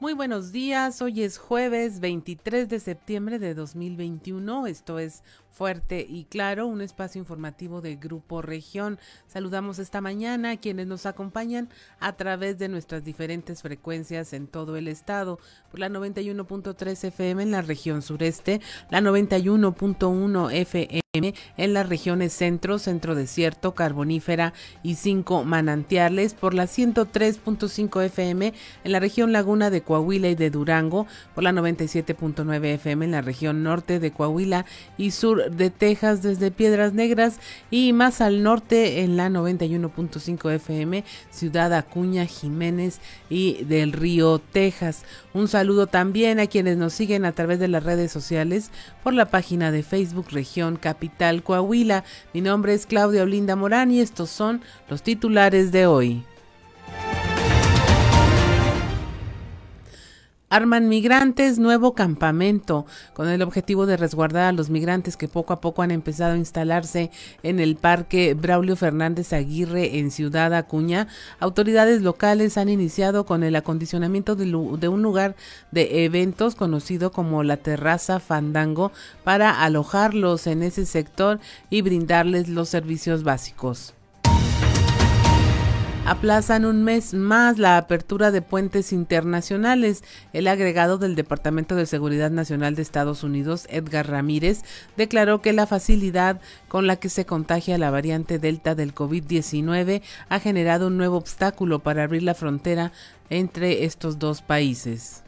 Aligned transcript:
Muy 0.00 0.14
buenos 0.14 0.50
días, 0.50 1.02
hoy 1.02 1.22
es 1.22 1.36
jueves 1.36 2.00
23 2.00 2.70
de 2.70 2.80
septiembre 2.80 3.38
de 3.38 3.52
2021, 3.52 4.66
esto 4.66 4.98
es 4.98 5.22
Fuerte 5.60 6.06
y 6.08 6.24
Claro, 6.24 6.66
un 6.66 6.80
espacio 6.80 7.18
informativo 7.18 7.82
de 7.82 7.96
Grupo 7.96 8.40
Región. 8.40 8.98
Saludamos 9.26 9.78
esta 9.78 10.00
mañana 10.00 10.52
a 10.52 10.56
quienes 10.56 10.86
nos 10.86 11.04
acompañan 11.04 11.68
a 11.98 12.14
través 12.16 12.56
de 12.56 12.70
nuestras 12.70 13.04
diferentes 13.04 13.60
frecuencias 13.60 14.32
en 14.32 14.46
todo 14.46 14.76
el 14.78 14.88
estado, 14.88 15.38
por 15.70 15.80
la 15.80 15.90
91.3 15.90 17.04
FM 17.08 17.42
en 17.42 17.50
la 17.50 17.60
región 17.60 18.00
sureste, 18.00 18.62
la 18.88 19.02
91.1 19.02 20.50
FM 20.50 21.00
en 21.12 21.74
las 21.74 21.88
regiones 21.88 22.32
centro, 22.32 22.78
centro 22.78 23.16
desierto, 23.16 23.74
carbonífera 23.74 24.52
y 24.84 24.94
cinco 24.94 25.42
manantiales, 25.42 26.34
por 26.34 26.54
la 26.54 26.66
103.5 26.66 28.04
FM 28.04 28.54
en 28.84 28.92
la 28.92 29.00
región 29.00 29.32
laguna 29.32 29.70
de 29.70 29.82
Coahuila 29.82 30.28
y 30.28 30.36
de 30.36 30.50
Durango, 30.50 31.08
por 31.34 31.42
la 31.42 31.50
97.9 31.50 32.64
FM 32.74 33.06
en 33.06 33.10
la 33.10 33.22
región 33.22 33.64
norte 33.64 33.98
de 33.98 34.12
Coahuila 34.12 34.66
y 34.96 35.10
sur 35.10 35.49
de 35.56 35.70
Texas 35.70 36.22
desde 36.22 36.50
Piedras 36.50 36.94
Negras 36.94 37.38
y 37.70 37.92
más 37.92 38.20
al 38.20 38.42
norte 38.42 39.02
en 39.02 39.16
la 39.16 39.28
91.5 39.28 40.52
FM, 40.52 41.04
Ciudad 41.30 41.72
Acuña, 41.74 42.26
Jiménez 42.26 43.00
y 43.28 43.64
del 43.64 43.92
Río, 43.92 44.38
Texas. 44.38 45.04
Un 45.34 45.48
saludo 45.48 45.86
también 45.86 46.40
a 46.40 46.46
quienes 46.46 46.76
nos 46.76 46.92
siguen 46.92 47.24
a 47.24 47.32
través 47.32 47.58
de 47.58 47.68
las 47.68 47.84
redes 47.84 48.10
sociales 48.12 48.70
por 49.02 49.14
la 49.14 49.26
página 49.26 49.70
de 49.70 49.82
Facebook 49.82 50.26
Región 50.30 50.76
Capital 50.76 51.42
Coahuila. 51.42 52.04
Mi 52.32 52.40
nombre 52.40 52.74
es 52.74 52.86
Claudia 52.86 53.22
Olinda 53.22 53.56
Morán 53.56 53.90
y 53.90 54.00
estos 54.00 54.30
son 54.30 54.62
los 54.88 55.02
titulares 55.02 55.72
de 55.72 55.86
hoy. 55.86 56.24
Arman 60.52 60.88
migrantes 60.88 61.60
nuevo 61.60 61.94
campamento 61.94 62.84
con 63.12 63.28
el 63.28 63.40
objetivo 63.40 63.86
de 63.86 63.96
resguardar 63.96 64.48
a 64.48 64.52
los 64.52 64.68
migrantes 64.68 65.16
que 65.16 65.28
poco 65.28 65.52
a 65.52 65.60
poco 65.60 65.82
han 65.82 65.92
empezado 65.92 66.32
a 66.32 66.38
instalarse 66.38 67.12
en 67.44 67.60
el 67.60 67.76
Parque 67.76 68.34
Braulio 68.34 68.74
Fernández 68.74 69.32
Aguirre 69.32 70.00
en 70.00 70.10
Ciudad 70.10 70.52
Acuña. 70.52 71.06
Autoridades 71.38 72.02
locales 72.02 72.58
han 72.58 72.68
iniciado 72.68 73.26
con 73.26 73.44
el 73.44 73.54
acondicionamiento 73.54 74.34
de, 74.34 74.88
un 74.88 75.02
lugar 75.02 75.36
de 75.70 76.04
eventos 76.04 76.56
conocido 76.56 77.12
como 77.12 77.44
la 77.44 77.58
Terraza 77.58 78.18
Fandango 78.18 78.90
para 79.22 79.62
alojarlos 79.62 80.48
en 80.48 80.64
ese 80.64 80.84
sector 80.84 81.38
y 81.70 81.82
brindarles 81.82 82.48
los 82.48 82.68
servicios 82.68 83.22
básicos 83.22 83.94
aplazan 86.06 86.64
un 86.64 86.82
mes 86.82 87.14
más 87.14 87.58
la 87.58 87.76
apertura 87.76 88.30
de 88.30 88.42
puentes 88.42 88.92
internacionales. 88.92 90.02
El 90.32 90.48
agregado 90.48 90.98
del 90.98 91.14
Departamento 91.14 91.76
de 91.76 91.86
Seguridad 91.86 92.30
Nacional 92.30 92.74
de 92.74 92.82
Estados 92.82 93.22
Unidos, 93.22 93.66
Edgar 93.70 94.08
Ramírez, 94.08 94.62
declaró 94.96 95.40
que 95.42 95.52
la 95.52 95.66
facilidad 95.66 96.40
con 96.68 96.86
la 96.86 96.96
que 96.96 97.08
se 97.08 97.26
contagia 97.26 97.78
la 97.78 97.90
variante 97.90 98.38
Delta 98.38 98.74
del 98.74 98.94
COVID-19 98.94 100.02
ha 100.28 100.40
generado 100.40 100.88
un 100.88 100.96
nuevo 100.96 101.16
obstáculo 101.16 101.80
para 101.80 102.04
abrir 102.04 102.22
la 102.22 102.34
frontera 102.34 102.92
entre 103.28 103.84
estos 103.84 104.18
dos 104.18 104.42
países. 104.42 105.22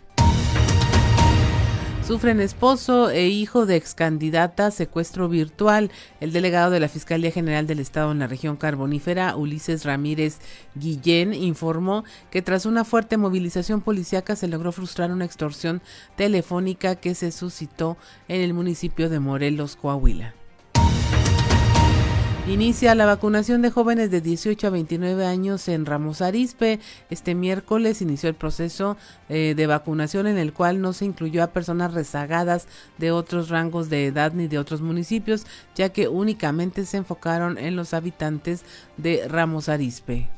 Sufren 2.13 2.43
esposo 2.43 3.09
e 3.09 3.29
hijo 3.29 3.65
de 3.65 3.77
ex 3.77 3.95
candidata 3.95 4.71
secuestro 4.71 5.31
virtual. 5.31 5.91
El 6.21 6.31
delegado 6.31 6.71
de 6.71 6.79
la 6.79 6.91
Fiscalía 6.91 7.31
General 7.31 7.67
del 7.67 7.81
Estado 7.81 8.13
en 8.13 8.19
la 8.19 8.27
región 8.27 8.57
carbonífera, 8.57 9.35
Ulises 9.35 9.87
Ramírez 9.87 10.37
Guillén, 10.75 11.33
informó 11.33 12.05
que 12.31 12.43
tras 12.43 12.67
una 12.67 12.85
fuerte 12.85 13.17
movilización 13.17 13.81
policíaca 13.81 14.37
se 14.37 14.47
logró 14.47 14.73
frustrar 14.73 15.11
una 15.11 15.25
extorsión 15.25 15.81
telefónica 16.15 16.97
que 16.97 17.15
se 17.15 17.33
suscitó 17.33 17.97
en 18.29 18.43
el 18.43 18.53
municipio 18.53 19.09
de 19.09 19.19
Morelos, 19.19 19.77
Coahuila. 19.77 20.35
Inicia 22.49 22.97
la 22.97 23.07
vacunación 23.07 23.63
de 23.63 23.71
jóvenes 23.71 24.11
de 24.11 24.21
18 24.21 24.67
a 24.67 24.71
29 24.71 25.25
años 25.25 25.69
en 25.69 25.87
Ramos 25.87 26.21
Arizpe. 26.21 26.81
Este 27.09 27.37
miércoles 27.37 28.03
inició 28.03 28.29
el 28.29 28.35
proceso 28.35 28.97
eh, 29.29 29.55
de 29.57 29.67
vacunación 29.69 30.27
en 30.27 30.39
el 30.39 30.53
cual 30.53 30.81
no 30.81 30.93
se 30.93 31.05
incluyó 31.05 31.45
a 31.45 31.53
personas 31.53 31.95
rezagadas 31.95 32.67
de 32.99 33.13
otros 33.13 33.49
rangos 33.49 33.91
de 33.91 34.07
edad 34.07 34.33
ni 34.33 34.49
de 34.49 34.59
otros 34.59 34.81
municipios, 34.81 35.47
ya 35.77 35.91
que 35.91 36.09
únicamente 36.09 36.85
se 36.85 36.97
enfocaron 36.97 37.59
en 37.59 37.77
los 37.77 37.95
habitantes 37.95 38.65
de 38.97 39.29
Ramos 39.29 39.69
Arizpe 39.69 40.29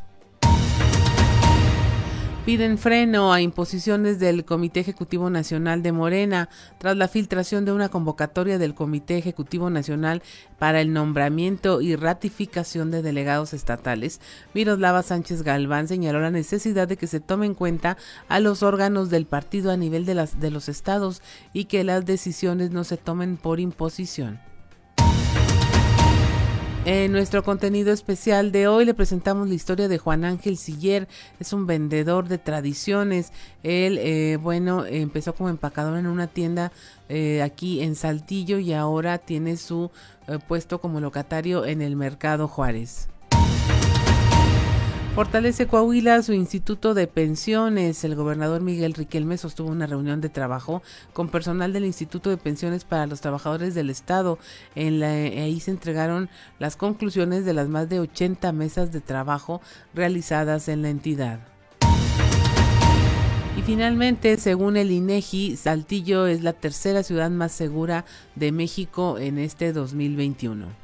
piden 2.45 2.77
freno 2.77 3.33
a 3.33 3.41
imposiciones 3.41 4.19
del 4.19 4.45
Comité 4.45 4.81
Ejecutivo 4.81 5.31
Nacional 5.31 5.83
de 5.83 5.93
Morena 5.93 6.51
tras 6.77 6.95
la 6.95 7.09
filtración 7.09 7.65
de 7.65 7.73
una 7.73 7.89
convocatoria 7.89 8.59
del 8.59 8.75
Comité 8.75 9.17
Ejecutivo 9.17 9.71
Nacional 9.71 10.23
para 10.59 10.83
el 10.83 10.93
nombramiento 10.93 11.81
y 11.81 11.97
ratificación 11.97 12.91
de 12.91 13.01
delegados 13.01 13.55
estatales. 13.55 14.21
Miroslava 14.53 15.03
Sánchez 15.03 15.43
Galván 15.43 15.89
señaló 15.89 16.21
la 16.21 16.31
necesidad 16.31 16.87
de 16.87 16.99
que 16.99 17.07
se 17.07 17.21
tome 17.21 17.47
en 17.47 17.55
cuenta 17.55 17.97
a 18.29 18.41
los 18.41 18.63
órganos 18.63 19.09
del 19.09 19.25
partido 19.25 19.71
a 19.71 19.79
nivel 19.79 20.05
de, 20.05 20.29
de 20.39 20.51
los 20.51 20.69
estados 20.69 21.23
y 21.55 21.65
que 21.65 21.83
las 21.83 22.05
decisiones 22.05 22.73
no 22.73 22.85
se 22.85 22.99
tomen 22.99 23.39
por 23.39 23.59
imposición. 23.59 24.39
En 26.87 27.13
nuestro 27.13 27.43
contenido 27.43 27.95
especial 27.95 28.53
de 28.53 28.69
hoy 28.69 28.85
le 28.85 28.93
presentamos 28.93 29.49
la 29.49 29.55
historia 29.55 29.89
de 29.89 29.97
Juan 29.97 30.23
Ángel 30.23 30.59
Siller. 30.59 31.09
Es 31.41 31.55
un 31.55 31.67
vendedor 31.67 32.29
de 32.29 32.37
tradiciones. 32.37 33.33
Él, 33.63 33.97
eh, 33.99 34.37
bueno, 34.39 34.85
empezó 34.85 35.35
como 35.35 35.49
empacador 35.49 35.97
en 35.97 36.07
una 36.07 36.27
tienda 36.27 36.73
eh, 37.09 37.41
aquí 37.41 37.81
en 37.81 37.95
Saltillo 37.95 38.59
y 38.59 38.75
ahora 38.75 39.17
tiene 39.17 39.57
su 39.57 39.91
eh, 40.29 40.39
puesto 40.47 40.79
como 40.79 41.01
locatario 41.01 41.65
en 41.65 41.81
el 41.81 41.97
Mercado 41.97 42.49
Juárez. 42.49 43.09
Fortalece 45.15 45.69
Coahuila 45.69 46.21
su 46.23 46.33
instituto 46.33 46.93
de 46.93 47.07
pensiones. 47.07 48.03
El 48.03 48.17
gobernador 48.17 48.63
Miguel 48.63 48.95
Riquelme 48.95 49.39
sostuvo 49.39 49.71
una 49.71 49.87
reunión 49.87 50.21
de 50.21 50.29
trabajo 50.29 50.83
con 51.13 51.29
personal 51.29 51.73
del 51.73 51.85
Instituto 51.85 52.31
de 52.31 52.37
Pensiones 52.37 52.85
para 52.85 53.07
los 53.07 53.21
Trabajadores 53.21 53.77
del 53.77 53.91
Estado. 53.91 54.41
En 54.75 54.99
la, 54.99 55.11
ahí 55.11 55.61
se 55.61 55.71
entregaron 55.71 56.29
las 56.59 56.75
conclusiones 56.75 57.45
de 57.45 57.53
las 57.53 57.69
más 57.69 57.89
de 57.89 58.01
80 58.01 58.51
mesas 58.51 58.91
de 58.91 59.01
trabajo 59.01 59.61
realizadas 59.95 60.67
en 60.67 60.83
la 60.83 60.91
entidad. 60.91 61.39
Y 63.57 63.63
finalmente, 63.63 64.37
según 64.37 64.77
el 64.77 64.91
INEGI, 64.91 65.57
Saltillo 65.57 66.27
es 66.27 66.43
la 66.43 66.55
tercera 66.55 67.05
ciudad 67.05 67.31
más 67.31 67.53
segura 67.53 68.05
de 68.35 68.51
México 68.51 69.17
en 69.19 69.39
este 69.39 69.73
2021. 69.73 70.84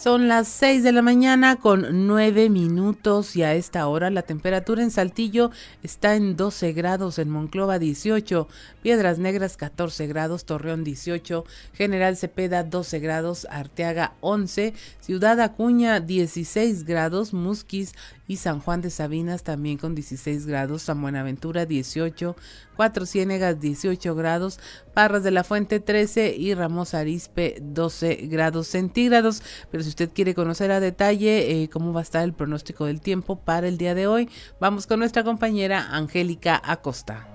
Son 0.00 0.28
las 0.28 0.48
6 0.48 0.82
de 0.82 0.92
la 0.92 1.02
mañana 1.02 1.56
con 1.56 2.06
9 2.06 2.48
minutos 2.48 3.36
y 3.36 3.42
a 3.42 3.52
esta 3.52 3.86
hora 3.86 4.08
la 4.08 4.22
temperatura 4.22 4.82
en 4.82 4.90
Saltillo 4.90 5.50
está 5.82 6.16
en 6.16 6.38
12 6.38 6.72
grados, 6.72 7.18
en 7.18 7.28
Monclova 7.28 7.78
18, 7.78 8.48
Piedras 8.82 9.18
Negras 9.18 9.58
14 9.58 10.06
grados, 10.06 10.46
Torreón 10.46 10.84
18, 10.84 11.44
General 11.74 12.16
Cepeda 12.16 12.64
12 12.64 12.98
grados, 12.98 13.46
Arteaga 13.50 14.14
11, 14.22 14.72
Ciudad 15.00 15.38
Acuña 15.38 16.00
16 16.00 16.84
grados, 16.84 17.34
Musquis 17.34 17.92
y 18.26 18.38
San 18.38 18.60
Juan 18.60 18.80
de 18.80 18.88
Sabinas 18.88 19.42
también 19.42 19.76
con 19.76 19.94
16 19.94 20.46
grados, 20.46 20.80
San 20.80 21.02
Buenaventura 21.02 21.66
18, 21.66 22.36
Cuatro 22.80 23.04
Ciénegas 23.04 23.60
18 23.60 24.14
grados, 24.14 24.58
Parras 24.94 25.22
de 25.22 25.30
la 25.30 25.44
Fuente 25.44 25.80
13 25.80 26.34
y 26.34 26.54
Ramos 26.54 26.94
Arispe 26.94 27.58
12 27.60 28.14
grados 28.30 28.68
centígrados. 28.68 29.42
Pero 29.70 29.82
si 29.82 29.90
usted 29.90 30.08
quiere 30.14 30.34
conocer 30.34 30.70
a 30.70 30.80
detalle 30.80 31.62
eh, 31.62 31.68
cómo 31.68 31.92
va 31.92 32.00
a 32.00 32.02
estar 32.02 32.24
el 32.24 32.32
pronóstico 32.32 32.86
del 32.86 33.02
tiempo 33.02 33.36
para 33.36 33.68
el 33.68 33.76
día 33.76 33.94
de 33.94 34.06
hoy, 34.06 34.30
vamos 34.60 34.86
con 34.86 35.00
nuestra 35.00 35.24
compañera 35.24 35.88
Angélica 35.90 36.58
Acosta. 36.64 37.28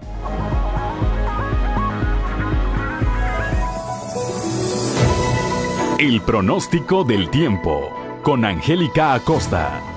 El 5.99 6.21
pronóstico 6.23 7.03
del 7.03 7.29
tiempo 7.29 7.93
con 8.23 8.45
Angélica 8.45 9.13
Acosta. 9.13 9.94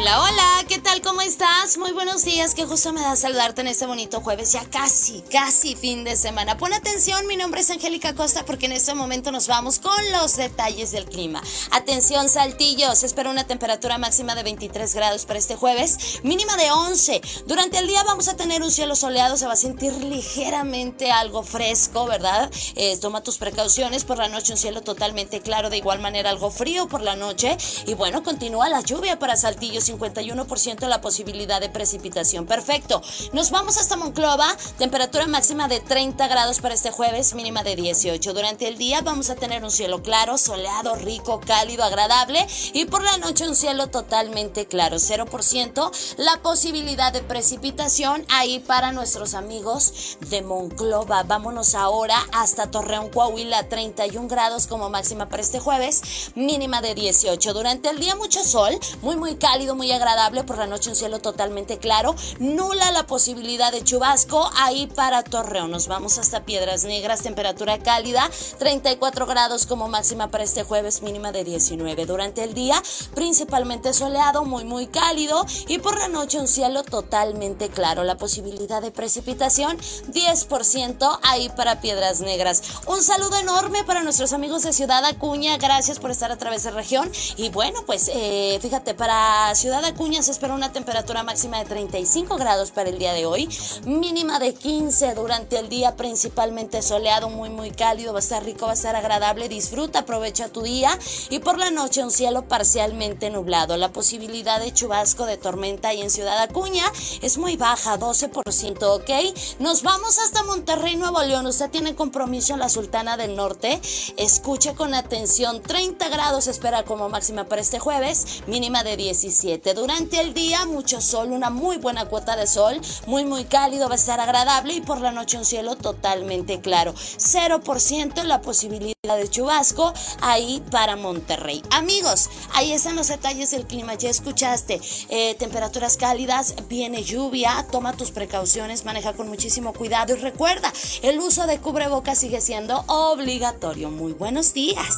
Hola, 0.00 0.18
hola, 0.18 0.64
¿qué 0.66 0.78
tal? 0.90 1.02
¿Cómo 1.02 1.20
estás? 1.20 1.78
Muy 1.78 1.92
buenos 1.92 2.24
días, 2.24 2.54
qué 2.54 2.64
gusto 2.64 2.92
me 2.92 3.00
da 3.00 3.14
saludarte 3.14 3.60
en 3.60 3.68
este 3.68 3.86
bonito 3.86 4.20
jueves, 4.20 4.52
ya 4.52 4.64
casi, 4.70 5.22
casi 5.30 5.76
fin 5.76 6.04
de 6.04 6.16
semana. 6.16 6.56
Pon 6.56 6.72
atención, 6.72 7.26
mi 7.26 7.36
nombre 7.36 7.60
es 7.60 7.70
Angélica 7.70 8.14
Costa 8.14 8.44
porque 8.44 8.66
en 8.66 8.72
este 8.72 8.94
momento 8.94 9.30
nos 9.30 9.46
vamos 9.46 9.78
con 9.78 9.92
los 10.12 10.36
detalles 10.36 10.90
del 10.90 11.04
clima. 11.04 11.42
Atención, 11.70 12.28
Saltillo, 12.28 12.94
se 12.96 13.06
espera 13.06 13.30
una 13.30 13.46
temperatura 13.46 13.98
máxima 13.98 14.34
de 14.34 14.42
23 14.42 14.94
grados 14.94 15.26
para 15.26 15.38
este 15.38 15.54
jueves, 15.54 16.20
mínima 16.24 16.56
de 16.56 16.70
11. 16.70 17.20
Durante 17.46 17.78
el 17.78 17.86
día 17.86 18.02
vamos 18.04 18.28
a 18.28 18.36
tener 18.36 18.62
un 18.62 18.70
cielo 18.70 18.96
soleado, 18.96 19.36
se 19.36 19.46
va 19.46 19.52
a 19.52 19.56
sentir 19.56 19.92
ligeramente 19.92 21.12
algo 21.12 21.42
fresco, 21.42 22.06
¿verdad? 22.06 22.50
Eh, 22.74 22.96
toma 23.00 23.22
tus 23.22 23.38
precauciones, 23.38 24.04
por 24.04 24.18
la 24.18 24.28
noche 24.28 24.52
un 24.52 24.58
cielo 24.58 24.80
totalmente 24.80 25.40
claro, 25.40 25.70
de 25.70 25.76
igual 25.76 26.00
manera 26.00 26.30
algo 26.30 26.50
frío 26.50 26.88
por 26.88 27.02
la 27.02 27.16
noche. 27.16 27.56
Y 27.86 27.94
bueno, 27.94 28.22
continúa 28.22 28.68
la 28.68 28.80
lluvia 28.80 29.18
para 29.18 29.36
Saltillo 29.36 29.80
51% 29.80 30.79
la 30.88 31.00
posibilidad 31.00 31.60
de 31.60 31.68
precipitación. 31.68 32.46
Perfecto. 32.46 33.02
Nos 33.32 33.50
vamos 33.50 33.76
hasta 33.78 33.96
Monclova, 33.96 34.56
temperatura 34.78 35.26
máxima 35.26 35.68
de 35.68 35.80
30 35.80 36.28
grados 36.28 36.60
para 36.60 36.74
este 36.74 36.90
jueves, 36.90 37.34
mínima 37.34 37.62
de 37.62 37.76
18. 37.76 38.32
Durante 38.32 38.68
el 38.68 38.78
día 38.78 39.00
vamos 39.00 39.30
a 39.30 39.34
tener 39.34 39.64
un 39.64 39.70
cielo 39.70 40.02
claro, 40.02 40.38
soleado, 40.38 40.94
rico, 40.96 41.40
cálido, 41.40 41.84
agradable 41.84 42.46
y 42.72 42.84
por 42.86 43.02
la 43.02 43.18
noche 43.18 43.48
un 43.48 43.56
cielo 43.56 43.88
totalmente 43.88 44.66
claro, 44.66 44.96
0% 44.96 45.90
la 46.18 46.42
posibilidad 46.42 47.12
de 47.12 47.22
precipitación 47.22 48.24
ahí 48.28 48.60
para 48.60 48.92
nuestros 48.92 49.34
amigos 49.34 50.16
de 50.28 50.42
Monclova. 50.42 51.22
Vámonos 51.22 51.74
ahora 51.74 52.16
hasta 52.32 52.70
Torreón, 52.70 53.10
Coahuila, 53.10 53.68
31 53.68 54.28
grados 54.28 54.66
como 54.66 54.90
máxima 54.90 55.28
para 55.28 55.42
este 55.42 55.60
jueves, 55.60 56.32
mínima 56.34 56.80
de 56.80 56.94
18. 56.94 57.52
Durante 57.52 57.90
el 57.90 57.98
día 57.98 58.14
mucho 58.16 58.42
sol, 58.44 58.78
muy 59.02 59.16
muy 59.16 59.36
cálido 59.36 59.74
muy 59.74 59.90
agradable, 59.92 60.44
por 60.44 60.58
la 60.58 60.66
noche 60.70 60.88
un 60.88 60.96
cielo 60.96 61.18
totalmente 61.18 61.78
claro, 61.78 62.14
nula 62.38 62.90
la 62.92 63.06
posibilidad 63.06 63.72
de 63.72 63.84
chubasco 63.84 64.50
ahí 64.56 64.86
para 64.86 65.22
Torreón. 65.22 65.70
Nos 65.70 65.88
vamos 65.88 66.16
hasta 66.18 66.44
Piedras 66.44 66.84
Negras, 66.84 67.22
temperatura 67.22 67.78
cálida, 67.78 68.30
34 68.58 69.26
grados 69.26 69.66
como 69.66 69.88
máxima 69.88 70.30
para 70.30 70.44
este 70.44 70.62
jueves, 70.62 71.02
mínima 71.02 71.32
de 71.32 71.44
19. 71.44 72.06
Durante 72.06 72.44
el 72.44 72.54
día, 72.54 72.82
principalmente 73.14 73.92
soleado, 73.92 74.44
muy 74.44 74.64
muy 74.64 74.86
cálido 74.86 75.44
y 75.66 75.78
por 75.78 75.98
la 75.98 76.08
noche 76.08 76.38
un 76.38 76.48
cielo 76.48 76.84
totalmente 76.84 77.68
claro. 77.68 78.04
La 78.04 78.16
posibilidad 78.16 78.80
de 78.80 78.92
precipitación 78.92 79.76
10% 79.78 81.18
ahí 81.22 81.48
para 81.56 81.80
Piedras 81.80 82.20
Negras. 82.20 82.62
Un 82.86 83.02
saludo 83.02 83.36
enorme 83.36 83.84
para 83.84 84.02
nuestros 84.02 84.32
amigos 84.32 84.62
de 84.62 84.72
Ciudad 84.72 85.04
Acuña, 85.04 85.56
gracias 85.56 85.98
por 85.98 86.12
estar 86.12 86.30
a 86.30 86.38
través 86.38 86.62
de 86.62 86.70
región 86.70 87.10
y 87.36 87.50
bueno, 87.50 87.82
pues 87.86 88.08
eh, 88.14 88.58
fíjate, 88.62 88.94
para 88.94 89.52
Ciudad 89.56 89.84
Acuña 89.84 90.22
se 90.22 90.30
espera 90.30 90.54
una 90.60 90.72
temperatura 90.72 91.22
máxima 91.22 91.58
de 91.58 91.64
35 91.64 92.36
grados 92.36 92.70
para 92.70 92.90
el 92.90 92.98
día 92.98 93.14
de 93.14 93.24
hoy, 93.24 93.48
mínima 93.86 94.38
de 94.38 94.52
15 94.52 95.14
durante 95.14 95.58
el 95.58 95.70
día, 95.70 95.96
principalmente 95.96 96.82
soleado, 96.82 97.30
muy 97.30 97.48
muy 97.48 97.70
cálido, 97.70 98.12
va 98.12 98.18
a 98.18 98.20
estar 98.20 98.44
rico, 98.44 98.66
va 98.66 98.72
a 98.72 98.74
estar 98.74 98.94
agradable, 98.94 99.48
disfruta, 99.48 100.00
aprovecha 100.00 100.50
tu 100.50 100.60
día 100.60 100.90
y 101.30 101.38
por 101.38 101.56
la 101.56 101.70
noche 101.70 102.04
un 102.04 102.10
cielo 102.10 102.46
parcialmente 102.46 103.30
nublado. 103.30 103.78
La 103.78 103.90
posibilidad 103.90 104.60
de 104.60 104.70
chubasco 104.74 105.24
de 105.24 105.38
tormenta 105.38 105.88
ahí 105.88 106.02
en 106.02 106.10
Ciudad 106.10 106.38
Acuña 106.38 106.84
es 107.22 107.38
muy 107.38 107.56
baja, 107.56 107.98
12%, 107.98 108.82
¿ok? 108.82 109.60
Nos 109.60 109.82
vamos 109.82 110.18
hasta 110.18 110.42
Monterrey, 110.42 110.96
Nuevo 110.96 111.22
León. 111.22 111.46
Usted 111.46 111.70
tiene 111.70 111.94
compromiso 111.94 112.52
en 112.52 112.60
la 112.60 112.68
Sultana 112.68 113.16
del 113.16 113.34
Norte. 113.34 113.80
Escuche 114.18 114.74
con 114.74 114.92
atención, 114.92 115.62
30 115.62 116.06
grados 116.10 116.48
espera 116.48 116.82
como 116.82 117.08
máxima 117.08 117.44
para 117.44 117.62
este 117.62 117.78
jueves, 117.78 118.42
mínima 118.46 118.84
de 118.84 118.98
17. 118.98 119.72
Durante 119.72 120.20
el 120.20 120.34
día 120.34 120.49
mucho 120.66 121.00
sol, 121.00 121.30
una 121.32 121.48
muy 121.50 121.76
buena 121.76 122.06
cuota 122.06 122.36
de 122.36 122.46
sol, 122.46 122.80
muy 123.06 123.24
muy 123.24 123.44
cálido, 123.44 123.88
va 123.88 123.94
a 123.94 123.96
estar 123.96 124.20
agradable 124.20 124.74
y 124.74 124.80
por 124.80 125.00
la 125.00 125.12
noche 125.12 125.38
un 125.38 125.44
cielo 125.44 125.76
totalmente 125.76 126.60
claro. 126.60 126.92
0% 126.94 128.22
la 128.24 128.40
posibilidad 128.42 128.94
de 129.02 129.28
chubasco 129.28 129.94
ahí 130.20 130.62
para 130.70 130.96
Monterrey. 130.96 131.62
Amigos, 131.70 132.28
ahí 132.52 132.72
están 132.72 132.96
los 132.96 133.08
detalles 133.08 133.52
del 133.52 133.66
clima, 133.66 133.94
ya 133.94 134.10
escuchaste, 134.10 134.80
eh, 135.08 135.36
temperaturas 135.36 135.96
cálidas, 135.96 136.54
viene 136.68 137.04
lluvia, 137.04 137.66
toma 137.70 137.92
tus 137.92 138.10
precauciones, 138.10 138.84
maneja 138.84 139.12
con 139.12 139.28
muchísimo 139.28 139.72
cuidado 139.72 140.14
y 140.14 140.16
recuerda, 140.16 140.72
el 141.02 141.20
uso 141.20 141.46
de 141.46 141.58
cubrebocas 141.58 142.18
sigue 142.18 142.40
siendo 142.40 142.84
obligatorio. 142.88 143.90
Muy 143.90 144.12
buenos 144.12 144.52
días. 144.52 144.96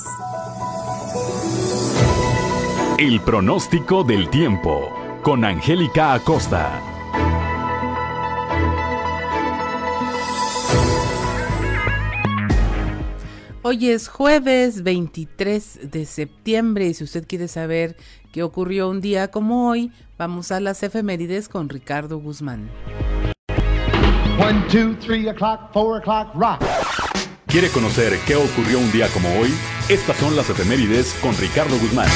El 2.99 3.21
pronóstico 3.21 4.05
del 4.05 4.31
tiempo 4.31 5.02
con 5.23 5.45
Angélica 5.45 6.15
Acosta. 6.15 6.83
Hoy 13.63 13.91
es 13.91 14.09
jueves 14.09 14.83
23 14.83 15.91
de 15.91 16.05
septiembre 16.07 16.87
y 16.87 16.95
si 16.95 17.05
usted 17.05 17.25
quiere 17.27 17.47
saber 17.47 17.97
qué 18.33 18.43
ocurrió 18.43 18.89
un 18.89 19.01
día 19.01 19.31
como 19.31 19.69
hoy, 19.69 19.93
vamos 20.19 20.51
a 20.51 20.59
las 20.59 20.83
efemérides 20.83 21.49
con 21.49 21.69
Ricardo 21.69 22.19
Guzmán. 22.19 22.69
¿Quiere 27.47 27.69
conocer 27.69 28.19
qué 28.27 28.35
ocurrió 28.35 28.81
un 28.81 28.91
día 28.91 29.07
como 29.09 29.29
hoy? 29.39 29.55
Estas 29.89 30.17
son 30.17 30.35
las 30.35 30.51
efemérides 30.51 31.15
con 31.23 31.37
Ricardo 31.37 31.79
Guzmán. 31.79 32.09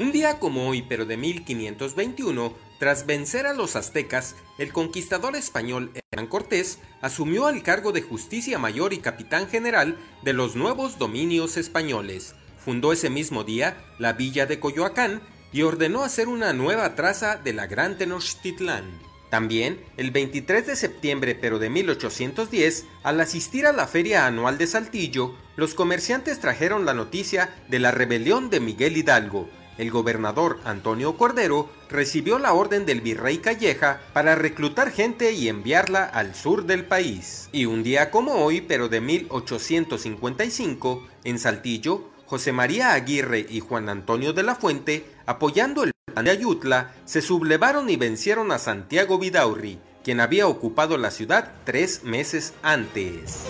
Un 0.00 0.12
día 0.12 0.38
como 0.38 0.66
hoy, 0.66 0.80
pero 0.80 1.04
de 1.04 1.18
1521, 1.18 2.54
tras 2.78 3.04
vencer 3.04 3.46
a 3.46 3.52
los 3.52 3.76
aztecas, 3.76 4.34
el 4.56 4.72
conquistador 4.72 5.36
español 5.36 5.92
Hernán 5.92 6.26
Cortés 6.26 6.78
asumió 7.02 7.50
el 7.50 7.62
cargo 7.62 7.92
de 7.92 8.00
justicia 8.00 8.58
mayor 8.58 8.94
y 8.94 9.00
capitán 9.00 9.46
general 9.46 9.98
de 10.22 10.32
los 10.32 10.56
nuevos 10.56 10.96
dominios 10.96 11.58
españoles. 11.58 12.34
Fundó 12.64 12.94
ese 12.94 13.10
mismo 13.10 13.44
día 13.44 13.76
la 13.98 14.14
villa 14.14 14.46
de 14.46 14.58
Coyoacán 14.58 15.20
y 15.52 15.60
ordenó 15.60 16.02
hacer 16.02 16.28
una 16.28 16.54
nueva 16.54 16.94
traza 16.94 17.36
de 17.36 17.52
la 17.52 17.66
Gran 17.66 17.98
Tenochtitlán. 17.98 18.86
También, 19.28 19.84
el 19.98 20.12
23 20.12 20.66
de 20.66 20.76
septiembre 20.76 21.34
pero 21.34 21.58
de 21.58 21.68
1810, 21.68 22.86
al 23.02 23.20
asistir 23.20 23.66
a 23.66 23.72
la 23.72 23.86
feria 23.86 24.24
anual 24.24 24.56
de 24.56 24.66
Saltillo, 24.66 25.36
los 25.56 25.74
comerciantes 25.74 26.40
trajeron 26.40 26.86
la 26.86 26.94
noticia 26.94 27.54
de 27.68 27.80
la 27.80 27.90
rebelión 27.90 28.48
de 28.48 28.60
Miguel 28.60 28.96
Hidalgo, 28.96 29.50
el 29.80 29.90
gobernador 29.90 30.60
Antonio 30.64 31.16
Cordero 31.16 31.70
recibió 31.88 32.38
la 32.38 32.52
orden 32.52 32.84
del 32.84 33.00
virrey 33.00 33.38
Calleja 33.38 34.02
para 34.12 34.34
reclutar 34.34 34.90
gente 34.90 35.32
y 35.32 35.48
enviarla 35.48 36.04
al 36.04 36.34
sur 36.34 36.66
del 36.66 36.84
país. 36.84 37.48
Y 37.50 37.64
un 37.64 37.82
día 37.82 38.10
como 38.10 38.34
hoy, 38.34 38.60
pero 38.60 38.90
de 38.90 39.00
1855, 39.00 41.08
en 41.24 41.38
Saltillo, 41.38 42.10
José 42.26 42.52
María 42.52 42.92
Aguirre 42.92 43.46
y 43.48 43.60
Juan 43.60 43.88
Antonio 43.88 44.34
de 44.34 44.42
la 44.42 44.54
Fuente, 44.54 45.06
apoyando 45.24 45.82
el 45.82 45.92
plan 46.12 46.26
de 46.26 46.32
Ayutla, 46.32 46.92
se 47.06 47.22
sublevaron 47.22 47.88
y 47.88 47.96
vencieron 47.96 48.52
a 48.52 48.58
Santiago 48.58 49.18
Vidaurri, 49.18 49.78
quien 50.04 50.20
había 50.20 50.46
ocupado 50.46 50.98
la 50.98 51.10
ciudad 51.10 51.54
tres 51.64 52.04
meses 52.04 52.52
antes. 52.62 53.46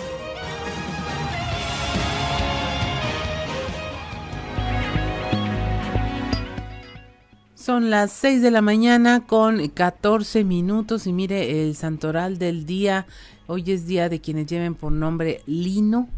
Son 7.71 7.89
las 7.89 8.11
6 8.11 8.41
de 8.41 8.51
la 8.51 8.61
mañana 8.61 9.25
con 9.25 9.65
14 9.65 10.43
minutos 10.43 11.07
y 11.07 11.13
mire 11.13 11.63
el 11.63 11.77
santoral 11.77 12.37
del 12.37 12.65
día. 12.65 13.07
Hoy 13.47 13.71
es 13.71 13.87
día 13.87 14.09
de 14.09 14.19
quienes 14.19 14.47
lleven 14.47 14.75
por 14.75 14.91
nombre 14.91 15.41
Lino, 15.45 16.09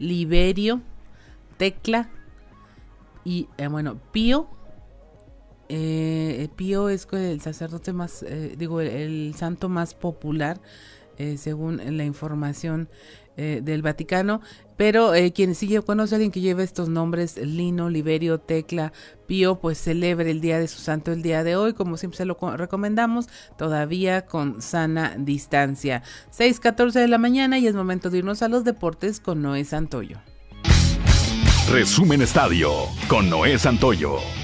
Liberio, 0.00 0.80
Tecla 1.58 2.10
y 3.24 3.46
eh, 3.56 3.68
bueno, 3.68 4.00
Pío. 4.10 4.48
Eh, 5.68 6.48
Pío 6.56 6.88
es 6.88 7.06
el 7.12 7.40
sacerdote 7.40 7.92
más, 7.92 8.24
eh, 8.24 8.56
digo, 8.58 8.80
el, 8.80 9.32
santo 9.38 9.68
más 9.68 9.94
popular 9.94 10.60
según 11.36 11.98
la 11.98 12.04
información 12.04 12.88
del 13.36 13.82
Vaticano. 13.82 14.40
Pero 14.76 15.14
eh, 15.14 15.32
quien 15.32 15.54
sigue 15.54 15.82
conoce 15.82 16.14
a 16.14 16.16
alguien 16.16 16.32
que 16.32 16.40
lleva 16.40 16.62
estos 16.62 16.88
nombres, 16.88 17.36
Lino, 17.36 17.90
Liberio, 17.90 18.40
Tecla, 18.40 18.94
Pío, 19.26 19.60
pues 19.60 19.76
celebre 19.76 20.30
el 20.30 20.40
día 20.40 20.58
de 20.58 20.68
su 20.68 20.78
santo 20.80 21.12
el 21.12 21.20
día 21.20 21.44
de 21.44 21.54
hoy, 21.54 21.74
como 21.74 21.98
siempre 21.98 22.16
se 22.16 22.24
lo 22.24 22.38
recomendamos, 22.56 23.28
todavía 23.58 24.24
con 24.24 24.62
sana 24.62 25.16
distancia. 25.18 26.02
6:14 26.30 26.92
de 26.98 27.08
la 27.08 27.18
mañana 27.18 27.58
y 27.58 27.66
es 27.66 27.74
momento 27.74 28.08
de 28.08 28.18
irnos 28.18 28.40
a 28.40 28.48
los 28.48 28.64
deportes 28.64 29.20
con 29.20 29.42
Noé 29.42 29.66
Santoyo. 29.66 30.18
Resumen 31.70 32.22
Estadio 32.22 32.72
con 33.06 33.28
Noé 33.28 33.58
Santoyo. 33.58 34.39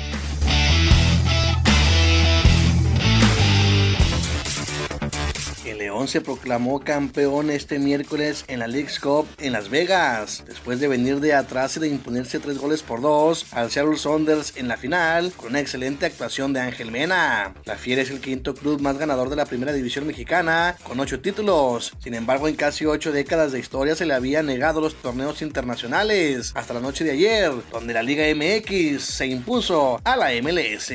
Se 6.07 6.21
proclamó 6.21 6.81
campeón 6.81 7.50
este 7.50 7.79
miércoles 7.79 8.45
en 8.47 8.61
la 8.61 8.69
League's 8.69 9.00
Cup 9.00 9.26
en 9.38 9.53
Las 9.53 9.71
Vegas, 9.71 10.45
después 10.47 10.79
de 10.79 10.87
venir 10.87 11.21
de 11.21 11.35
atrás 11.35 11.76
y 11.76 11.81
de 11.81 11.88
imponerse 11.88 12.38
tres 12.38 12.59
goles 12.59 12.83
por 12.83 13.00
dos 13.00 13.47
al 13.53 13.71
Seattle 13.71 13.97
Saunders 13.97 14.57
en 14.57 14.69
la 14.69 14.76
final, 14.76 15.33
con 15.37 15.49
una 15.50 15.61
excelente 15.61 16.07
actuación 16.07 16.53
de 16.53 16.61
Ángel 16.61 16.93
Mena. 16.93 17.55
La 17.65 17.76
Fiera 17.76 18.03
es 18.03 18.11
el 18.11 18.21
quinto 18.21 18.55
club 18.55 18.81
más 18.81 18.99
ganador 18.99 19.31
de 19.31 19.37
la 19.37 19.47
primera 19.47 19.73
división 19.73 20.07
mexicana, 20.07 20.76
con 20.85 21.00
ocho 21.00 21.21
títulos. 21.21 21.93
Sin 21.99 22.15
embargo, 22.15 22.47
en 22.47 22.57
casi 22.57 22.87
ocho 22.87 23.11
décadas 23.11 23.50
de 23.50 23.59
historia 23.59 23.97
se 23.97 24.07
le 24.07 24.15
había 24.15 24.43
negado 24.43 24.81
los 24.81 24.95
torneos 24.95 25.43
internacionales, 25.43 26.53
hasta 26.55 26.75
la 26.75 26.81
noche 26.81 27.05
de 27.05 27.12
ayer, 27.12 27.50
donde 27.73 27.95
la 27.95 28.03
Liga 28.03 28.25
MX 28.35 29.03
se 29.03 29.26
impuso 29.26 30.00
a 30.05 30.17
la 30.17 30.31
MLS. 30.41 30.93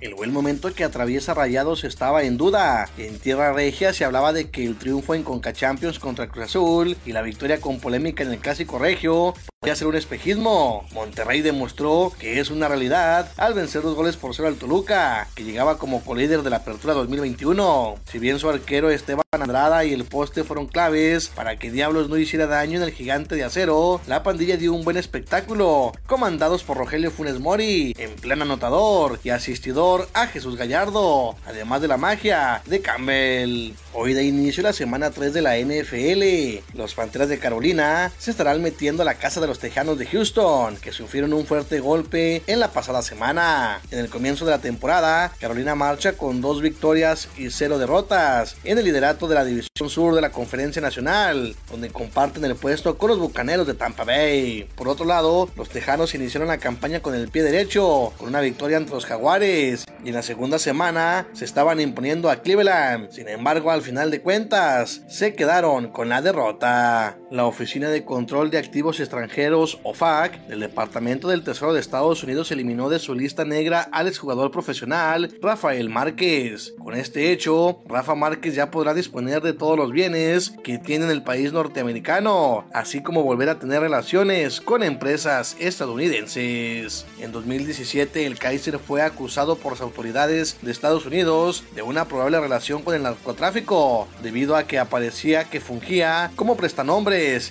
El 0.00 0.14
buen 0.14 0.32
momento 0.32 0.72
que 0.74 0.84
atraviesa 0.84 1.34
Rayados 1.34 1.84
estaba 1.84 2.22
en 2.24 2.36
duda. 2.36 2.88
En 2.98 3.18
Tierra 3.18 3.52
Regia 3.52 3.92
se 3.92 4.04
hablaba 4.04 4.32
de 4.32 4.50
que 4.50 4.64
el 4.64 4.76
triunfo 4.76 5.14
en 5.14 5.22
Conca 5.22 5.52
Champions 5.52 5.98
contra 5.98 6.28
Cruz 6.28 6.46
Azul 6.46 6.96
y 7.06 7.12
la 7.12 7.22
victoria 7.22 7.60
con 7.60 7.80
polémica 7.80 8.22
en 8.22 8.32
el 8.32 8.38
Clásico 8.38 8.78
Regio 8.78 9.34
podía 9.64 9.76
ser 9.76 9.86
un 9.86 9.96
espejismo. 9.96 10.86
Monterrey 10.92 11.40
demostró 11.40 12.12
que 12.18 12.38
es 12.38 12.50
una 12.50 12.68
realidad 12.68 13.32
al 13.38 13.54
vencer 13.54 13.80
dos 13.80 13.94
goles 13.94 14.18
por 14.18 14.34
cero 14.34 14.48
al 14.48 14.56
Toluca, 14.56 15.26
que 15.34 15.42
llegaba 15.44 15.78
como 15.78 16.04
colíder 16.04 16.42
de 16.42 16.50
la 16.50 16.56
apertura 16.56 16.92
2021. 16.92 17.94
Si 18.10 18.18
bien 18.18 18.38
su 18.38 18.50
arquero 18.50 18.90
Esteban 18.90 19.24
Andrada 19.32 19.84
y 19.86 19.94
el 19.94 20.04
poste 20.04 20.44
fueron 20.44 20.66
claves 20.66 21.28
para 21.28 21.58
que 21.58 21.70
Diablos 21.70 22.10
no 22.10 22.18
hiciera 22.18 22.46
daño 22.46 22.76
en 22.76 22.84
el 22.84 22.92
gigante 22.92 23.36
de 23.36 23.44
acero, 23.44 24.02
la 24.06 24.22
pandilla 24.22 24.58
dio 24.58 24.74
un 24.74 24.84
buen 24.84 24.98
espectáculo, 24.98 25.92
comandados 26.06 26.62
por 26.62 26.76
Rogelio 26.76 27.10
Funes 27.10 27.40
Mori, 27.40 27.94
en 27.98 28.14
plan 28.16 28.42
anotador 28.42 29.18
y 29.24 29.30
asistidor 29.54 30.08
a 30.14 30.26
Jesús 30.26 30.56
Gallardo, 30.56 31.36
además 31.46 31.80
de 31.80 31.86
la 31.86 31.96
magia 31.96 32.60
de 32.66 32.80
Campbell. 32.80 33.74
Hoy 33.92 34.12
de 34.12 34.24
inicio 34.24 34.64
la 34.64 34.72
semana 34.72 35.12
3 35.12 35.32
de 35.32 35.42
la 35.42 35.56
NFL. 35.56 36.76
Los 36.76 36.94
Panteras 36.94 37.28
de 37.28 37.38
Carolina 37.38 38.10
se 38.18 38.32
estarán 38.32 38.60
metiendo 38.60 39.02
a 39.02 39.04
la 39.04 39.14
casa 39.14 39.40
de 39.40 39.46
los 39.46 39.60
Tejanos 39.60 39.96
de 39.96 40.06
Houston, 40.06 40.76
que 40.78 40.90
sufrieron 40.90 41.32
un 41.32 41.46
fuerte 41.46 41.78
golpe 41.78 42.42
en 42.48 42.58
la 42.58 42.72
pasada 42.72 43.02
semana. 43.02 43.80
En 43.92 44.00
el 44.00 44.08
comienzo 44.08 44.44
de 44.44 44.50
la 44.50 44.58
temporada, 44.58 45.32
Carolina 45.38 45.76
marcha 45.76 46.14
con 46.14 46.40
dos 46.40 46.60
victorias 46.60 47.28
y 47.36 47.50
cero 47.50 47.78
derrotas 47.78 48.56
en 48.64 48.78
el 48.78 48.84
liderato 48.84 49.28
de 49.28 49.36
la 49.36 49.44
División 49.44 49.88
Sur 49.88 50.16
de 50.16 50.20
la 50.20 50.32
Conferencia 50.32 50.82
Nacional, 50.82 51.54
donde 51.70 51.90
comparten 51.90 52.44
el 52.44 52.56
puesto 52.56 52.98
con 52.98 53.10
los 53.10 53.20
Bucaneros 53.20 53.68
de 53.68 53.74
Tampa 53.74 54.02
Bay. 54.02 54.68
Por 54.74 54.88
otro 54.88 55.06
lado, 55.06 55.48
los 55.54 55.68
Tejanos 55.68 56.16
iniciaron 56.16 56.48
la 56.48 56.58
campaña 56.58 56.98
con 56.98 57.14
el 57.14 57.28
pie 57.28 57.44
derecho, 57.44 58.12
con 58.18 58.26
una 58.26 58.40
victoria 58.40 58.78
ante 58.78 58.90
los 58.90 59.06
Jaguares, 59.06 59.33
y 59.42 59.74
en 60.04 60.14
la 60.14 60.22
segunda 60.22 60.60
semana 60.60 61.26
se 61.32 61.44
estaban 61.44 61.80
imponiendo 61.80 62.30
a 62.30 62.36
Cleveland. 62.36 63.10
Sin 63.10 63.28
embargo, 63.28 63.72
al 63.72 63.82
final 63.82 64.12
de 64.12 64.20
cuentas, 64.20 65.02
se 65.08 65.34
quedaron 65.34 65.88
con 65.88 66.08
la 66.08 66.22
derrota. 66.22 67.18
La 67.34 67.46
Oficina 67.46 67.88
de 67.90 68.04
Control 68.04 68.48
de 68.48 68.58
Activos 68.58 69.00
Extranjeros, 69.00 69.80
OFAC, 69.82 70.46
del 70.46 70.60
Departamento 70.60 71.26
del 71.26 71.42
Tesoro 71.42 71.72
de 71.72 71.80
Estados 71.80 72.22
Unidos 72.22 72.52
eliminó 72.52 72.88
de 72.88 73.00
su 73.00 73.12
lista 73.12 73.44
negra 73.44 73.88
al 73.90 74.06
exjugador 74.06 74.52
profesional 74.52 75.36
Rafael 75.42 75.90
Márquez. 75.90 76.74
Con 76.78 76.94
este 76.94 77.32
hecho, 77.32 77.82
Rafa 77.88 78.14
Márquez 78.14 78.54
ya 78.54 78.70
podrá 78.70 78.94
disponer 78.94 79.42
de 79.42 79.52
todos 79.52 79.76
los 79.76 79.90
bienes 79.90 80.52
que 80.62 80.78
tiene 80.78 81.06
en 81.06 81.10
el 81.10 81.24
país 81.24 81.52
norteamericano, 81.52 82.68
así 82.72 83.02
como 83.02 83.24
volver 83.24 83.48
a 83.48 83.58
tener 83.58 83.80
relaciones 83.80 84.60
con 84.60 84.84
empresas 84.84 85.56
estadounidenses. 85.58 87.04
En 87.18 87.32
2017, 87.32 88.26
el 88.26 88.38
Kaiser 88.38 88.78
fue 88.78 89.02
acusado 89.02 89.56
por 89.56 89.72
las 89.72 89.80
autoridades 89.80 90.58
de 90.62 90.70
Estados 90.70 91.04
Unidos 91.04 91.64
de 91.74 91.82
una 91.82 92.04
probable 92.04 92.38
relación 92.38 92.82
con 92.82 92.94
el 92.94 93.02
narcotráfico, 93.02 94.06
debido 94.22 94.54
a 94.54 94.68
que 94.68 94.78
aparecía 94.78 95.50
que 95.50 95.58
fungía 95.58 96.30
como 96.36 96.56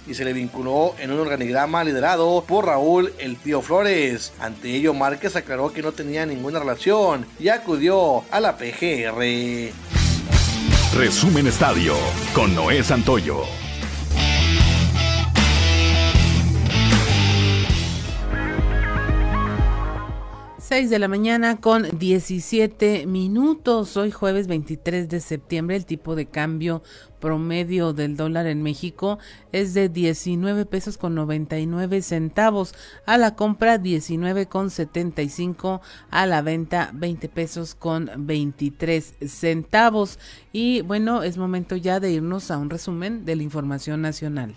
y 0.07 0.13
se 0.13 0.23
le 0.23 0.33
vinculó 0.33 0.95
en 0.99 1.11
un 1.11 1.19
organigrama 1.19 1.83
liderado 1.83 2.43
por 2.47 2.67
Raúl 2.67 3.13
el 3.17 3.37
tío 3.37 3.61
Flores. 3.61 4.33
Ante 4.39 4.75
ello, 4.75 4.93
Márquez 4.93 5.35
aclaró 5.35 5.73
que 5.73 5.81
no 5.81 5.91
tenía 5.91 6.25
ninguna 6.25 6.59
relación 6.59 7.25
y 7.39 7.49
acudió 7.49 8.23
a 8.29 8.39
la 8.39 8.57
PGR. 8.57 9.71
Resumen 10.95 11.47
Estadio 11.47 11.95
con 12.35 12.53
Noé 12.53 12.83
Santoyo. 12.83 13.62
6 20.63 20.89
de 20.89 20.97
la 20.97 21.09
mañana 21.09 21.57
con 21.59 21.99
17 21.99 23.05
minutos. 23.05 23.97
Hoy 23.97 24.11
jueves 24.11 24.47
23 24.47 25.09
de 25.09 25.19
septiembre 25.19 25.75
el 25.75 25.85
tipo 25.85 26.15
de 26.15 26.27
cambio 26.27 26.83
promedio 27.19 27.91
del 27.91 28.15
dólar 28.15 28.47
en 28.47 28.61
México 28.63 29.19
es 29.51 29.73
de 29.73 29.89
19 29.89 30.65
pesos 30.65 30.97
con 30.97 31.15
99 31.15 32.01
centavos. 32.01 32.75
A 33.05 33.17
la 33.17 33.35
compra 33.35 33.77
19 33.77 34.45
con 34.45 34.69
75. 34.69 35.81
A 36.09 36.25
la 36.27 36.41
venta 36.41 36.91
20 36.93 37.27
pesos 37.27 37.75
con 37.75 38.09
23 38.15 39.15
centavos. 39.27 40.17
Y 40.53 40.79
bueno, 40.79 41.23
es 41.23 41.37
momento 41.37 41.75
ya 41.75 41.99
de 41.99 42.13
irnos 42.13 42.51
a 42.51 42.57
un 42.57 42.69
resumen 42.69 43.25
de 43.25 43.35
la 43.35 43.43
información 43.43 44.01
nacional. 44.01 44.55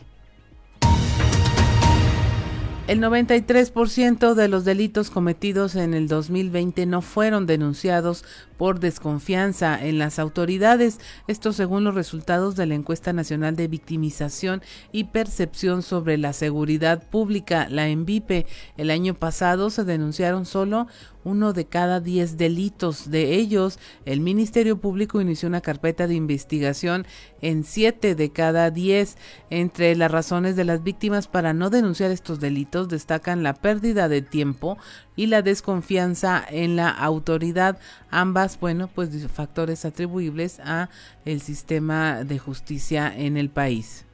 El 2.87 3.01
93% 3.01 4.35
de 4.35 4.47
los 4.47 4.65
delitos 4.65 5.11
cometidos 5.11 5.75
en 5.75 5.93
el 5.93 6.07
2020 6.07 6.87
no 6.87 7.03
fueron 7.03 7.45
denunciados 7.45 8.25
por 8.59 8.79
desconfianza 8.79 9.85
en 9.85 9.99
las 9.99 10.21
autoridades, 10.21 11.01
esto 11.27 11.53
según 11.53 11.83
los 11.83 11.97
resultados 11.97 12.55
de 12.55 12.67
la 12.67 12.77
encuesta 12.77 13.13
nacional 13.13 13.57
de 13.57 13.67
victimización 13.67 14.63
y 14.93 15.05
percepción 15.05 15.83
sobre 15.83 16.17
la 16.17 16.33
seguridad 16.33 17.03
pública, 17.03 17.67
la 17.69 17.89
ENVIPE. 17.89 18.47
El 18.77 18.93
año 18.93 19.15
pasado 19.15 19.71
se 19.71 19.83
denunciaron 19.83 20.47
solo 20.47 20.87
uno 21.27 21.53
de 21.53 21.67
cada 21.67 22.01
diez 22.01 22.37
delitos. 22.37 23.11
De 23.11 23.35
ellos, 23.35 23.81
el 24.05 24.21
Ministerio 24.21 24.81
Público 24.81 25.21
inició 25.21 25.49
una 25.49 25.61
carpeta 25.61 26.07
de 26.07 26.15
investigación 26.15 27.05
en 27.43 27.65
siete 27.65 28.15
de 28.15 28.31
cada 28.31 28.71
diez. 28.71 29.19
Entre 29.51 29.97
las 29.97 30.11
razones 30.11 30.55
de 30.55 30.65
las 30.65 30.85
víctimas 30.85 31.27
para 31.27 31.53
no 31.53 31.69
denunciar 31.69 32.13
estos 32.13 32.39
delitos 32.39 32.89
destacan 32.89 33.43
la 33.43 33.55
pérdida 33.55 34.09
de 34.09 34.23
tiempo 34.23 34.79
y 35.17 35.27
la 35.27 35.43
desconfianza 35.43 36.45
en 36.49 36.77
la 36.77 36.91
autoridad. 36.91 37.79
Ambas, 38.09 38.61
bueno, 38.61 38.89
pues 38.95 39.11
factores 39.27 39.85
atribuibles 39.85 40.61
a 40.61 40.91
el 41.25 41.41
sistema 41.41 42.23
de 42.23 42.39
justicia 42.39 43.13
en 43.15 43.37
el 43.37 43.51
país. 43.51 44.06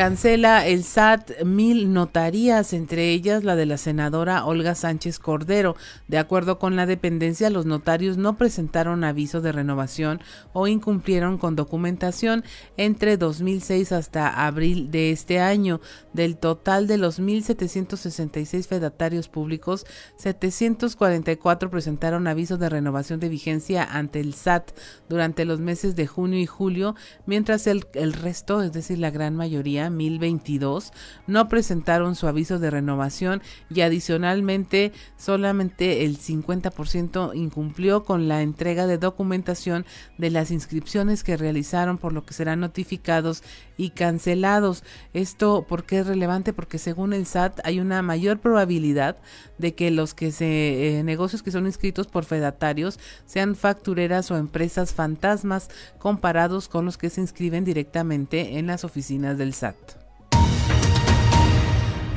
Cancela 0.00 0.66
el 0.66 0.82
SAT 0.84 1.42
mil 1.44 1.92
notarías, 1.92 2.72
entre 2.72 3.10
ellas 3.10 3.44
la 3.44 3.54
de 3.54 3.66
la 3.66 3.76
senadora 3.76 4.46
Olga 4.46 4.74
Sánchez 4.74 5.18
Cordero. 5.18 5.76
De 6.08 6.16
acuerdo 6.16 6.58
con 6.58 6.74
la 6.74 6.86
dependencia, 6.86 7.50
los 7.50 7.66
notarios 7.66 8.16
no 8.16 8.38
presentaron 8.38 9.04
aviso 9.04 9.42
de 9.42 9.52
renovación 9.52 10.22
o 10.54 10.68
incumplieron 10.68 11.36
con 11.36 11.54
documentación 11.54 12.44
entre 12.78 13.18
2006 13.18 13.92
hasta 13.92 14.46
abril 14.46 14.90
de 14.90 15.10
este 15.10 15.38
año. 15.38 15.82
Del 16.14 16.38
total 16.38 16.86
de 16.86 16.96
los 16.96 17.20
1.766 17.20 18.66
fedatarios 18.66 19.28
públicos, 19.28 19.84
744 20.16 21.68
presentaron 21.68 22.26
aviso 22.26 22.56
de 22.56 22.70
renovación 22.70 23.20
de 23.20 23.28
vigencia 23.28 23.84
ante 23.84 24.20
el 24.20 24.32
SAT 24.32 24.70
durante 25.10 25.44
los 25.44 25.60
meses 25.60 25.94
de 25.94 26.06
junio 26.06 26.40
y 26.40 26.46
julio, 26.46 26.96
mientras 27.26 27.66
el, 27.66 27.86
el 27.92 28.14
resto, 28.14 28.62
es 28.62 28.72
decir, 28.72 28.98
la 28.98 29.10
gran 29.10 29.36
mayoría, 29.36 29.89
2022 29.90 30.92
no 31.26 31.48
presentaron 31.48 32.14
su 32.14 32.26
aviso 32.26 32.58
de 32.58 32.70
renovación 32.70 33.42
y 33.68 33.80
adicionalmente 33.82 34.92
solamente 35.16 36.04
el 36.04 36.18
50% 36.18 37.34
incumplió 37.34 38.04
con 38.04 38.28
la 38.28 38.42
entrega 38.42 38.86
de 38.86 38.98
documentación 38.98 39.86
de 40.18 40.30
las 40.30 40.50
inscripciones 40.50 41.24
que 41.24 41.36
realizaron 41.36 41.98
por 41.98 42.12
lo 42.12 42.24
que 42.24 42.34
serán 42.34 42.60
notificados 42.60 43.42
y 43.76 43.90
cancelados. 43.90 44.84
Esto 45.14 45.66
porque 45.68 46.00
es 46.00 46.06
relevante 46.06 46.52
porque 46.52 46.78
según 46.78 47.12
el 47.12 47.26
SAT 47.26 47.60
hay 47.64 47.80
una 47.80 48.02
mayor 48.02 48.38
probabilidad 48.38 49.16
de 49.58 49.74
que 49.74 49.90
los 49.90 50.14
que 50.14 50.32
se 50.32 50.98
eh, 50.98 51.02
negocios 51.02 51.42
que 51.42 51.50
son 51.50 51.66
inscritos 51.66 52.06
por 52.06 52.24
fedatarios 52.24 52.98
sean 53.26 53.54
factureras 53.56 54.30
o 54.30 54.36
empresas 54.36 54.92
fantasmas 54.92 55.68
comparados 55.98 56.68
con 56.68 56.84
los 56.84 56.98
que 56.98 57.10
se 57.10 57.20
inscriben 57.20 57.64
directamente 57.64 58.58
en 58.58 58.66
las 58.66 58.84
oficinas 58.84 59.38
del 59.38 59.54
SAT. 59.54 59.76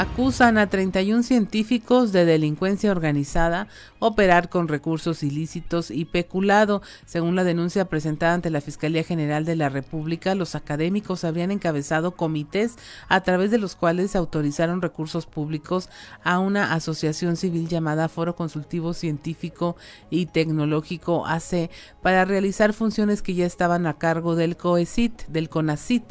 Acusan 0.04 0.58
a 0.58 0.68
31 0.68 1.24
científicos 1.24 2.12
de 2.12 2.26
delincuencia 2.26 2.92
organizada, 2.92 3.70
operar 4.00 4.50
con 4.50 4.68
recursos 4.68 5.24
ilícitos 5.24 5.92
y 5.92 6.04
peculado. 6.04 6.82
Según 7.06 7.38
la 7.38 7.46
denuncia 7.46 7.86
presentada 7.86 8.34
ante 8.34 8.50
la 8.50 8.60
Fiscalía 8.60 9.06
General 9.06 9.46
de 9.46 9.56
la 9.56 9.70
República, 9.70 10.36
los 10.36 10.56
académicos 10.56 11.24
habrían 11.24 11.52
encabezado 11.52 12.18
comités 12.18 12.76
a 13.08 13.22
través 13.22 13.50
de 13.50 13.60
los 13.60 13.78
cuales 13.78 14.12
se 14.12 14.18
autorizaron 14.18 14.82
recursos 14.82 15.26
públicos 15.26 15.88
a 16.22 16.40
una 16.40 16.74
asociación 16.74 17.38
civil 17.38 17.70
llamada 17.70 18.10
Foro 18.10 18.36
Consultivo 18.36 18.94
Científico 18.94 19.78
y 20.10 20.26
Tecnológico 20.26 21.26
AC 21.26 21.70
para 22.02 22.26
realizar 22.26 22.74
funciones 22.74 23.22
que 23.22 23.36
ya 23.36 23.46
estaban 23.46 23.88
a 23.88 23.98
cargo 23.98 24.36
del 24.36 24.58
COECIT, 24.58 25.28
del 25.28 25.48
CONACIT. 25.48 26.04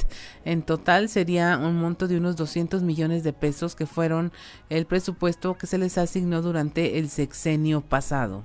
En 0.44 0.62
total 0.62 1.08
sería 1.08 1.56
un 1.56 1.76
monto 1.76 2.08
de 2.08 2.16
unos 2.16 2.36
200 2.36 2.82
millones 2.82 3.22
de 3.22 3.32
pesos 3.32 3.76
que 3.76 3.86
fueron 3.86 4.32
el 4.70 4.86
presupuesto 4.86 5.56
que 5.56 5.66
se 5.66 5.78
les 5.78 5.98
asignó 5.98 6.42
durante 6.42 6.98
el 6.98 7.08
sexenio 7.08 7.80
pasado. 7.80 8.44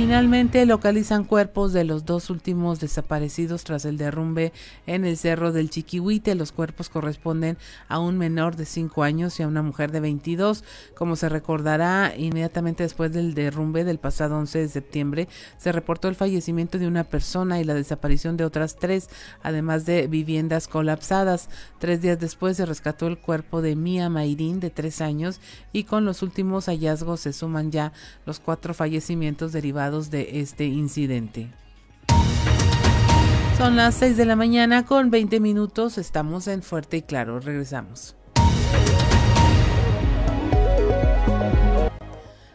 Finalmente 0.00 0.64
localizan 0.64 1.24
cuerpos 1.24 1.74
de 1.74 1.84
los 1.84 2.06
dos 2.06 2.30
últimos 2.30 2.80
desaparecidos 2.80 3.64
tras 3.64 3.84
el 3.84 3.98
derrumbe 3.98 4.50
en 4.86 5.04
el 5.04 5.18
cerro 5.18 5.52
del 5.52 5.68
Chiquihuite. 5.68 6.34
Los 6.34 6.52
cuerpos 6.52 6.88
corresponden 6.88 7.58
a 7.86 7.98
un 7.98 8.16
menor 8.16 8.56
de 8.56 8.64
5 8.64 9.02
años 9.02 9.38
y 9.38 9.42
a 9.42 9.46
una 9.46 9.60
mujer 9.60 9.92
de 9.92 10.00
22. 10.00 10.64
Como 10.96 11.16
se 11.16 11.28
recordará, 11.28 12.14
inmediatamente 12.16 12.82
después 12.82 13.12
del 13.12 13.34
derrumbe 13.34 13.84
del 13.84 13.98
pasado 13.98 14.38
11 14.38 14.60
de 14.60 14.68
septiembre, 14.68 15.28
se 15.58 15.70
reportó 15.70 16.08
el 16.08 16.14
fallecimiento 16.14 16.78
de 16.78 16.88
una 16.88 17.04
persona 17.04 17.60
y 17.60 17.64
la 17.64 17.74
desaparición 17.74 18.38
de 18.38 18.46
otras 18.46 18.76
tres, 18.76 19.10
además 19.42 19.84
de 19.84 20.06
viviendas 20.06 20.66
colapsadas. 20.66 21.50
Tres 21.78 22.00
días 22.00 22.18
después 22.18 22.56
se 22.56 22.64
rescató 22.64 23.06
el 23.06 23.18
cuerpo 23.18 23.60
de 23.60 23.76
Mia 23.76 24.08
Mayrin, 24.08 24.60
de 24.60 24.70
3 24.70 25.02
años, 25.02 25.42
y 25.74 25.84
con 25.84 26.06
los 26.06 26.22
últimos 26.22 26.68
hallazgos 26.68 27.20
se 27.20 27.34
suman 27.34 27.70
ya 27.70 27.92
los 28.24 28.40
cuatro 28.40 28.72
fallecimientos 28.72 29.52
derivados 29.52 29.89
de 29.90 30.40
este 30.40 30.66
incidente. 30.66 31.48
Son 33.58 33.76
las 33.76 33.96
6 33.96 34.16
de 34.16 34.24
la 34.24 34.36
mañana 34.36 34.86
con 34.86 35.10
20 35.10 35.40
minutos. 35.40 35.98
Estamos 35.98 36.46
en 36.48 36.62
Fuerte 36.62 36.98
y 36.98 37.02
Claro. 37.02 37.40
Regresamos. 37.40 38.16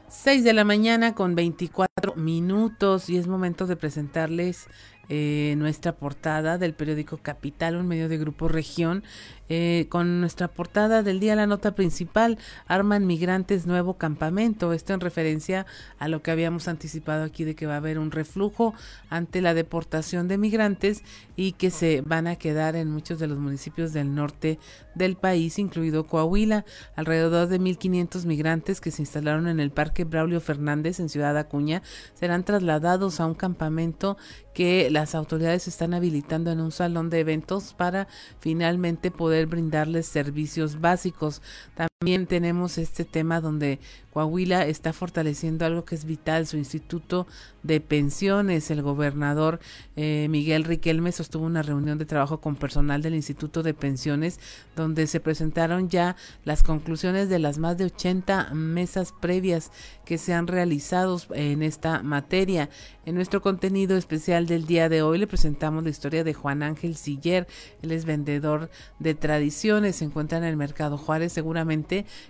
6 0.07 0.43
de 0.43 0.53
la 0.53 0.63
mañana 0.63 1.13
con 1.13 1.35
24 1.35 2.15
minutos 2.15 3.09
y 3.09 3.17
es 3.17 3.27
momento 3.27 3.67
de 3.67 3.75
presentarles 3.75 4.67
eh, 5.07 5.53
nuestra 5.57 5.91
portada 5.91 6.57
del 6.57 6.73
periódico 6.73 7.17
Capital, 7.17 7.75
un 7.75 7.87
medio 7.87 8.09
de 8.09 8.17
Grupo 8.17 8.47
Región, 8.47 9.03
eh, 9.47 9.85
con 9.89 10.21
nuestra 10.21 10.47
portada 10.47 11.03
del 11.03 11.19
día, 11.19 11.35
la 11.35 11.45
nota 11.45 11.75
principal, 11.75 12.39
arman 12.65 13.05
migrantes 13.05 13.67
nuevo 13.67 13.95
campamento. 13.95 14.73
Esto 14.73 14.93
en 14.93 15.01
referencia 15.01 15.65
a 15.99 16.07
lo 16.07 16.23
que 16.23 16.31
habíamos 16.31 16.67
anticipado 16.67 17.23
aquí 17.23 17.43
de 17.43 17.55
que 17.55 17.67
va 17.67 17.75
a 17.75 17.77
haber 17.77 17.99
un 17.99 18.11
reflujo 18.11 18.73
ante 19.09 19.41
la 19.41 19.53
deportación 19.53 20.27
de 20.27 20.37
migrantes 20.37 21.03
y 21.35 21.51
que 21.51 21.69
se 21.69 22.01
van 22.01 22.25
a 22.25 22.37
quedar 22.37 22.75
en 22.75 22.89
muchos 22.89 23.19
de 23.19 23.27
los 23.27 23.37
municipios 23.37 23.93
del 23.93 24.15
norte 24.15 24.57
del 24.95 25.15
país, 25.15 25.59
incluido 25.59 26.05
Coahuila. 26.05 26.65
Alrededor 26.95 27.47
de 27.47 27.59
1.500 27.59 28.25
migrantes 28.25 28.81
que 28.81 28.91
se 28.91 29.03
instalaron 29.03 29.47
en 29.47 29.59
el 29.59 29.71
Parque 29.71 30.05
Braulio 30.05 30.41
Fernández 30.41 30.99
en 30.99 31.09
Ciudad 31.09 31.37
Acuña 31.37 31.83
serán 32.15 32.43
trasladados 32.43 33.19
a 33.19 33.27
un 33.27 33.35
campamento 33.35 34.17
que 34.53 34.89
las 34.89 35.15
autoridades 35.15 35.67
están 35.67 35.93
habilitando 35.93 36.49
en 36.49 36.61
un 36.61 36.71
salón 36.71 37.09
de 37.09 37.19
eventos 37.19 37.73
para 37.73 38.07
finalmente 38.39 39.11
poder 39.11 39.34
brindarles 39.43 40.05
servicios 40.05 40.79
básicos. 40.79 41.41
También 41.75 41.94
tenemos 42.27 42.77
este 42.77 43.05
tema 43.05 43.39
donde 43.39 43.79
Coahuila 44.11 44.65
está 44.65 44.91
fortaleciendo 44.91 45.65
algo 45.65 45.85
que 45.85 45.95
es 45.95 46.03
vital, 46.03 46.45
su 46.45 46.57
instituto 46.57 47.25
de 47.63 47.79
pensiones. 47.79 48.69
El 48.69 48.81
gobernador 48.81 49.59
eh, 49.95 50.27
Miguel 50.29 50.65
Riquelme 50.65 51.13
sostuvo 51.13 51.45
una 51.45 51.61
reunión 51.61 51.97
de 51.97 52.05
trabajo 52.05 52.41
con 52.41 52.57
personal 52.57 53.01
del 53.01 53.15
instituto 53.15 53.63
de 53.63 53.73
pensiones 53.73 54.39
donde 54.75 55.07
se 55.07 55.21
presentaron 55.21 55.89
ya 55.89 56.17
las 56.43 56.63
conclusiones 56.63 57.29
de 57.29 57.39
las 57.39 57.57
más 57.57 57.77
de 57.77 57.85
80 57.85 58.53
mesas 58.53 59.13
previas 59.13 59.71
que 60.03 60.17
se 60.17 60.33
han 60.33 60.47
realizado 60.47 61.19
en 61.33 61.63
esta 61.63 62.03
materia. 62.03 62.69
En 63.05 63.15
nuestro 63.15 63.41
contenido 63.41 63.95
especial 63.97 64.47
del 64.47 64.65
día 64.65 64.89
de 64.89 65.01
hoy 65.01 65.17
le 65.17 65.27
presentamos 65.27 65.83
la 65.83 65.89
historia 65.91 66.24
de 66.24 66.33
Juan 66.33 66.61
Ángel 66.61 66.96
Siller. 66.98 67.48
Él 67.81 67.91
es 67.91 68.05
vendedor 68.05 68.70
de 69.00 69.15
tradiciones, 69.15 69.98
se 69.98 70.05
encuentra 70.05 70.37
en 70.37 70.43
el 70.43 70.57
Mercado 70.57 70.98
Juárez, 70.98 71.31
seguramente 71.33 71.84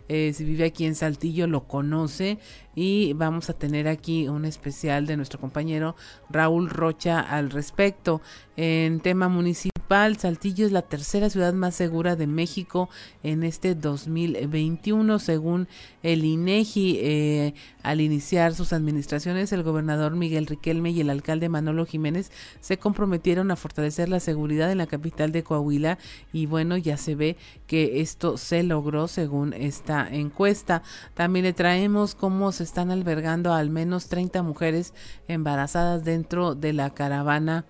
eh, 0.07 0.33
si 0.33 0.43
vive 0.43 0.65
aquí 0.65 0.85
en 0.85 0.95
Saltillo 0.95 1.47
lo 1.47 1.67
conoce 1.67 2.39
y 2.75 3.13
vamos 3.13 3.49
a 3.49 3.53
tener 3.53 3.87
aquí 3.87 4.27
un 4.27 4.45
especial 4.45 5.05
de 5.07 5.17
nuestro 5.17 5.39
compañero 5.39 5.95
Raúl 6.29 6.69
Rocha 6.69 7.19
al 7.21 7.49
respecto. 7.49 8.21
En 8.57 8.99
tema 8.99 9.29
municipal, 9.29 10.17
Saltillo 10.17 10.65
es 10.65 10.71
la 10.71 10.81
tercera 10.81 11.29
ciudad 11.29 11.53
más 11.53 11.75
segura 11.75 12.15
de 12.15 12.27
México 12.27 12.89
en 13.23 13.43
este 13.43 13.75
2021, 13.75 15.19
según 15.19 15.67
el 16.03 16.25
INEGI. 16.25 16.97
Eh, 17.01 17.53
al 17.83 18.01
iniciar 18.01 18.55
sus 18.55 18.73
administraciones, 18.73 19.51
el 19.51 19.61
gobernador 19.61 20.15
Miguel 20.15 20.47
Riquelme 20.47 20.89
y 20.89 21.01
el 21.01 21.09
alcalde 21.11 21.49
Manolo 21.49 21.85
Jiménez 21.85 22.31
se 22.59 22.77
comprometieron 22.79 23.51
a 23.51 23.55
fortalecer 23.55 24.09
la 24.09 24.19
seguridad 24.19 24.71
en 24.71 24.79
la 24.79 24.87
capital 24.87 25.31
de 25.31 25.43
Coahuila 25.43 25.99
y 26.33 26.47
bueno, 26.47 26.77
ya 26.77 26.97
se 26.97 27.13
ve 27.13 27.37
que 27.67 28.01
esto 28.01 28.37
se 28.37 28.63
logró 28.63 29.07
según 29.07 29.44
esta 29.53 30.07
encuesta. 30.09 30.83
También 31.13 31.45
le 31.45 31.53
traemos 31.53 32.15
cómo 32.15 32.51
se 32.51 32.63
están 32.63 32.91
albergando 32.91 33.53
al 33.53 33.69
menos 33.69 34.07
30 34.07 34.43
mujeres 34.43 34.93
embarazadas 35.27 36.03
dentro 36.03 36.55
de 36.55 36.73
la 36.73 36.89
caravana 36.91 37.65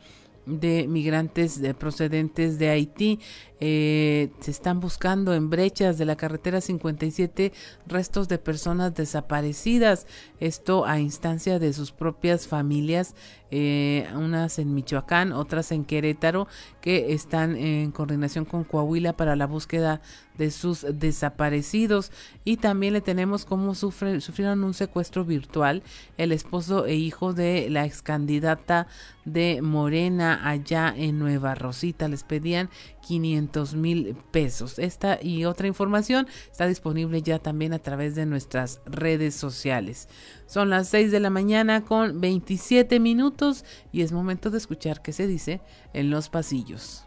de 0.45 0.87
migrantes 0.87 1.59
de 1.59 1.73
procedentes 1.73 2.59
de 2.59 2.69
Haití. 2.69 3.19
Eh, 3.59 4.29
se 4.41 4.51
están 4.51 4.79
buscando 4.79 5.33
en 5.33 5.49
brechas 5.49 5.97
de 5.97 6.05
la 6.05 6.17
carretera 6.17 6.61
57 6.61 7.51
restos 7.87 8.27
de 8.27 8.37
personas 8.37 8.93
desaparecidas. 8.93 10.07
Esto 10.39 10.85
a 10.85 10.99
instancia 10.99 11.57
de 11.57 11.73
sus 11.73 11.91
propias 11.91 12.47
familias, 12.47 13.15
eh, 13.51 14.07
unas 14.15 14.59
en 14.59 14.73
Michoacán, 14.73 15.31
otras 15.31 15.71
en 15.71 15.85
Querétaro, 15.85 16.47
que 16.81 17.13
están 17.13 17.55
en 17.55 17.91
coordinación 17.91 18.45
con 18.45 18.63
Coahuila 18.63 19.13
para 19.13 19.35
la 19.35 19.47
búsqueda 19.47 20.01
de 20.37 20.51
sus 20.51 20.85
desaparecidos. 20.93 22.11
Y 22.43 22.57
también 22.57 22.93
le 22.93 23.01
tenemos 23.01 23.45
cómo 23.45 23.75
sufren, 23.75 24.21
sufrieron 24.21 24.63
un 24.63 24.73
secuestro 24.73 25.25
virtual 25.25 25.83
el 26.17 26.31
esposo 26.31 26.85
e 26.85 26.95
hijo 26.95 27.33
de 27.33 27.69
la 27.69 27.85
ex 27.85 28.01
candidata 28.01 28.87
de 29.25 29.61
Morena 29.61 30.47
allá 30.47 30.93
en 30.95 31.19
Nueva 31.19 31.55
Rosita. 31.55 32.07
Les 32.07 32.23
pedían 32.23 32.69
500 33.05 33.75
mil 33.75 34.15
pesos. 34.31 34.79
Esta 34.79 35.19
y 35.21 35.45
otra 35.45 35.67
información 35.67 36.27
está 36.51 36.67
disponible 36.67 37.21
ya 37.21 37.39
también 37.39 37.73
a 37.73 37.79
través 37.79 38.15
de 38.15 38.25
nuestras 38.25 38.81
redes 38.85 39.35
sociales. 39.35 40.09
Son 40.47 40.69
las 40.69 40.89
6 40.89 41.11
de 41.11 41.19
la 41.19 41.29
mañana 41.29 41.83
con 41.83 42.21
27 42.21 42.99
minutos 42.99 43.65
y 43.91 44.01
es 44.01 44.11
momento 44.11 44.49
de 44.49 44.57
escuchar 44.57 45.01
qué 45.01 45.13
se 45.13 45.27
dice 45.27 45.61
en 45.93 46.09
los 46.09 46.29
pasillos. 46.29 47.05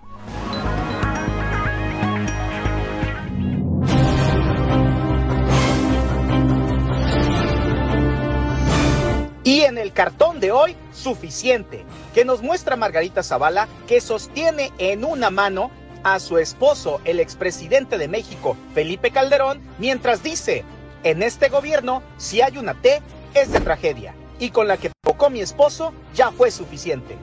Y 9.48 9.62
en 9.62 9.78
el 9.78 9.94
cartón 9.94 10.40
de 10.40 10.52
hoy, 10.52 10.76
suficiente, 10.92 11.82
que 12.12 12.26
nos 12.26 12.42
muestra 12.42 12.76
Margarita 12.76 13.22
Zavala 13.22 13.66
que 13.86 14.02
sostiene 14.02 14.70
en 14.76 15.06
una 15.06 15.30
mano 15.30 15.70
a 16.04 16.20
su 16.20 16.36
esposo, 16.36 17.00
el 17.06 17.18
expresidente 17.18 17.96
de 17.96 18.08
México, 18.08 18.58
Felipe 18.74 19.10
Calderón, 19.10 19.62
mientras 19.78 20.22
dice, 20.22 20.66
en 21.02 21.22
este 21.22 21.48
gobierno, 21.48 22.02
si 22.18 22.42
hay 22.42 22.58
una 22.58 22.74
T, 22.74 23.00
es 23.32 23.50
de 23.50 23.60
tragedia, 23.60 24.14
y 24.38 24.50
con 24.50 24.68
la 24.68 24.76
que 24.76 24.90
tocó 25.02 25.30
mi 25.30 25.40
esposo 25.40 25.94
ya 26.14 26.30
fue 26.30 26.50
suficiente. 26.50 27.16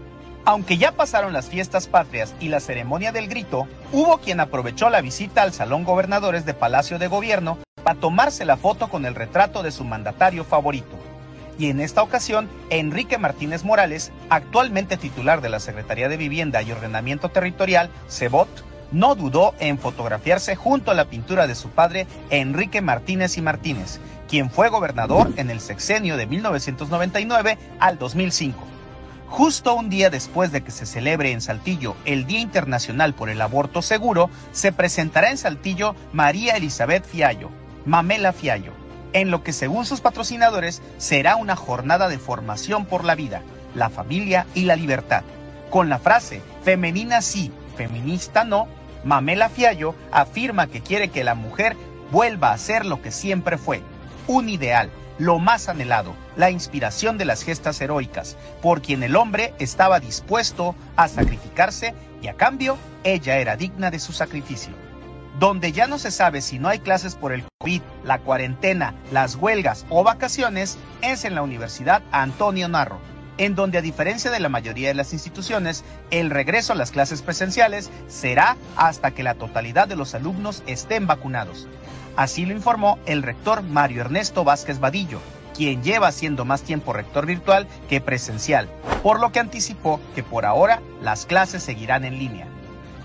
Aunque 0.45 0.79
ya 0.79 0.93
pasaron 0.93 1.31
las 1.31 1.45
fiestas 1.45 1.85
patrias 1.85 2.33
y 2.39 2.47
la 2.47 2.59
ceremonia 2.59 3.11
del 3.11 3.27
grito, 3.27 3.67
hubo 3.93 4.17
quien 4.17 4.39
aprovechó 4.39 4.89
la 4.89 5.01
visita 5.01 5.43
al 5.43 5.53
Salón 5.53 5.83
Gobernadores 5.83 6.43
de 6.43 6.55
Palacio 6.55 6.97
de 6.97 7.05
Gobierno 7.05 7.59
para 7.83 7.99
tomarse 7.99 8.45
la 8.45 8.57
foto 8.57 8.89
con 8.89 9.05
el 9.05 9.13
retrato 9.13 9.61
de 9.61 9.69
su 9.69 9.83
mandatario 9.83 10.43
favorito. 10.43 10.97
Y 11.57 11.69
en 11.69 11.79
esta 11.79 12.01
ocasión, 12.01 12.49
Enrique 12.69 13.17
Martínez 13.17 13.63
Morales, 13.63 14.11
actualmente 14.29 14.97
titular 14.97 15.41
de 15.41 15.49
la 15.49 15.59
Secretaría 15.59 16.09
de 16.09 16.17
Vivienda 16.17 16.61
y 16.61 16.71
Ordenamiento 16.71 17.29
Territorial, 17.29 17.89
CEBOT, 18.09 18.49
no 18.91 19.15
dudó 19.15 19.53
en 19.59 19.77
fotografiarse 19.77 20.55
junto 20.55 20.91
a 20.91 20.93
la 20.93 21.05
pintura 21.05 21.47
de 21.47 21.55
su 21.55 21.69
padre 21.69 22.07
Enrique 22.29 22.81
Martínez 22.81 23.37
y 23.37 23.41
Martínez, 23.41 23.99
quien 24.27 24.49
fue 24.49 24.69
gobernador 24.69 25.31
en 25.37 25.49
el 25.49 25.59
sexenio 25.59 26.17
de 26.17 26.27
1999 26.27 27.57
al 27.79 27.97
2005. 27.97 28.59
Justo 29.27 29.73
un 29.73 29.89
día 29.89 30.09
después 30.09 30.51
de 30.51 30.61
que 30.61 30.71
se 30.71 30.85
celebre 30.85 31.31
en 31.31 31.41
Saltillo 31.41 31.95
el 32.05 32.25
Día 32.25 32.39
Internacional 32.39 33.13
por 33.13 33.29
el 33.29 33.41
Aborto 33.41 33.81
Seguro, 33.81 34.29
se 34.51 34.71
presentará 34.71 35.31
en 35.31 35.37
Saltillo 35.37 35.95
María 36.13 36.55
Elizabeth 36.55 37.05
Fiallo, 37.05 37.49
Mamela 37.85 38.33
Fiallo, 38.33 38.71
en 39.15 39.31
lo 39.31 39.43
que 39.43 39.53
según 39.53 39.85
sus 39.85 40.01
patrocinadores 40.01 40.81
será 40.97 41.37
una 41.37 41.55
jornada 41.55 42.09
de 42.09 42.19
formación 42.19 42.85
por 42.85 43.05
la 43.05 43.15
vida, 43.15 43.41
la 43.73 43.89
familia 43.89 44.45
y 44.53 44.65
la 44.65 44.75
libertad. 44.75 45.23
Con 45.69 45.87
la 45.87 45.99
frase 45.99 46.41
femenina 46.63 47.21
sí, 47.21 47.49
feminista 47.77 48.43
no, 48.43 48.67
Mamela 49.05 49.47
Fiallo 49.47 49.95
afirma 50.11 50.67
que 50.67 50.81
quiere 50.81 51.07
que 51.07 51.23
la 51.23 51.33
mujer 51.33 51.77
vuelva 52.11 52.51
a 52.51 52.57
ser 52.57 52.85
lo 52.85 53.01
que 53.01 53.11
siempre 53.11 53.57
fue, 53.57 53.81
un 54.27 54.49
ideal, 54.49 54.89
lo 55.17 55.39
más 55.39 55.69
anhelado, 55.69 56.13
la 56.35 56.51
inspiración 56.51 57.17
de 57.17 57.23
las 57.23 57.41
gestas 57.41 57.79
heroicas, 57.79 58.35
por 58.61 58.81
quien 58.81 59.01
el 59.01 59.15
hombre 59.15 59.53
estaba 59.59 60.01
dispuesto 60.01 60.75
a 60.97 61.07
sacrificarse 61.07 61.95
y 62.21 62.27
a 62.27 62.33
cambio 62.33 62.77
ella 63.05 63.37
era 63.37 63.55
digna 63.55 63.91
de 63.91 63.99
su 63.99 64.11
sacrificio. 64.11 64.84
Donde 65.39 65.73
ya 65.73 65.87
no 65.87 65.97
se 65.97 66.11
sabe 66.11 66.41
si 66.41 66.59
no 66.59 66.69
hay 66.69 66.79
clases 66.79 67.15
por 67.15 67.33
el 67.33 67.43
COVID, 67.59 67.81
la 68.05 68.19
cuarentena, 68.19 68.95
las 69.11 69.35
huelgas 69.35 69.85
o 69.89 70.01
vacaciones, 70.03 70.77
es 71.01 71.25
en 71.25 71.35
la 71.35 71.41
Universidad 71.41 72.03
Antonio 72.11 72.69
Narro, 72.69 72.99
en 73.37 73.53
donde 73.53 73.77
a 73.77 73.81
diferencia 73.81 74.31
de 74.31 74.39
la 74.39 74.47
mayoría 74.47 74.87
de 74.87 74.93
las 74.93 75.11
instituciones, 75.11 75.83
el 76.09 76.29
regreso 76.29 76.71
a 76.71 76.77
las 76.77 76.91
clases 76.91 77.21
presenciales 77.21 77.91
será 78.07 78.55
hasta 78.77 79.11
que 79.11 79.23
la 79.23 79.35
totalidad 79.35 79.89
de 79.89 79.97
los 79.97 80.15
alumnos 80.15 80.63
estén 80.67 81.05
vacunados. 81.05 81.67
Así 82.15 82.45
lo 82.45 82.53
informó 82.53 82.97
el 83.05 83.21
rector 83.21 83.61
Mario 83.61 84.01
Ernesto 84.01 84.45
Vázquez 84.45 84.79
Vadillo, 84.79 85.19
quien 85.53 85.83
lleva 85.83 86.13
siendo 86.13 86.45
más 86.45 86.61
tiempo 86.61 86.93
rector 86.93 87.25
virtual 87.25 87.67
que 87.89 87.99
presencial, 87.99 88.69
por 89.03 89.19
lo 89.19 89.33
que 89.33 89.41
anticipó 89.41 89.99
que 90.15 90.23
por 90.23 90.45
ahora 90.45 90.81
las 91.01 91.25
clases 91.25 91.61
seguirán 91.61 92.05
en 92.05 92.19
línea. 92.19 92.47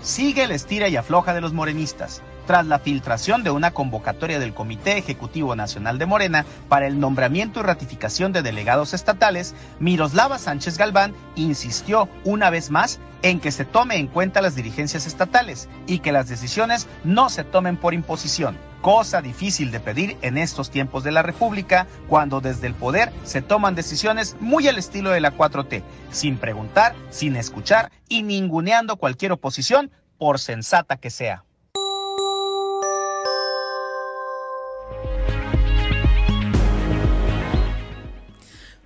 Sigue 0.01 0.43
el 0.43 0.51
estira 0.51 0.89
y 0.89 0.95
afloja 0.95 1.33
de 1.33 1.41
los 1.41 1.53
morenistas, 1.53 2.21
tras 2.51 2.67
la 2.67 2.79
filtración 2.79 3.43
de 3.43 3.49
una 3.49 3.71
convocatoria 3.71 4.37
del 4.37 4.53
Comité 4.53 4.97
Ejecutivo 4.97 5.55
Nacional 5.55 5.97
de 5.97 6.05
Morena 6.05 6.45
para 6.67 6.85
el 6.85 6.99
nombramiento 6.99 7.61
y 7.61 7.63
ratificación 7.63 8.33
de 8.33 8.41
delegados 8.41 8.93
estatales, 8.93 9.55
Miroslava 9.79 10.37
Sánchez 10.37 10.77
Galván 10.77 11.13
insistió 11.37 12.09
una 12.25 12.49
vez 12.49 12.69
más 12.69 12.99
en 13.21 13.39
que 13.39 13.53
se 13.53 13.63
tome 13.63 13.95
en 13.95 14.07
cuenta 14.07 14.41
las 14.41 14.53
dirigencias 14.53 15.07
estatales 15.07 15.69
y 15.87 15.99
que 15.99 16.11
las 16.11 16.27
decisiones 16.27 16.89
no 17.05 17.29
se 17.29 17.45
tomen 17.45 17.77
por 17.77 17.93
imposición, 17.93 18.57
cosa 18.81 19.21
difícil 19.21 19.71
de 19.71 19.79
pedir 19.79 20.17
en 20.21 20.37
estos 20.37 20.69
tiempos 20.71 21.05
de 21.05 21.13
la 21.13 21.21
República, 21.21 21.87
cuando 22.09 22.41
desde 22.41 22.67
el 22.67 22.73
poder 22.73 23.13
se 23.23 23.41
toman 23.41 23.75
decisiones 23.75 24.35
muy 24.41 24.67
al 24.67 24.77
estilo 24.77 25.11
de 25.11 25.21
la 25.21 25.31
4T, 25.37 25.83
sin 26.11 26.37
preguntar, 26.37 26.95
sin 27.11 27.37
escuchar 27.37 27.93
y 28.09 28.23
ninguneando 28.23 28.97
cualquier 28.97 29.31
oposición, 29.31 29.89
por 30.17 30.37
sensata 30.37 30.97
que 30.97 31.09
sea. 31.09 31.45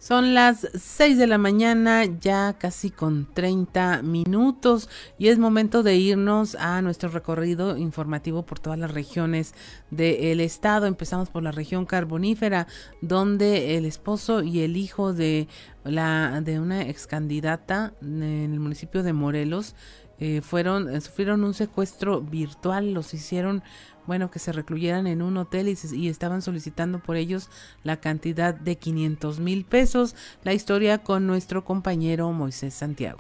Son 0.08 0.36
las 0.36 0.68
6 0.76 1.18
de 1.18 1.26
la 1.26 1.39
mañana, 1.39 2.06
ya 2.06 2.54
casi 2.60 2.91
con 2.91 3.28
30 3.34 4.04
minutos, 4.04 4.88
y 5.18 5.30
es 5.30 5.39
momento 5.39 5.82
de 5.82 5.96
irnos 5.96 6.54
a 6.54 6.84
nuestro 6.84 7.10
recorrido 7.10 7.76
informativo 7.76 8.46
por 8.46 8.60
todas 8.60 8.78
las 8.78 8.91
regiones 8.91 9.56
del 9.89 10.41
estado. 10.41 10.86
Empezamos 10.86 11.32
por 11.32 11.41
la 11.41 11.52
región 11.52 11.88
carbonífera, 11.88 12.68
donde 13.02 13.78
el 13.78 13.86
esposo 13.86 14.44
y 14.44 14.60
el 14.60 14.78
hijo 14.78 15.12
de 15.12 15.48
la 15.84 16.39
de 16.39 16.60
una 16.60 16.84
ex 16.84 17.08
candidata 17.08 17.94
en 18.00 18.22
el 18.22 18.60
municipio 18.60 19.02
de 19.02 19.13
Morelos 19.13 19.74
eh, 20.20 20.41
fueron 20.41 21.02
sufrieron 21.02 21.44
un 21.44 21.56
secuestro 21.56 22.22
virtual, 22.22 22.94
los 22.94 23.13
hicieron 23.15 23.63
bueno, 24.08 24.32
que 24.32 24.39
se 24.39 24.52
recluyeran 24.52 25.08
en 25.08 25.22
un 25.22 25.38
hotel 25.38 25.68
y, 25.68 26.08
estaban 26.08 26.41
solicitando 26.41 27.00
por 27.00 27.15
ellos 27.15 27.50
la 27.84 27.98
cantidad 27.98 28.54
de 28.54 28.78
500 28.78 29.39
mil 29.39 29.65
pesos. 29.65 30.15
La 30.44 30.54
historia 30.54 31.00
con 31.00 31.28
nuestro 31.28 31.65
compañero 31.65 32.32
Moisés 32.32 32.74
Santiago. 32.74 33.20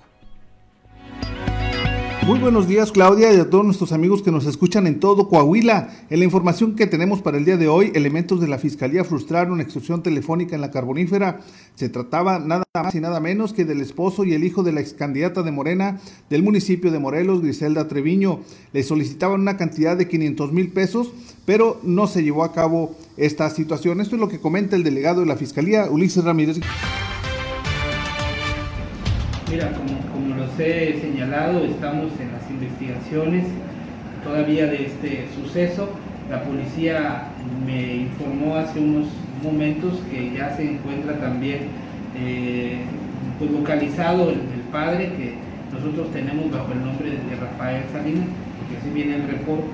Muy 2.25 2.39
buenos 2.39 2.67
días 2.67 2.91
Claudia 2.91 3.31
y 3.31 3.39
a 3.39 3.51
todos 3.51 3.63
nuestros 3.63 3.91
amigos 3.91 4.23
que 4.23 4.31
nos 4.31 4.47
escuchan 4.47 4.87
en 4.87 4.99
todo 4.99 5.29
Coahuila. 5.29 5.89
En 6.09 6.17
la 6.17 6.25
información 6.25 6.75
que 6.75 6.87
tenemos 6.87 7.21
para 7.21 7.37
el 7.37 7.45
día 7.45 7.55
de 7.55 7.67
hoy, 7.67 7.91
elementos 7.93 8.41
de 8.41 8.47
la 8.47 8.57
Fiscalía 8.57 9.03
frustraron 9.03 9.61
extorsión 9.61 10.01
telefónica 10.01 10.55
en 10.55 10.61
la 10.61 10.71
carbonífera. 10.71 11.41
Se 11.75 11.87
trataba 11.87 12.39
nada 12.39 12.63
más 12.73 12.95
y 12.95 12.99
nada 12.99 13.19
menos 13.19 13.53
que 13.53 13.63
del 13.63 13.79
esposo 13.79 14.23
y 14.23 14.33
el 14.33 14.43
hijo 14.43 14.63
de 14.63 14.71
la 14.71 14.81
ex 14.81 14.93
candidata 14.93 15.43
de 15.43 15.51
Morena 15.51 15.99
del 16.27 16.41
municipio 16.41 16.89
de 16.89 16.97
Morelos, 16.97 17.43
Griselda 17.43 17.87
Treviño. 17.87 18.39
Le 18.73 18.81
solicitaban 18.81 19.41
una 19.41 19.57
cantidad 19.57 19.95
de 19.95 20.07
500 20.07 20.51
mil 20.51 20.69
pesos, 20.69 21.11
pero 21.45 21.79
no 21.83 22.07
se 22.07 22.23
llevó 22.23 22.43
a 22.43 22.53
cabo 22.53 22.95
esta 23.17 23.47
situación. 23.51 24.01
Esto 24.01 24.15
es 24.15 24.19
lo 24.19 24.29
que 24.29 24.39
comenta 24.39 24.75
el 24.75 24.83
delegado 24.83 25.19
de 25.19 25.27
la 25.27 25.35
Fiscalía, 25.35 25.91
Ulises 25.91 26.23
Ramírez. 26.23 26.59
Mira, 29.47 29.71
como 29.73 30.04
he 30.59 30.99
señalado, 31.01 31.63
estamos 31.65 32.11
en 32.19 32.31
las 32.31 32.49
investigaciones 32.49 33.45
todavía 34.23 34.67
de 34.67 34.85
este 34.85 35.27
suceso. 35.35 35.89
La 36.29 36.41
policía 36.43 37.29
me 37.65 37.97
informó 37.97 38.55
hace 38.55 38.79
unos 38.79 39.07
momentos 39.43 39.99
que 40.09 40.33
ya 40.33 40.55
se 40.55 40.71
encuentra 40.71 41.19
también 41.19 41.67
eh, 42.17 42.77
pues 43.37 43.51
localizado 43.51 44.29
el, 44.29 44.55
padre 44.71 45.13
que 45.15 45.35
nosotros 45.71 46.11
tenemos 46.11 46.51
bajo 46.51 46.73
el 46.73 46.83
nombre 46.83 47.11
de 47.11 47.35
Rafael 47.39 47.83
Salinas, 47.93 48.27
porque 48.59 48.75
así 48.75 48.89
viene 48.93 49.15
el 49.15 49.27
reporte. 49.27 49.71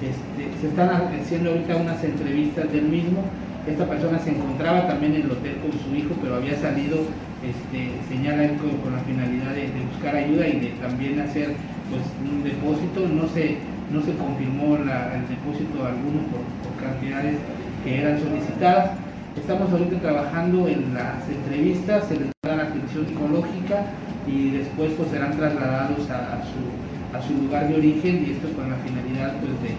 Este, 0.00 0.48
se 0.62 0.68
están 0.68 0.88
haciendo 1.12 1.50
ahorita 1.50 1.76
unas 1.76 2.02
entrevistas 2.02 2.72
del 2.72 2.84
mismo. 2.84 3.24
Esta 3.66 3.84
persona 3.84 4.18
se 4.18 4.30
encontraba 4.30 4.86
también 4.86 5.16
en 5.16 5.22
el 5.22 5.30
hotel 5.32 5.56
con 5.60 5.72
su 5.72 5.94
hijo, 5.94 6.14
pero 6.22 6.36
había 6.36 6.56
salido 6.56 7.04
este, 7.40 7.96
señala 8.08 8.48
con, 8.58 8.92
la 8.92 9.00
finalidad 9.00 9.54
de, 9.54 9.72
buscar 9.92 10.16
ayuda 10.16 10.46
y 10.48 10.60
de 10.60 10.68
también 10.80 11.20
hacer 11.20 11.56
pues, 11.88 12.02
un 12.20 12.44
depósito. 12.44 13.08
No 13.08 13.28
se, 13.28 13.56
no 13.90 14.02
se 14.02 14.14
confirmó 14.14 14.76
el 14.76 14.84
depósito 15.28 15.84
alguno 15.84 16.20
por, 16.28 16.44
cantidades 16.80 17.36
que 17.84 18.00
eran 18.00 18.20
solicitadas. 18.20 18.92
Estamos 19.36 19.70
ahorita 19.70 20.00
trabajando 20.00 20.68
en 20.68 20.94
las 20.94 21.28
entrevistas, 21.28 22.08
se 22.08 22.16
les 22.16 22.26
va 22.28 22.32
a 22.44 22.48
dar 22.48 22.60
atención 22.66 23.06
psicológica 23.06 23.86
y 24.26 24.50
después 24.50 24.92
pues, 24.96 25.10
serán 25.10 25.36
trasladados 25.36 26.10
a, 26.10 26.42
su, 26.44 27.16
a 27.16 27.22
su 27.22 27.34
lugar 27.44 27.68
de 27.68 27.76
origen 27.76 28.24
y 28.26 28.32
esto 28.32 28.48
con 28.56 28.70
la 28.70 28.76
finalidad 28.76 29.34
pues, 29.40 29.52
de, 29.62 29.76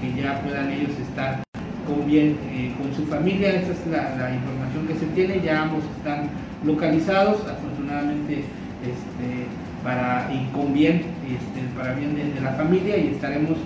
que 0.00 0.22
ya 0.22 0.40
puedan 0.42 0.70
ellos 0.70 0.90
estar 1.00 1.43
con 1.86 2.06
bien 2.06 2.36
eh, 2.50 2.72
con 2.78 2.94
su 2.94 3.06
familia. 3.06 3.50
Esa 3.50 3.72
es 3.72 3.86
la, 3.86 4.34
información 4.34 4.86
que 4.86 4.94
se 4.94 5.06
tiene. 5.14 5.40
Ya 5.44 5.62
ambos 5.62 5.84
están 5.98 6.28
localizados, 6.64 7.40
afortunadamente 7.46 8.44
este, 8.82 9.46
para 9.82 10.30
y 10.32 10.50
con 10.52 10.72
bien, 10.72 11.02
este, 11.28 11.60
para 11.76 11.94
bien 11.94 12.14
de, 12.16 12.40
la 12.40 12.52
familia 12.52 12.96
y 12.96 13.08
estaremos 13.08 13.58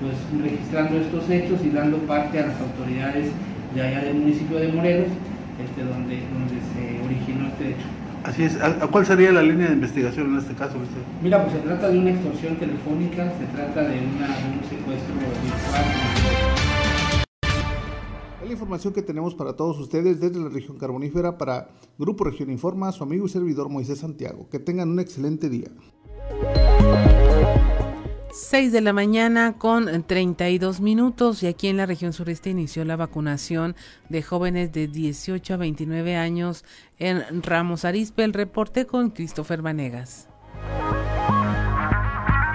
pues 0.00 0.42
registrando 0.42 0.98
estos 0.98 1.28
hechos 1.30 1.60
y 1.64 1.70
dando 1.70 1.98
parte 1.98 2.38
a 2.40 2.46
las 2.46 2.60
autoridades 2.60 3.28
de 3.74 3.82
allá 3.82 4.04
del 4.04 4.16
municipio 4.16 4.58
de 4.58 4.68
Morelos, 4.68 5.08
este, 5.62 5.84
donde, 5.84 6.20
donde 6.32 6.56
se 6.72 7.04
originó 7.04 7.48
este 7.48 7.70
hecho. 7.70 7.86
Así 8.24 8.42
es. 8.42 8.58
¿Cuál 8.90 9.06
sería 9.06 9.30
la 9.30 9.42
línea 9.42 9.68
de 9.68 9.74
investigación 9.74 10.32
en 10.32 10.38
este 10.38 10.54
caso? 10.54 10.74
Mira, 11.22 11.42
pues 11.42 11.54
se 11.54 11.60
trata 11.60 11.88
de 11.88 11.98
una 11.98 12.10
extorsión 12.10 12.56
telefónica, 12.56 13.32
se 13.38 13.46
trata 13.56 13.82
de, 13.82 14.00
una, 14.00 14.26
de 14.26 14.44
un 14.50 14.68
secuestro 14.68 15.14
virtual 15.14 16.65
la 18.46 18.52
información 18.52 18.92
que 18.94 19.02
tenemos 19.02 19.34
para 19.34 19.54
todos 19.54 19.78
ustedes 19.78 20.20
desde 20.20 20.38
la 20.38 20.48
región 20.48 20.78
carbonífera 20.78 21.36
para 21.36 21.68
Grupo 21.98 22.24
Región 22.24 22.50
Informa, 22.50 22.92
su 22.92 23.02
amigo 23.02 23.26
y 23.26 23.28
servidor 23.28 23.68
Moisés 23.68 23.98
Santiago. 23.98 24.48
Que 24.50 24.58
tengan 24.58 24.90
un 24.90 25.00
excelente 25.00 25.48
día. 25.48 25.68
6 28.32 28.70
de 28.70 28.80
la 28.82 28.92
mañana 28.92 29.56
con 29.56 30.04
32 30.04 30.80
minutos 30.80 31.42
y 31.42 31.46
aquí 31.46 31.68
en 31.68 31.78
la 31.78 31.86
región 31.86 32.12
sureste 32.12 32.50
inició 32.50 32.84
la 32.84 32.96
vacunación 32.96 33.74
de 34.10 34.22
jóvenes 34.22 34.72
de 34.72 34.88
18 34.88 35.54
a 35.54 35.56
29 35.56 36.16
años 36.16 36.64
en 36.98 37.42
Ramos 37.42 37.84
Arizpe. 37.84 38.24
El 38.24 38.34
reporte 38.34 38.86
con 38.86 39.10
Christopher 39.10 39.62
Vanegas. 39.62 40.28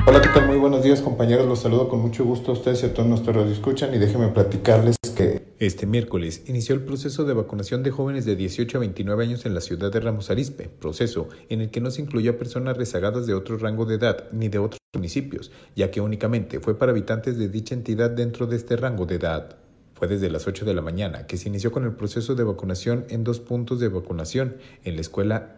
Hola, 0.08 0.20
¿qué 0.20 0.30
tal? 0.30 0.48
Muy 0.48 0.58
buenos 0.58 0.82
días 0.82 1.00
compañeros, 1.00 1.48
los 1.48 1.60
saludo 1.60 1.88
con 1.88 2.00
mucho 2.00 2.26
gusto 2.26 2.52
a 2.52 2.54
ustedes 2.56 2.82
y 2.82 2.88
a 2.88 2.94
todos 2.94 3.08
nuestros 3.08 3.52
escuchan 3.52 3.94
y 3.94 4.00
déjenme 4.00 4.30
platicarles 4.30 4.98
que 5.16 5.44
este 5.60 5.86
miércoles 5.86 6.42
inició 6.48 6.74
el 6.74 6.82
proceso 6.82 7.24
de 7.24 7.34
vacunación 7.34 7.84
de 7.84 7.92
jóvenes 7.92 8.26
de 8.26 8.36
18 8.36 8.78
a 8.78 8.80
29 8.80 9.24
años 9.24 9.46
en 9.46 9.54
la 9.54 9.62
ciudad 9.62 9.92
de 9.92 10.00
Ramos 10.00 10.32
Arizpe, 10.32 10.70
proceso 10.70 11.30
en 11.50 11.62
el 11.62 11.70
que 11.70 11.82
no 11.82 11.92
se 11.92 12.02
incluyó 12.02 12.32
a 12.32 12.38
personas 12.38 12.78
rezagadas 12.78 13.28
de 13.28 13.36
otro 13.36 13.60
rango 13.60 13.86
de 13.86 13.96
edad 13.96 14.26
ni 14.32 14.50
de 14.50 14.58
otros 14.58 14.80
municipios, 14.96 15.52
ya 15.76 15.92
que 15.92 16.02
únicamente 16.02 16.60
fue 16.60 16.80
para 16.80 16.94
habitantes 16.94 17.38
de 17.38 17.48
dicha 17.48 17.76
entidad 17.76 18.10
dentro 18.10 18.48
de 18.48 18.56
este 18.56 18.78
rango 18.78 19.06
de 19.06 19.16
edad. 19.16 19.56
Fue 19.94 20.08
desde 20.08 20.32
las 20.32 20.48
8 20.48 20.66
de 20.66 20.74
la 20.74 20.82
mañana 20.82 21.28
que 21.28 21.38
se 21.38 21.48
inició 21.48 21.72
con 21.72 21.84
el 21.84 21.94
proceso 21.94 22.34
de 22.34 22.44
vacunación 22.44 23.06
en 23.10 23.24
dos 23.24 23.40
puntos 23.40 23.80
de 23.80 23.90
vacunación, 23.90 24.58
en 24.84 24.96
la 24.96 25.02
escuela 25.02 25.58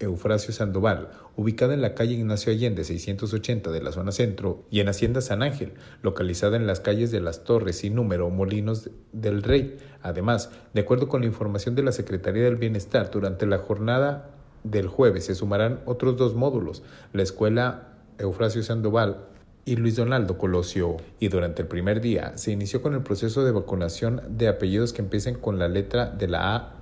Eufrasio 0.00 0.52
Sandoval, 0.52 1.10
ubicada 1.38 1.72
en 1.72 1.82
la 1.82 1.94
calle 1.94 2.14
Ignacio 2.14 2.50
Allende 2.50 2.82
680 2.82 3.70
de 3.70 3.80
la 3.80 3.92
zona 3.92 4.10
centro, 4.10 4.64
y 4.70 4.80
en 4.80 4.88
Hacienda 4.88 5.20
San 5.20 5.44
Ángel, 5.44 5.74
localizada 6.02 6.56
en 6.56 6.66
las 6.66 6.80
calles 6.80 7.12
de 7.12 7.20
Las 7.20 7.44
Torres 7.44 7.84
y 7.84 7.90
número 7.90 8.28
Molinos 8.28 8.90
del 9.12 9.44
Rey. 9.44 9.76
Además, 10.02 10.50
de 10.74 10.80
acuerdo 10.80 11.06
con 11.06 11.20
la 11.20 11.28
información 11.28 11.76
de 11.76 11.84
la 11.84 11.92
Secretaría 11.92 12.42
del 12.42 12.56
Bienestar, 12.56 13.12
durante 13.12 13.46
la 13.46 13.58
jornada 13.58 14.30
del 14.64 14.88
jueves 14.88 15.26
se 15.26 15.36
sumarán 15.36 15.78
otros 15.84 16.16
dos 16.16 16.34
módulos, 16.34 16.82
la 17.12 17.22
escuela 17.22 17.94
Eufrasio 18.18 18.64
Sandoval 18.64 19.28
y 19.64 19.76
Luis 19.76 19.94
Donaldo 19.94 20.38
Colosio. 20.38 20.96
Y 21.20 21.28
durante 21.28 21.62
el 21.62 21.68
primer 21.68 22.00
día 22.00 22.36
se 22.36 22.50
inició 22.50 22.82
con 22.82 22.94
el 22.94 23.04
proceso 23.04 23.44
de 23.44 23.52
vacunación 23.52 24.22
de 24.28 24.48
apellidos 24.48 24.92
que 24.92 25.02
empiecen 25.02 25.36
con 25.36 25.60
la 25.60 25.68
letra 25.68 26.06
de 26.06 26.26
la 26.26 26.56
A 26.56 26.74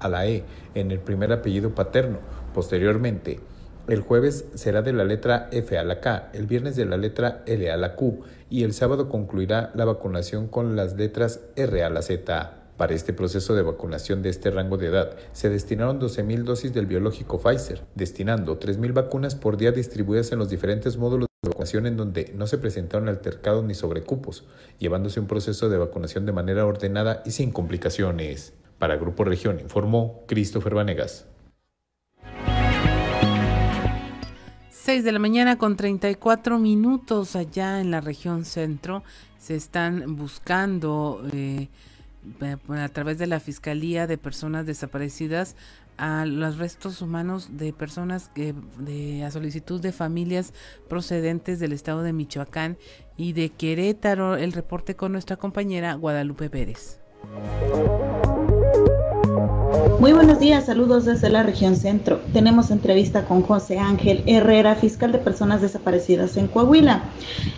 a 0.00 0.08
la 0.10 0.26
E 0.26 0.44
en 0.74 0.90
el 0.90 0.98
primer 0.98 1.32
apellido 1.32 1.74
paterno. 1.74 2.18
Posteriormente, 2.52 3.40
el 3.88 4.00
jueves 4.00 4.44
será 4.54 4.82
de 4.82 4.92
la 4.92 5.04
letra 5.04 5.48
F 5.50 5.76
a 5.76 5.84
la 5.84 6.00
K, 6.00 6.30
el 6.34 6.46
viernes 6.46 6.76
de 6.76 6.84
la 6.84 6.96
letra 6.96 7.42
L 7.46 7.70
a 7.70 7.76
la 7.76 7.96
Q 7.96 8.20
y 8.48 8.62
el 8.62 8.74
sábado 8.74 9.08
concluirá 9.08 9.72
la 9.74 9.84
vacunación 9.84 10.46
con 10.46 10.76
las 10.76 10.94
letras 10.94 11.40
R 11.56 11.82
a 11.82 11.90
la 11.90 12.02
Z. 12.02 12.58
Para 12.76 12.94
este 12.94 13.12
proceso 13.12 13.54
de 13.54 13.62
vacunación 13.62 14.22
de 14.22 14.28
este 14.28 14.50
rango 14.50 14.76
de 14.76 14.86
edad 14.86 15.16
se 15.32 15.48
destinaron 15.48 16.00
12.000 16.00 16.44
dosis 16.44 16.72
del 16.72 16.86
biológico 16.86 17.38
Pfizer, 17.40 17.82
destinando 17.94 18.58
3.000 18.58 18.92
vacunas 18.92 19.34
por 19.34 19.56
día 19.56 19.72
distribuidas 19.72 20.32
en 20.32 20.38
los 20.38 20.48
diferentes 20.48 20.96
módulos 20.96 21.28
de 21.42 21.48
vacunación 21.48 21.86
en 21.86 21.96
donde 21.96 22.32
no 22.36 22.46
se 22.46 22.58
presentaron 22.58 23.08
altercados 23.08 23.64
ni 23.64 23.74
sobrecupos, 23.74 24.46
llevándose 24.78 25.20
un 25.20 25.26
proceso 25.26 25.68
de 25.68 25.78
vacunación 25.78 26.24
de 26.24 26.32
manera 26.32 26.66
ordenada 26.66 27.22
y 27.24 27.32
sin 27.32 27.52
complicaciones. 27.52 28.52
Para 28.78 28.96
Grupo 28.96 29.24
Región 29.24 29.60
informó 29.60 30.24
Christopher 30.26 30.74
Vanegas. 30.74 31.31
6 34.82 35.04
de 35.04 35.12
la 35.12 35.20
mañana 35.20 35.58
con 35.58 35.76
34 35.76 36.58
minutos 36.58 37.36
allá 37.36 37.80
en 37.80 37.92
la 37.92 38.00
región 38.00 38.44
centro. 38.44 39.04
Se 39.38 39.54
están 39.54 40.16
buscando 40.16 41.24
eh, 41.32 41.68
a 42.68 42.88
través 42.88 43.16
de 43.16 43.28
la 43.28 43.38
Fiscalía 43.38 44.08
de 44.08 44.18
Personas 44.18 44.66
Desaparecidas 44.66 45.54
a 45.98 46.26
los 46.26 46.58
restos 46.58 47.00
humanos 47.00 47.50
de 47.52 47.72
personas 47.72 48.28
que 48.34 48.56
a 49.24 49.30
solicitud 49.30 49.80
de 49.80 49.92
familias 49.92 50.52
procedentes 50.88 51.60
del 51.60 51.74
estado 51.74 52.02
de 52.02 52.12
Michoacán 52.12 52.76
y 53.16 53.34
de 53.34 53.50
Querétaro. 53.50 54.34
El 54.34 54.52
reporte 54.52 54.96
con 54.96 55.12
nuestra 55.12 55.36
compañera 55.36 55.94
Guadalupe 55.94 56.50
Pérez. 56.50 56.98
Muy 60.02 60.12
buenos 60.12 60.40
días, 60.40 60.66
saludos 60.66 61.04
desde 61.04 61.30
la 61.30 61.44
región 61.44 61.76
centro. 61.76 62.18
Tenemos 62.32 62.72
entrevista 62.72 63.24
con 63.24 63.42
José 63.42 63.78
Ángel 63.78 64.24
Herrera, 64.26 64.74
fiscal 64.74 65.12
de 65.12 65.18
personas 65.18 65.62
desaparecidas 65.62 66.36
en 66.36 66.48
Coahuila. 66.48 67.04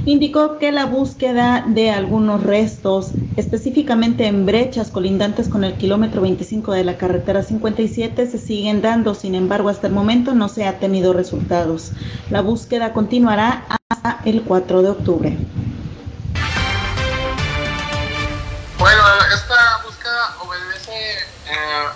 Indicó 0.04 0.58
que 0.58 0.70
la 0.70 0.84
búsqueda 0.84 1.64
de 1.66 1.90
algunos 1.90 2.42
restos, 2.42 3.12
específicamente 3.38 4.26
en 4.26 4.44
brechas 4.44 4.90
colindantes 4.90 5.48
con 5.48 5.64
el 5.64 5.72
kilómetro 5.76 6.20
25 6.20 6.72
de 6.72 6.84
la 6.84 6.98
carretera 6.98 7.42
57, 7.42 8.26
se 8.26 8.36
siguen 8.36 8.82
dando. 8.82 9.14
Sin 9.14 9.34
embargo, 9.34 9.70
hasta 9.70 9.86
el 9.86 9.94
momento 9.94 10.34
no 10.34 10.50
se 10.50 10.66
ha 10.66 10.78
tenido 10.78 11.14
resultados. 11.14 11.92
La 12.28 12.42
búsqueda 12.42 12.92
continuará 12.92 13.64
hasta 13.88 14.20
el 14.26 14.42
4 14.42 14.82
de 14.82 14.90
octubre. 14.90 15.38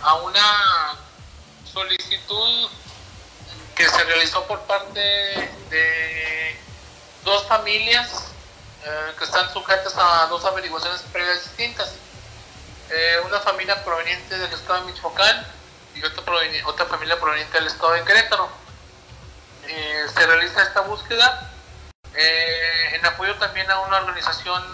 A 0.09 0.14
una 0.14 0.97
solicitud 1.71 2.71
que 3.77 3.87
se 3.87 4.05
realizó 4.05 4.42
por 4.47 4.61
parte 4.61 5.01
de 5.68 6.59
dos 7.25 7.47
familias 7.47 8.33
eh, 8.87 9.12
que 9.18 9.25
están 9.25 9.53
sujetas 9.53 9.94
a 9.99 10.27
dos 10.29 10.42
averiguaciones 10.47 11.03
previas 11.12 11.44
distintas. 11.44 11.94
Eh, 12.88 13.16
una 13.27 13.38
familia 13.40 13.85
proveniente 13.85 14.38
del 14.38 14.51
estado 14.51 14.81
de 14.81 14.92
Michoacán 14.92 15.47
y 15.94 16.03
otra, 16.03 16.23
otra 16.64 16.87
familia 16.87 17.21
proveniente 17.21 17.59
del 17.59 17.66
estado 17.66 17.92
de 17.92 18.05
Querétaro. 18.05 18.49
se 19.66 20.27
realiza 20.27 20.62
esta 20.62 20.81
búsqueda 20.81 21.53
en 22.14 23.05
apoyo 23.05 23.35
también 23.35 23.71
a 23.71 23.81
una 23.81 23.99
organización 23.99 24.64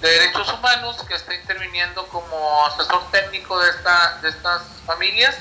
de 0.00 0.08
Derechos 0.08 0.52
Humanos 0.52 0.96
que 1.08 1.14
está 1.14 1.34
interviniendo 1.34 2.06
como 2.08 2.66
asesor 2.66 3.10
técnico 3.10 3.58
de, 3.58 3.70
esta, 3.70 4.18
de 4.22 4.28
estas 4.28 4.62
familias 4.86 5.34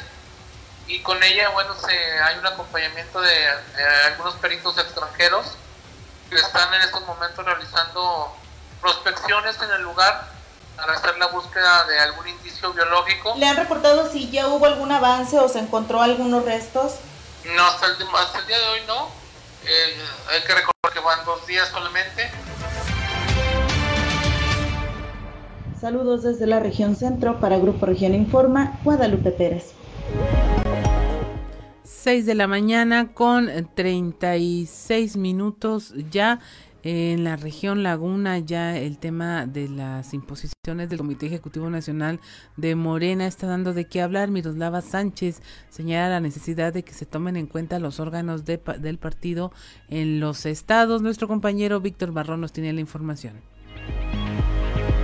y 0.88 1.02
con 1.02 1.22
ella, 1.22 1.50
bueno, 1.50 1.76
se, 1.76 2.20
hay 2.22 2.38
un 2.38 2.48
acompañamiento 2.48 3.20
de, 3.22 3.48
algunos 4.06 4.36
peritos 4.36 4.78
extranjeros 4.78 5.56
que 6.30 6.38
están 6.38 6.74
en 6.74 6.82
estos 6.82 7.06
momentos 7.06 7.46
realizando 7.46 8.36
prospecciones 8.82 9.62
en 9.62 9.72
el 9.72 9.82
lugar 9.82 10.30
para 10.78 10.93
hacer 10.93 11.17
la 11.17 11.28
búsqueda 11.28 11.84
de 11.86 12.00
algún 12.00 12.28
indicio 12.28 12.72
biológico. 12.72 13.34
¿Le 13.38 13.48
han 13.48 13.58
reportado 13.58 14.10
si 14.10 14.30
ya 14.30 14.48
hubo 14.48 14.65
algún 14.65 14.91
avance 14.91 15.38
o 15.39 15.50
se 15.50 15.60
encontró 15.60 16.02
algunos 16.02 16.46
restos? 16.46 16.96
No, 17.43 17.65
hasta 17.65 17.88
el, 17.88 17.98
hasta 18.15 18.39
el 18.39 18.48
día 18.48 18.60
de 18.60 18.67
hoy 18.67 18.82
no. 18.88 19.10
Eh, 19.65 20.06
hay 20.30 20.41
que 20.41 20.54
recordar 20.54 20.93
que 20.93 21.00
van 21.00 21.26
dos 21.26 21.46
días 21.48 21.67
solamente. 21.70 22.32
Saludos 25.80 26.24
desde 26.24 26.48
la 26.48 26.60
región 26.60 26.96
centro 26.96 27.40
para 27.40 27.60
Grupo 27.60 27.86
Región 27.86 28.16
Informa, 28.16 28.80
Guadalupe 28.84 29.30
Pérez. 29.30 29.74
6 31.84 32.26
de 32.26 32.34
la 32.34 32.48
mañana 32.48 33.13
con 33.13 33.48
36 33.76 35.18
minutos 35.18 35.94
ya 36.10 36.40
en 36.82 37.24
la 37.24 37.36
región 37.36 37.84
Laguna 37.84 38.40
ya 38.40 38.76
el 38.76 38.98
tema 38.98 39.46
de 39.46 39.70
las 39.70 40.16
imposiciones 40.16 40.90
del 40.90 40.98
Comité 40.98 41.28
Ejecutivo 41.28 41.70
Nacional 41.70 42.22
de 42.56 42.74
Morena 42.76 43.28
está 43.28 43.46
dando 43.46 43.74
de 43.74 43.86
qué 43.86 44.02
hablar. 44.02 44.32
Miroslava 44.32 44.82
Sánchez 44.82 45.42
señala 45.70 46.10
la 46.10 46.22
necesidad 46.22 46.74
de 46.74 46.84
que 46.84 46.94
se 46.94 47.06
tomen 47.06 47.36
en 47.36 47.46
cuenta 47.46 47.78
los 47.78 48.00
órganos 48.00 48.46
del 48.46 48.98
partido 48.98 49.52
en 49.90 50.20
los 50.20 50.48
estados. 50.48 51.04
Nuestro 51.04 51.28
compañero 51.28 51.82
Víctor 51.82 52.13
Barrón 52.13 52.42
nos 52.42 52.52
tiene 52.52 52.74
la 52.74 52.82
información. 52.82 53.57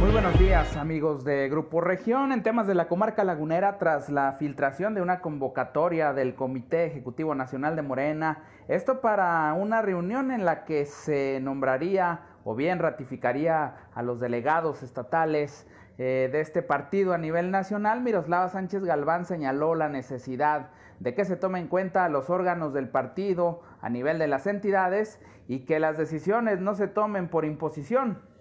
Muy 0.03 0.11
buenos 0.11 0.37
días 0.37 0.75
amigos 0.75 1.23
de 1.23 1.47
Grupo 1.47 1.79
Región. 1.79 2.33
En 2.33 2.43
temas 2.43 2.67
de 2.67 2.75
la 2.75 2.89
comarca 2.89 3.23
lagunera, 3.23 3.77
tras 3.77 4.09
la 4.09 4.33
filtración 4.33 4.93
de 4.93 5.01
una 5.01 5.21
convocatoria 5.21 6.11
del 6.11 6.35
Comité 6.35 6.83
Ejecutivo 6.87 7.35
Nacional 7.35 7.77
de 7.77 7.83
Morena, 7.83 8.43
esto 8.67 8.99
para 8.99 9.53
una 9.53 9.81
reunión 9.81 10.31
en 10.31 10.43
la 10.43 10.65
que 10.65 10.83
se 10.83 11.39
nombraría 11.41 12.19
o 12.43 12.53
bien 12.53 12.79
ratificaría 12.79 13.75
a 13.95 14.03
los 14.03 14.19
delegados 14.19 14.83
estatales 14.83 15.65
eh, 15.97 16.27
de 16.29 16.41
este 16.41 16.61
partido 16.63 17.13
a 17.13 17.17
nivel 17.17 17.49
nacional, 17.49 18.01
Miroslava 18.01 18.49
Sánchez 18.49 18.83
Galván 18.83 19.23
señaló 19.23 19.73
la 19.73 19.87
necesidad 19.87 20.71
de 20.99 21.15
que 21.15 21.23
se 21.23 21.37
tome 21.37 21.59
en 21.59 21.69
cuenta 21.69 22.09
los 22.09 22.29
órganos 22.29 22.73
del 22.73 22.89
partido 22.89 23.61
a 23.79 23.89
nivel 23.89 24.19
de 24.19 24.27
las 24.27 24.47
entidades 24.47 25.21
y 25.47 25.59
que 25.59 25.79
las 25.79 25.97
decisiones 25.97 26.59
no 26.59 26.75
se 26.75 26.89
tomen 26.89 27.29
por 27.29 27.45
imposición, 27.45 28.32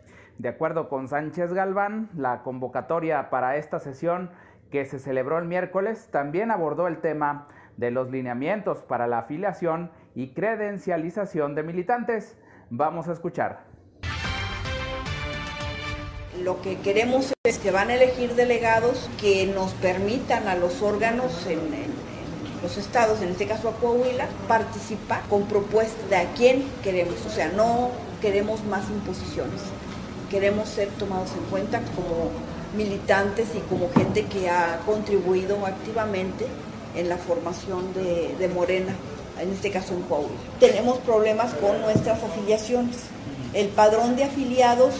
de 0.42 0.48
acuerdo 0.48 0.88
con 0.88 1.06
Sánchez 1.06 1.52
Galván, 1.52 2.10
la 2.16 2.42
convocatoria 2.42 3.30
para 3.30 3.56
esta 3.58 3.78
sesión 3.78 4.28
que 4.72 4.84
se 4.86 4.98
celebró 4.98 5.38
el 5.38 5.44
miércoles 5.44 6.08
también 6.10 6.50
abordó 6.50 6.88
el 6.88 7.00
tema 7.00 7.46
de 7.76 7.92
los 7.92 8.10
lineamientos 8.10 8.82
para 8.82 9.06
la 9.06 9.20
afiliación 9.20 9.92
y 10.16 10.30
credencialización 10.34 11.54
de 11.54 11.62
militantes. 11.62 12.36
Vamos 12.70 13.06
a 13.06 13.12
escuchar. 13.12 13.60
Lo 16.42 16.60
que 16.60 16.80
queremos 16.80 17.32
es 17.44 17.58
que 17.60 17.70
van 17.70 17.90
a 17.90 17.94
elegir 17.94 18.34
delegados 18.34 19.08
que 19.20 19.46
nos 19.46 19.74
permitan 19.74 20.48
a 20.48 20.56
los 20.56 20.82
órganos 20.82 21.46
en, 21.46 21.60
los 22.64 22.78
estados, 22.78 23.22
en 23.22 23.28
este 23.28 23.46
caso 23.46 23.68
a 23.68 23.76
Coahuila, 23.76 24.26
participar 24.48 25.20
con 25.30 25.46
propuesta 25.46 26.04
de 26.08 26.16
a 26.16 26.32
quién 26.32 26.64
queremos. 26.82 27.24
O 27.26 27.30
sea, 27.30 27.48
no 27.50 27.92
queremos 28.20 28.64
más 28.64 28.90
imposiciones 28.90 29.70
queremos 30.32 30.66
ser 30.66 30.88
tomados 30.98 31.28
en 31.36 31.44
cuenta 31.50 31.82
como 31.94 32.30
militantes 32.74 33.48
y 33.54 33.60
como 33.68 33.92
gente 33.92 34.24
que 34.24 34.48
ha 34.48 34.80
contribuido 34.86 35.66
activamente 35.66 36.46
en 36.96 37.10
la 37.10 37.18
formación 37.18 37.92
de, 37.92 38.48
Morena, 38.48 38.94
en 39.38 39.52
este 39.52 39.70
caso 39.70 39.92
en 39.92 40.00
Coahuila. 40.02 40.32
Tenemos 40.58 40.98
problemas 41.00 41.52
con 41.54 41.82
nuestras 41.82 42.22
afiliaciones. 42.22 42.96
El 43.52 43.68
padrón 43.68 44.16
de 44.16 44.24
afiliados 44.24 44.94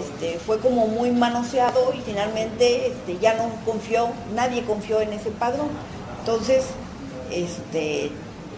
este, 0.00 0.38
fue 0.38 0.58
como 0.58 0.86
muy 0.86 1.10
manoseado 1.10 1.92
y 1.94 2.00
finalmente 2.00 2.86
este, 2.86 3.18
ya 3.18 3.34
no 3.34 3.50
confió, 3.66 4.08
nadie 4.34 4.62
confió 4.64 5.02
en 5.02 5.12
ese 5.12 5.30
padrón. 5.32 5.68
Entonces, 6.20 6.64
este, 7.30 8.10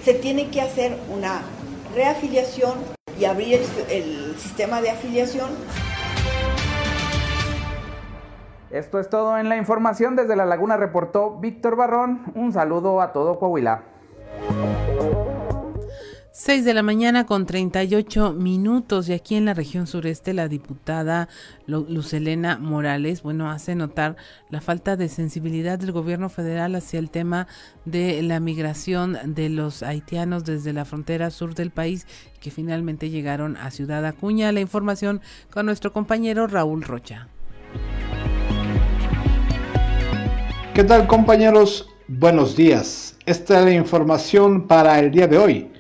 se 0.04 0.14
tiene 0.14 0.48
que 0.50 0.60
hacer 0.60 0.96
una 1.12 1.42
reafiliación 1.92 2.74
y 3.18 3.24
abrir 3.24 3.60
el 3.90 4.36
sistema 4.40 4.80
de 4.80 4.90
afiliación 4.90 5.48
esto 8.74 8.98
es 8.98 9.08
todo 9.08 9.38
en 9.38 9.48
la 9.48 9.56
información. 9.56 10.16
Desde 10.16 10.34
La 10.34 10.44
Laguna 10.44 10.76
reportó 10.76 11.38
Víctor 11.38 11.76
Barrón. 11.76 12.22
Un 12.34 12.52
saludo 12.52 13.00
a 13.00 13.12
todo 13.12 13.38
Coahuila. 13.38 13.84
6 16.32 16.64
de 16.64 16.74
la 16.74 16.82
mañana 16.82 17.26
con 17.26 17.46
38 17.46 18.32
minutos 18.32 19.08
y 19.08 19.12
aquí 19.12 19.36
en 19.36 19.44
la 19.44 19.54
región 19.54 19.86
sureste 19.86 20.34
la 20.34 20.48
diputada 20.48 21.28
Lucelena 21.68 22.58
Morales, 22.58 23.22
bueno, 23.22 23.48
hace 23.48 23.76
notar 23.76 24.16
la 24.50 24.60
falta 24.60 24.96
de 24.96 25.08
sensibilidad 25.08 25.78
del 25.78 25.92
gobierno 25.92 26.28
federal 26.28 26.74
hacia 26.74 26.98
el 26.98 27.08
tema 27.08 27.46
de 27.84 28.20
la 28.22 28.40
migración 28.40 29.16
de 29.36 29.48
los 29.48 29.84
haitianos 29.84 30.44
desde 30.44 30.72
la 30.72 30.84
frontera 30.84 31.30
sur 31.30 31.54
del 31.54 31.70
país 31.70 32.08
que 32.40 32.50
finalmente 32.50 33.10
llegaron 33.10 33.56
a 33.56 33.70
Ciudad 33.70 34.04
Acuña. 34.04 34.50
La 34.50 34.60
información 34.60 35.20
con 35.52 35.66
nuestro 35.66 35.92
compañero 35.92 36.48
Raúl 36.48 36.82
Rocha. 36.82 37.28
¿Qué 40.74 40.82
tal 40.82 41.06
compañeros? 41.06 41.88
Buenos 42.08 42.56
días. 42.56 43.14
Esta 43.26 43.60
es 43.60 43.64
la 43.64 43.70
información 43.70 44.66
para 44.66 44.98
el 44.98 45.12
día 45.12 45.28
de 45.28 45.38
hoy. 45.38 45.70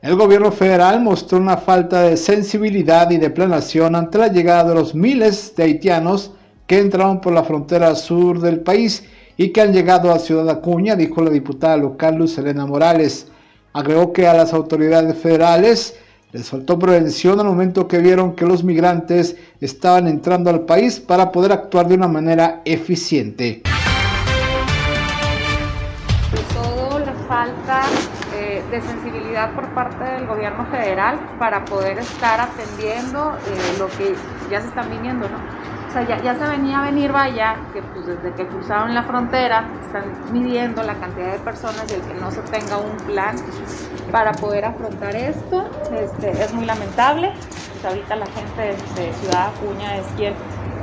El 0.00 0.14
gobierno 0.14 0.52
federal 0.52 1.00
mostró 1.02 1.38
una 1.38 1.56
falta 1.56 2.02
de 2.02 2.16
sensibilidad 2.16 3.10
y 3.10 3.16
de 3.16 3.30
planación 3.30 3.96
ante 3.96 4.18
la 4.18 4.28
llegada 4.28 4.68
de 4.68 4.76
los 4.76 4.94
miles 4.94 5.56
de 5.56 5.64
haitianos 5.64 6.30
que 6.68 6.78
entraron 6.78 7.20
por 7.20 7.32
la 7.32 7.42
frontera 7.42 7.96
sur 7.96 8.38
del 8.38 8.60
país 8.60 9.02
y 9.36 9.48
que 9.48 9.60
han 9.60 9.72
llegado 9.72 10.12
a 10.12 10.20
Ciudad 10.20 10.48
Acuña, 10.48 10.94
dijo 10.94 11.20
la 11.20 11.30
diputada 11.30 11.76
local 11.76 12.14
Luz 12.14 12.38
Elena 12.38 12.64
Morales. 12.64 13.26
Agregó 13.72 14.12
que 14.12 14.28
a 14.28 14.34
las 14.34 14.52
autoridades 14.52 15.18
federales 15.18 15.96
les 16.30 16.48
faltó 16.48 16.78
prevención 16.78 17.40
al 17.40 17.46
momento 17.46 17.88
que 17.88 17.98
vieron 17.98 18.36
que 18.36 18.46
los 18.46 18.62
migrantes 18.62 19.34
estaban 19.60 20.06
entrando 20.06 20.48
al 20.48 20.60
país 20.60 21.00
para 21.00 21.32
poder 21.32 21.50
actuar 21.50 21.88
de 21.88 21.96
una 21.96 22.06
manera 22.06 22.62
eficiente. 22.64 23.62
Falta 27.28 27.82
de 28.70 28.80
sensibilidad 28.82 29.54
por 29.54 29.68
parte 29.74 30.04
del 30.04 30.26
gobierno 30.26 30.66
federal 30.66 31.18
para 31.38 31.64
poder 31.64 31.98
estar 31.98 32.40
atendiendo 32.40 33.36
eh, 33.46 33.76
lo 33.78 33.86
que 33.88 34.14
ya 34.50 34.60
se 34.60 34.68
están 34.68 34.90
viniendo, 34.90 35.28
¿no? 35.28 35.36
O 35.88 35.92
sea, 35.92 36.02
ya, 36.02 36.20
ya 36.22 36.34
se 36.34 36.44
venía 36.48 36.80
a 36.80 36.84
venir 36.86 37.12
vaya, 37.12 37.56
que 37.72 37.80
pues 37.80 38.06
desde 38.06 38.32
que 38.34 38.48
cruzaron 38.48 38.94
la 38.94 39.04
frontera 39.04 39.68
están 39.80 40.12
midiendo 40.32 40.82
la 40.82 40.94
cantidad 40.94 41.32
de 41.32 41.38
personas 41.38 41.86
y 41.90 41.94
el 41.94 42.02
que 42.02 42.14
no 42.14 42.32
se 42.32 42.42
tenga 42.42 42.78
un 42.78 42.96
plan 43.06 43.36
para 44.10 44.32
poder 44.32 44.64
afrontar 44.64 45.14
esto 45.14 45.70
este, 45.92 46.30
es 46.30 46.52
muy 46.52 46.64
lamentable. 46.64 47.32
Pues 47.72 47.84
ahorita 47.84 48.16
la 48.16 48.26
gente 48.26 48.76
de 49.00 49.12
Ciudad 49.12 49.50
Acuña 49.54 49.96
es 49.96 50.06
quien 50.16 50.34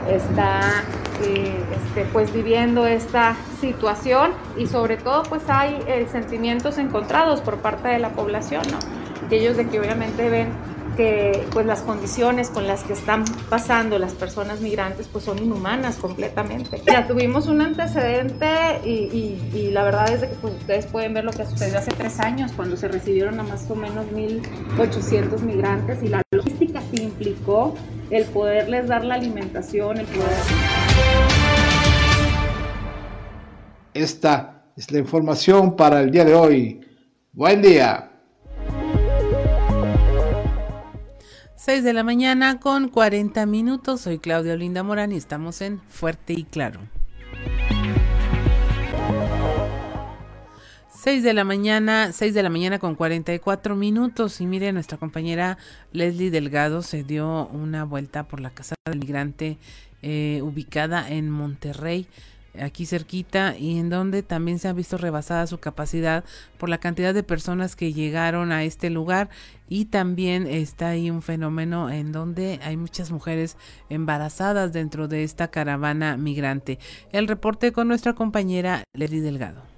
está 0.10 0.84
eh, 1.24 1.56
este, 1.76 2.06
pues 2.12 2.34
viviendo 2.34 2.86
esta 2.88 3.36
situación 3.60 4.32
y 4.58 4.68
sobre 4.68 4.98
todo 4.98 5.24
pues 5.24 5.44
hay 5.48 5.78
eh, 5.88 6.08
sentimientos 6.12 6.78
encontrados 6.78 7.42
por 7.42 7.58
parte 7.58 7.90
de 7.90 8.00
la 8.00 8.10
población, 8.10 8.64
¿no? 8.72 8.80
Aquellos 9.26 9.58
de 9.58 9.68
que 9.68 9.80
obviamente 9.80 10.30
ven 10.30 10.50
que 10.96 11.46
pues 11.52 11.66
las 11.66 11.82
condiciones 11.82 12.50
con 12.50 12.68
las 12.68 12.84
que 12.84 12.94
están 12.94 13.24
pasando 13.50 13.98
las 13.98 14.14
personas 14.14 14.62
migrantes 14.62 15.08
pues 15.08 15.24
son 15.24 15.40
inhumanas 15.40 15.98
completamente. 15.98 16.82
Ya 16.86 17.08
tuvimos 17.08 17.48
un 17.48 17.62
antecedente 17.62 18.82
y, 18.84 19.38
y, 19.54 19.72
la 19.72 19.84
verdad 19.84 20.12
es 20.12 20.22
que 20.22 20.36
pues 20.42 20.54
ustedes 20.56 20.86
pueden 20.88 21.14
ver 21.14 21.24
lo 21.24 21.32
que 21.32 21.46
sucedió 21.46 21.78
hace 21.78 21.92
tres 21.92 22.20
años 22.20 22.52
cuando 22.56 22.76
se 22.76 22.88
recibieron 22.88 23.40
a 23.40 23.44
más 23.44 23.70
o 23.70 23.76
menos 23.76 24.06
1.800 24.08 25.42
migrantes 25.42 26.04
y 26.04 26.10
la 26.10 26.22
logística 26.32 26.82
que 26.92 27.04
implicó 27.04 27.76
el 28.12 28.26
poderles 28.26 28.88
dar 28.88 29.06
la 29.06 29.16
alimentación, 29.16 29.98
el 29.98 30.06
poder... 30.06 30.30
Esta 33.94 34.66
es 34.76 34.92
la 34.92 35.00
información 35.00 35.76
para 35.76 36.02
el 36.02 36.12
día 36.12 36.26
de 36.26 36.36
hoy. 36.36 36.82
Buen 37.32 37.62
día. 37.62 38.12
6 41.56 41.84
de 41.84 41.94
la 41.94 42.04
mañana 42.04 42.60
con 42.60 42.90
40 42.90 43.46
minutos. 43.46 44.02
Soy 44.02 44.20
Claudia 44.20 44.54
Olinda 44.54 44.84
Morán 44.84 45.12
y 45.12 45.18
estamos 45.18 45.62
en 45.62 45.80
Fuerte 45.88 46.34
y 46.34 46.44
Claro. 46.44 46.80
6 51.04 51.24
de 51.24 51.34
la 51.34 51.44
mañana, 51.44 52.12
6 52.12 52.36
de 52.36 52.44
la 52.44 52.52
mañana 52.52 52.78
con 52.78 52.94
44 52.94 53.76
minutos. 53.76 54.40
Y 54.40 54.46
mire, 54.46 54.72
nuestra 54.72 55.00
compañera 55.00 55.58
Leslie 55.94 56.30
Delgado 56.30 56.84
se 56.84 57.02
dio 57.02 57.48
una 57.48 57.86
vuelta 57.86 58.28
por 58.28 58.40
la 58.40 58.52
casa 58.52 58.76
del 58.86 59.00
migrante 59.00 59.58
eh, 60.04 60.42
ubicada 60.44 61.10
en 61.10 61.32
Monterrey 61.32 62.06
aquí 62.62 62.86
cerquita 62.86 63.58
y 63.58 63.80
en 63.80 63.90
donde 63.90 64.22
también 64.22 64.60
se 64.60 64.68
ha 64.68 64.74
visto 64.74 64.98
rebasada 64.98 65.48
su 65.48 65.58
capacidad 65.58 66.24
por 66.60 66.70
la 66.70 66.80
cantidad 66.80 67.16
de 67.16 67.24
personas 67.24 67.76
que 67.76 67.94
llegaron 67.94 68.52
a 68.52 68.64
este 68.64 68.92
lugar 68.92 69.30
y 69.70 69.86
también 69.86 70.46
está 70.46 70.90
ahí 70.90 71.10
un 71.10 71.24
fenómeno 71.24 71.90
en 71.90 72.12
donde 72.12 72.60
hay 72.62 72.78
muchas 72.78 73.10
mujeres 73.10 73.58
embarazadas 73.90 74.72
dentro 74.72 75.08
de 75.08 75.24
esta 75.24 75.50
caravana 75.50 76.16
migrante. 76.16 76.78
El 77.12 77.28
reporte 77.28 77.72
con 77.72 77.88
nuestra 77.88 78.14
compañera 78.14 78.84
Leslie 78.94 79.22
Delgado. 79.22 79.71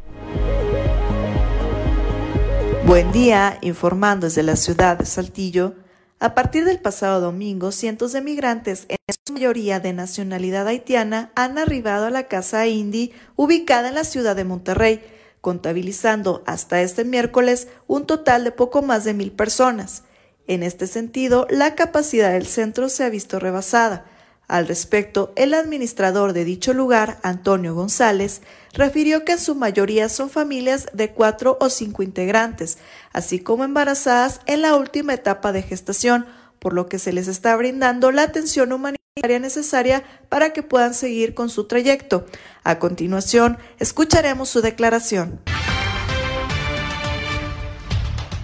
Buen 2.85 3.13
día, 3.13 3.59
informando 3.61 4.27
desde 4.27 4.43
la 4.43 4.57
ciudad 4.57 4.97
de 4.97 5.05
Saltillo. 5.05 5.75
A 6.19 6.35
partir 6.35 6.65
del 6.65 6.79
pasado 6.79 7.21
domingo, 7.21 7.71
cientos 7.71 8.11
de 8.11 8.21
migrantes, 8.21 8.85
en 8.89 8.97
su 9.25 9.33
mayoría 9.33 9.79
de 9.79 9.93
nacionalidad 9.93 10.67
haitiana, 10.67 11.31
han 11.33 11.57
arribado 11.57 12.07
a 12.07 12.09
la 12.09 12.27
Casa 12.27 12.67
Indy, 12.67 13.13
ubicada 13.37 13.87
en 13.87 13.95
la 13.95 14.03
ciudad 14.03 14.35
de 14.35 14.43
Monterrey, 14.43 15.01
contabilizando 15.39 16.43
hasta 16.45 16.81
este 16.81 17.05
miércoles 17.05 17.69
un 17.87 18.05
total 18.05 18.43
de 18.43 18.51
poco 18.51 18.81
más 18.81 19.05
de 19.05 19.13
mil 19.13 19.31
personas. 19.31 20.03
En 20.47 20.61
este 20.61 20.85
sentido, 20.85 21.47
la 21.49 21.75
capacidad 21.75 22.33
del 22.33 22.45
centro 22.45 22.89
se 22.89 23.05
ha 23.05 23.09
visto 23.09 23.39
rebasada. 23.39 24.05
Al 24.49 24.67
respecto, 24.67 25.31
el 25.37 25.53
administrador 25.53 26.33
de 26.33 26.43
dicho 26.43 26.73
lugar, 26.73 27.17
Antonio 27.23 27.73
González, 27.75 28.41
refirió 28.73 29.23
que 29.23 29.33
en 29.33 29.39
su 29.39 29.55
mayoría 29.55 30.09
son 30.09 30.29
familias 30.29 30.87
de 30.93 31.11
cuatro 31.11 31.57
o 31.61 31.69
cinco 31.69 32.03
integrantes, 32.03 32.77
así 33.11 33.39
como 33.39 33.63
embarazadas 33.63 34.41
en 34.45 34.61
la 34.61 34.75
última 34.75 35.13
etapa 35.13 35.51
de 35.51 35.61
gestación, 35.61 36.25
por 36.59 36.73
lo 36.73 36.87
que 36.87 36.99
se 36.99 37.13
les 37.13 37.27
está 37.27 37.55
brindando 37.55 38.11
la 38.11 38.23
atención 38.23 38.73
humanitaria 38.73 39.39
necesaria 39.39 40.03
para 40.29 40.53
que 40.53 40.63
puedan 40.63 40.93
seguir 40.93 41.33
con 41.33 41.49
su 41.49 41.65
trayecto. 41.65 42.25
A 42.63 42.79
continuación, 42.79 43.57
escucharemos 43.79 44.49
su 44.49 44.61
declaración 44.61 45.41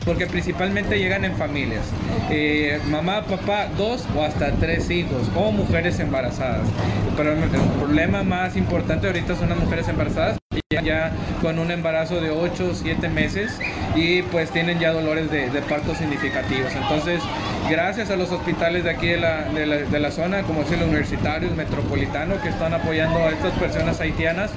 porque 0.09 0.25
principalmente 0.25 0.97
llegan 0.97 1.23
en 1.23 1.35
familias. 1.35 1.85
Eh, 2.31 2.79
mamá, 2.87 3.25
papá, 3.25 3.67
dos 3.77 4.07
o 4.17 4.23
hasta 4.23 4.53
tres 4.53 4.89
hijos 4.89 5.29
o 5.35 5.51
mujeres 5.51 5.99
embarazadas. 5.99 6.67
Pero 7.15 7.33
el 7.33 7.47
problema 7.77 8.23
más 8.23 8.55
importante 8.55 9.05
ahorita 9.05 9.35
son 9.35 9.49
las 9.49 9.59
mujeres 9.59 9.87
embarazadas 9.87 10.39
ya 10.83 11.11
con 11.43 11.59
un 11.59 11.69
embarazo 11.69 12.21
de 12.21 12.31
8 12.31 12.69
o 12.71 12.73
7 12.73 13.07
meses 13.09 13.59
y 13.95 14.23
pues 14.23 14.49
tienen 14.49 14.79
ya 14.79 14.93
dolores 14.93 15.29
de, 15.29 15.47
parto 15.69 15.93
significativos. 15.93 16.73
Entonces, 16.73 17.21
gracias 17.69 18.09
a 18.09 18.15
los 18.15 18.31
hospitales 18.31 18.85
de 18.85 18.89
aquí 18.89 19.09
de 19.09 19.17
la, 19.17 19.43
de 19.43 19.99
la, 19.99 20.09
zona, 20.09 20.41
como 20.41 20.63
es 20.63 20.71
el 20.71 20.81
universitario, 20.81 21.49
el 21.49 21.55
metropolitano, 21.55 22.41
que 22.41 22.49
están 22.49 22.73
apoyando 22.73 23.19
a 23.19 23.29
estas 23.29 23.51
personas 23.59 24.01
haitianas, 24.01 24.49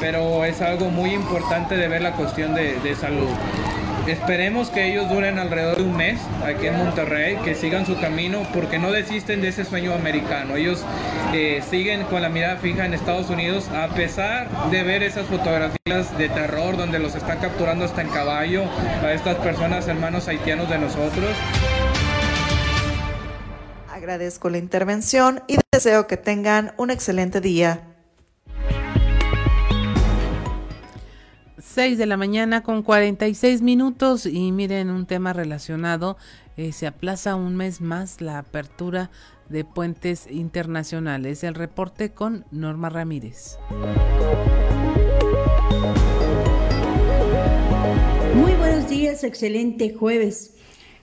pero 0.00 0.44
es 0.44 0.60
algo 0.60 0.90
muy 0.90 1.14
importante 1.14 1.78
de 1.78 1.88
ver 1.88 2.02
la 2.02 2.12
cuestión 2.12 2.54
de 2.54 2.94
salud. 2.94 3.28
Esperemos 4.08 4.70
que 4.70 4.90
ellos 4.90 5.06
duren 5.10 5.38
alrededor 5.38 5.76
de 5.76 5.82
un 5.82 5.94
mes 5.94 6.18
aquí 6.42 6.66
en 6.66 6.78
Monterrey, 6.78 7.36
que 7.44 7.54
sigan 7.54 7.84
su 7.84 8.00
camino, 8.00 8.42
porque 8.54 8.78
no 8.78 8.90
desisten 8.90 9.42
de 9.42 9.48
ese 9.48 9.66
sueño 9.66 9.92
americano. 9.92 10.56
Ellos 10.56 10.82
eh, 11.34 11.62
siguen 11.68 12.04
con 12.04 12.22
la 12.22 12.30
mirada 12.30 12.56
fija 12.56 12.86
en 12.86 12.94
Estados 12.94 13.28
Unidos, 13.28 13.68
a 13.68 13.88
pesar 13.88 14.48
de 14.70 14.82
ver 14.82 15.02
esas 15.02 15.26
fotografías 15.26 16.16
de 16.16 16.30
terror 16.30 16.78
donde 16.78 16.98
los 16.98 17.14
están 17.16 17.38
capturando 17.38 17.84
hasta 17.84 18.00
en 18.00 18.08
caballo 18.08 18.64
a 19.02 19.12
estas 19.12 19.36
personas, 19.36 19.86
hermanos 19.88 20.26
haitianos 20.26 20.70
de 20.70 20.78
nosotros. 20.78 21.36
Agradezco 23.92 24.48
la 24.48 24.56
intervención 24.56 25.42
y 25.48 25.58
deseo 25.70 26.06
que 26.06 26.16
tengan 26.16 26.72
un 26.78 26.90
excelente 26.90 27.42
día. 27.42 27.87
6 31.74 31.98
de 31.98 32.06
la 32.06 32.16
mañana 32.16 32.62
con 32.62 32.82
46 32.82 33.60
minutos 33.60 34.24
y 34.24 34.52
miren 34.52 34.88
un 34.88 35.04
tema 35.04 35.34
relacionado, 35.34 36.16
eh, 36.56 36.72
se 36.72 36.86
aplaza 36.86 37.34
un 37.34 37.56
mes 37.56 37.82
más 37.82 38.22
la 38.22 38.38
apertura 38.38 39.10
de 39.50 39.64
puentes 39.64 40.26
internacionales. 40.30 41.44
El 41.44 41.54
reporte 41.54 42.10
con 42.10 42.46
Norma 42.50 42.88
Ramírez. 42.88 43.58
Muy 48.34 48.52
buenos 48.54 48.88
días, 48.88 49.22
excelente 49.22 49.92
jueves. 49.92 50.57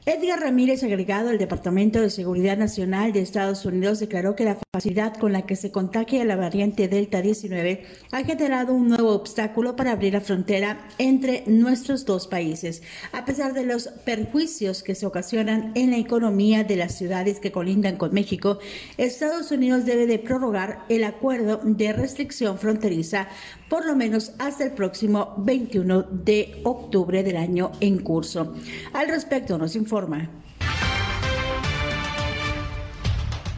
Edgar 0.08 0.40
Ramírez, 0.40 0.84
agregado 0.84 1.30
al 1.30 1.40
Departamento 1.40 2.00
de 2.00 2.12
Seguridad 2.12 2.60
Nacional 2.60 3.12
de 3.12 3.22
Estados 3.22 3.66
Unidos, 3.66 4.00
declaró 4.00 4.36
que 4.36 4.46
la 4.46 4.60
facilidad 4.72 5.16
con 5.18 5.34
la 5.34 5.48
que 5.48 5.56
se 5.56 5.72
contagia 5.72 6.24
la 6.26 6.36
variante 6.36 6.88
Delta 6.88 7.24
19 7.24 7.88
ha 8.12 8.24
generado 8.24 8.76
un 8.76 8.88
nuevo 8.88 9.14
obstáculo 9.14 9.76
para 9.76 9.94
abrir 9.94 10.14
la 10.14 10.22
frontera 10.22 10.88
entre 11.00 11.44
nuestros 11.48 12.06
dos 12.06 12.28
países. 12.28 12.84
A 13.14 13.26
pesar 13.26 13.54
de 13.54 13.66
los 13.66 13.88
perjuicios 13.88 14.84
que 14.84 14.94
se 14.94 15.08
ocasionan 15.08 15.72
en 15.74 15.90
la 15.90 15.98
economía 15.98 16.64
de 16.64 16.76
las 16.76 16.96
ciudades 16.96 17.40
que 17.40 17.52
colindan 17.52 17.98
con 17.98 18.14
México, 18.14 18.60
Estados 18.98 19.50
Unidos 19.50 19.86
debe 19.86 20.06
de 20.06 20.20
prorrogar 20.20 20.86
el 20.88 21.04
acuerdo 21.04 21.62
de 21.64 21.94
restricción 21.94 22.60
fronteriza 22.60 23.28
por 23.70 23.88
lo 23.88 23.96
menos 23.96 24.34
hasta 24.38 24.64
el 24.64 24.74
próximo 24.74 25.34
21 25.40 26.04
de 26.04 26.62
octubre 26.64 27.24
del 27.24 27.38
año 27.38 27.72
en 27.80 27.98
curso. 27.98 28.54
Al 28.94 29.08
respecto 29.08 29.58
nos 29.58 29.76
informa. 29.76 29.95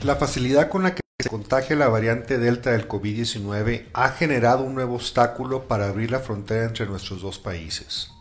La 0.03 0.17
facilidad 0.17 0.69
con 0.69 0.83
la 0.83 0.93
que 0.93 1.01
se 1.19 1.29
contagia 1.29 1.75
la 1.75 1.87
variante 1.87 2.37
Delta 2.37 2.71
del 2.71 2.87
COVID-19 2.87 3.87
ha 3.93 4.09
generado 4.09 4.63
un 4.63 4.75
nuevo 4.75 4.95
obstáculo 4.95 5.63
para 5.63 5.87
abrir 5.87 6.11
la 6.11 6.19
frontera 6.19 6.65
entre 6.65 6.85
nuestros 6.85 7.23
dos 7.23 7.39
países. 7.39 8.11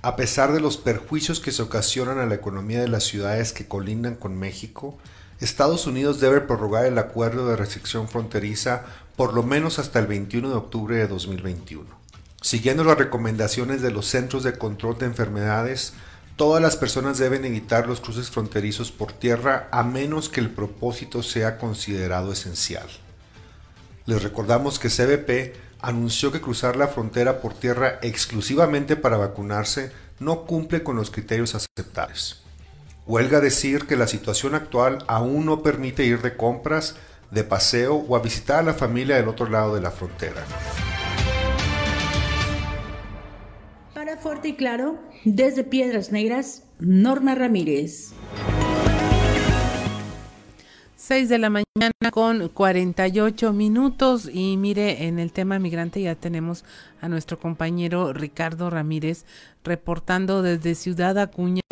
A 0.00 0.14
pesar 0.14 0.52
de 0.52 0.60
los 0.60 0.76
perjuicios 0.76 1.40
que 1.40 1.50
se 1.50 1.62
ocasionan 1.62 2.20
a 2.20 2.26
la 2.26 2.36
economía 2.36 2.80
de 2.80 2.86
las 2.86 3.02
ciudades 3.02 3.52
que 3.52 3.66
colindan 3.66 4.14
con 4.14 4.38
México, 4.38 4.96
Estados 5.40 5.88
Unidos 5.88 6.20
debe 6.20 6.40
prorrogar 6.40 6.86
el 6.86 6.98
acuerdo 6.98 7.48
de 7.48 7.56
restricción 7.56 8.08
fronteriza 8.08 8.84
por 9.16 9.34
lo 9.34 9.42
menos 9.42 9.80
hasta 9.80 9.98
el 9.98 10.06
21 10.06 10.50
de 10.50 10.54
octubre 10.54 10.96
de 10.96 11.08
2021. 11.08 11.84
Siguiendo 12.40 12.84
las 12.84 12.96
recomendaciones 12.96 13.82
de 13.82 13.90
los 13.90 14.06
Centros 14.06 14.44
de 14.44 14.56
Control 14.56 14.96
de 14.98 15.06
Enfermedades, 15.06 15.94
todas 16.38 16.62
las 16.62 16.76
personas 16.76 17.18
deben 17.18 17.44
evitar 17.44 17.88
los 17.88 18.00
cruces 18.00 18.30
fronterizos 18.30 18.92
por 18.92 19.12
tierra 19.12 19.68
a 19.72 19.82
menos 19.82 20.28
que 20.28 20.40
el 20.40 20.48
propósito 20.48 21.24
sea 21.24 21.58
considerado 21.58 22.32
esencial. 22.32 22.86
Les 24.06 24.22
recordamos 24.22 24.78
que 24.78 24.88
CBP 24.88 25.56
anunció 25.80 26.30
que 26.30 26.40
cruzar 26.40 26.76
la 26.76 26.86
frontera 26.86 27.40
por 27.40 27.54
tierra 27.54 27.98
exclusivamente 28.02 28.94
para 28.94 29.16
vacunarse 29.16 29.90
no 30.20 30.46
cumple 30.46 30.84
con 30.84 30.94
los 30.94 31.10
criterios 31.10 31.56
aceptables. 31.56 32.40
Huelga 33.04 33.40
decir 33.40 33.88
que 33.88 33.96
la 33.96 34.06
situación 34.06 34.54
actual 34.54 35.04
aún 35.08 35.44
no 35.44 35.64
permite 35.64 36.04
ir 36.04 36.22
de 36.22 36.36
compras 36.36 36.94
de 37.32 37.42
paseo 37.42 37.96
o 37.96 38.14
a 38.14 38.20
visitar 38.20 38.60
a 38.60 38.62
la 38.62 38.74
familia 38.74 39.16
del 39.16 39.28
otro 39.28 39.50
lado 39.50 39.74
de 39.74 39.80
la 39.80 39.90
frontera. 39.90 40.44
Fuerte 44.20 44.48
y 44.48 44.54
Claro, 44.54 44.98
desde 45.24 45.62
Piedras 45.64 46.10
Negras, 46.10 46.64
Norma 46.80 47.34
Ramírez. 47.34 48.12
6 50.96 51.28
de 51.28 51.38
la 51.38 51.48
mañana 51.48 51.64
con 52.10 52.48
48 52.48 53.52
minutos 53.52 54.28
y 54.30 54.56
mire, 54.56 55.06
en 55.06 55.18
el 55.18 55.32
tema 55.32 55.58
migrante 55.58 56.02
ya 56.02 56.16
tenemos 56.16 56.64
a 57.00 57.08
nuestro 57.08 57.38
compañero 57.38 58.12
Ricardo 58.12 58.68
Ramírez 58.70 59.24
reportando 59.64 60.42
desde 60.42 60.74
Ciudad 60.74 61.16
Acuña 61.18 61.62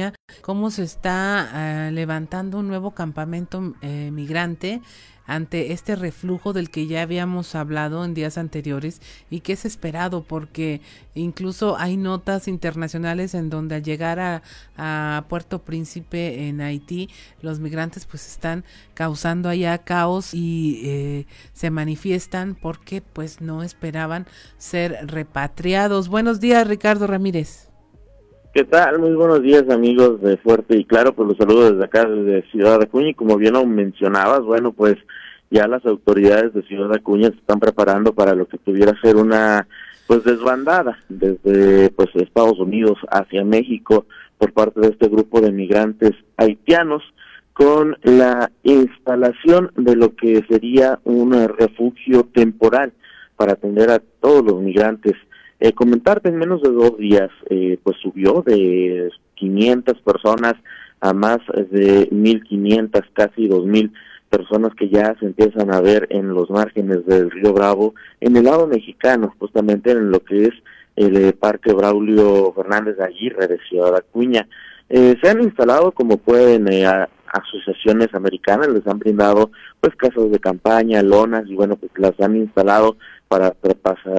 cómo 0.41 0.71
se 0.71 0.85
está 0.85 1.87
ah, 1.87 1.91
levantando 1.91 2.61
un 2.61 2.69
nuevo 2.69 2.93
campamento 2.93 3.75
eh, 3.83 4.11
migrante 4.13 4.81
ante 5.27 5.73
este 5.73 5.97
reflujo 5.97 6.53
del 6.53 6.71
que 6.71 6.87
ya 6.87 7.03
habíamos 7.03 7.55
hablado 7.55 8.05
en 8.05 8.15
días 8.15 8.39
anteriores 8.39 9.01
y 9.31 9.41
que 9.41 9.53
es 9.53 9.65
esperado 9.65 10.23
porque 10.23 10.81
incluso 11.15 11.77
hay 11.79 11.97
notas 11.97 12.49
internacionales 12.49 13.35
en 13.35 13.51
donde 13.51 13.77
al 13.77 13.83
llegar 13.83 14.43
a, 14.77 15.25
Puerto 15.29 15.61
Príncipe 15.61 16.49
en 16.49 16.61
Haití 16.61 17.09
los 17.43 17.59
migrantes 17.61 18.07
pues 18.07 18.27
están 18.27 18.65
causando 18.95 19.49
allá 19.49 19.79
caos 19.79 20.35
y 20.35 20.83
eh, 20.85 21.27
se 21.53 21.71
manifiestan 21.71 22.55
porque 22.55 23.03
pues 23.03 23.41
no 23.41 23.63
esperaban 23.63 24.27
ser 24.59 24.99
repatriados. 25.07 26.09
Buenos 26.09 26.41
días 26.41 26.67
Ricardo 26.69 27.07
Ramírez. 27.07 27.67
¿Qué 28.57 28.65
tal? 28.65 28.99
Muy 28.99 29.13
buenos 29.13 29.43
días 29.43 29.69
amigos 29.69 30.19
de 30.23 30.39
Fuerte 30.39 30.79
y 30.79 30.87
Claro, 30.87 31.13
pues 31.13 31.29
los 31.29 31.37
saludo 31.37 31.71
desde 31.71 31.85
acá, 31.85 32.07
desde 32.07 32.49
Ciudad 32.51 32.81
Acuña 32.81 33.11
y 33.11 33.15
como 33.15 33.37
bien 33.37 33.53
lo 33.53 33.67
mencionabas, 33.67 34.41
bueno, 34.41 34.73
pues 34.73 34.97
ya 35.51 35.67
las 35.67 35.85
autoridades 35.87 36.53
de 36.55 36.63
Ciudad 36.63 36.93
Acuña 36.95 37.31
se 37.31 37.37
están 37.37 37.61
preparando 37.61 38.13
para 38.13 38.35
lo 38.35 38.47
que 38.47 38.59
pudiera 38.59 38.93
ser 39.01 39.17
una 39.17 39.67
pues 40.07 40.23
desbandada 40.25 40.99
desde 41.09 41.91
pues 41.91 42.09
Estados 42.15 42.59
Unidos 42.59 42.99
hacia 43.11 43.45
México 43.45 44.07
por 44.39 44.53
parte 44.53 44.81
de 44.81 44.89
este 44.89 45.09
grupo 45.09 45.41
de 45.41 45.53
migrantes 45.53 46.13
haitianos 46.37 47.03
con 47.53 47.97
la 48.03 48.51
instalación 48.65 49.73
de 49.77 49.97
lo 49.97 50.15
que 50.15 50.45
sería 50.49 51.01
un 51.05 51.33
refugio 51.49 52.29
temporal 52.35 52.93
para 53.37 53.53
atender 53.53 53.91
a 53.91 54.03
todos 54.21 54.45
los 54.45 54.61
migrantes. 54.61 55.15
Eh, 55.59 55.73
comentarte, 55.73 56.29
en 56.29 56.37
menos 56.37 56.61
de 56.61 56.71
dos 56.71 56.99
días, 56.99 57.31
eh, 57.49 57.79
pues 57.83 57.97
subió 58.03 58.43
de 58.45 59.11
500 59.37 60.03
personas 60.03 60.55
a 61.01 61.15
más 61.15 61.39
de 61.71 62.11
1.500, 62.11 63.05
casi 63.15 63.49
2.000 63.49 63.91
personas 64.29 64.75
que 64.75 64.89
ya 64.89 65.15
se 65.19 65.27
empiezan 65.27 65.73
a 65.73 65.81
ver 65.81 66.07
en 66.11 66.29
los 66.29 66.51
márgenes 66.51 67.07
del 67.07 67.31
río 67.31 67.53
Bravo, 67.53 67.95
en 68.21 68.37
el 68.37 68.45
lado 68.45 68.67
mexicano, 68.67 69.35
justamente 69.39 69.93
en 69.93 70.11
lo 70.11 70.21
que 70.21 70.45
es 70.45 70.55
el 70.97 71.17
eh, 71.17 71.33
Parque 71.33 71.73
Braulio 71.73 72.53
Fernández 72.55 72.97
de 72.97 73.05
Aguirre 73.05 73.47
de 73.47 73.59
Ciudad 73.69 73.95
Acuña. 73.97 74.49
Eh, 74.89 75.17
se 75.23 75.29
han 75.29 75.43
instalado, 75.43 75.93
como 75.93 76.17
pueden, 76.17 76.73
eh, 76.73 76.87
asociaciones 77.33 78.15
americanas, 78.15 78.69
les 78.69 78.87
han 78.87 78.99
brindado 78.99 79.51
pues 79.81 79.95
casas 79.97 80.31
de 80.31 80.39
campaña, 80.39 81.03
lonas 81.03 81.45
y 81.47 81.55
bueno, 81.55 81.77
pues 81.77 81.93
las 81.97 82.19
han 82.21 82.37
instalado 82.37 82.97
para, 83.29 83.53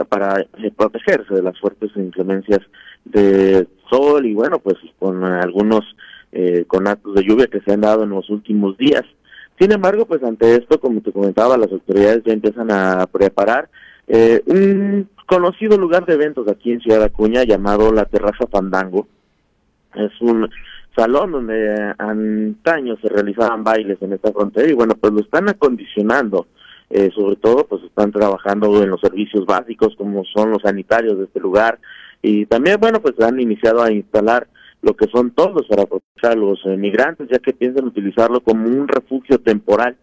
para 0.10 0.42
eh, 0.42 0.72
protegerse 0.76 1.34
de 1.34 1.42
las 1.42 1.60
fuertes 1.60 1.92
inclemencias 1.96 2.60
de 3.06 3.68
sol 3.90 4.26
y 4.26 4.34
bueno, 4.34 4.60
pues 4.60 4.76
con 5.00 5.24
algunos 5.24 5.84
eh, 6.32 6.66
conatos 6.68 7.16
de 7.16 7.24
lluvia 7.24 7.48
que 7.48 7.62
se 7.62 7.74
han 7.74 7.82
dado 7.82 8.04
en 8.04 8.10
los 8.10 8.30
últimos 8.30 8.78
días. 8.78 9.04
Sin 9.60 9.72
embargo, 9.72 10.06
pues 10.06 10.24
ante 10.24 10.56
esto, 10.56 10.80
como 10.80 11.02
te 11.02 11.12
comentaba, 11.12 11.58
las 11.58 11.72
autoridades 11.72 12.24
ya 12.26 12.34
empiezan 12.34 12.72
a 12.72 13.08
preparar 13.08 13.70
eh, 14.08 14.42
un 14.46 15.10
conocido 15.26 15.78
lugar 15.78 16.06
de 16.06 16.14
eventos 16.14 16.48
aquí 16.48 16.72
en 16.72 16.80
Ciudad 16.80 17.04
Acuña 17.04 17.44
llamado 17.44 17.92
la 17.92 18.06
Terraza 18.06 18.48
Fandango. 18.48 19.08
Es 19.96 20.12
un 20.22 20.50
salón 20.96 21.32
donde 21.32 21.94
antaño 21.98 22.98
se 23.02 23.10
realizaban 23.10 23.64
bailes 23.64 24.02
en 24.02 24.14
esta 24.14 24.32
frontera 24.32 24.70
y 24.70 24.74
bueno, 24.74 24.96
pues 24.96 25.14
lo 25.14 25.22
están 25.22 25.50
acondicionando 25.50 26.48
eh, 26.90 27.10
sobre 27.14 27.36
todo 27.36 27.68
pues 27.68 27.84
están 27.84 28.14
trabajando 28.14 28.82
en 28.82 28.90
los 28.90 29.02
servicios 29.02 29.46
básicos 29.46 29.94
como 29.98 30.24
son 30.24 30.52
los 30.52 30.62
sanitarios 30.62 31.18
de 31.18 31.26
este 31.26 31.42
lugar 31.42 31.80
y 32.22 32.46
también 32.46 32.80
bueno 32.80 33.02
pues 33.02 33.20
han 33.20 33.42
iniciado 33.42 33.84
a 33.84 33.92
instalar 33.92 34.48
lo 34.88 34.96
que 34.96 35.08
son 35.08 35.32
todos 35.32 35.68
para 35.68 35.86
proteger 35.86 36.32
a 36.32 36.36
los 36.36 36.66
migrantes 36.66 37.28
ya 37.32 37.40
que 37.40 37.54
piensan 37.54 37.86
utilizarlo 37.86 38.42
como 38.42 38.68
un 38.68 38.88
refugio 38.88 39.40
temporal 39.40 39.98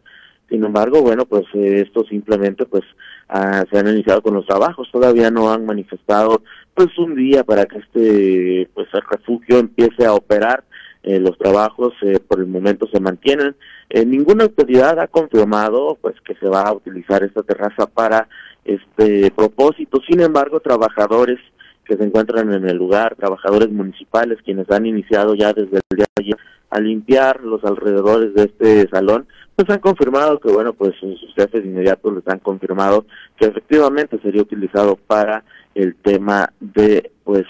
sin 0.48 0.64
embargo 0.64 1.02
bueno 1.02 1.24
pues 1.24 1.44
eh, 1.54 1.82
esto 1.86 2.04
simplemente 2.04 2.66
pues 2.66 2.84
ah, 3.28 3.64
se 3.70 3.78
han 3.78 3.88
iniciado 3.88 4.22
con 4.22 4.34
los 4.34 4.46
trabajos 4.46 4.88
todavía 4.92 5.30
no 5.30 5.52
han 5.52 5.64
manifestado 5.64 6.42
pues 6.74 6.96
un 6.98 7.14
día 7.14 7.44
para 7.44 7.66
que 7.66 7.78
este 7.78 8.70
pues 8.74 8.88
el 8.92 9.02
refugio 9.10 9.58
empiece 9.58 10.04
a 10.04 10.12
operar 10.12 10.64
eh, 11.04 11.20
los 11.20 11.36
trabajos 11.36 11.92
eh, 12.00 12.18
por 12.18 12.40
el 12.40 12.46
momento 12.46 12.88
se 12.90 12.98
mantienen. 12.98 13.54
Eh, 13.90 14.06
ninguna 14.06 14.44
autoridad 14.44 14.98
ha 14.98 15.06
confirmado 15.06 15.98
pues 16.00 16.14
que 16.22 16.34
se 16.36 16.48
va 16.48 16.62
a 16.62 16.72
utilizar 16.72 17.22
esta 17.22 17.42
terraza 17.42 17.86
para 17.86 18.26
este 18.64 19.30
propósito. 19.30 20.00
Sin 20.08 20.22
embargo, 20.22 20.60
trabajadores 20.60 21.38
que 21.84 21.96
se 21.96 22.04
encuentran 22.04 22.52
en 22.52 22.68
el 22.68 22.76
lugar, 22.76 23.14
trabajadores 23.16 23.70
municipales 23.70 24.38
quienes 24.44 24.70
han 24.70 24.86
iniciado 24.86 25.34
ya 25.34 25.52
desde 25.52 25.76
el 25.76 25.96
día 25.96 26.06
de 26.16 26.22
ayer 26.22 26.36
a 26.70 26.80
limpiar 26.80 27.40
los 27.42 27.62
alrededores 27.64 28.34
de 28.34 28.44
este 28.44 28.88
salón, 28.88 29.26
pues 29.54 29.70
han 29.70 29.78
confirmado 29.78 30.40
que 30.40 30.52
bueno, 30.52 30.72
pues 30.72 30.94
sus 30.98 31.32
jefes 31.36 31.64
inmediatos 31.64 32.14
les 32.14 32.26
han 32.26 32.40
confirmado 32.40 33.06
que 33.36 33.46
efectivamente 33.46 34.18
sería 34.20 34.42
utilizado 34.42 34.96
para 34.96 35.44
el 35.74 35.94
tema 35.96 36.52
de 36.60 37.12
pues 37.22 37.44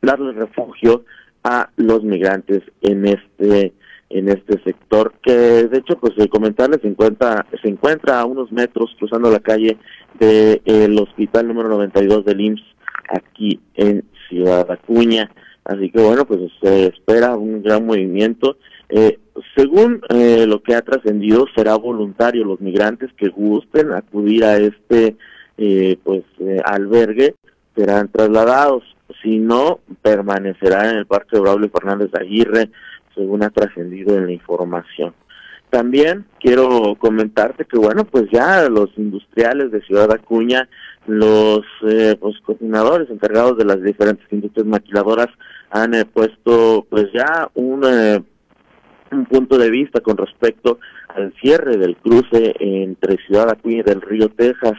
darle 0.00 0.32
refugio 0.32 1.04
a 1.44 1.70
los 1.76 2.02
migrantes 2.02 2.62
en 2.80 3.06
este 3.06 3.72
en 4.10 4.28
este 4.28 4.62
sector 4.62 5.14
que 5.22 5.32
de 5.32 5.78
hecho 5.78 5.98
pues 5.98 6.14
de 6.16 6.28
comentarles 6.28 6.82
se 6.82 6.88
encuentra 6.88 7.46
se 7.62 7.68
encuentra 7.68 8.20
a 8.20 8.26
unos 8.26 8.52
metros 8.52 8.94
cruzando 8.98 9.30
la 9.30 9.40
calle 9.40 9.78
del 10.18 10.98
hospital 10.98 11.48
número 11.48 11.68
92 11.70 12.24
del 12.24 12.40
IMSS 12.40 12.62
aquí 13.08 13.60
en 13.74 14.04
Ciudad 14.28 14.70
Acuña. 14.70 15.30
Así 15.64 15.90
que 15.90 16.00
bueno 16.00 16.26
pues 16.26 16.40
se 16.60 16.86
espera 16.86 17.36
un 17.36 17.62
gran 17.62 17.86
movimiento. 17.86 18.56
Eh, 18.88 19.18
según 19.56 20.02
eh, 20.10 20.46
lo 20.46 20.62
que 20.62 20.74
ha 20.74 20.82
trascendido 20.82 21.46
será 21.54 21.76
voluntario 21.76 22.44
los 22.44 22.60
migrantes 22.60 23.10
que 23.16 23.28
gusten 23.28 23.92
acudir 23.92 24.44
a 24.44 24.58
este 24.58 25.16
eh, 25.56 25.96
pues 26.02 26.24
albergue 26.64 27.34
serán 27.74 28.08
trasladados. 28.08 28.84
Si 29.22 29.38
no, 29.38 29.80
permanecerá 30.02 30.90
en 30.90 30.96
el 30.96 31.06
Parque 31.06 31.38
Braulio 31.38 31.70
Fernández 31.70 32.10
Aguirre, 32.14 32.70
según 33.14 33.42
ha 33.42 33.50
trascendido 33.50 34.16
en 34.16 34.26
la 34.26 34.32
información. 34.32 35.14
También 35.70 36.26
quiero 36.38 36.96
comentarte 36.98 37.64
que, 37.64 37.78
bueno, 37.78 38.04
pues 38.04 38.24
ya 38.30 38.68
los 38.68 38.90
industriales 38.98 39.70
de 39.70 39.80
Ciudad 39.82 40.12
Acuña, 40.12 40.68
los 41.06 41.64
eh, 41.88 42.16
pues, 42.20 42.38
coordinadores 42.44 43.10
encargados 43.10 43.58
de 43.58 43.64
las 43.64 43.82
diferentes 43.82 44.26
industrias 44.30 44.66
maquiladoras 44.66 45.28
han 45.70 45.94
eh, 45.94 46.04
puesto 46.04 46.86
pues 46.88 47.06
ya 47.12 47.50
un, 47.54 47.82
eh, 47.84 48.22
un 49.10 49.26
punto 49.26 49.58
de 49.58 49.70
vista 49.70 50.00
con 50.00 50.16
respecto 50.16 50.78
al 51.08 51.32
cierre 51.40 51.76
del 51.76 51.96
cruce 51.96 52.54
entre 52.60 53.16
Ciudad 53.26 53.50
Acuña 53.50 53.78
y 53.78 53.82
del 53.82 54.00
Río 54.00 54.28
Texas. 54.28 54.74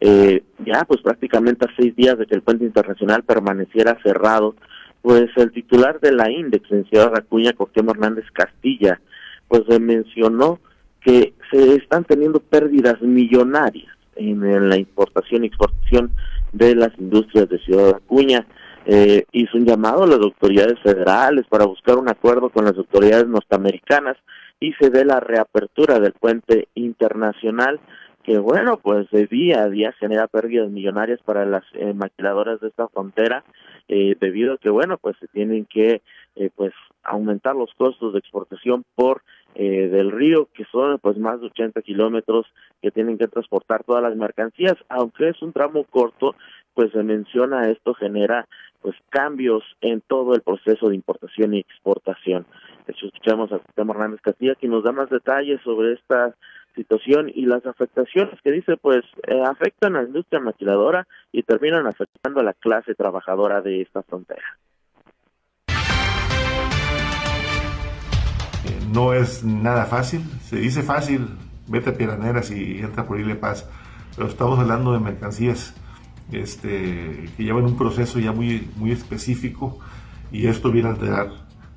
Eh, 0.00 0.42
ya 0.66 0.84
pues 0.84 1.00
prácticamente 1.00 1.64
a 1.64 1.74
seis 1.76 1.94
días 1.94 2.18
de 2.18 2.26
que 2.26 2.34
el 2.34 2.42
puente 2.42 2.64
internacional 2.64 3.22
permaneciera 3.22 3.96
cerrado, 4.02 4.56
pues 5.00 5.30
el 5.36 5.52
titular 5.52 6.00
de 6.00 6.12
la 6.12 6.28
Index 6.28 6.70
en 6.72 6.84
Ciudad 6.86 7.12
Acuña, 7.16 7.52
Cuauhtémoc 7.52 7.94
Hernández 7.94 8.24
Castilla, 8.32 9.00
pues 9.46 9.62
mencionó 9.80 10.58
que 11.04 11.34
se 11.52 11.76
están 11.76 12.04
teniendo 12.04 12.40
pérdidas 12.40 13.00
millonarias 13.00 13.92
en, 14.16 14.68
la 14.68 14.76
importación 14.76 15.44
y 15.44 15.48
exportación 15.48 16.12
de 16.52 16.74
las 16.74 16.90
industrias 16.98 17.48
de 17.48 17.58
Ciudad 17.58 17.96
Acuña. 17.96 18.46
Eh, 18.84 19.24
hizo 19.32 19.56
un 19.56 19.64
llamado 19.64 20.02
a 20.02 20.06
las 20.08 20.18
autoridades 20.18 20.78
federales 20.80 21.46
para 21.48 21.66
buscar 21.66 21.98
un 21.98 22.08
acuerdo 22.08 22.50
con 22.50 22.64
las 22.64 22.76
autoridades 22.76 23.28
norteamericanas 23.28 24.16
y 24.58 24.72
se 24.74 24.90
dé 24.90 25.04
la 25.04 25.20
reapertura 25.20 26.00
del 26.00 26.12
puente 26.12 26.68
internacional 26.74 27.80
que 28.22 28.38
bueno, 28.38 28.78
pues 28.78 29.10
de 29.10 29.26
día 29.26 29.62
a 29.62 29.68
día 29.68 29.92
genera 29.92 30.28
pérdidas 30.28 30.70
millonarias 30.70 31.20
para 31.24 31.44
las 31.44 31.64
eh, 31.74 31.92
maquiladoras 31.92 32.60
de 32.60 32.68
esta 32.68 32.88
frontera, 32.88 33.44
eh, 33.88 34.16
debido 34.20 34.54
a 34.54 34.58
que 34.58 34.70
bueno, 34.70 34.96
pues 34.98 35.16
se 35.18 35.26
tienen 35.28 35.66
que 35.66 36.02
eh, 36.36 36.50
pues 36.54 36.72
aumentar 37.02 37.56
los 37.56 37.74
costos 37.74 38.12
de 38.12 38.20
exportación 38.20 38.84
por 38.94 39.22
eh, 39.54 39.88
del 39.88 40.10
río, 40.10 40.48
que 40.54 40.64
son 40.72 40.98
pues 40.98 41.18
más 41.18 41.40
de 41.40 41.46
80 41.46 41.82
kilómetros 41.82 42.46
que 42.80 42.90
tienen 42.90 43.18
que 43.18 43.28
transportar 43.28 43.84
todas 43.84 44.02
las 44.02 44.16
mercancías, 44.16 44.76
aunque 44.88 45.28
es 45.28 45.42
un 45.42 45.52
tramo 45.52 45.84
corto, 45.84 46.34
pues 46.74 46.90
se 46.92 47.02
menciona 47.02 47.70
esto 47.70 47.94
genera 47.94 48.48
pues 48.80 48.96
cambios 49.10 49.62
en 49.80 50.00
todo 50.00 50.34
el 50.34 50.40
proceso 50.42 50.88
de 50.88 50.94
importación 50.94 51.54
y 51.54 51.60
exportación. 51.60 52.46
De 52.86 52.94
escuchamos 52.94 53.52
a 53.52 53.58
José 53.58 53.72
Hernández 53.76 54.20
Castilla, 54.20 54.56
que 54.56 54.68
nos 54.68 54.82
da 54.82 54.92
más 54.92 55.08
detalles 55.08 55.60
sobre 55.62 55.92
esta 55.92 56.34
situación 56.74 57.30
y 57.32 57.46
las 57.46 57.64
afectaciones 57.66 58.40
que 58.42 58.50
dice 58.50 58.76
pues 58.76 59.04
eh, 59.28 59.42
afectan 59.44 59.94
a 59.94 60.02
la 60.02 60.08
industria 60.08 60.40
maquiladora 60.40 61.06
y 61.30 61.42
terminan 61.42 61.86
afectando 61.86 62.40
a 62.40 62.44
la 62.44 62.54
clase 62.54 62.94
trabajadora 62.94 63.60
de 63.60 63.82
esta 63.82 64.02
frontera. 64.02 64.42
No 68.92 69.14
es 69.14 69.44
nada 69.44 69.86
fácil, 69.86 70.22
se 70.48 70.56
dice 70.56 70.82
fácil, 70.82 71.28
vete 71.68 71.90
a 71.90 71.94
Piraneras 71.94 72.50
y 72.50 72.78
entra 72.78 73.06
por 73.06 73.18
Ile 73.20 73.34
Paz, 73.34 73.66
pero 74.16 74.28
estamos 74.28 74.58
hablando 74.58 74.92
de 74.92 75.00
mercancías 75.00 75.74
este, 76.30 77.30
que 77.36 77.44
llevan 77.44 77.64
un 77.64 77.76
proceso 77.76 78.18
ya 78.18 78.32
muy, 78.32 78.70
muy 78.76 78.92
específico 78.92 79.78
y 80.30 80.46
esto 80.46 80.70
viene 80.70 80.88
a 80.88 80.92
alterar 80.92 81.30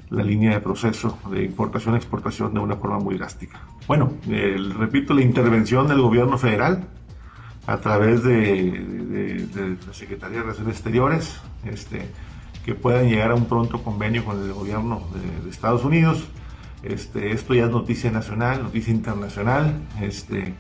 la 0.10 0.24
línea 0.24 0.52
de 0.52 0.60
proceso 0.60 1.18
de 1.32 1.44
importación-exportación 1.44 2.54
de 2.54 2.60
una 2.60 2.76
forma 2.76 3.00
muy 3.00 3.18
drástica. 3.18 3.62
Bueno, 3.88 4.14
repito, 4.78 5.14
la 5.14 5.22
intervención 5.22 5.88
del 5.88 6.02
gobierno 6.02 6.38
federal 6.38 6.88
a 7.68 7.78
través 7.78 8.24
de, 8.24 9.78
la 9.86 9.94
Secretaría 9.94 10.38
de 10.38 10.44
Relaciones 10.44 10.76
Exteriores, 10.76 11.40
este, 11.66 12.08
que 12.64 12.76
puedan 12.76 13.10
llegar 13.10 13.32
a 13.32 13.36
un 13.36 13.46
pronto 13.46 13.84
convenio 13.84 14.24
con 14.24 14.42
el 14.42 14.54
gobierno 14.54 15.02
de, 15.44 15.50
Estados 15.50 15.84
Unidos. 15.84 16.28
Este, 16.86 17.32
esto 17.32 17.54
ya 17.54 17.66
es 17.66 17.72
noticia 17.72 18.12
nacional, 18.12 18.64
noticia 18.64 18.94
internacional. 18.94 19.74
Este, 20.02 20.54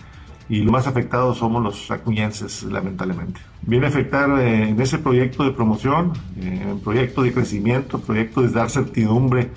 y 0.47 0.61
los 0.61 0.71
más 0.71 0.87
afectados 0.87 1.37
somos 1.37 1.63
los 1.63 1.89
acuñenses, 1.91 2.63
lamentablemente. 2.63 3.41
Viene 3.61 3.87
a 3.87 3.89
afectar 3.89 4.29
eh, 4.39 4.69
en 4.69 4.79
ese 4.79 4.99
proyecto 4.99 5.43
de 5.43 5.51
promoción, 5.51 6.13
eh, 6.39 6.67
en 6.69 6.79
proyecto 6.79 7.23
de 7.23 7.33
crecimiento, 7.33 7.99
proyecto 7.99 8.41
de 8.41 8.49
dar 8.49 8.69
certidumbre, 8.69 9.49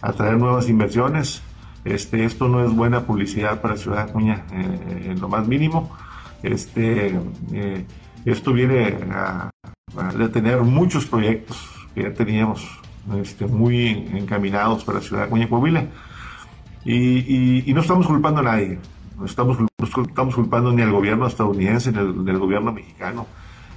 atraer 0.00 0.36
nuevas 0.36 0.68
inversiones. 0.68 1.42
Este, 1.84 2.24
esto 2.24 2.48
no 2.48 2.64
es 2.64 2.74
buena 2.74 3.06
publicidad 3.06 3.60
para 3.60 3.76
Ciudad 3.76 4.00
Acuña 4.08 4.44
eh, 4.52 5.10
en 5.10 5.20
lo 5.20 5.28
más 5.28 5.46
mínimo. 5.46 5.96
Este, 6.42 7.18
esto 8.24 8.52
viene 8.52 8.98
a, 9.10 9.50
detener 10.16 10.60
muchos 10.60 11.06
proyectos 11.06 11.56
que 11.94 12.02
ya 12.02 12.12
teníamos 12.12 12.68
este, 13.20 13.46
muy 13.46 13.88
encaminados 14.14 14.84
para 14.84 15.00
Ciudad 15.00 15.24
Acuña 15.24 15.44
y 15.44 15.48
Coahuila. 15.48 15.86
Y 16.86 17.72
no 17.74 17.80
estamos 17.80 18.06
culpando 18.06 18.40
a 18.40 18.44
nadie 18.44 18.78
no 19.18 19.24
estamos, 19.24 19.56
estamos 19.78 20.34
culpando 20.34 20.72
ni 20.72 20.82
al 20.82 20.92
gobierno 20.92 21.26
estadounidense 21.26 21.90
ni 21.90 21.98
al, 21.98 22.38
gobierno 22.38 22.72
mexicano. 22.72 23.26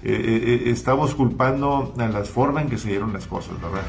Eh, 0.04 0.12
eh, 0.12 0.64
eh, 0.66 0.70
estamos 0.72 1.16
culpando 1.16 1.94
a 1.98 2.08
las 2.08 2.30
formas 2.30 2.64
en 2.64 2.70
que 2.70 2.78
se 2.78 2.90
dieron 2.90 3.14
las 3.14 3.26
cosas, 3.28 3.54
¿verdad? 3.62 3.82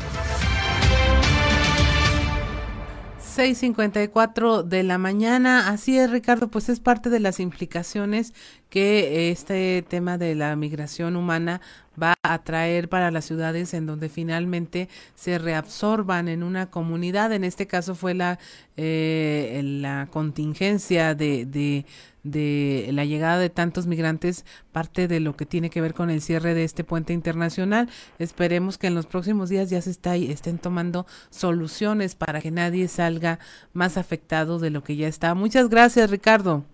6.54 3.37 4.65
de 4.65 4.83
la 4.83 4.99
mañana. 4.99 5.69
Así 5.69 5.97
es, 5.97 6.11
Ricardo, 6.11 6.49
pues 6.49 6.69
es 6.69 6.81
parte 6.81 7.11
de 7.11 7.21
las 7.21 7.39
implicaciones 7.39 8.35
que 8.71 9.31
este 9.31 9.85
tema 9.89 10.19
de 10.19 10.35
la 10.35 10.57
migración 10.57 11.15
humana 11.15 11.61
va 12.01 12.15
a 12.23 12.43
traer 12.43 12.89
para 12.89 13.11
las 13.11 13.25
ciudades 13.25 13.73
en 13.75 13.87
donde 13.87 14.09
finalmente 14.09 14.89
se 15.15 15.39
reabsorban 15.39 16.29
en 16.29 16.43
una 16.43 16.71
comunidad. 16.71 17.33
En 17.33 17.45
este 17.45 17.67
caso 17.67 17.95
fue 17.95 18.15
la, 18.15 18.39
eh, 18.77 19.61
la 19.65 20.09
contingencia 20.11 21.15
de, 21.15 21.87
de, 22.23 22.89
la 22.93 23.05
llegada 23.05 23.39
de 23.39 23.51
tantos 23.51 23.87
migrantes, 23.87 24.45
parte 24.73 25.09
de 25.09 25.21
lo 25.21 25.37
que 25.37 25.47
tiene 25.47 25.71
que 25.71 25.81
ver 25.81 25.95
con 25.95 26.11
el 26.11 26.21
cierre 26.21 26.55
de 26.55 26.65
este 26.65 26.85
puente 26.85 27.13
internacional. 27.13 27.89
Esperemos 28.19 28.79
que 28.79 28.89
en 28.89 28.95
los 28.95 29.07
próximos 29.07 29.49
días 29.49 29.71
ya 29.71 29.81
se 29.81 29.91
está, 29.91 30.17
estén 30.17 30.59
tomando 30.59 31.07
soluciones 31.31 32.15
para 32.15 32.41
que 32.41 32.51
nadie 32.51 32.89
salga 32.89 33.39
más 33.73 33.97
afectado 33.97 34.59
de 34.59 34.71
lo 34.71 34.83
que 34.83 34.97
ya 34.97 35.09
está. 35.09 35.35
Muchas 35.35 35.69
gracias, 35.69 36.11
Ricardo 36.11 36.65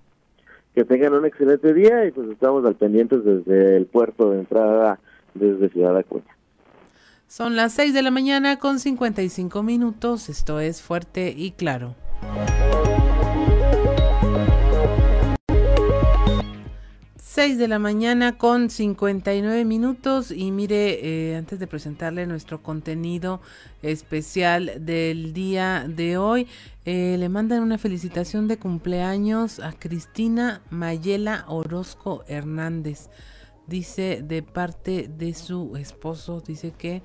que 0.77 0.85
tengan 0.85 1.15
un 1.15 1.25
excelente 1.25 1.73
día 1.73 2.05
y 2.05 2.11
pues 2.11 2.29
estamos 2.29 2.63
al 2.67 2.75
pendientes 2.75 3.25
desde 3.25 3.79
el 3.79 3.87
puerto 3.87 4.31
de 4.31 4.41
entrada 4.41 5.01
desde 5.33 5.71
Ciudad 5.71 5.97
Acuña. 5.97 6.37
Son 7.29 7.57
las 7.57 7.73
6 7.73 7.95
de 7.95 8.03
la 8.03 8.11
mañana 8.11 8.59
con 8.59 8.79
55 8.79 9.63
minutos, 9.63 10.29
esto 10.29 10.61
es 10.61 10.83
fuerte 10.83 11.33
y 11.35 11.53
claro. 11.53 11.95
6 17.37 17.59
de 17.59 17.68
la 17.68 17.78
mañana 17.78 18.39
con 18.39 18.70
59 18.70 19.66
minutos 19.66 20.30
y 20.30 20.51
mire, 20.53 21.01
eh, 21.03 21.37
antes 21.37 21.59
de 21.59 21.66
presentarle 21.66 22.26
nuestro 22.26 22.62
contenido 22.62 23.43
especial 23.82 24.72
del 24.87 25.34
día 25.34 25.84
de 25.87 26.16
hoy, 26.16 26.47
eh, 26.87 27.16
le 27.18 27.28
mandan 27.28 27.62
una 27.62 27.76
felicitación 27.76 28.49
de 28.49 28.57
cumpleaños 28.57 29.61
a 29.61 29.74
Cristina 29.74 30.62
Mayela 30.70 31.45
Orozco 31.47 32.24
Hernández. 32.26 33.11
Dice 33.66 34.22
de 34.26 34.43
parte 34.43 35.07
de 35.07 35.34
su 35.34 35.76
esposo, 35.76 36.41
dice 36.41 36.70
que 36.70 37.03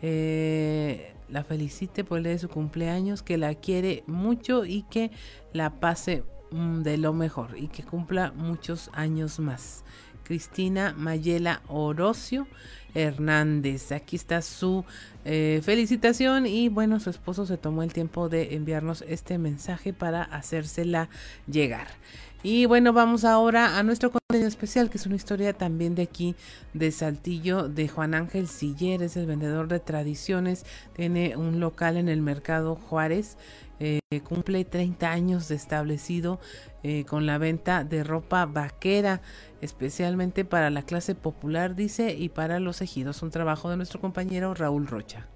eh, 0.00 1.12
la 1.28 1.42
felicite 1.42 2.04
por 2.04 2.18
el 2.18 2.22
día 2.22 2.34
de 2.34 2.38
su 2.38 2.48
cumpleaños, 2.48 3.24
que 3.24 3.36
la 3.36 3.56
quiere 3.56 4.04
mucho 4.06 4.64
y 4.64 4.82
que 4.82 5.10
la 5.52 5.80
pase 5.80 6.22
de 6.52 6.98
lo 6.98 7.12
mejor 7.12 7.56
y 7.56 7.68
que 7.68 7.82
cumpla 7.82 8.32
muchos 8.36 8.90
años 8.92 9.38
más. 9.38 9.84
Cristina 10.22 10.94
Mayela 10.96 11.62
Orocio 11.68 12.46
Hernández. 12.94 13.92
Aquí 13.92 14.16
está 14.16 14.42
su 14.42 14.84
eh, 15.24 15.60
felicitación 15.64 16.46
y 16.46 16.68
bueno, 16.68 17.00
su 17.00 17.10
esposo 17.10 17.46
se 17.46 17.56
tomó 17.56 17.82
el 17.82 17.92
tiempo 17.92 18.28
de 18.28 18.54
enviarnos 18.54 19.02
este 19.08 19.38
mensaje 19.38 19.92
para 19.92 20.22
hacérsela 20.22 21.08
llegar. 21.46 21.88
Y 22.44 22.66
bueno, 22.66 22.92
vamos 22.92 23.24
ahora 23.24 23.78
a 23.78 23.84
nuestro 23.84 24.10
contenido 24.10 24.48
especial, 24.48 24.90
que 24.90 24.98
es 24.98 25.06
una 25.06 25.14
historia 25.14 25.52
también 25.52 25.94
de 25.94 26.02
aquí, 26.02 26.34
de 26.74 26.90
Saltillo, 26.90 27.68
de 27.68 27.86
Juan 27.86 28.14
Ángel 28.14 28.48
Siller, 28.48 29.00
es 29.02 29.16
el 29.16 29.26
vendedor 29.26 29.68
de 29.68 29.78
tradiciones, 29.78 30.66
tiene 30.92 31.36
un 31.36 31.60
local 31.60 31.96
en 31.96 32.08
el 32.08 32.20
mercado 32.20 32.74
Juárez 32.74 33.36
eh, 33.84 34.20
cumple 34.20 34.64
30 34.64 35.10
años 35.10 35.48
de 35.48 35.56
establecido 35.56 36.38
eh, 36.84 37.04
con 37.04 37.26
la 37.26 37.38
venta 37.38 37.82
de 37.82 38.04
ropa 38.04 38.46
vaquera, 38.46 39.22
especialmente 39.60 40.44
para 40.44 40.70
la 40.70 40.82
clase 40.82 41.16
popular, 41.16 41.74
dice, 41.74 42.14
y 42.14 42.28
para 42.28 42.60
los 42.60 42.80
ejidos. 42.80 43.22
Un 43.22 43.32
trabajo 43.32 43.70
de 43.70 43.76
nuestro 43.76 44.00
compañero 44.00 44.54
Raúl 44.54 44.86
Rocha. 44.86 45.26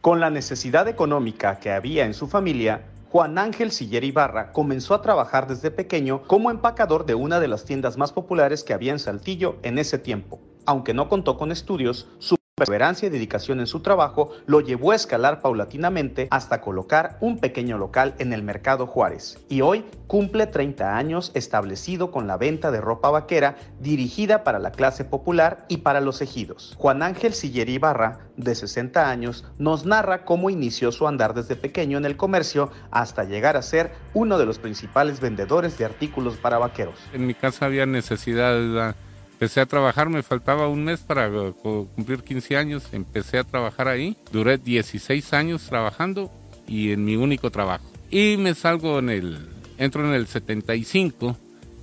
Con 0.00 0.18
la 0.18 0.30
necesidad 0.30 0.88
económica 0.88 1.60
que 1.60 1.70
había 1.70 2.04
en 2.04 2.14
su 2.14 2.26
familia, 2.26 2.82
Juan 3.10 3.38
Ángel 3.38 3.70
Siller 3.70 4.02
Ibarra 4.02 4.50
comenzó 4.50 4.94
a 4.94 5.02
trabajar 5.02 5.46
desde 5.46 5.70
pequeño 5.70 6.22
como 6.24 6.50
empacador 6.50 7.06
de 7.06 7.14
una 7.14 7.38
de 7.38 7.46
las 7.46 7.64
tiendas 7.64 7.96
más 7.96 8.12
populares 8.12 8.64
que 8.64 8.74
había 8.74 8.90
en 8.90 8.98
Saltillo 8.98 9.58
en 9.62 9.78
ese 9.78 9.98
tiempo. 9.98 10.40
Aunque 10.66 10.94
no 10.94 11.08
contó 11.08 11.36
con 11.36 11.50
estudios, 11.50 12.08
su 12.18 12.36
perseverancia 12.54 13.06
y 13.06 13.10
dedicación 13.10 13.58
en 13.58 13.66
su 13.66 13.80
trabajo 13.80 14.30
lo 14.46 14.60
llevó 14.60 14.92
a 14.92 14.94
escalar 14.94 15.40
paulatinamente 15.40 16.28
hasta 16.30 16.60
colocar 16.60 17.16
un 17.20 17.38
pequeño 17.38 17.78
local 17.78 18.14
en 18.18 18.32
el 18.32 18.42
Mercado 18.42 18.86
Juárez. 18.86 19.38
Y 19.48 19.62
hoy 19.62 19.84
cumple 20.06 20.46
30 20.46 20.96
años 20.96 21.32
establecido 21.34 22.12
con 22.12 22.28
la 22.28 22.36
venta 22.36 22.70
de 22.70 22.80
ropa 22.80 23.10
vaquera 23.10 23.56
dirigida 23.80 24.44
para 24.44 24.60
la 24.60 24.70
clase 24.70 25.04
popular 25.04 25.64
y 25.68 25.78
para 25.78 26.00
los 26.00 26.22
ejidos. 26.22 26.74
Juan 26.78 27.02
Ángel 27.02 27.32
Siller 27.32 27.68
Ibarra, 27.68 28.28
de 28.36 28.54
60 28.54 29.10
años, 29.10 29.44
nos 29.58 29.84
narra 29.84 30.24
cómo 30.24 30.48
inició 30.48 30.92
su 30.92 31.08
andar 31.08 31.34
desde 31.34 31.56
pequeño 31.56 31.98
en 31.98 32.04
el 32.04 32.16
comercio 32.16 32.70
hasta 32.92 33.24
llegar 33.24 33.56
a 33.56 33.62
ser 33.62 33.92
uno 34.14 34.38
de 34.38 34.46
los 34.46 34.58
principales 34.58 35.20
vendedores 35.20 35.78
de 35.78 35.86
artículos 35.86 36.36
para 36.36 36.58
vaqueros. 36.58 36.98
En 37.12 37.26
mi 37.26 37.34
casa 37.34 37.66
había 37.66 37.86
necesidad 37.86 38.52
de 38.52 38.94
Empecé 39.42 39.60
a 39.60 39.66
trabajar, 39.66 40.08
me 40.08 40.22
faltaba 40.22 40.68
un 40.68 40.84
mes 40.84 41.00
para 41.00 41.26
eh, 41.26 41.52
cumplir 41.96 42.22
15 42.22 42.56
años, 42.56 42.84
empecé 42.92 43.38
a 43.38 43.42
trabajar 43.42 43.88
ahí, 43.88 44.16
duré 44.30 44.56
16 44.56 45.32
años 45.32 45.64
trabajando 45.64 46.30
y 46.68 46.92
en 46.92 47.04
mi 47.04 47.16
único 47.16 47.50
trabajo. 47.50 47.84
Y 48.08 48.36
me 48.36 48.54
salgo 48.54 49.00
en 49.00 49.10
el, 49.10 49.48
entro 49.78 50.06
en 50.06 50.14
el 50.14 50.28
75 50.28 51.36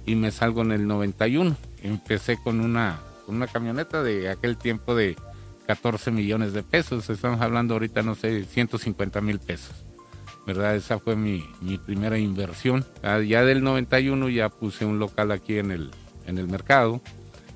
y 0.06 0.16
me 0.16 0.32
salgo 0.32 0.62
en 0.62 0.72
el 0.72 0.88
91. 0.88 1.58
Empecé 1.84 2.38
con 2.42 2.62
una, 2.62 3.02
con 3.26 3.36
una 3.36 3.48
camioneta 3.48 4.04
de 4.04 4.30
aquel 4.30 4.56
tiempo 4.56 4.96
de 4.96 5.18
14 5.68 6.12
millones 6.12 6.54
de 6.54 6.64
pesos, 6.64 7.10
estamos 7.10 7.42
hablando 7.42 7.74
ahorita, 7.74 8.04
no 8.04 8.16
sé, 8.16 8.46
150 8.46 9.20
mil 9.20 9.40
pesos. 9.40 9.76
¿verdad? 10.48 10.78
Esa 10.78 10.98
fue 10.98 11.18
mi, 11.18 11.46
mi, 11.60 11.78
primera 11.78 12.18
inversión. 12.18 12.86
Ah, 13.04 13.20
ya 13.20 13.44
del 13.44 13.62
91 13.62 14.30
ya 14.30 14.48
puse 14.48 14.86
un 14.86 14.98
local 14.98 15.34
aquí 15.34 15.58
en 15.58 15.72
el, 15.72 15.92
en 16.26 16.38
el 16.38 16.48
mercado 16.48 17.02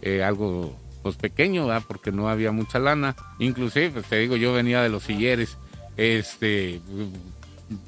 eh, 0.06 0.22
algo 0.22 0.78
pues 1.02 1.16
pequeño, 1.16 1.68
porque 1.88 2.12
no 2.12 2.30
había 2.30 2.52
mucha 2.52 2.78
lana. 2.78 3.16
Inclusive, 3.40 3.90
pues 3.92 4.06
te 4.06 4.18
digo, 4.18 4.36
yo 4.36 4.54
venía 4.54 4.82
de 4.82 4.90
los 4.90 5.04
silleres, 5.04 5.58
este, 5.96 6.82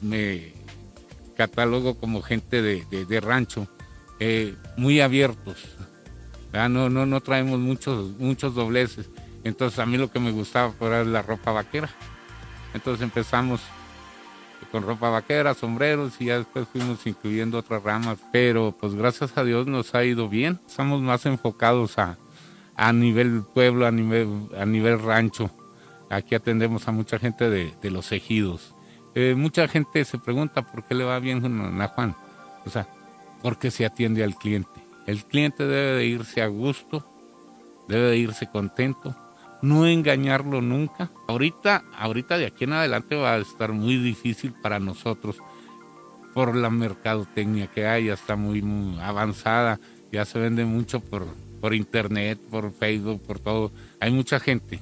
me 0.02 0.54
catalogo 1.36 1.96
como 1.96 2.22
gente 2.22 2.62
de, 2.62 3.20
rancho, 3.20 3.68
eh, 4.20 4.56
muy 4.78 5.02
abiertos. 5.02 5.58
No, 6.54 6.90
no, 6.90 7.06
no 7.06 7.22
traemos 7.22 7.60
muchos, 7.60 8.18
muchos 8.18 8.56
dobleces. 8.56 9.10
Entonces 9.44 9.78
a 9.80 9.86
mí 9.86 9.98
lo 9.98 10.10
que 10.10 10.20
me 10.20 10.32
gustaba 10.32 10.74
era 10.80 11.04
la 11.04 11.22
ropa 11.22 11.52
vaquera. 11.52 11.90
Entonces 12.74 13.04
empezamos 13.04 13.62
con 14.76 14.84
ropa 14.84 15.10
vaquera, 15.10 15.54
sombreros 15.54 16.20
y 16.20 16.26
ya 16.26 16.38
después 16.40 16.68
fuimos 16.68 17.08
incluyendo 17.08 17.60
otras 17.60 17.82
ramas. 17.82 18.18
Pero 18.34 18.76
pues 18.78 18.94
gracias 18.94 19.38
a 19.38 19.46
Dios 19.46 19.68
nos 19.68 19.96
ha 19.96 20.04
ido 20.04 20.28
bien. 20.28 20.60
Estamos 20.68 21.02
más 21.02 21.26
enfocados 21.26 21.98
a, 21.98 22.18
a 22.76 22.92
nivel 22.92 23.44
pueblo, 23.54 23.88
a 23.88 23.92
nivel, 23.92 24.50
a 24.60 24.66
nivel 24.66 25.02
rancho. 25.02 25.50
Aquí 26.10 26.36
atendemos 26.36 26.90
a 26.90 26.92
mucha 26.92 27.20
gente 27.20 27.50
de, 27.50 27.74
de 27.82 27.90
los 27.90 28.12
ejidos. 28.12 28.76
Eh, 29.14 29.34
mucha 29.38 29.70
gente 29.70 30.04
se 30.04 30.18
pregunta 30.18 30.64
por 30.64 30.84
qué 30.84 30.94
le 30.94 31.06
va 31.06 31.20
bien 31.20 31.82
a 31.82 31.88
Juan. 31.88 32.14
O 32.66 32.70
sea, 32.70 32.86
porque 33.42 33.72
se 33.72 33.86
atiende 33.86 34.26
al 34.26 34.36
cliente. 34.36 34.82
El 35.08 35.24
cliente 35.24 35.66
debe 35.66 36.00
de 36.00 36.06
irse 36.06 36.42
a 36.42 36.48
gusto, 36.48 37.08
debe 37.88 38.10
de 38.10 38.18
irse 38.18 38.50
contento 38.52 39.16
no 39.66 39.88
engañarlo 39.88 40.62
nunca. 40.62 41.12
Ahorita, 41.28 41.84
ahorita 41.98 42.38
de 42.38 42.46
aquí 42.46 42.66
en 42.66 42.74
adelante 42.74 43.16
va 43.16 43.34
a 43.34 43.38
estar 43.40 43.72
muy 43.74 43.98
difícil 43.98 44.54
para 44.54 44.80
nosotros 44.80 45.38
por 46.34 46.56
la 46.56 46.70
mercadotecnia 46.70 47.68
que 47.68 47.88
hay, 47.88 48.06
ya 48.06 48.14
está 48.14 48.36
muy, 48.36 48.62
avanzada, 49.02 49.80
ya 50.12 50.26
se 50.26 50.38
vende 50.38 50.66
mucho 50.66 51.00
por, 51.00 51.26
por 51.62 51.74
internet, 51.74 52.40
por 52.52 52.74
Facebook, 52.74 53.22
por 53.24 53.40
todo. 53.40 53.72
Hay 54.00 54.12
mucha 54.12 54.40
gente. 54.40 54.80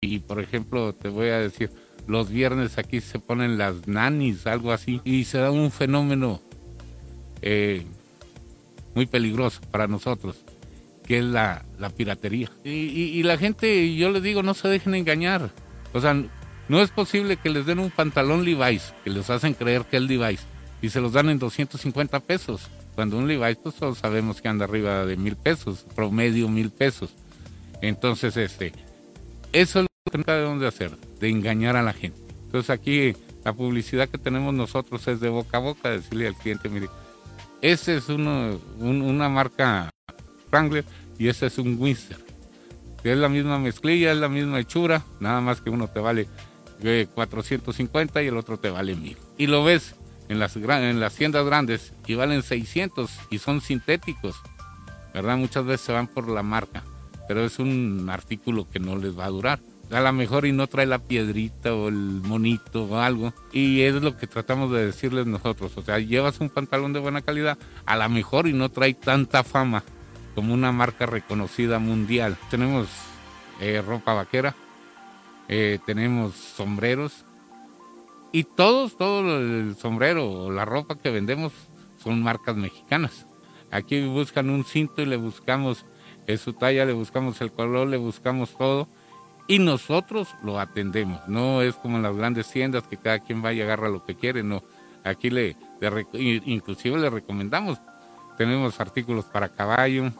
Y, 0.00 0.18
por 0.20 0.40
ejemplo, 0.40 0.94
te 0.94 1.08
voy 1.08 1.28
a 1.28 1.38
decir, 1.38 1.70
los 2.06 2.30
viernes 2.30 2.78
aquí 2.78 3.00
se 3.00 3.18
ponen 3.18 3.58
las 3.58 3.86
nanis, 3.86 4.46
algo 4.46 4.72
así, 4.72 5.00
y 5.04 5.24
se 5.24 5.38
da 5.38 5.50
un 5.50 5.70
fenómeno 5.70 6.40
eh, 7.42 7.84
muy 8.94 9.06
peligroso 9.06 9.60
para 9.70 9.86
nosotros 9.86 10.43
que 11.06 11.18
es 11.18 11.24
la, 11.24 11.64
piratería. 11.96 12.50
Y, 12.64 13.22
la 13.22 13.36
gente, 13.36 13.94
yo 13.94 14.10
les 14.10 14.22
digo, 14.22 14.42
no 14.42 14.54
se 14.54 14.68
dejen 14.68 14.94
engañar. 14.94 15.50
O 15.92 16.00
sea, 16.00 16.14
no 16.68 16.80
es 16.80 16.90
posible 16.90 17.36
que 17.36 17.50
les 17.50 17.66
den 17.66 17.78
un 17.78 17.90
pantalón 17.90 18.44
Levi's, 18.44 18.94
que 19.04 19.10
les 19.10 19.28
hacen 19.30 19.54
creer 19.54 19.84
que 19.84 19.98
es 19.98 20.02
Levi's, 20.02 20.40
y 20.80 20.88
se 20.88 21.00
los 21.00 21.12
dan 21.12 21.28
en 21.28 21.38
250 21.38 22.20
pesos. 22.20 22.68
Cuando 22.94 23.18
un 23.18 23.28
Levi's, 23.28 23.58
pues 23.62 23.74
todos 23.74 23.98
sabemos 23.98 24.40
que 24.40 24.48
anda 24.48 24.64
arriba 24.64 25.04
de 25.04 25.16
mil 25.16 25.36
pesos, 25.36 25.84
promedio 25.94 26.48
mil 26.48 26.70
pesos. 26.70 27.10
Entonces, 27.82 28.36
este, 28.36 28.72
eso 29.52 29.80
es 29.80 29.86
lo 30.06 30.12
que 30.12 30.18
no 30.18 30.24
debemos 30.26 30.60
de 30.60 30.68
hacer, 30.68 30.90
de 31.20 31.28
engañar 31.28 31.76
a 31.76 31.82
la 31.82 31.92
gente. 31.92 32.18
Entonces 32.46 32.70
aquí 32.70 33.14
la 33.44 33.52
publicidad 33.52 34.08
que 34.08 34.16
tenemos 34.16 34.54
nosotros 34.54 35.06
es 35.08 35.20
de 35.20 35.28
boca 35.28 35.58
a 35.58 35.60
boca, 35.60 35.90
decirle 35.90 36.28
al 36.28 36.34
cliente, 36.34 36.68
mire, 36.68 36.88
ese 37.60 37.96
es 37.96 38.08
uno, 38.08 38.60
una 38.78 39.28
marca 39.28 39.90
y 41.18 41.26
este 41.28 41.46
es 41.46 41.58
un 41.58 41.76
Winster. 41.80 42.18
Es 43.02 43.18
la 43.18 43.28
misma 43.28 43.58
mezclilla, 43.58 44.12
es 44.12 44.18
la 44.18 44.28
misma 44.28 44.60
hechura, 44.60 45.02
nada 45.18 45.40
más 45.40 45.60
que 45.60 45.68
uno 45.68 45.88
te 45.88 45.98
vale 45.98 46.28
450 47.12 48.22
y 48.22 48.26
el 48.28 48.36
otro 48.36 48.56
te 48.56 48.70
vale 48.70 48.94
1000. 48.94 49.16
Y 49.36 49.46
lo 49.48 49.64
ves 49.64 49.96
en 50.28 50.38
las, 50.38 50.54
en 50.56 51.00
las 51.00 51.14
tiendas 51.14 51.44
grandes 51.44 51.92
y 52.06 52.14
valen 52.14 52.42
600 52.42 53.10
y 53.30 53.38
son 53.38 53.60
sintéticos, 53.60 54.36
¿verdad? 55.12 55.36
Muchas 55.36 55.64
veces 55.64 55.86
se 55.86 55.92
van 55.92 56.06
por 56.06 56.28
la 56.28 56.44
marca, 56.44 56.84
pero 57.26 57.44
es 57.44 57.58
un 57.58 58.08
artículo 58.08 58.68
que 58.70 58.78
no 58.78 58.96
les 58.96 59.18
va 59.18 59.24
a 59.24 59.30
durar. 59.30 59.60
A 59.90 60.00
lo 60.00 60.12
mejor 60.12 60.46
y 60.46 60.52
no 60.52 60.68
trae 60.68 60.86
la 60.86 60.98
piedrita 60.98 61.74
o 61.74 61.88
el 61.88 61.94
monito 61.94 62.84
o 62.84 62.98
algo. 62.98 63.34
Y 63.52 63.82
es 63.82 63.94
lo 63.94 64.16
que 64.16 64.26
tratamos 64.26 64.72
de 64.72 64.86
decirles 64.86 65.26
nosotros. 65.26 65.72
O 65.76 65.82
sea, 65.82 65.98
llevas 65.98 66.40
un 66.40 66.48
pantalón 66.48 66.94
de 66.94 67.00
buena 67.00 67.20
calidad, 67.20 67.58
a 67.84 67.96
lo 67.96 68.08
mejor 68.08 68.48
y 68.48 68.54
no 68.54 68.70
trae 68.70 68.94
tanta 68.94 69.44
fama 69.44 69.84
como 70.34 70.54
una 70.54 70.72
marca 70.72 71.06
reconocida 71.06 71.78
mundial. 71.78 72.36
Tenemos 72.50 72.88
eh, 73.60 73.82
ropa 73.86 74.14
vaquera, 74.14 74.54
eh, 75.48 75.78
tenemos 75.86 76.34
sombreros 76.34 77.24
y 78.32 78.44
todos, 78.44 78.96
todo 78.96 79.38
el 79.38 79.76
sombrero 79.76 80.30
o 80.30 80.50
la 80.50 80.64
ropa 80.64 80.96
que 80.96 81.10
vendemos 81.10 81.52
son 82.02 82.22
marcas 82.22 82.56
mexicanas. 82.56 83.26
Aquí 83.70 84.06
buscan 84.06 84.50
un 84.50 84.64
cinto 84.64 85.02
y 85.02 85.06
le 85.06 85.16
buscamos 85.16 85.84
eh, 86.26 86.36
su 86.36 86.52
talla, 86.52 86.84
le 86.84 86.92
buscamos 86.92 87.40
el 87.40 87.52
color, 87.52 87.88
le 87.88 87.96
buscamos 87.96 88.56
todo 88.56 88.88
y 89.46 89.58
nosotros 89.58 90.28
lo 90.42 90.58
atendemos. 90.58 91.20
No 91.28 91.62
es 91.62 91.74
como 91.76 91.96
en 91.96 92.02
las 92.02 92.16
grandes 92.16 92.50
tiendas 92.50 92.86
que 92.86 92.96
cada 92.96 93.20
quien 93.20 93.44
va 93.44 93.52
y 93.52 93.60
agarra 93.60 93.88
lo 93.88 94.04
que 94.04 94.14
quiere, 94.14 94.42
no. 94.42 94.62
Aquí 95.04 95.28
le, 95.28 95.56
inclusive 96.22 96.98
le 96.98 97.10
recomendamos. 97.10 97.78
Tenemos 98.38 98.80
artículos 98.80 99.26
para 99.26 99.50
caballo, 99.50 100.10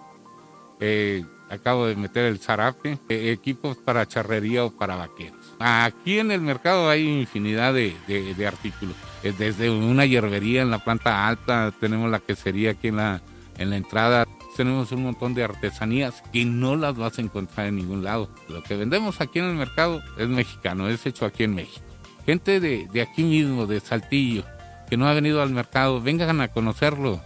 eh, 0.80 1.24
acabo 1.50 1.86
de 1.86 1.96
meter 1.96 2.24
el 2.24 2.38
zarape, 2.38 2.98
eh, 3.08 3.32
equipos 3.32 3.76
para 3.76 4.06
charrería 4.06 4.64
o 4.64 4.70
para 4.70 4.96
vaqueros. 4.96 5.38
Aquí 5.58 6.18
en 6.18 6.30
el 6.30 6.40
mercado 6.40 6.88
hay 6.88 7.06
infinidad 7.06 7.74
de, 7.74 8.46
artículos. 8.46 8.96
Eh, 9.22 9.32
desde 9.36 9.70
una 9.70 10.04
hierbería 10.04 10.62
en 10.62 10.70
la 10.70 10.78
planta 10.78 11.26
alta, 11.26 11.72
tenemos 11.80 12.10
la 12.10 12.18
quesería 12.18 12.72
aquí 12.72 12.88
en 12.88 12.96
la, 12.96 13.22
en 13.58 13.70
la 13.70 13.76
entrada, 13.76 14.26
tenemos 14.56 14.92
un 14.92 15.02
montón 15.02 15.34
de 15.34 15.44
artesanías 15.44 16.22
que 16.32 16.44
no 16.44 16.76
las 16.76 16.96
vas 16.96 17.18
a 17.18 17.22
encontrar 17.22 17.66
en 17.66 17.76
ningún 17.76 18.04
lado. 18.04 18.28
Lo 18.48 18.62
que 18.62 18.76
vendemos 18.76 19.20
aquí 19.20 19.38
en 19.38 19.46
el 19.46 19.54
mercado 19.54 20.02
es 20.18 20.28
mexicano, 20.28 20.88
es 20.88 21.04
hecho 21.06 21.26
aquí 21.26 21.44
en 21.44 21.54
México. 21.54 21.84
Gente 22.26 22.60
de, 22.60 22.88
de 22.92 23.02
aquí 23.02 23.22
mismo, 23.22 23.66
de 23.66 23.80
Saltillo, 23.80 24.44
que 24.88 24.96
no 24.96 25.06
ha 25.06 25.14
venido 25.14 25.42
al 25.42 25.50
mercado, 25.50 26.00
vengan 26.00 26.40
a 26.40 26.48
conocerlo 26.48 27.20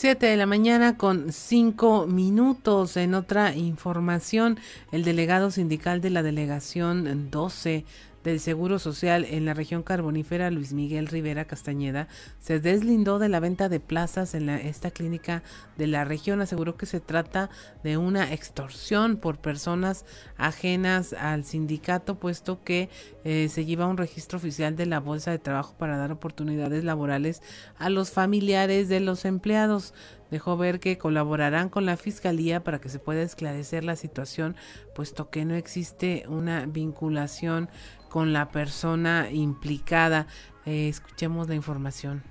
7 0.00 0.24
de 0.24 0.38
la 0.38 0.46
mañana 0.46 0.96
con 0.96 1.30
5 1.30 2.06
minutos. 2.06 2.96
En 2.96 3.12
otra 3.12 3.54
información, 3.54 4.58
el 4.92 5.04
delegado 5.04 5.50
sindical 5.50 6.00
de 6.00 6.08
la 6.08 6.22
delegación 6.22 7.28
12 7.30 7.84
del 8.24 8.40
Seguro 8.40 8.78
Social 8.78 9.24
en 9.24 9.44
la 9.44 9.54
región 9.54 9.82
carbonífera, 9.82 10.50
Luis 10.50 10.72
Miguel 10.72 11.06
Rivera 11.06 11.46
Castañeda, 11.46 12.08
se 12.38 12.60
deslindó 12.60 13.18
de 13.18 13.28
la 13.28 13.40
venta 13.40 13.68
de 13.68 13.80
plazas 13.80 14.34
en 14.34 14.48
esta 14.48 14.90
clínica 14.90 15.42
de 15.78 15.86
la 15.86 16.04
región. 16.04 16.40
Aseguró 16.40 16.76
que 16.76 16.86
se 16.86 17.00
trata 17.00 17.50
de 17.82 17.96
una 17.96 18.32
extorsión 18.32 19.16
por 19.16 19.38
personas 19.38 20.04
ajenas 20.36 21.12
al 21.12 21.44
sindicato, 21.44 22.16
puesto 22.16 22.62
que 22.62 22.90
eh, 23.24 23.48
se 23.50 23.64
lleva 23.64 23.86
un 23.86 23.96
registro 23.96 24.38
oficial 24.38 24.76
de 24.76 24.86
la 24.86 25.00
Bolsa 25.00 25.30
de 25.30 25.38
Trabajo 25.38 25.74
para 25.78 25.96
dar 25.96 26.12
oportunidades 26.12 26.84
laborales 26.84 27.42
a 27.78 27.90
los 27.90 28.10
familiares 28.10 28.88
de 28.88 29.00
los 29.00 29.24
empleados. 29.24 29.94
Dejó 30.30 30.56
ver 30.56 30.80
que 30.80 30.98
colaborarán 30.98 31.68
con 31.68 31.86
la 31.86 31.96
fiscalía 31.96 32.62
para 32.62 32.80
que 32.80 32.88
se 32.88 32.98
pueda 32.98 33.22
esclarecer 33.22 33.84
la 33.84 33.96
situación, 33.96 34.56
puesto 34.94 35.30
que 35.30 35.44
no 35.44 35.54
existe 35.54 36.24
una 36.28 36.66
vinculación 36.66 37.68
con 38.08 38.32
la 38.32 38.50
persona 38.50 39.30
implicada. 39.30 40.26
Eh, 40.66 40.88
escuchemos 40.88 41.48
la 41.48 41.54
información. 41.54 42.22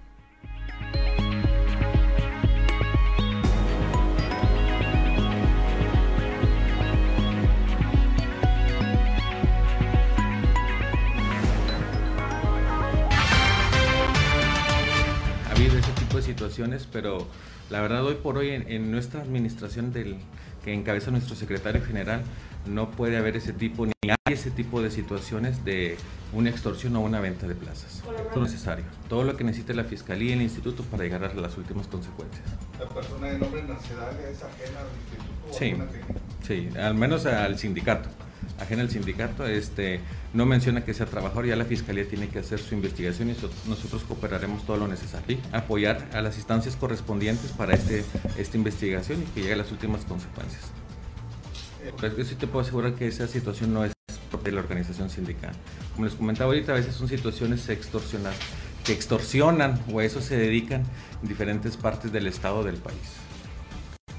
situaciones, 16.22 16.88
pero 16.92 17.28
la 17.70 17.82
verdad 17.82 18.04
hoy 18.06 18.16
por 18.16 18.38
hoy 18.38 18.50
en, 18.50 18.92
nuestra 18.92 19.22
administración 19.22 19.94
del, 19.94 20.18
que 20.64 20.74
encabeza 20.74 21.12
nuestro 21.12 21.36
secretario 21.36 21.84
general 21.84 22.24
no 22.66 22.92
puede 22.92 23.18
haber 23.18 23.38
ese 23.38 23.54
tipo 23.54 23.86
ni 23.86 23.94
hay 24.04 24.34
ese 24.34 24.52
tipo 24.52 24.82
de 24.82 24.92
situaciones 24.92 25.64
de 25.66 25.98
una 26.34 26.50
extorsión 26.50 26.96
o 26.96 27.02
una 27.02 27.20
venta 27.20 27.48
de 27.48 27.56
plazas. 27.56 28.04
Todo 28.34 28.44
necesario. 28.44 28.86
Todo 29.08 29.24
lo 29.24 29.36
que 29.36 29.44
necesite 29.44 29.74
la 29.74 29.84
fiscalía 29.84 30.30
y 30.30 30.34
el 30.34 30.42
instituto 30.42 30.84
para 30.84 31.04
llegar 31.04 31.24
a 31.24 31.34
las 31.34 31.58
últimas 31.58 31.88
consecuencias. 31.88 32.46
¿La 32.80 32.88
persona 32.88 33.28
de 33.28 33.40
nombre 33.40 33.64
nacional 33.64 34.16
es 34.30 34.44
ajena 34.44 34.80
al 34.82 34.88
instituto? 34.96 35.90
Sí, 36.48 36.70
sí, 36.70 36.78
al 36.78 36.96
menos 36.96 37.26
al 37.26 37.58
sindicato 37.58 38.10
ajena 38.60 38.82
al 38.82 38.90
sindicato, 38.90 39.46
este, 39.46 40.02
no 40.34 40.46
menciona 40.46 40.84
que 40.84 40.94
sea 40.94 41.06
trabajador, 41.06 41.46
ya 41.46 41.56
la 41.56 41.66
fiscalía 41.66 42.08
tiene 42.08 42.28
que 42.28 42.40
hacer 42.40 42.60
su 42.60 42.76
investigación 42.76 43.30
y 43.30 43.36
nosotros 43.68 44.04
cooperaremos 44.08 44.66
todo 44.66 44.78
lo 44.78 44.88
necesario, 44.88 45.38
apoyar 45.52 46.08
a 46.14 46.22
las 46.22 46.38
instancias 46.38 46.76
correspondientes 46.76 47.52
para 47.52 47.74
este, 47.74 48.04
esta 48.38 48.58
investigación 48.58 49.22
y 49.22 49.26
que 49.34 49.42
llegue 49.42 49.56
las 49.56 49.72
últimas 49.72 50.06
consecuencias. 50.06 50.64
Pero 52.00 52.24
sí 52.24 52.36
te 52.36 52.48
puedo 52.48 52.62
asegurar 52.62 52.94
que 52.94 53.08
esa 53.08 53.28
situación 53.28 53.74
no 53.74 53.86
es 53.86 53.94
de 54.44 54.52
la 54.52 54.62
organización 54.62 55.10
sindical. 55.10 55.52
Como 55.94 56.06
les 56.06 56.16
comentaba 56.16 56.52
ahorita, 56.52 56.72
a 56.72 56.76
veces 56.76 56.96
son 56.96 57.10
situaciones 57.10 57.68
extorsionadas, 57.68 58.38
que 58.86 58.94
extorsionan 58.94 59.82
o 59.92 60.00
a 60.00 60.06
eso 60.06 60.22
se 60.22 60.38
dedican 60.38 60.84
en 61.22 61.28
diferentes 61.28 61.76
partes 61.76 62.12
del 62.12 62.28
estado 62.28 62.64
del 62.64 62.78
país 62.78 63.29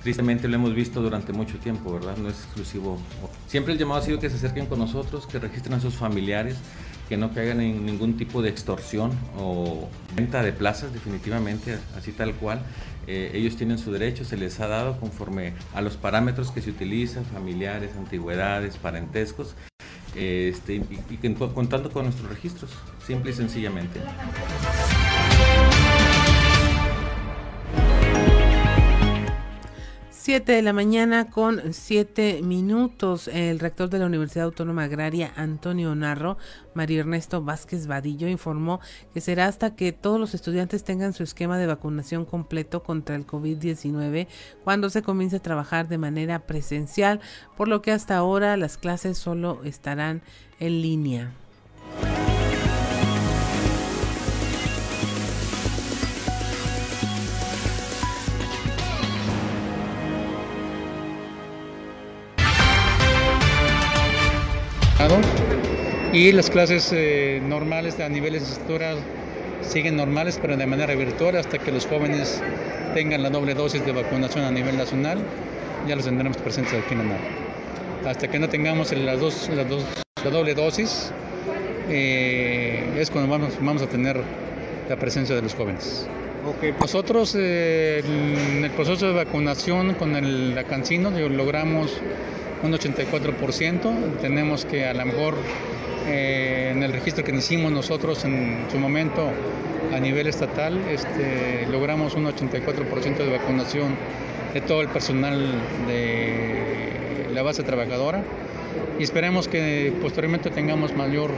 tristemente 0.03 0.49
lo 0.49 0.57
hemos 0.57 0.75
visto 0.75 1.03
durante 1.03 1.33
mucho 1.33 1.59
tiempo, 1.59 1.93
¿verdad? 1.93 2.17
No 2.17 2.29
es 2.29 2.37
exclusivo. 2.37 2.99
Siempre 3.47 3.73
el 3.73 3.79
llamado 3.79 4.01
ha 4.01 4.05
sido 4.05 4.19
que 4.19 4.31
se 4.31 4.37
acerquen 4.37 4.67
con 4.67 4.79
nosotros, 4.79 5.27
que 5.27 5.39
registren 5.39 5.75
a 5.75 5.81
sus 5.81 5.95
familiares, 5.95 6.57
que 7.09 7.17
no 7.17 7.35
caigan 7.35 7.61
en 7.61 7.85
ningún 7.85 8.17
tipo 8.17 8.41
de 8.41 8.51
extorsión 8.51 9.11
o 9.37 9.89
venta 10.15 10.43
de 10.43 10.53
plazas, 10.53 10.93
definitivamente, 10.93 11.79
así 11.97 12.13
tal 12.13 12.35
cual. 12.35 12.63
Eh, 13.07 13.33
ellos 13.35 13.57
tienen 13.57 13.79
su 13.79 13.91
derecho, 13.91 14.25
se 14.25 14.37
les 14.37 14.61
ha 14.61 14.69
dado 14.69 15.01
conforme 15.01 15.55
a 15.75 15.81
los 15.81 15.97
parámetros 15.97 16.53
que 16.53 16.63
se 16.63 16.71
utilizan, 16.71 17.25
familiares, 17.25 17.91
antigüedades, 17.97 18.77
parentescos, 18.77 19.57
este, 20.15 20.77
y, 20.77 21.01
y 21.11 21.35
contando 21.35 21.91
con 21.91 22.05
nuestros 22.05 22.29
registros, 22.29 22.71
simple 23.05 23.33
y 23.33 23.35
sencillamente. 23.35 24.01
7 30.31 30.53
de 30.53 30.62
la 30.62 30.72
mañana 30.72 31.28
con 31.28 31.61
7 31.72 32.43
minutos. 32.45 33.26
El 33.26 33.59
rector 33.59 33.91
de 33.91 33.99
la 33.99 34.07
Universidad 34.07 34.45
Autónoma 34.45 34.85
Agraria, 34.85 35.33
Antonio 35.35 35.93
Narro, 35.97 36.39
María 36.72 37.01
Ernesto 37.01 37.43
Vázquez 37.43 37.89
Vadillo, 37.89 38.28
informó 38.28 38.78
que 39.12 39.20
será 39.20 39.47
hasta 39.47 39.74
que 39.74 39.91
todos 39.91 40.20
los 40.20 40.33
estudiantes 40.33 40.85
tengan 40.85 41.14
su 41.14 41.24
esquema 41.24 41.59
de 41.59 41.66
vacunación 41.66 42.26
completo 42.26 42.85
contra 42.85 43.16
el 43.16 43.26
COVID-19 43.26 44.28
cuando 44.62 44.89
se 44.89 45.03
comience 45.03 45.39
a 45.39 45.43
trabajar 45.43 45.89
de 45.89 45.99
manera 45.99 46.47
presencial, 46.47 47.18
por 47.57 47.66
lo 47.66 47.83
que 47.83 47.91
hasta 47.91 48.16
ahora 48.16 48.57
las 48.57 48.78
clases 48.78 49.18
solo 49.18 49.62
estarán 49.64 50.22
en 50.61 50.81
línea. 50.81 51.33
Y 66.13 66.31
las 66.33 66.51
clases 66.51 66.91
eh, 66.93 67.41
normales 67.43 67.99
a 68.01 68.09
niveles 68.11 68.43
de 68.43 68.49
estructura 68.49 68.95
siguen 69.63 69.97
normales 69.97 70.39
pero 70.41 70.59
de 70.59 70.67
manera 70.67 70.95
virtual 70.95 71.37
hasta 71.37 71.59
que 71.59 71.73
los 71.73 71.87
jóvenes 71.87 72.43
tengan 72.93 73.23
la 73.23 73.31
doble 73.31 73.55
dosis 73.55 73.85
de 73.87 73.93
vacunación 73.93 74.45
a 74.45 74.51
nivel 74.51 74.77
nacional 74.77 75.19
ya 75.89 75.97
los 75.97 76.05
tendremos 76.05 76.37
presentes 76.37 76.75
aquí 76.75 76.93
en 76.95 77.13
hasta 78.07 78.29
que 78.29 78.39
no 78.39 78.49
tengamos 78.51 78.93
las 78.93 79.21
dos, 79.21 79.49
la 79.49 80.31
doble 80.31 80.55
dosis 80.55 81.13
eh, 81.89 82.85
es 82.99 83.11
cuando 83.11 83.39
vamos 83.61 83.83
a 83.83 83.87
tener 83.87 84.21
la 84.87 84.97
presencia 84.97 85.35
de 85.35 85.41
los 85.41 85.55
jóvenes 85.55 86.07
nosotros 86.80 87.34
eh, 87.38 88.03
en 88.05 88.64
el 88.64 88.70
proceso 88.70 89.07
de 89.07 89.12
vacunación 89.12 89.95
con 89.95 90.16
el, 90.16 90.57
Cancino 90.68 91.11
logramos 91.11 92.01
un 92.62 92.72
84%. 92.72 94.16
Tenemos 94.20 94.64
que 94.64 94.86
a 94.86 94.95
lo 94.95 95.05
mejor 95.07 95.34
eh, 96.07 96.70
en 96.72 96.82
el 96.82 96.93
registro 96.93 97.24
que 97.24 97.32
hicimos 97.32 97.72
nosotros 97.72 98.24
en 98.24 98.66
su 98.70 98.78
momento 98.78 99.30
a 99.93 99.99
nivel 99.99 100.28
estatal, 100.28 100.78
este, 100.88 101.66
logramos 101.70 102.14
un 102.14 102.26
84% 102.26 103.16
de 103.16 103.30
vacunación 103.30 103.97
de 104.55 104.61
todo 104.61 104.82
el 104.82 104.88
personal 104.88 105.53
de 105.86 107.26
la 107.32 107.43
base 107.43 107.62
trabajadora 107.62 108.22
y 108.99 109.03
esperemos 109.03 109.49
que 109.49 109.93
posteriormente 110.01 110.51
tengamos 110.51 110.95
mayor 110.95 111.30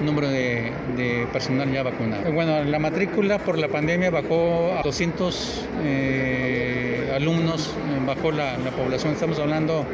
número 0.00 0.28
de, 0.28 0.72
personal 1.32 1.70
ya 1.70 1.82
vacunado. 1.82 2.30
Bueno, 2.32 2.64
la 2.64 2.78
matrícula 2.78 3.38
por 3.38 3.58
la 3.58 3.68
pandemia 3.68 4.10
bajó 4.10 4.74
a 4.78 4.82
200 4.82 5.66
eh, 5.84 7.12
alumnos, 7.14 7.74
bajó 8.06 8.32
la, 8.32 8.58
la 8.58 8.70
población, 8.70 9.12
estamos 9.12 9.38
hablando 9.38 9.86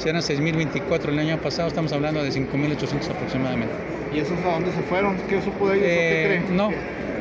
si 0.00 0.08
eran 0.08 0.22
6.024 0.22 1.08
el 1.08 1.18
año 1.18 1.36
pasado, 1.38 1.68
estamos 1.68 1.92
hablando 1.92 2.22
de 2.22 2.30
5.800 2.30 3.10
aproximadamente. 3.10 3.74
¿Y 4.14 4.18
esos 4.18 4.38
a 4.44 4.52
dónde 4.52 4.72
se 4.72 4.80
fueron? 4.82 5.16
¿Qué 5.28 5.42
supo 5.42 5.68
de 5.68 5.76
ellos? 5.76 5.86
Eh, 5.88 6.42
no, 6.52 6.70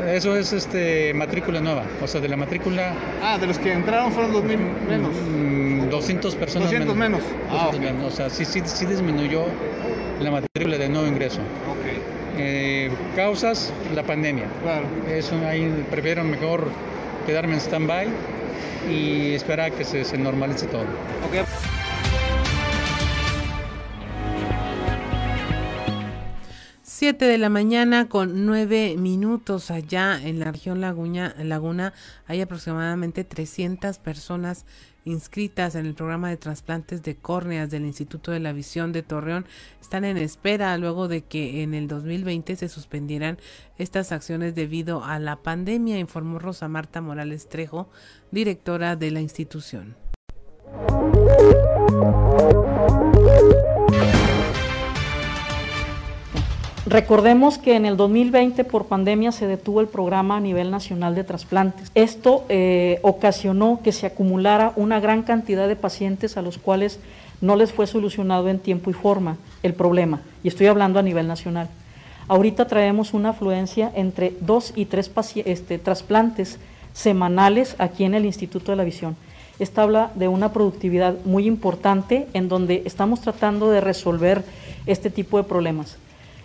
eso 0.08 0.38
es 0.38 0.54
este 0.54 1.14
matrícula 1.14 1.60
nueva, 1.60 1.84
o 2.02 2.08
sea, 2.08 2.22
de 2.22 2.30
la 2.30 2.38
matrícula... 2.38 2.94
Ah, 3.22 3.38
de 3.38 3.48
los 3.48 3.60
que 3.60 3.74
entraron 3.74 4.14
fueron 4.14 4.34
2.000 4.34 4.58
menos. 4.88 5.92
200 5.92 6.36
mm, 6.36 6.40
personas 6.40 6.72
200 6.72 6.96
menos. 6.96 7.22
ah, 7.52 7.70
O 8.08 8.12
sea, 8.12 8.30
sí, 8.30 8.46
sí, 8.46 8.62
sí 8.64 8.86
disminuyó 8.86 9.44
la 10.22 10.32
matrícula 10.32 10.78
de 10.78 10.88
nuevo 10.88 11.06
ingreso. 11.06 11.42
Ok. 11.70 11.99
Eh, 12.42 12.90
causas, 13.18 13.74
la 13.94 14.04
pandemia. 14.04 14.48
Claro. 14.64 14.88
Eso 15.10 15.36
ahí 15.46 15.86
prefiero 15.92 16.24
mejor 16.24 16.70
quedarme 17.26 17.56
en 17.56 17.60
stand-by 17.60 18.08
y 18.90 19.34
esperar 19.34 19.74
a 19.74 19.76
que 19.76 19.84
se, 19.84 20.06
se 20.06 20.18
normalice 20.18 20.66
todo. 20.68 20.86
Okay. 21.28 21.44
7 27.00 27.24
de 27.24 27.38
la 27.38 27.48
mañana 27.48 28.10
con 28.10 28.46
9 28.46 28.96
minutos 28.98 29.72
allá 29.72 30.20
en 30.22 30.40
la 30.40 30.52
región 30.52 30.82
Laguna, 30.82 31.34
Laguna 31.42 31.94
hay 32.26 32.42
aproximadamente 32.42 33.24
300 33.24 34.00
personas 34.00 34.66
inscritas 35.06 35.76
en 35.76 35.86
el 35.86 35.94
programa 35.94 36.30
de 36.30 36.38
trasplantes 36.38 37.04
de 37.04 37.16
córneas 37.16 37.70
del 37.70 37.86
Instituto 37.86 38.32
de 38.32 38.40
la 38.40 38.54
Visión 38.54 38.92
de 38.92 39.04
Torreón 39.04 39.46
están 39.82 40.06
en 40.06 40.18
espera 40.18 40.78
luego 40.78 41.08
de 41.08 41.22
que 41.22 41.64
en 41.64 41.74
el 41.74 41.88
2020 41.88 42.56
se 42.56 42.70
suspendieran 42.70 43.38
estas 43.78 44.12
acciones 44.12 44.56
debido 44.56 45.04
a 45.04 45.20
la 45.20 45.38
pandemia, 45.38 46.00
informó 46.00 46.40
Rosa 46.40 46.68
Marta 46.68 47.02
Morales 47.02 47.50
Trejo, 47.50 47.90
directora 48.32 48.96
de 48.96 49.12
la 49.12 49.22
institución. 49.22 49.96
Recordemos 56.90 57.60
que 57.60 57.76
en 57.76 57.86
el 57.86 57.98
2020 57.98 58.64
por 58.64 58.88
pandemia 58.88 59.32
se 59.32 59.46
detuvo 59.46 59.80
el 59.80 59.88
programa 59.88 60.38
a 60.38 60.40
nivel 60.40 60.72
nacional 60.72 61.14
de 61.14 61.24
trasplantes. 61.24 61.92
Esto 61.94 62.46
eh, 62.50 62.98
ocasionó 63.04 63.80
que 63.84 63.92
se 63.92 64.08
acumulara 64.08 64.74
una 64.76 65.00
gran 65.00 65.22
cantidad 65.22 65.68
de 65.68 65.76
pacientes 65.76 66.36
a 66.36 66.42
los 66.42 66.58
cuales 66.58 67.00
no 67.42 67.56
les 67.56 67.72
fue 67.72 67.86
solucionado 67.86 68.50
en 68.50 68.58
tiempo 68.58 68.90
y 68.90 68.94
forma 68.94 69.38
el 69.62 69.76
problema. 69.76 70.22
Y 70.42 70.48
estoy 70.48 70.66
hablando 70.66 70.98
a 70.98 71.04
nivel 71.04 71.28
nacional. 71.28 71.70
Ahorita 72.28 72.66
traemos 72.66 73.14
una 73.14 73.30
afluencia 73.30 73.92
entre 73.94 74.34
dos 74.42 74.74
y 74.76 74.86
tres 74.86 75.12
este, 75.46 75.78
trasplantes 75.78 76.58
semanales 76.94 77.76
aquí 77.78 78.04
en 78.04 78.16
el 78.16 78.26
Instituto 78.26 78.72
de 78.72 78.78
la 78.78 78.84
Visión. 78.84 79.16
Esta 79.60 79.84
habla 79.84 80.12
de 80.16 80.28
una 80.28 80.54
productividad 80.54 81.24
muy 81.24 81.46
importante 81.46 82.28
en 82.34 82.50
donde 82.50 82.82
estamos 82.86 83.22
tratando 83.22 83.70
de 83.70 83.80
resolver 83.80 84.44
este 84.88 85.12
tipo 85.12 85.38
de 85.38 85.44
problemas. 85.44 86.00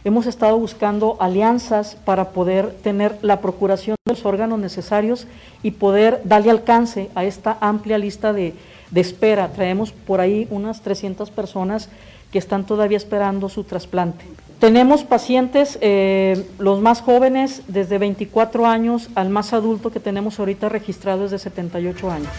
Hemos 0.04 0.26
estado 0.26 0.58
buscando 0.58 1.16
alianzas 1.18 1.96
para 2.04 2.30
poder 2.30 2.72
tener 2.82 3.18
la 3.22 3.40
procuración 3.40 3.96
de 4.04 4.12
los 4.12 4.24
órganos 4.24 4.58
necesarios 4.58 5.26
y 5.62 5.72
poder 5.72 6.20
darle 6.24 6.50
alcance 6.50 7.10
a 7.14 7.24
esta 7.24 7.56
amplia 7.60 7.98
lista 7.98 8.32
de, 8.32 8.54
espera. 8.94 9.48
Traemos 9.48 9.90
por 9.90 10.20
ahí 10.20 10.46
unas 10.50 10.82
300 10.82 11.30
personas 11.30 11.88
que 12.30 12.38
están 12.38 12.64
todavía 12.64 12.98
esperando 12.98 13.48
su 13.48 13.64
trasplante. 13.64 14.24
Tenemos 14.60 15.04
pacientes, 15.04 15.78
eh, 15.80 16.46
los 16.58 16.80
más 16.80 17.00
jóvenes, 17.00 17.62
desde 17.66 17.98
24 17.98 18.66
años 18.66 19.08
al 19.14 19.30
más 19.30 19.52
adulto 19.52 19.90
que 19.90 20.00
tenemos 20.00 20.38
ahorita 20.38 20.68
registrado 20.68 21.24
es 21.24 21.32
de 21.32 21.38
78 21.38 22.10
años. 22.10 22.30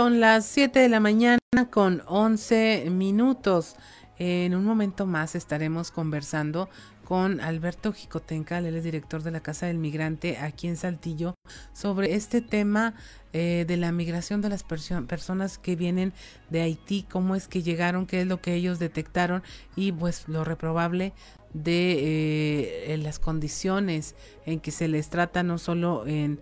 Son 0.00 0.18
las 0.18 0.46
7 0.46 0.78
de 0.78 0.88
la 0.88 0.98
mañana 0.98 1.38
con 1.68 2.02
11 2.06 2.88
minutos. 2.90 3.76
En 4.18 4.54
un 4.54 4.64
momento 4.64 5.04
más 5.04 5.34
estaremos 5.34 5.90
conversando 5.90 6.70
con 7.04 7.42
Alberto 7.42 7.92
Jicotenca, 7.92 8.60
él 8.60 8.74
es 8.76 8.82
director 8.82 9.22
de 9.22 9.30
la 9.30 9.40
Casa 9.40 9.66
del 9.66 9.76
Migrante 9.76 10.38
aquí 10.38 10.68
en 10.68 10.78
Saltillo, 10.78 11.34
sobre 11.74 12.14
este 12.14 12.40
tema 12.40 12.94
eh, 13.34 13.66
de 13.68 13.76
la 13.76 13.92
migración 13.92 14.40
de 14.40 14.48
las 14.48 14.62
personas 14.62 15.58
que 15.58 15.76
vienen 15.76 16.14
de 16.48 16.62
Haití, 16.62 17.02
cómo 17.02 17.34
es 17.34 17.46
que 17.46 17.62
llegaron, 17.62 18.06
qué 18.06 18.22
es 18.22 18.26
lo 18.26 18.40
que 18.40 18.54
ellos 18.54 18.78
detectaron 18.78 19.42
y 19.76 19.92
pues 19.92 20.28
lo 20.28 20.44
reprobable 20.44 21.12
de 21.52 22.94
eh, 22.94 22.96
las 22.96 23.18
condiciones 23.18 24.14
en 24.46 24.60
que 24.60 24.70
se 24.70 24.88
les 24.88 25.10
trata 25.10 25.42
no 25.42 25.58
solo 25.58 26.06
en 26.06 26.40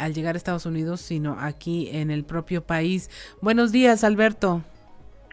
al 0.00 0.14
llegar 0.14 0.34
a 0.34 0.38
Estados 0.38 0.66
Unidos, 0.66 1.00
sino 1.00 1.36
aquí 1.38 1.88
en 1.92 2.10
el 2.10 2.24
propio 2.24 2.62
país. 2.62 3.10
Buenos 3.40 3.70
días, 3.70 4.02
Alberto. 4.02 4.62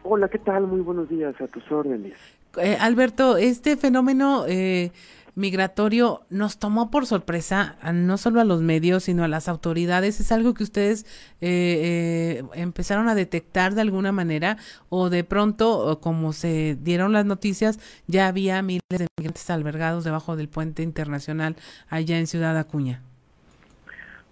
Hola, 0.04 0.28
¿qué 0.28 0.38
tal? 0.38 0.66
Muy 0.66 0.80
buenos 0.80 1.08
días, 1.08 1.34
a 1.40 1.46
tus 1.48 1.70
órdenes. 1.72 2.14
Eh, 2.56 2.76
Alberto, 2.80 3.36
este 3.36 3.76
fenómeno 3.76 4.44
eh, 4.46 4.92
migratorio 5.34 6.22
nos 6.28 6.58
tomó 6.58 6.90
por 6.90 7.06
sorpresa, 7.06 7.76
no 7.92 8.18
solo 8.18 8.40
a 8.40 8.44
los 8.44 8.60
medios, 8.60 9.04
sino 9.04 9.24
a 9.24 9.28
las 9.28 9.48
autoridades. 9.48 10.20
¿Es 10.20 10.32
algo 10.32 10.54
que 10.54 10.64
ustedes 10.64 11.06
eh, 11.40 12.42
empezaron 12.54 13.08
a 13.08 13.14
detectar 13.14 13.74
de 13.74 13.80
alguna 13.80 14.12
manera 14.12 14.58
o 14.88 15.08
de 15.08 15.24
pronto, 15.24 15.98
como 16.00 16.32
se 16.32 16.76
dieron 16.80 17.12
las 17.12 17.24
noticias, 17.24 17.78
ya 18.06 18.28
había 18.28 18.60
miles 18.62 18.82
de 18.90 19.06
migrantes 19.18 19.48
albergados 19.50 20.04
debajo 20.04 20.36
del 20.36 20.48
puente 20.48 20.82
internacional 20.82 21.56
allá 21.88 22.18
en 22.18 22.26
Ciudad 22.26 22.56
Acuña? 22.58 23.02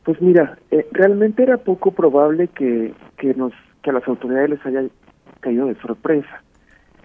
Pues 0.06 0.22
mira, 0.22 0.56
realmente 0.92 1.42
era 1.42 1.58
poco 1.58 1.90
probable 1.90 2.46
que, 2.48 2.94
que, 3.18 3.34
nos, 3.34 3.52
que 3.82 3.90
a 3.90 3.92
las 3.92 4.06
autoridades 4.06 4.50
les 4.50 4.64
haya 4.64 4.84
caído 5.40 5.66
de 5.66 5.74
sorpresa 5.80 6.42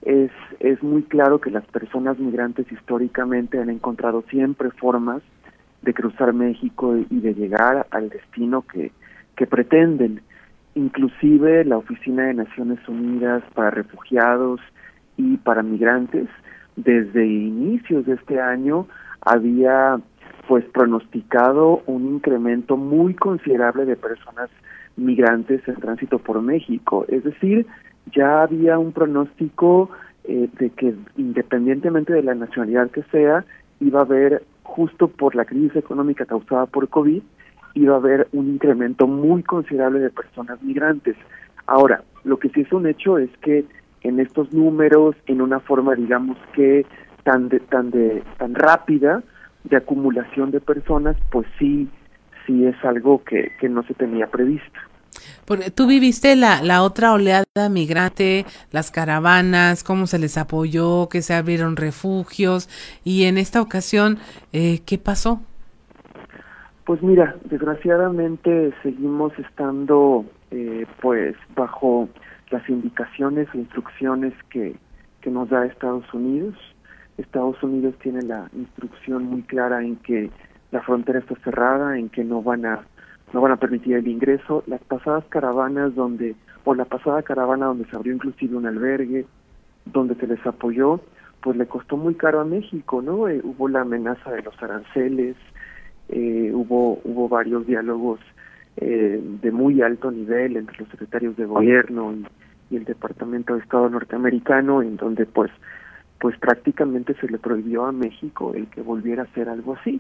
es, 0.04 0.32
es 0.60 0.82
muy 0.84 1.02
claro 1.02 1.41
que 1.41 1.49
las 1.49 1.66
personas 1.66 2.20
migrantes 2.20 2.72
históricamente 2.72 3.60
han 3.60 3.72
encontrado 3.72 4.24
siempre 4.30 4.70
formas 4.72 5.24
de 5.82 5.95
cruzar 5.95 6.32
México 6.34 6.95
y 7.10 7.20
de 7.22 7.34
llegar 7.34 7.88
al 7.89 8.10
destino 8.10 8.64
que, 8.64 8.91
que 9.36 9.47
pretenden. 9.47 10.22
Inclusive 10.76 11.66
la 11.66 11.78
Oficina 11.78 12.26
de 12.26 12.36
Naciones 12.36 12.88
Unidas 12.88 13.41
para 13.56 13.72
Refugiados 13.72 14.62
y 15.18 15.38
para 15.38 15.64
Migrantes, 15.64 16.28
desde 16.76 17.26
inicios 17.26 18.06
de 18.06 18.14
este 18.14 18.39
año, 18.39 18.88
había 19.22 19.99
pues 20.47 20.65
pronosticado 20.65 21.81
un 21.85 22.07
incremento 22.15 22.77
muy 22.77 23.13
considerable 23.13 23.85
de 23.85 23.95
personas 23.95 24.49
migrantes 24.97 25.65
en 25.67 25.75
tránsito 25.75 26.19
por 26.19 26.41
México. 26.41 27.05
Es 27.07 27.23
decir, 27.23 27.65
ya 28.13 28.43
había 28.43 28.77
un 28.79 28.91
pronóstico 28.91 29.89
eh, 30.23 30.49
de 30.59 30.69
que 30.71 30.93
independientemente 31.17 32.13
de 32.13 32.23
la 32.23 32.35
nacionalidad 32.35 32.89
que 32.91 33.03
sea, 33.11 33.45
iba 33.79 33.99
a 33.99 34.03
haber, 34.03 34.43
justo 34.63 35.07
por 35.07 35.35
la 35.35 35.45
crisis 35.45 35.75
económica 35.75 36.25
causada 36.25 36.65
por 36.65 36.89
COVID, 36.89 37.21
iba 37.73 37.93
a 37.93 37.97
haber 37.97 38.27
un 38.33 38.49
incremento 38.49 39.07
muy 39.07 39.43
considerable 39.43 39.99
de 39.99 40.09
personas 40.09 40.61
migrantes. 40.61 41.15
Ahora, 41.65 42.03
lo 42.23 42.37
que 42.37 42.49
sí 42.49 42.61
es 42.61 42.71
un 42.71 42.85
hecho 42.85 43.17
es 43.17 43.29
que 43.41 43.65
en 44.01 44.19
estos 44.19 44.51
números, 44.53 45.15
en 45.27 45.41
una 45.41 45.59
forma, 45.59 45.95
digamos 45.95 46.37
que 46.53 46.85
tan 47.23 47.49
de, 47.49 47.59
tan 47.59 47.91
de 47.91 48.23
tan 48.37 48.55
rápida 48.55 49.23
de 49.64 49.78
acumulación 49.78 50.51
de 50.51 50.59
personas, 50.59 51.16
pues 51.32 51.47
sí, 51.59 51.89
sí 52.45 52.66
es 52.66 52.76
algo 52.84 53.24
que, 53.24 53.51
que 53.59 53.70
no 53.70 53.84
se 53.84 53.93
tenía 53.93 54.28
previsto. 54.28 54.80
Porque 55.45 55.72
tú 55.72 55.88
viviste 55.88 56.36
la, 56.36 56.62
la 56.62 56.84
otra 56.84 57.14
oleada 57.14 57.45
migrante, 57.70 58.45
las 58.72 58.91
caravanas, 58.91 59.84
cómo 59.84 60.07
se 60.07 60.20
les 60.20 60.38
apoyó, 60.38 61.09
que 61.09 61.22
se 61.22 61.34
abrieron 61.34 61.76
refugios 61.76 62.70
y 63.03 63.26
en 63.26 63.38
esta 63.38 63.62
ocasión, 63.62 64.18
eh, 64.53 64.80
¿qué 64.86 64.97
pasó? 64.97 65.41
Pues 66.86 67.01
mira, 67.03 67.36
desgraciadamente 67.45 68.74
seguimos 68.82 69.38
estando 69.38 70.26
eh, 70.49 70.86
pues 71.01 71.36
bajo 71.55 72.09
las 72.49 72.68
indicaciones 72.70 73.47
e 73.53 73.59
instrucciones 73.59 74.34
que, 74.49 74.76
que 75.22 75.30
nos 75.30 75.49
da 75.49 75.66
Estados 75.66 76.12
Unidos. 76.14 76.55
Estados 77.18 77.62
Unidos 77.64 77.95
tiene 78.01 78.22
la 78.22 78.49
instrucción 78.53 79.26
muy 79.26 79.41
clara 79.43 79.84
en 79.84 79.97
que 79.97 80.30
la 80.72 80.82
frontera 80.82 81.20
está 81.20 81.36
cerrada, 81.43 81.97
en 81.97 82.09
que 82.09 82.24
no 82.24 82.41
van 82.41 82.66
a 82.66 82.86
no 83.34 83.41
van 83.41 83.53
a 83.53 83.57
permitir 83.57 83.95
el 83.95 84.07
ingreso. 84.07 84.64
Las 84.68 84.82
pasadas 84.82 85.24
caravanas 85.30 85.95
donde, 85.95 86.36
o 86.66 86.76
la 86.76 86.86
pasada 86.86 87.22
caravana 87.24 87.68
donde 87.68 87.86
se 87.86 87.95
abrió 87.95 88.14
inclusive 88.14 88.57
un 88.57 88.66
albergue, 88.66 89.26
donde 89.86 90.16
se 90.16 90.28
les 90.28 90.45
apoyó, 90.45 90.99
pues 91.41 91.57
le 91.57 91.66
costó 91.66 91.97
muy 91.97 92.16
caro 92.16 92.39
a 92.39 92.45
México, 92.45 93.01
¿no? 93.01 93.28
Eh, 93.28 93.41
hubo 93.43 93.68
la 93.68 93.82
amenaza 93.82 94.32
de 94.32 94.43
los 94.43 94.62
aranceles, 94.62 95.36
eh, 96.09 96.51
hubo, 96.53 96.99
hubo 97.03 97.30
varios 97.30 97.66
diálogos 97.66 98.20
eh, 98.78 99.20
de 99.41 99.51
muy 99.51 99.82
alto 99.82 100.12
nivel 100.12 100.57
entre 100.57 100.78
los 100.78 100.89
secretarios 100.89 101.36
de 101.38 101.45
gobierno 101.45 102.14
y, 102.14 102.26
y 102.70 102.78
el 102.78 102.86
Departamento 102.86 103.55
de 103.55 103.62
Estado 103.62 103.89
norteamericano, 103.89 104.82
en 104.82 104.97
donde 104.97 105.26
pues 105.26 105.51
pues 106.22 106.38
prácticamente 106.38 107.15
se 107.15 107.28
le 107.28 107.39
prohibió 107.39 107.86
a 107.86 107.91
México 107.91 108.53
el 108.55 108.67
que 108.67 108.82
volviera 108.82 109.24
a 109.24 109.26
hacer 109.26 109.49
algo 109.49 109.74
así 109.74 109.99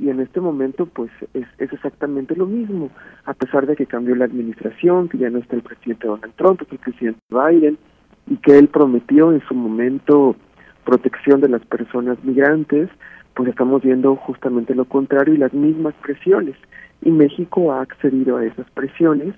y 0.00 0.08
en 0.08 0.20
este 0.20 0.40
momento 0.40 0.86
pues 0.86 1.10
es, 1.34 1.46
es 1.58 1.72
exactamente 1.72 2.34
lo 2.34 2.46
mismo, 2.46 2.90
a 3.26 3.34
pesar 3.34 3.66
de 3.66 3.76
que 3.76 3.86
cambió 3.86 4.16
la 4.16 4.24
administración, 4.24 5.08
que 5.08 5.18
ya 5.18 5.28
no 5.28 5.38
está 5.38 5.56
el 5.56 5.62
presidente 5.62 6.06
Donald 6.06 6.32
Trump, 6.36 6.62
es 6.62 6.72
el 6.72 6.78
presidente 6.78 7.20
Biden, 7.28 7.78
y 8.26 8.36
que 8.38 8.58
él 8.58 8.68
prometió 8.68 9.30
en 9.32 9.42
su 9.46 9.54
momento 9.54 10.36
protección 10.84 11.42
de 11.42 11.50
las 11.50 11.64
personas 11.66 12.22
migrantes, 12.24 12.88
pues 13.34 13.50
estamos 13.50 13.82
viendo 13.82 14.16
justamente 14.16 14.74
lo 14.74 14.86
contrario 14.86 15.34
y 15.34 15.38
las 15.38 15.52
mismas 15.52 15.94
presiones. 16.02 16.56
Y 17.02 17.10
México 17.10 17.72
ha 17.72 17.82
accedido 17.82 18.38
a 18.38 18.44
esas 18.44 18.70
presiones 18.70 19.34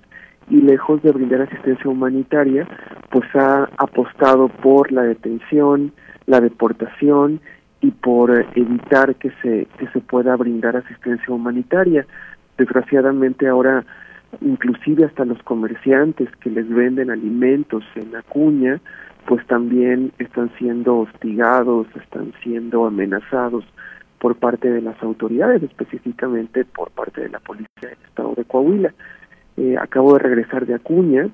y 0.49 0.61
lejos 0.61 1.03
de 1.03 1.12
brindar 1.12 1.43
asistencia 1.43 1.90
humanitaria, 1.90 2.66
pues 3.11 3.24
ha 3.34 3.68
apostado 3.78 4.49
por 4.49 4.93
la 4.93 5.03
detención, 5.03 5.93
la 6.26 6.40
deportación 6.40 7.40
y 7.80 7.90
por 7.90 8.47
evitar 8.55 9.16
que 9.16 9.30
se 9.43 9.66
que 9.78 9.88
se 9.88 10.01
pueda 10.01 10.36
brindar 10.36 10.76
asistencia 10.76 11.32
humanitaria. 11.34 12.07
Desgraciadamente 12.57 13.49
ahora 13.49 13.84
inclusive 14.40 15.05
hasta 15.05 15.24
los 15.24 15.43
comerciantes 15.43 16.28
que 16.36 16.51
les 16.51 16.68
venden 16.68 17.11
alimentos 17.11 17.84
en 17.95 18.16
Acuña, 18.16 18.80
pues 19.26 19.47
también 19.47 20.12
están 20.18 20.51
siendo 20.59 20.99
hostigados, 20.99 21.86
están 21.95 22.32
siendo 22.43 22.86
amenazados 22.86 23.64
por 24.18 24.36
parte 24.36 24.70
de 24.70 24.80
las 24.80 25.01
autoridades, 25.03 25.62
específicamente 25.62 26.64
por 26.64 26.90
parte 26.90 27.22
de 27.22 27.28
la 27.28 27.40
policía 27.40 27.68
del 27.82 27.99
estado 28.07 28.34
de 28.36 28.45
Coahuila. 28.45 28.95
Eh, 29.57 29.76
acabo 29.80 30.14
de 30.14 30.20
regresar 30.20 30.66
de 30.66 30.74
Acuña, 30.74 31.28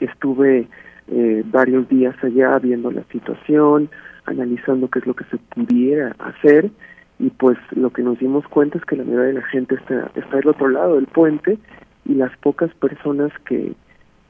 estuve 0.00 0.68
eh, 1.08 1.42
varios 1.46 1.88
días 1.88 2.14
allá 2.22 2.58
viendo 2.58 2.90
la 2.90 3.04
situación, 3.12 3.88
analizando 4.24 4.88
qué 4.88 4.98
es 5.00 5.06
lo 5.06 5.14
que 5.14 5.24
se 5.24 5.36
pudiera 5.36 6.14
hacer. 6.18 6.70
Y 7.18 7.30
pues 7.30 7.56
lo 7.70 7.90
que 7.90 8.02
nos 8.02 8.18
dimos 8.18 8.46
cuenta 8.48 8.78
es 8.78 8.84
que 8.84 8.96
la 8.96 9.04
mayoría 9.04 9.28
de 9.28 9.32
la 9.34 9.46
gente 9.46 9.74
está, 9.76 10.10
está 10.14 10.36
del 10.36 10.48
otro 10.48 10.68
lado 10.68 10.96
del 10.96 11.06
puente 11.06 11.58
y 12.04 12.14
las 12.14 12.36
pocas 12.38 12.72
personas 12.74 13.32
que, 13.46 13.72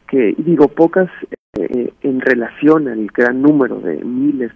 que 0.08 0.34
digo 0.38 0.68
pocas 0.68 1.10
eh, 1.54 1.92
en 2.02 2.20
relación 2.20 2.86
al 2.86 3.06
gran 3.08 3.42
número 3.42 3.80
de 3.80 4.04
miles 4.04 4.52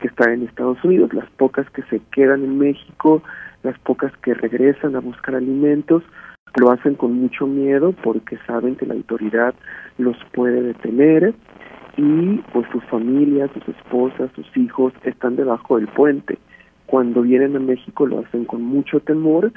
que 0.00 0.08
están 0.08 0.32
en 0.32 0.42
Estados 0.42 0.82
Unidos, 0.84 1.12
las 1.14 1.28
pocas 1.30 1.68
que 1.70 1.82
se 1.84 2.00
quedan 2.12 2.44
en 2.44 2.58
México, 2.58 3.22
las 3.62 3.78
pocas 3.80 4.12
que 4.18 4.34
regresan 4.34 4.96
a 4.96 5.00
buscar 5.00 5.34
alimentos, 5.34 6.02
lo 6.56 6.70
hacen 6.70 6.94
con 6.94 7.12
mucho 7.12 7.46
miedo 7.46 7.92
porque 8.02 8.38
saben 8.46 8.76
que 8.76 8.86
la 8.86 8.94
autoridad 8.94 9.54
los 9.98 10.16
puede 10.32 10.62
detener 10.62 11.34
y 11.96 12.36
pues 12.52 12.66
sus 12.72 12.82
familias, 12.84 13.50
sus 13.52 13.68
esposas, 13.76 14.30
sus 14.34 14.56
hijos 14.56 14.92
están 15.04 15.36
debajo 15.36 15.76
del 15.76 15.88
puente. 15.88 16.38
Cuando 16.86 17.22
vienen 17.22 17.56
a 17.56 17.60
México 17.60 18.06
lo 18.06 18.20
hacen 18.20 18.44
con 18.44 18.62
mucho 18.62 19.00
temor 19.00 19.52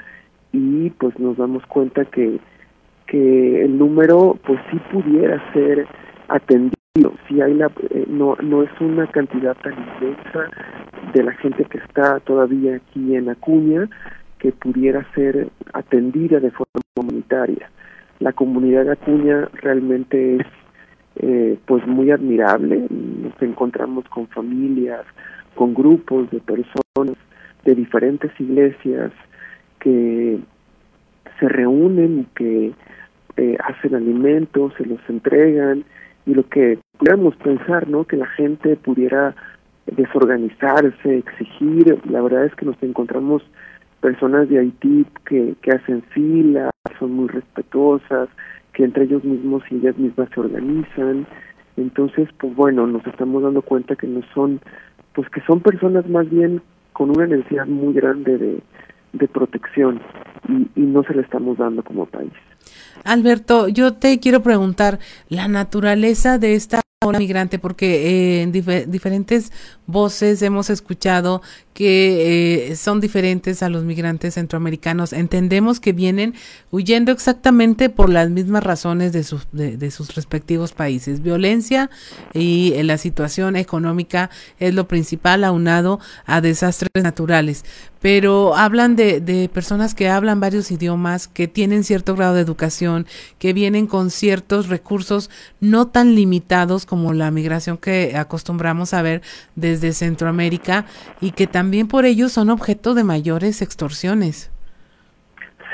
y 0.52 0.90
pues 0.90 1.18
nos 1.18 1.36
damos 1.36 1.64
cuenta 1.66 2.04
que 2.04 2.38
que 3.06 3.64
el 3.64 3.76
número 3.76 4.38
pues 4.46 4.58
sí 4.70 4.78
pudiera 4.90 5.42
ser 5.52 5.86
atendido 6.28 6.74
si 7.28 7.40
hay 7.40 7.54
la 7.54 7.70
eh, 7.90 8.06
no 8.08 8.36
no 8.40 8.62
es 8.62 8.70
una 8.80 9.06
cantidad 9.08 9.56
tan 9.56 9.74
inmensa 9.74 10.48
de 11.12 11.22
la 11.22 11.32
gente 11.32 11.64
que 11.64 11.78
está 11.78 12.20
todavía 12.20 12.76
aquí 12.76 13.16
en 13.16 13.28
Acuña 13.28 13.88
que 14.44 14.52
pudiera 14.52 15.10
ser 15.14 15.48
atendida 15.72 16.38
de 16.38 16.50
forma 16.50 16.82
comunitaria 16.94 17.70
la 18.20 18.32
comunidad 18.32 18.84
de 18.84 18.92
Acuña 18.92 19.48
realmente 19.54 20.36
es 20.36 20.46
eh, 21.16 21.58
pues 21.66 21.86
muy 21.86 22.10
admirable. 22.10 22.86
Nos 22.90 23.40
encontramos 23.42 24.08
con 24.08 24.26
familias 24.28 25.04
con 25.54 25.74
grupos 25.74 26.30
de 26.30 26.40
personas 26.40 27.16
de 27.64 27.74
diferentes 27.74 28.32
iglesias 28.40 29.12
que 29.78 30.38
se 31.38 31.48
reúnen 31.48 32.26
que 32.34 32.72
eh, 33.36 33.56
hacen 33.62 33.94
alimentos, 33.94 34.72
se 34.76 34.84
los 34.86 35.00
entregan 35.08 35.84
y 36.26 36.34
lo 36.34 36.48
que 36.48 36.78
pudiéramos 36.98 37.36
pensar, 37.36 37.88
¿no? 37.88 38.04
Que 38.04 38.16
la 38.16 38.26
gente 38.26 38.76
pudiera 38.76 39.34
desorganizarse, 39.86 41.18
exigir, 41.18 41.98
la 42.08 42.22
verdad 42.22 42.46
es 42.46 42.54
que 42.54 42.64
nos 42.64 42.82
encontramos 42.82 43.42
personas 44.04 44.50
de 44.50 44.58
Haití 44.58 45.06
que, 45.24 45.54
que 45.62 45.70
hacen 45.70 46.02
fila, 46.10 46.68
son 46.98 47.12
muy 47.12 47.26
respetuosas, 47.28 48.28
que 48.74 48.84
entre 48.84 49.04
ellos 49.04 49.24
mismos 49.24 49.62
y 49.70 49.76
ellas 49.76 49.96
mismas 49.96 50.28
se 50.34 50.40
organizan. 50.40 51.26
Entonces, 51.78 52.28
pues 52.38 52.54
bueno, 52.54 52.86
nos 52.86 53.06
estamos 53.06 53.42
dando 53.42 53.62
cuenta 53.62 53.96
que 53.96 54.06
no 54.06 54.20
son, 54.34 54.60
pues 55.14 55.26
que 55.30 55.40
son 55.46 55.60
personas 55.60 56.06
más 56.06 56.28
bien 56.28 56.60
con 56.92 57.16
una 57.16 57.26
necesidad 57.26 57.64
muy 57.64 57.94
grande 57.94 58.36
de, 58.36 58.62
de 59.14 59.26
protección 59.26 60.02
y, 60.50 60.68
y 60.78 60.84
no 60.84 61.02
se 61.04 61.14
le 61.14 61.22
estamos 61.22 61.56
dando 61.56 61.82
como 61.82 62.04
país. 62.04 62.32
Alberto, 63.06 63.68
yo 63.68 63.94
te 63.94 64.20
quiero 64.20 64.42
preguntar 64.42 64.98
la 65.30 65.48
naturaleza 65.48 66.36
de 66.36 66.56
esta 66.56 66.82
migrante, 67.12 67.58
porque 67.58 68.40
eh, 68.40 68.42
en 68.42 68.52
diferentes 68.52 69.52
voces 69.86 70.42
hemos 70.42 70.70
escuchado 70.70 71.42
que 71.74 72.70
eh, 72.70 72.76
son 72.76 73.00
diferentes 73.00 73.62
a 73.62 73.68
los 73.68 73.82
migrantes 73.82 74.34
centroamericanos. 74.34 75.12
Entendemos 75.12 75.80
que 75.80 75.92
vienen 75.92 76.34
huyendo 76.70 77.10
exactamente 77.10 77.90
por 77.90 78.08
las 78.08 78.30
mismas 78.30 78.62
razones 78.62 79.12
de 79.12 79.24
sus, 79.24 79.48
de, 79.50 79.90
sus 79.90 80.14
respectivos 80.14 80.72
países. 80.72 81.20
Violencia 81.20 81.90
y 82.32 82.72
eh, 82.76 82.84
la 82.84 82.96
situación 82.96 83.56
económica 83.56 84.30
es 84.60 84.72
lo 84.72 84.86
principal 84.86 85.42
aunado 85.42 85.98
a 86.26 86.40
desastres 86.40 87.02
naturales. 87.02 87.64
Pero 88.00 88.54
hablan 88.54 88.96
de, 88.96 89.20
de 89.20 89.48
personas 89.48 89.94
que 89.94 90.10
hablan 90.10 90.38
varios 90.38 90.70
idiomas, 90.70 91.26
que 91.26 91.48
tienen 91.48 91.84
cierto 91.84 92.14
grado 92.14 92.34
de 92.34 92.42
educación, 92.42 93.06
que 93.38 93.52
vienen 93.52 93.86
con 93.86 94.10
ciertos 94.10 94.68
recursos 94.68 95.30
no 95.60 95.88
tan 95.88 96.14
limitados 96.14 96.86
como 96.86 96.93
la 97.12 97.30
migración 97.30 97.76
que 97.78 98.16
acostumbramos 98.16 98.94
a 98.94 99.02
ver 99.02 99.22
desde 99.56 99.92
Centroamérica 99.92 100.86
y 101.20 101.32
que 101.32 101.46
también 101.46 101.88
por 101.88 102.04
ello 102.04 102.28
son 102.28 102.50
objeto 102.50 102.94
de 102.94 103.04
mayores 103.04 103.62
extorsiones. 103.62 104.50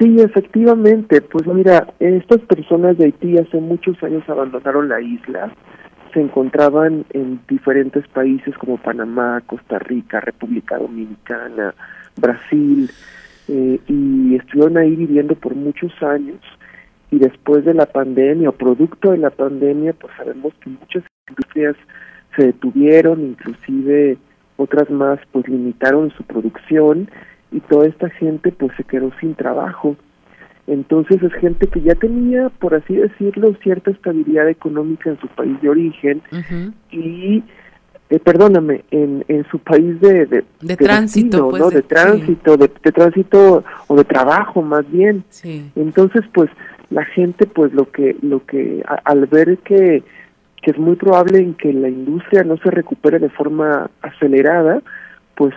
Sí, 0.00 0.16
efectivamente. 0.18 1.20
Pues 1.20 1.46
mira, 1.46 1.86
estas 1.98 2.40
personas 2.40 2.96
de 2.96 3.04
Haití 3.04 3.36
hace 3.36 3.60
muchos 3.60 4.02
años 4.02 4.26
abandonaron 4.28 4.88
la 4.88 5.00
isla. 5.00 5.52
Se 6.14 6.20
encontraban 6.20 7.04
en 7.10 7.40
diferentes 7.46 8.08
países 8.08 8.56
como 8.56 8.78
Panamá, 8.78 9.42
Costa 9.46 9.78
Rica, 9.78 10.20
República 10.20 10.78
Dominicana, 10.78 11.74
Brasil, 12.16 12.90
eh, 13.48 13.78
y 13.86 14.36
estuvieron 14.36 14.78
ahí 14.78 14.96
viviendo 14.96 15.34
por 15.34 15.54
muchos 15.54 15.92
años. 16.02 16.40
Y 17.10 17.18
después 17.18 17.64
de 17.64 17.74
la 17.74 17.86
pandemia 17.86 18.50
o 18.50 18.52
producto 18.52 19.10
de 19.10 19.18
la 19.18 19.30
pandemia, 19.30 19.92
pues 19.94 20.12
sabemos 20.16 20.52
que 20.62 20.70
muchas 20.70 21.02
industrias 21.28 21.76
se 22.36 22.46
detuvieron, 22.46 23.20
inclusive 23.20 24.18
otras 24.56 24.90
más 24.90 25.18
pues 25.32 25.48
limitaron 25.48 26.10
su 26.10 26.22
producción 26.24 27.10
y 27.50 27.60
toda 27.60 27.86
esta 27.86 28.08
gente 28.10 28.52
pues 28.52 28.72
se 28.76 28.84
quedó 28.84 29.10
sin 29.20 29.34
trabajo. 29.34 29.96
Entonces 30.66 31.20
es 31.22 31.32
gente 31.34 31.66
que 31.66 31.80
ya 31.80 31.94
tenía, 31.96 32.48
por 32.48 32.74
así 32.74 32.94
decirlo, 32.94 33.54
cierta 33.62 33.90
estabilidad 33.90 34.48
económica 34.48 35.10
en 35.10 35.18
su 35.18 35.26
país 35.28 35.60
de 35.60 35.68
origen 35.68 36.22
y, 36.92 37.42
eh, 38.08 38.18
perdóname, 38.20 38.84
en, 38.92 39.24
en 39.26 39.44
su 39.50 39.58
país 39.58 40.00
de, 40.00 40.26
de, 40.26 40.44
de, 40.60 40.76
tránsito, 40.76 41.48
pues, 41.48 41.60
¿no? 41.60 41.70
De, 41.70 41.82
tránsito, 41.82 42.56
de, 42.56 42.68
tránsito 42.68 43.64
o 43.88 43.96
de 43.96 44.04
trabajo 44.04 44.62
más 44.62 44.88
bien. 44.92 45.24
Entonces 45.74 46.22
pues 46.32 46.50
la 46.90 47.04
gente 47.04 47.46
pues 47.46 47.72
lo 47.72 47.90
que, 47.90 48.16
lo 48.20 48.44
que 48.44 48.82
al 49.04 49.26
ver 49.26 49.58
que 49.58 50.02
que 50.62 50.72
es 50.72 50.78
muy 50.78 50.96
probable 50.96 51.38
en 51.38 51.54
que 51.54 51.72
la 51.72 51.88
industria 51.88 52.44
no 52.44 52.56
se 52.58 52.70
recupere 52.70 53.18
de 53.18 53.30
forma 53.30 53.90
acelerada, 54.02 54.82
pues 55.34 55.54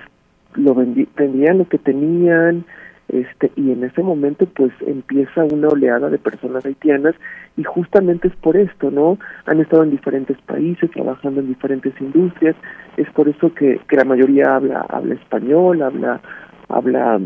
lo 0.55 0.73
vendían 0.73 1.57
lo 1.57 1.67
que 1.67 1.77
tenían, 1.77 2.63
este 3.09 3.51
y 3.57 3.71
en 3.71 3.83
ese 3.83 4.01
momento 4.01 4.45
pues 4.45 4.71
empieza 4.87 5.43
una 5.43 5.67
oleada 5.67 6.09
de 6.09 6.17
personas 6.17 6.65
haitianas 6.65 7.15
y 7.57 7.63
justamente 7.63 8.29
es 8.29 8.35
por 8.37 8.55
esto, 8.55 8.91
¿no? 8.91 9.17
Han 9.45 9.59
estado 9.59 9.83
en 9.83 9.91
diferentes 9.91 10.37
países 10.41 10.89
trabajando 10.91 11.41
en 11.41 11.47
diferentes 11.47 11.93
industrias, 11.99 12.55
es 12.95 13.09
por 13.11 13.27
eso 13.27 13.53
que, 13.53 13.81
que 13.89 13.97
la 13.97 14.05
mayoría 14.05 14.55
habla 14.55 14.85
habla 14.89 15.15
español, 15.15 15.81
habla 15.81 16.21
habla 16.69 17.19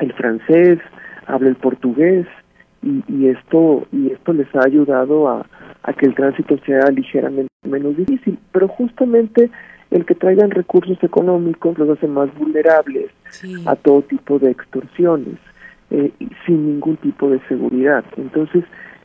el 0.00 0.12
francés, 0.14 0.80
habla 1.26 1.48
el 1.48 1.56
portugués 1.56 2.26
y, 2.82 3.02
y 3.08 3.28
esto 3.28 3.86
y 3.92 4.10
esto 4.12 4.32
les 4.32 4.54
ha 4.54 4.64
ayudado 4.64 5.28
a, 5.28 5.46
a 5.82 5.92
que 5.92 6.06
el 6.06 6.14
tránsito 6.14 6.58
sea 6.66 6.90
ligeramente 6.90 7.48
menos 7.64 7.96
difícil, 7.96 8.38
pero 8.52 8.68
justamente 8.68 9.50
el 9.90 10.04
que 10.04 10.14
traigan 10.14 10.50
recursos 10.50 11.02
económicos 11.02 11.78
los 11.78 11.88
hace 11.90 12.06
más 12.06 12.32
vulnerables 12.36 13.10
a 13.66 13.74
todo 13.76 14.02
tipo 14.02 14.38
de 14.38 14.50
extorsiones 14.50 15.38
eh, 15.90 16.12
sin 16.44 16.66
ningún 16.66 16.96
tipo 16.98 17.30
de 17.30 17.40
seguridad. 17.48 18.04
Entonces, 18.16 18.64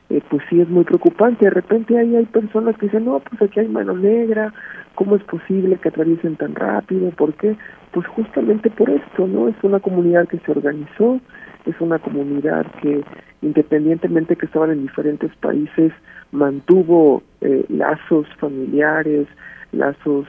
eh, 0.10 0.22
pues 0.30 0.44
sí 0.50 0.60
es 0.60 0.68
muy 0.70 0.84
preocupante. 0.84 1.46
De 1.46 1.52
repente 1.52 1.98
ahí 1.98 2.16
hay 2.16 2.26
personas 2.26 2.78
que 2.78 2.88
dicen, 2.88 3.06
no, 3.06 3.20
pues 3.20 3.42
aquí 3.42 3.62
hay 3.62 3.68
mano 3.70 3.96
negra, 3.96 4.54
¿cómo 4.96 5.16
es 5.16 5.24
posible 5.24 5.78
que 5.78 5.90
atraviesen 5.90 6.36
tan 6.36 6.56
rápido? 6.56 7.10
¿Por 7.12 7.34
qué? 7.36 7.56
Pues 7.92 8.06
justamente 8.08 8.70
por 8.70 8.90
esto, 8.90 9.28
¿no? 9.28 9.48
Es 9.48 9.56
una 9.64 9.80
comunidad 9.80 10.28
que 10.28 10.40
se 10.40 10.52
organizó, 10.52 11.20
es 11.66 11.80
una 11.80 12.00
comunidad 12.00 12.66
que 12.82 13.04
independientemente 13.44 14.36
que 14.36 14.46
estaban 14.46 14.72
en 14.72 14.82
diferentes 14.82 15.36
países, 15.36 15.92
mantuvo 16.32 17.22
eh, 17.42 17.66
lazos 17.70 18.26
familiares, 18.40 19.28
lazos 19.72 20.26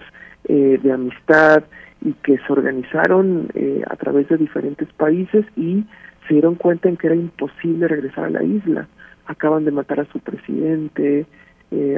eh, 0.49 0.79
de 0.83 0.93
amistad 0.93 1.65
y 2.03 2.13
que 2.25 2.37
se 2.39 2.53
organizaron 2.53 3.49
eh, 3.55 3.83
a 3.89 3.97
través 3.97 4.29
de 4.29 4.37
diferentes 4.37 4.93
países 4.95 5.47
y 5.57 5.85
se 6.27 6.35
dieron 6.35 6.57
cuenta 6.57 6.89
en 6.89 6.97
que 6.97 7.07
era 7.07 7.17
imposible 7.17 7.89
regresar 7.89 8.25
a 8.25 8.31
la 8.31 8.43
isla. 8.43 8.89
Acaban 9.27 9.65
de 9.65 9.71
matar 9.71 10.01
a 10.01 10.05
su 10.07 10.19
presidente, 10.21 11.27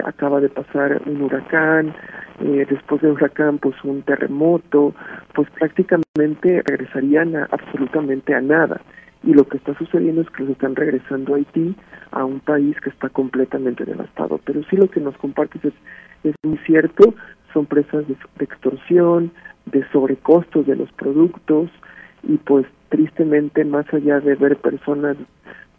acaba 0.07 0.41
de 0.41 0.49
pasar 0.49 1.03
un 1.05 1.21
huracán, 1.21 1.93
después 2.41 3.03
del 3.03 3.13
huracán 3.13 3.59
pues 3.59 3.75
un 3.85 4.01
terremoto, 4.03 4.95
pues 5.35 5.51
prácticamente 5.51 6.63
regresarían 6.65 7.37
absolutamente 7.37 8.33
a 8.33 8.41
nada 8.41 8.81
y 9.27 9.35
lo 9.35 9.47
que 9.47 9.59
está 9.59 9.77
sucediendo 9.77 10.23
es 10.23 10.31
que 10.31 10.45
los 10.45 10.53
están 10.53 10.77
regresando 10.77 11.35
a 11.35 11.37
Haití, 11.37 11.75
a 12.13 12.25
un 12.25 12.39
país 12.39 12.81
que 12.81 12.91
está 12.91 13.09
completamente 13.09 13.85
devastado. 13.85 14.41
Pero 14.45 14.63
sí 14.71 14.77
lo 14.77 14.89
que 14.89 15.01
nos 15.01 15.17
compartes 15.19 15.65
es, 15.65 15.75
es 16.23 16.35
muy 16.45 16.59
cierto, 16.59 17.13
son 17.53 17.67
presas 17.67 18.07
de, 18.07 18.17
extorsión, 18.39 19.33
de 19.67 19.85
sobrecostos 19.91 20.67
de 20.67 20.77
los 20.77 20.91
productos 20.93 21.71
y 22.23 22.37
pues 22.37 22.67
tristemente 22.89 23.65
más 23.65 23.93
allá 23.93 24.21
de 24.21 24.37
ver 24.37 24.57
personas, 24.59 25.17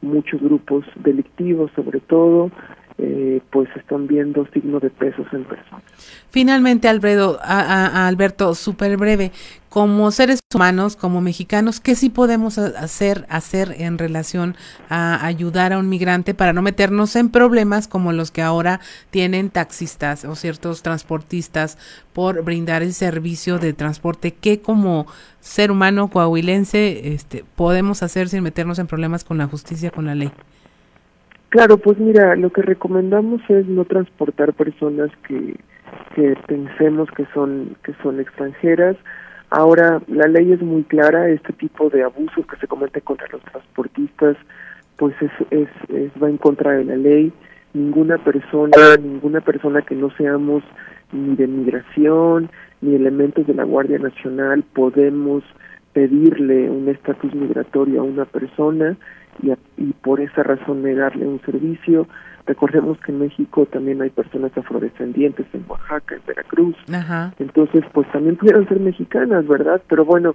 muchos 0.01 0.41
grupos 0.41 0.85
delictivos 0.95 1.71
sobre 1.73 2.01
todo, 2.01 2.51
eh, 2.99 3.41
pues 3.51 3.69
están 3.75 4.07
viendo 4.07 4.47
signos 4.53 4.81
de 4.81 4.89
pesos 4.89 5.27
en 5.31 5.43
personas. 5.43 5.83
Finalmente, 6.31 6.87
Alfredo, 6.87 7.39
a, 7.43 8.07
Alberto, 8.07 8.55
súper 8.55 8.97
breve, 8.97 9.31
como 9.69 10.09
seres 10.09 10.39
humanos, 10.51 10.95
como 10.95 11.21
mexicanos, 11.21 11.79
¿qué 11.79 11.93
sí 11.93 12.09
podemos 12.09 12.57
hacer, 12.57 13.27
hacer 13.29 13.75
en 13.77 13.99
relación 13.99 14.55
a 14.89 15.23
ayudar 15.23 15.73
a 15.73 15.77
un 15.77 15.89
migrante 15.89 16.33
para 16.33 16.53
no 16.53 16.63
meternos 16.63 17.15
en 17.15 17.29
problemas 17.29 17.87
como 17.87 18.13
los 18.13 18.31
que 18.31 18.41
ahora 18.41 18.79
tienen 19.11 19.51
taxistas 19.51 20.25
o 20.25 20.33
ciertos 20.35 20.81
transportistas 20.81 21.77
por 22.13 22.43
brindar 22.43 22.81
el 22.81 22.93
servicio 22.93 23.59
de 23.59 23.73
transporte? 23.73 24.33
¿Qué 24.33 24.59
como 24.59 25.05
ser 25.39 25.69
humano 25.69 26.07
coahuilense 26.07 27.13
este, 27.13 27.45
podemos 27.55 28.01
hacer 28.01 28.27
sin 28.27 28.41
meternos 28.41 28.79
en 28.79 28.87
problemas 28.87 29.23
con 29.23 29.37
la 29.37 29.45
justicia, 29.45 29.91
con 29.91 30.07
la 30.07 30.15
ley? 30.15 30.31
Claro, 31.49 31.77
pues 31.77 31.97
mira, 31.97 32.35
lo 32.35 32.51
que 32.51 32.61
recomendamos 32.61 33.41
es 33.49 33.65
no 33.67 33.85
transportar 33.85 34.53
personas 34.53 35.09
que, 35.27 35.55
que 36.13 36.35
pensemos 36.45 37.09
que 37.11 37.25
son 37.33 37.77
que 37.83 37.93
son 38.03 38.19
extranjeras. 38.19 38.97
Ahora, 39.49 40.01
la 40.07 40.27
ley 40.27 40.51
es 40.51 40.61
muy 40.61 40.83
clara, 40.83 41.29
este 41.29 41.53
tipo 41.53 41.89
de 41.89 42.03
abusos 42.03 42.45
que 42.47 42.57
se 42.57 42.67
cometen 42.67 43.01
contra 43.03 43.27
los 43.31 43.41
transportistas, 43.43 44.35
pues 44.97 45.15
es, 45.21 45.31
es, 45.51 45.69
es 45.89 46.11
va 46.21 46.29
en 46.29 46.37
contra 46.37 46.71
de 46.73 46.83
la 46.83 46.97
ley. 46.97 47.31
Ninguna 47.73 48.17
persona, 48.17 48.97
ninguna 49.01 49.39
persona 49.39 49.81
que 49.83 49.95
no 49.95 50.09
seamos 50.17 50.63
ni 51.13 51.35
de 51.35 51.47
migración 51.47 52.49
ni 52.81 52.95
elementos 52.95 53.47
de 53.47 53.53
la 53.53 53.63
Guardia 53.63 53.99
Nacional 53.99 54.63
podemos 54.73 55.43
pedirle 55.93 56.69
un 56.69 56.89
estatus 56.89 57.33
migratorio 57.33 58.01
a 58.01 58.03
una 58.03 58.25
persona 58.25 58.97
y, 59.41 59.51
y 59.77 59.93
por 59.93 60.21
esa 60.21 60.43
razón 60.43 60.83
negarle 60.83 61.27
un 61.27 61.41
servicio. 61.41 62.07
Recordemos 62.45 62.97
que 62.99 63.11
en 63.11 63.19
México 63.19 63.65
también 63.65 64.01
hay 64.01 64.09
personas 64.09 64.57
afrodescendientes, 64.57 65.45
en 65.53 65.65
Oaxaca, 65.67 66.15
en 66.15 66.21
Veracruz. 66.25 66.75
Entonces, 67.39 67.83
pues 67.91 68.09
también 68.11 68.37
pudieran 68.37 68.67
ser 68.69 68.79
mexicanas, 68.79 69.45
¿verdad? 69.47 69.81
Pero 69.89 70.05
bueno, 70.05 70.33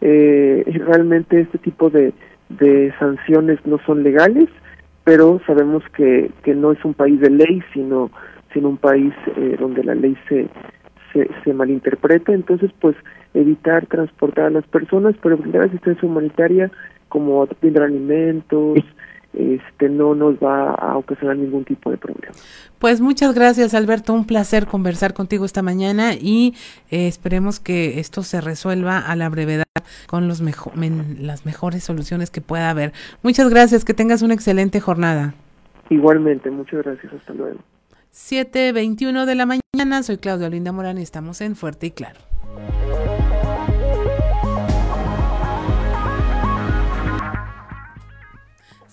eh, 0.00 0.64
realmente 0.86 1.40
este 1.40 1.58
tipo 1.58 1.90
de, 1.90 2.12
de 2.48 2.94
sanciones 3.00 3.58
no 3.66 3.78
son 3.84 4.04
legales, 4.04 4.48
pero 5.02 5.40
sabemos 5.46 5.82
que, 5.96 6.30
que 6.44 6.54
no 6.54 6.70
es 6.70 6.84
un 6.84 6.94
país 6.94 7.20
de 7.20 7.30
ley, 7.30 7.60
sino, 7.72 8.12
sino 8.54 8.68
un 8.68 8.76
país 8.76 9.12
eh, 9.36 9.56
donde 9.58 9.82
la 9.82 9.96
ley 9.96 10.16
se, 10.28 10.48
se, 11.12 11.28
se 11.42 11.52
malinterpreta. 11.52 12.32
Entonces, 12.32 12.70
pues 12.80 12.94
evitar 13.34 13.86
transportar 13.86 14.46
a 14.46 14.50
las 14.50 14.66
personas, 14.68 15.16
pero 15.20 15.36
brindar 15.36 15.62
asistencia 15.62 16.08
humanitaria 16.08 16.70
como 17.08 17.46
brindar 17.60 17.84
alimentos, 17.84 18.78
este 19.32 19.88
no 19.88 20.14
nos 20.14 20.36
va 20.36 20.74
a 20.74 20.96
ocasionar 20.96 21.36
ningún 21.36 21.64
tipo 21.64 21.90
de 21.90 21.96
problema. 21.96 22.32
Pues 22.78 23.00
muchas 23.00 23.34
gracias 23.34 23.74
Alberto, 23.74 24.12
un 24.14 24.26
placer 24.26 24.66
conversar 24.66 25.14
contigo 25.14 25.44
esta 25.44 25.62
mañana 25.62 26.14
y 26.14 26.54
eh, 26.90 27.06
esperemos 27.08 27.60
que 27.60 28.00
esto 28.00 28.22
se 28.22 28.40
resuelva 28.40 28.98
a 28.98 29.16
la 29.16 29.28
brevedad 29.28 29.64
con 30.06 30.28
los 30.28 30.40
mejor, 30.40 30.72
las 31.18 31.44
mejores 31.44 31.84
soluciones 31.84 32.30
que 32.30 32.40
pueda 32.40 32.70
haber. 32.70 32.92
Muchas 33.22 33.50
gracias, 33.50 33.84
que 33.84 33.94
tengas 33.94 34.22
una 34.22 34.34
excelente 34.34 34.80
jornada. 34.80 35.34
Igualmente, 35.90 36.50
muchas 36.50 36.84
gracias, 36.84 37.12
hasta 37.12 37.32
luego. 37.32 37.58
7.21 38.12 39.26
de 39.26 39.34
la 39.34 39.46
mañana, 39.46 40.02
soy 40.02 40.18
Claudia 40.18 40.48
Linda 40.48 40.72
Morán 40.72 40.98
y 40.98 41.02
estamos 41.02 41.40
en 41.40 41.54
Fuerte 41.56 41.86
y 41.86 41.90
Claro. 41.92 42.18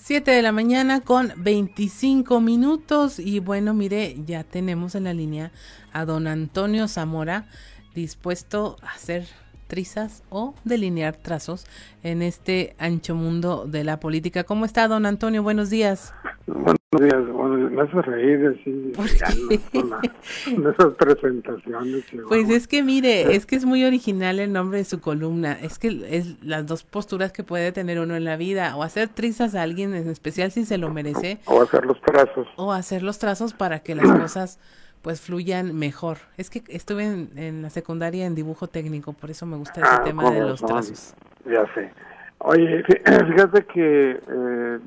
7 0.08 0.30
de 0.30 0.44
la 0.44 0.52
mañana 0.52 1.02
con 1.02 1.34
25 1.36 2.40
minutos. 2.40 3.18
Y 3.18 3.40
bueno, 3.40 3.74
mire, 3.74 4.16
ya 4.28 4.44
tenemos 4.44 4.94
en 4.94 5.06
la 5.06 5.16
línea 5.16 5.52
a 5.94 6.06
don 6.06 6.28
Antonio 6.28 6.88
Zamora 6.88 7.48
dispuesto 7.96 8.78
a 8.84 8.92
hacer 8.92 9.26
trizas 9.68 10.24
o 10.30 10.56
delinear 10.64 11.16
trazos 11.16 11.66
en 12.04 12.22
este 12.22 12.76
ancho 12.78 13.16
mundo 13.16 13.66
de 13.66 13.84
la 13.84 14.00
política. 14.00 14.44
¿Cómo 14.44 14.66
está 14.66 14.88
don 14.88 15.06
Antonio? 15.06 15.44
Buenos 15.44 15.70
días. 15.70 16.14
Buenos 16.48 16.78
días, 16.92 17.28
bueno, 17.34 17.70
me 17.72 17.82
hace 17.82 18.02
reír 18.04 18.56
así 18.56 18.92
con, 18.96 20.66
esas 20.68 20.94
presentaciones. 20.94 22.06
Pues 22.28 22.50
es 22.50 22.68
que 22.68 22.84
mire, 22.84 23.36
es 23.36 23.46
que 23.46 23.56
es 23.56 23.66
muy 23.66 23.84
original 23.84 24.40
el 24.40 24.54
nombre 24.54 24.78
de 24.78 24.86
su 24.86 25.02
columna, 25.02 25.54
es 25.54 25.80
que 25.80 26.06
es 26.10 26.42
las 26.44 26.66
dos 26.68 26.84
posturas 26.84 27.32
que 27.32 27.44
puede 27.44 27.72
tener 27.72 28.00
uno 28.00 28.16
en 28.16 28.24
la 28.24 28.38
vida, 28.38 28.76
o 28.76 28.84
hacer 28.84 29.10
trizas 29.10 29.56
a 29.56 29.64
alguien 29.64 29.96
en 29.96 30.08
especial 30.08 30.52
si 30.52 30.66
se 30.66 30.78
lo 30.78 30.92
merece. 30.92 31.40
O 31.46 31.62
hacer 31.62 31.86
los 31.86 32.00
trazos. 32.02 32.48
O 32.56 32.72
hacer 32.72 33.02
los 33.04 33.20
trazos 33.20 33.54
para 33.54 33.80
que 33.80 33.96
las 33.96 34.12
cosas 34.12 34.60
pues 35.02 35.22
fluyan 35.22 35.76
mejor. 35.76 36.18
Es 36.38 36.50
que 36.50 36.64
estuve 36.68 37.04
en, 37.04 37.62
la 37.62 37.70
secundaria 37.70 38.26
en 38.26 38.36
dibujo 38.36 38.68
técnico, 38.68 39.14
por 39.14 39.30
eso 39.30 39.46
me 39.46 39.58
gusta 39.58 39.82
ese 39.82 39.90
ah, 39.90 40.04
tema 40.04 40.32
de 40.32 40.42
los 40.42 40.62
trazos. 40.62 41.14
Ya 41.46 41.66
sé. 41.74 41.92
Oye, 42.40 42.84
fíjate 43.06 43.66
que 43.66 44.20
eh, 44.28 44.80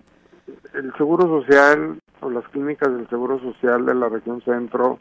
el 0.75 0.93
Seguro 0.97 1.41
Social 1.41 2.01
o 2.21 2.31
las 2.31 2.47
clínicas 2.49 2.93
del 2.93 3.09
Seguro 3.09 3.39
Social 3.41 3.87
de 3.87 3.95
la 3.95 4.09
región 4.09 4.41
centro, 4.43 4.99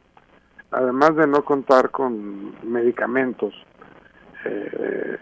además 0.72 1.16
de 1.16 1.28
no 1.28 1.43
contar 1.43 1.91
con 1.91 2.55
medicamentos, 2.64 3.53
eh, 4.45 5.18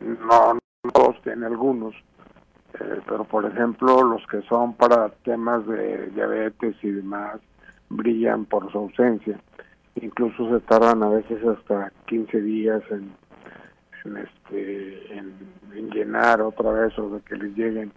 no, 0.00 0.54
no 0.54 0.90
todos 0.92 1.20
tienen 1.22 1.44
algunos, 1.44 1.94
eh, 2.80 3.00
pero 3.06 3.24
por 3.24 3.44
ejemplo 3.44 4.02
los 4.02 4.26
que 4.26 4.42
son 4.42 4.74
para 4.74 5.08
temas 5.24 5.66
de 5.66 6.10
diabetes 6.10 6.76
y 6.82 6.90
demás, 6.90 7.40
brillan 7.88 8.44
por 8.44 8.70
su 8.72 8.78
ausencia. 8.78 9.38
Incluso 9.96 10.48
se 10.50 10.60
tardan 10.66 11.02
a 11.02 11.08
veces 11.08 11.42
hasta 11.44 11.92
15 12.06 12.40
días 12.42 12.82
en, 12.90 14.16
este 14.16 15.16
en, 15.16 15.90
llenar 15.90 16.40
otra 16.42 16.70
vez 16.70 16.98
o 16.98 17.10
de 17.10 17.20
que 17.22 17.36
les 17.36 17.56
lleguen. 17.56 17.92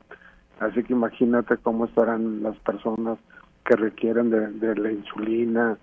Así 0.59 0.83
que 0.83 0.93
imagínate 0.93 1.57
cómo 1.57 1.85
estarán 1.85 2.43
las 2.43 2.57
personas 2.59 3.17
que 3.65 3.75
requieren 3.75 4.29
de, 4.29 4.75
la 4.75 4.91
insulina, 4.91 5.77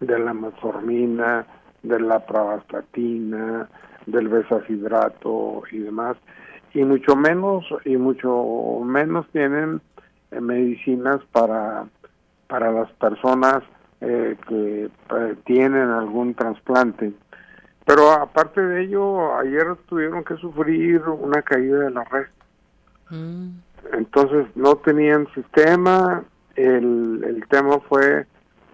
de 0.00 0.18
la 0.18 0.34
metformina, 0.34 1.46
de 1.82 2.00
la 2.00 2.24
pravastatina, 2.26 3.68
del 4.06 4.28
besafidrato 4.28 5.62
y 5.70 5.78
demás 5.78 6.16
y 6.76 6.84
mucho 6.84 7.16
menos 7.16 7.64
y 7.86 7.96
mucho 7.96 8.80
menos 8.84 9.26
tienen 9.32 9.80
eh, 10.30 10.40
medicinas 10.40 11.24
para 11.32 11.86
para 12.46 12.70
las 12.72 12.90
personas 12.92 13.62
eh, 14.00 14.36
que 14.48 14.84
eh, 14.84 15.36
tienen 15.44 15.90
algún 15.90 16.34
trasplante. 16.34 17.12
Pero 17.84 18.10
aparte 18.10 18.60
de 18.60 18.84
ello, 18.84 19.36
ayer 19.38 19.76
tuvieron 19.88 20.24
que 20.24 20.36
sufrir 20.36 21.00
una 21.08 21.42
caída 21.42 21.78
de 21.80 21.90
la 21.90 22.04
red. 22.04 22.26
Mm. 23.10 23.50
Entonces 23.92 24.46
no 24.56 24.76
tenían 24.76 25.28
sistema, 25.34 26.24
el, 26.56 27.22
el 27.24 27.46
tema 27.48 27.78
fue 27.88 28.26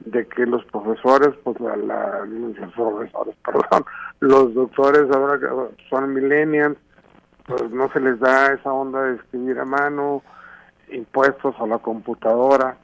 de 0.07 0.27
que 0.27 0.47
los 0.47 0.65
profesores, 0.67 1.31
pues 1.45 1.61
la, 1.61 2.25
los 2.25 2.57
profesores, 2.57 3.37
perdón, 3.45 3.85
los 4.21 4.55
doctores 4.55 5.11
ahora 5.15 5.39
que 5.39 5.47
son 5.89 6.15
millennials, 6.15 6.79
pues 7.47 7.71
no 7.71 7.91
se 7.93 8.01
les 8.01 8.19
da 8.21 8.53
esa 8.53 8.73
onda 8.73 9.03
de 9.03 9.17
escribir 9.17 9.59
a 9.59 9.65
mano, 9.65 10.23
impuestos 10.91 11.55
a 11.59 11.67
la 11.67 11.79
computadora. 11.79 12.77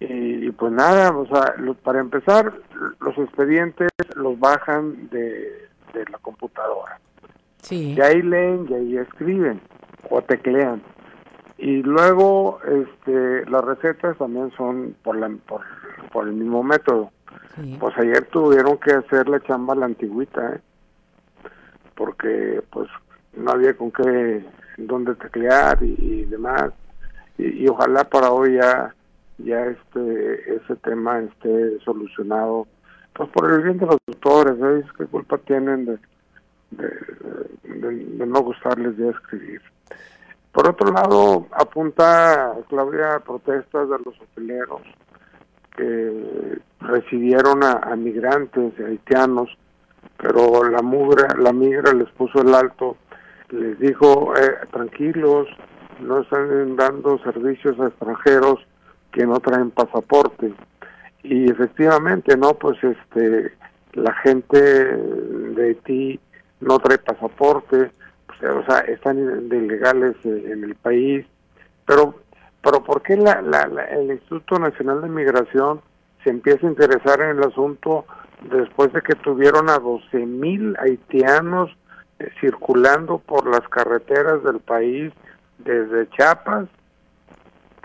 Y, 0.00 0.50
pues 0.52 0.72
nada, 0.72 1.16
o 1.16 1.26
sea, 1.26 1.54
para 1.82 2.00
empezar, 2.00 2.52
los 3.00 3.16
expedientes 3.18 3.88
los 4.16 4.38
bajan 4.38 5.08
de, 5.10 5.68
la 5.94 6.18
computadora. 6.18 6.98
Sí. 7.62 7.94
Y 7.96 8.00
ahí 8.00 8.20
leen 8.20 8.66
y 8.68 8.74
ahí 8.74 8.96
escriben 8.98 9.60
o 10.10 10.20
teclean. 10.22 10.82
Y 11.56 11.82
luego 11.82 12.58
este, 12.64 13.48
las 13.48 13.64
recetas 13.64 14.18
también 14.18 14.50
son 14.56 14.96
por, 15.02 15.16
la, 15.16 15.30
por, 16.12 16.26
el 16.26 16.34
mismo 16.34 16.62
método. 16.62 17.10
Pues 17.78 17.96
ayer 17.96 18.24
tuvieron 18.26 18.78
que 18.78 18.92
hacer 18.92 19.28
la 19.28 19.40
chamba 19.40 19.74
a 19.74 19.76
la 19.76 19.86
antigüita, 19.86 20.54
¿eh? 20.54 20.60
porque 21.94 22.60
pues 22.70 22.88
no 23.36 23.52
había 23.52 23.76
con 23.76 23.92
qué, 23.92 24.44
dónde 24.76 25.14
teclear 25.14 25.78
y, 25.80 26.24
demás. 26.24 26.72
y, 27.38 27.66
ojalá 27.68 28.02
para 28.04 28.32
hoy 28.32 28.54
ya 28.54 28.92
ya 29.38 29.66
este 29.66 30.56
ese 30.56 30.76
tema 30.76 31.20
esté 31.20 31.78
solucionado 31.80 32.66
pues 33.14 33.28
por 33.30 33.52
el 33.52 33.62
bien 33.62 33.78
de 33.78 33.86
los 33.86 33.98
doctores 34.06 34.58
¿sabes 34.58 34.84
qué 34.96 35.06
culpa 35.06 35.38
tienen 35.38 35.86
de 35.86 35.98
de, 36.76 38.26
no 38.26 38.42
gustarles 38.42 38.96
de 38.96 39.10
escribir. 39.10 39.60
Por 40.52 40.68
otro 40.68 40.92
lado 40.92 41.46
apunta 41.52 42.54
Claudia 42.68 43.20
protestas 43.24 43.88
de 43.88 43.98
los 44.04 44.20
hoteleros 44.20 44.82
que 45.76 46.58
recibieron 46.80 47.64
a, 47.64 47.94
migrantes 47.96 48.72
haitianos 48.78 49.50
pero 50.16 50.68
la 50.70 50.80
mugra 50.80 51.34
la 51.36 51.52
migra 51.52 51.92
les 51.92 52.08
puso 52.10 52.40
el 52.40 52.54
alto. 52.54 52.96
Les 53.50 53.78
dijo 53.78 54.34
eh, 54.36 54.66
tranquilos 54.70 55.48
no 56.00 56.20
están 56.20 56.76
dando 56.76 57.18
servicios 57.18 57.78
a 57.80 57.88
extranjeros 57.88 58.60
que 59.14 59.26
no 59.26 59.40
traen 59.40 59.70
pasaporte. 59.70 60.52
Y 61.22 61.50
efectivamente 61.50 62.36
no 62.36 62.54
pues 62.54 62.76
este 62.82 63.52
la 63.92 64.12
gente 64.14 64.58
de 64.60 65.66
Haití 65.66 66.20
no 66.60 66.78
trae 66.80 66.98
pasaporte 66.98 67.92
pues, 68.26 68.42
o 68.42 68.64
sea 68.66 68.80
están 68.80 69.48
de 69.48 69.56
ilegales 69.56 70.16
en 70.24 70.64
el 70.64 70.74
país. 70.74 71.24
Pero 71.86 72.16
pero 72.62 72.82
por 72.82 73.02
qué 73.02 73.16
la, 73.16 73.40
el 73.90 74.10
Instituto 74.10 74.58
Nacional 74.58 75.02
de 75.02 75.08
Migración 75.08 75.80
se 76.24 76.30
empieza 76.30 76.66
a 76.66 76.70
interesar 76.70 77.20
en 77.20 77.38
el 77.38 77.44
asunto 77.44 78.06
después 78.50 78.92
de 78.92 79.02
que 79.02 79.14
tuvieron 79.14 79.70
a 79.70 79.78
12 79.78 80.26
mil 80.26 80.74
haitianos 80.78 81.70
eh, 82.18 82.28
circulando 82.40 83.18
por 83.18 83.46
las 83.46 83.66
carreteras 83.68 84.42
del 84.42 84.60
país 84.60 85.12
desde 85.58 86.08
Chiapas 86.10 86.68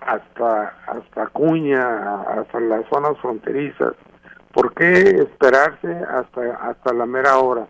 hasta 0.05 0.73
hasta 0.87 1.27
Cuña, 1.27 2.21
hasta 2.21 2.59
las 2.59 2.85
zonas 2.91 3.17
fronterizas. 3.21 3.93
¿Por 4.53 4.73
qué 4.73 5.01
esperarse 5.21 5.93
hasta 6.09 6.55
hasta 6.61 6.93
la 6.93 7.05
mera 7.05 7.37
hora? 7.37 7.67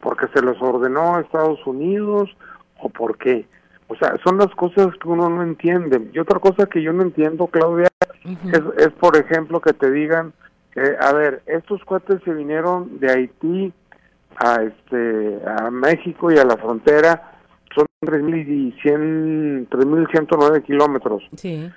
¿Porque 0.00 0.26
se 0.34 0.42
los 0.42 0.60
ordenó 0.62 1.16
a 1.16 1.20
Estados 1.20 1.66
Unidos 1.66 2.30
o 2.78 2.88
por 2.88 3.18
qué? 3.18 3.46
O 3.88 3.96
sea, 3.96 4.14
son 4.24 4.38
las 4.38 4.54
cosas 4.54 4.86
que 5.02 5.08
uno 5.08 5.28
no 5.28 5.42
entiende. 5.42 6.10
Y 6.12 6.18
otra 6.20 6.38
cosa 6.38 6.66
que 6.66 6.80
yo 6.80 6.92
no 6.92 7.02
entiendo, 7.02 7.48
Claudia, 7.48 7.88
es, 8.24 8.62
es, 8.78 8.92
por 8.92 9.16
ejemplo, 9.16 9.60
que 9.60 9.72
te 9.72 9.90
digan, 9.90 10.32
que, 10.72 10.96
a 11.00 11.12
ver, 11.12 11.42
estos 11.46 11.84
cuates 11.84 12.22
se 12.24 12.32
vinieron 12.32 13.00
de 13.00 13.10
Haití 13.10 13.72
a, 14.36 14.62
este, 14.62 15.40
a 15.44 15.70
México 15.72 16.30
y 16.30 16.38
a 16.38 16.44
la 16.44 16.56
frontera, 16.56 17.29
son 17.74 17.86
3.100, 18.02 19.68
3.109 19.68 20.62
kilómetros. 20.64 21.22
Sí. 21.36 21.70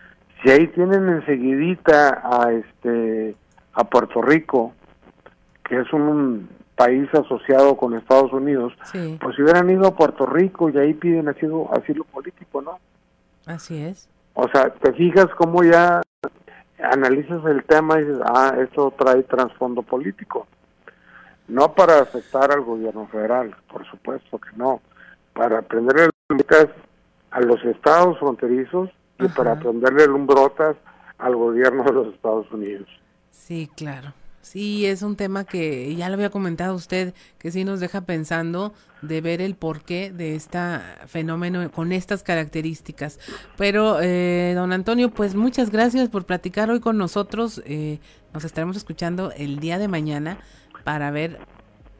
Si 0.43 0.49
ahí 0.51 0.67
tienen 0.69 1.07
enseguidita 1.09 2.21
a, 2.23 2.51
este, 2.51 3.35
a 3.73 3.83
Puerto 3.85 4.21
Rico, 4.21 4.73
que 5.63 5.79
es 5.79 5.91
un 5.93 6.49
país 6.75 7.07
asociado 7.13 7.77
con 7.77 7.93
Estados 7.95 8.33
Unidos, 8.33 8.73
Sí. 8.91 9.17
pues 9.21 9.35
si 9.35 9.43
hubieran 9.43 9.69
ido 9.69 9.87
a 9.87 9.95
Puerto 9.95 10.25
Rico 10.25 10.69
y 10.69 10.77
ahí 10.77 10.93
piden 10.93 11.29
asilo, 11.29 11.69
asilo 11.73 12.03
político, 12.05 12.61
¿no? 12.61 12.79
Así 13.45 13.81
es. 13.81 14.09
O 14.33 14.47
sea, 14.49 14.69
te 14.71 14.91
fijas 14.93 15.27
cómo 15.37 15.63
ya 15.63 16.01
analizas 16.81 17.45
el 17.45 17.63
tema 17.65 17.99
y 17.99 18.05
dices, 18.05 18.19
ah, 18.25 18.55
esto 18.59 18.93
trae 18.97 19.23
trasfondo 19.23 19.83
político. 19.83 20.47
No 21.47 21.73
para 21.73 21.99
afectar 21.99 22.51
al 22.51 22.61
gobierno 22.61 23.07
federal, 23.07 23.55
por 23.71 23.85
supuesto 23.89 24.39
que 24.39 24.49
no. 24.57 24.81
Para 25.33 25.61
prenderle 25.61 26.09
lumbrotas 26.29 26.69
a 27.31 27.41
los 27.41 27.63
estados 27.65 28.19
fronterizos 28.19 28.89
y 29.19 29.27
para 29.29 29.55
prenderle 29.59 30.07
lumbrotas 30.07 30.75
al 31.17 31.35
gobierno 31.35 31.83
de 31.83 31.91
los 31.91 32.13
Estados 32.13 32.51
Unidos. 32.51 32.87
Sí, 33.31 33.69
claro. 33.75 34.13
Sí, 34.41 34.85
es 34.85 35.03
un 35.03 35.15
tema 35.15 35.45
que 35.45 35.95
ya 35.95 36.09
lo 36.09 36.15
había 36.15 36.29
comentado 36.29 36.75
usted, 36.75 37.13
que 37.39 37.49
sí 37.49 37.63
nos 37.63 37.79
deja 37.79 38.01
pensando 38.01 38.73
de 39.01 39.21
ver 39.21 39.41
el 39.41 39.55
porqué 39.55 40.11
de 40.11 40.35
este 40.35 40.59
fenómeno 41.07 41.71
con 41.71 41.93
estas 41.93 42.23
características. 42.23 43.19
Pero, 43.57 44.01
eh, 44.01 44.51
don 44.53 44.73
Antonio, 44.73 45.11
pues 45.11 45.33
muchas 45.35 45.71
gracias 45.71 46.09
por 46.09 46.25
platicar 46.25 46.69
hoy 46.69 46.81
con 46.81 46.97
nosotros. 46.97 47.63
Eh, 47.65 47.99
nos 48.33 48.43
estaremos 48.43 48.75
escuchando 48.75 49.31
el 49.31 49.59
día 49.59 49.77
de 49.77 49.87
mañana 49.87 50.37
para 50.83 51.09
ver 51.09 51.39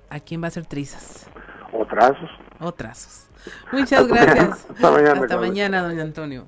a 0.09 0.19
quién 0.19 0.43
va 0.43 0.47
a 0.47 0.51
ser 0.51 0.65
trizas. 0.65 1.29
O 1.71 1.85
trazos. 1.85 2.29
O 2.63 2.73
trazos. 2.73 3.27
Muchas 3.71 4.01
Hasta 4.01 4.13
mañana. 4.13 4.33
gracias. 4.33 4.65
Hasta 4.69 4.91
mañana, 4.91 5.21
Hasta 5.21 5.37
mañana, 5.37 5.83
don 5.83 5.99
Antonio. 5.99 6.45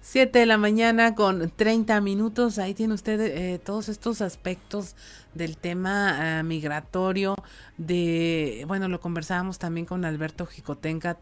7 0.00 0.38
de 0.38 0.46
la 0.46 0.56
mañana 0.56 1.16
con 1.16 1.50
30 1.50 2.00
minutos. 2.00 2.60
Ahí 2.60 2.74
tiene 2.74 2.94
usted 2.94 3.20
eh, 3.20 3.58
todos 3.58 3.88
estos 3.88 4.20
aspectos 4.20 4.94
del 5.34 5.56
tema 5.56 6.38
ah, 6.38 6.42
migratorio. 6.44 7.34
De, 7.76 8.64
bueno, 8.68 8.86
lo 8.86 9.00
conversábamos 9.00 9.58
también 9.58 9.84
con 9.84 10.04
Alberto 10.04 10.46
Jicotencat. 10.46 11.18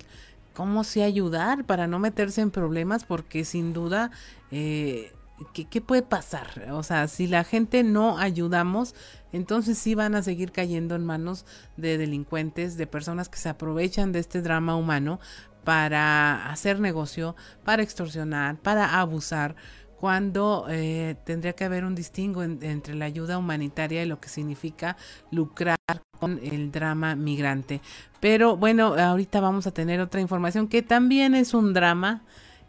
Cómo 0.53 0.85
sí 0.85 1.01
ayudar 1.01 1.65
para 1.65 1.87
no 1.87 1.99
meterse 1.99 2.43
en 2.43 2.51
problemas, 2.51 3.05
porque 3.05 3.47
sin 3.47 3.73
duda, 3.73 4.11
eh, 4.51 5.15
¿qué, 5.53 5.67
¿qué 5.67 5.81
puede 5.81 6.03
pasar? 6.03 6.69
O 6.73 6.83
sea, 6.83 7.09
si 7.09 7.27
la 7.27 7.45
gente 7.45 7.83
no 7.83 8.19
ayudamos, 8.19 8.95
entonces 9.33 9.79
sí 9.79 9.95
van 9.95 10.15
a 10.15 10.23
seguir 10.23 10.53
cayendo 10.53 10.95
en 10.95 11.05
manos 11.05 11.45
de 11.77 11.99
delincuentes, 11.99 12.77
de 12.77 12.87
personas 12.87 13.29
que 13.29 13.39
se 13.39 13.49
aprovechan 13.49 14.13
de 14.13 14.21
este 14.21 14.43
drama 14.43 14.77
humano 14.77 15.21
para 15.65 16.51
hacer 16.51 16.81
negocio, 16.81 17.37
para 17.65 17.83
extorsionar, 17.83 18.57
para 18.57 19.01
abusar, 19.01 19.57
cuando 19.99 20.67
eh, 20.69 21.17
tendría 21.25 21.55
que 21.55 21.65
haber 21.65 21.85
un 21.85 21.95
distingo 21.95 22.43
en- 22.43 22.59
entre 22.63 22.95
la 22.95 23.07
ayuda 23.07 23.39
humanitaria 23.39 24.03
y 24.03 24.07
lo 24.07 24.21
que 24.21 24.29
significa 24.29 24.97
lucrar 25.31 25.79
con 26.21 26.39
el 26.43 26.71
drama 26.73 27.15
migrante. 27.17 27.81
Pero 28.21 28.57
bueno, 28.57 28.95
ahorita 28.95 29.41
vamos 29.41 29.67
a 29.67 29.71
tener 29.73 30.01
otra 30.01 30.21
información 30.21 30.69
que 30.69 30.83
también 30.83 31.35
es 31.35 31.55
un 31.55 31.73
drama 31.73 32.23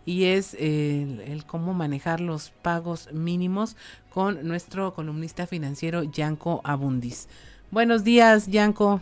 y 0.05 0.25
es 0.25 0.53
el, 0.53 1.21
el 1.21 1.45
cómo 1.45 1.73
manejar 1.73 2.21
los 2.21 2.51
pagos 2.61 3.11
mínimos 3.13 3.75
con 4.09 4.47
nuestro 4.47 4.93
columnista 4.93 5.47
financiero 5.47 6.03
Yanko 6.03 6.61
Abundis. 6.63 7.27
Buenos 7.71 8.03
días, 8.03 8.47
Yanko. 8.47 9.01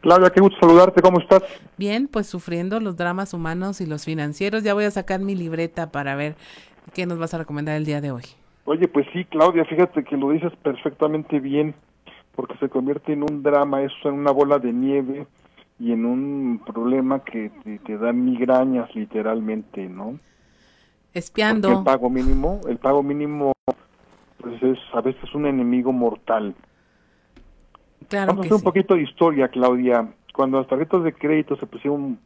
Claudia, 0.00 0.30
qué 0.30 0.40
gusto 0.40 0.58
saludarte, 0.60 1.02
¿cómo 1.02 1.20
estás? 1.20 1.42
Bien, 1.76 2.06
pues 2.06 2.26
sufriendo 2.26 2.78
los 2.80 2.96
dramas 2.96 3.34
humanos 3.34 3.80
y 3.80 3.86
los 3.86 4.04
financieros. 4.04 4.62
Ya 4.62 4.74
voy 4.74 4.84
a 4.84 4.90
sacar 4.90 5.20
mi 5.20 5.34
libreta 5.34 5.90
para 5.90 6.14
ver 6.14 6.36
qué 6.94 7.06
nos 7.06 7.18
vas 7.18 7.34
a 7.34 7.38
recomendar 7.38 7.76
el 7.76 7.84
día 7.84 8.00
de 8.00 8.12
hoy. 8.12 8.22
Oye, 8.64 8.86
pues 8.86 9.06
sí, 9.12 9.24
Claudia, 9.24 9.64
fíjate 9.64 10.04
que 10.04 10.16
lo 10.16 10.30
dices 10.30 10.52
perfectamente 10.62 11.40
bien, 11.40 11.74
porque 12.36 12.56
se 12.58 12.68
convierte 12.68 13.12
en 13.12 13.22
un 13.22 13.42
drama, 13.42 13.82
eso 13.82 14.08
en 14.08 14.14
una 14.14 14.30
bola 14.30 14.58
de 14.58 14.72
nieve 14.72 15.26
y 15.78 15.92
en 15.92 16.04
un 16.04 16.60
problema 16.66 17.20
que 17.24 17.50
te, 17.62 17.78
te 17.78 17.96
da 17.98 18.12
migrañas 18.12 18.94
literalmente, 18.94 19.88
¿no? 19.88 20.12
Porque 20.12 21.18
Espiando. 21.20 21.78
el 21.78 21.84
pago 21.84 22.10
mínimo, 22.10 22.60
el 22.68 22.78
pago 22.78 23.02
mínimo, 23.02 23.52
pues 24.38 24.62
es 24.62 24.78
a 24.92 25.00
veces 25.00 25.34
un 25.34 25.46
enemigo 25.46 25.92
mortal. 25.92 26.54
Claro 28.08 28.28
Vamos 28.28 28.44
a 28.44 28.46
hacer 28.46 28.52
un 28.54 28.58
sí. 28.60 28.64
poquito 28.64 28.94
de 28.94 29.02
historia, 29.02 29.48
Claudia. 29.48 30.08
Cuando 30.34 30.58
las 30.58 30.68
tarjetas 30.68 31.02
de 31.02 31.12
crédito 31.12 31.56
se 31.56 31.66
pusieron 31.66 32.18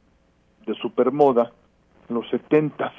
de 0.66 0.74
supermoda, 0.74 1.52
en 2.08 2.14
los 2.16 2.28
setentas, 2.28 2.92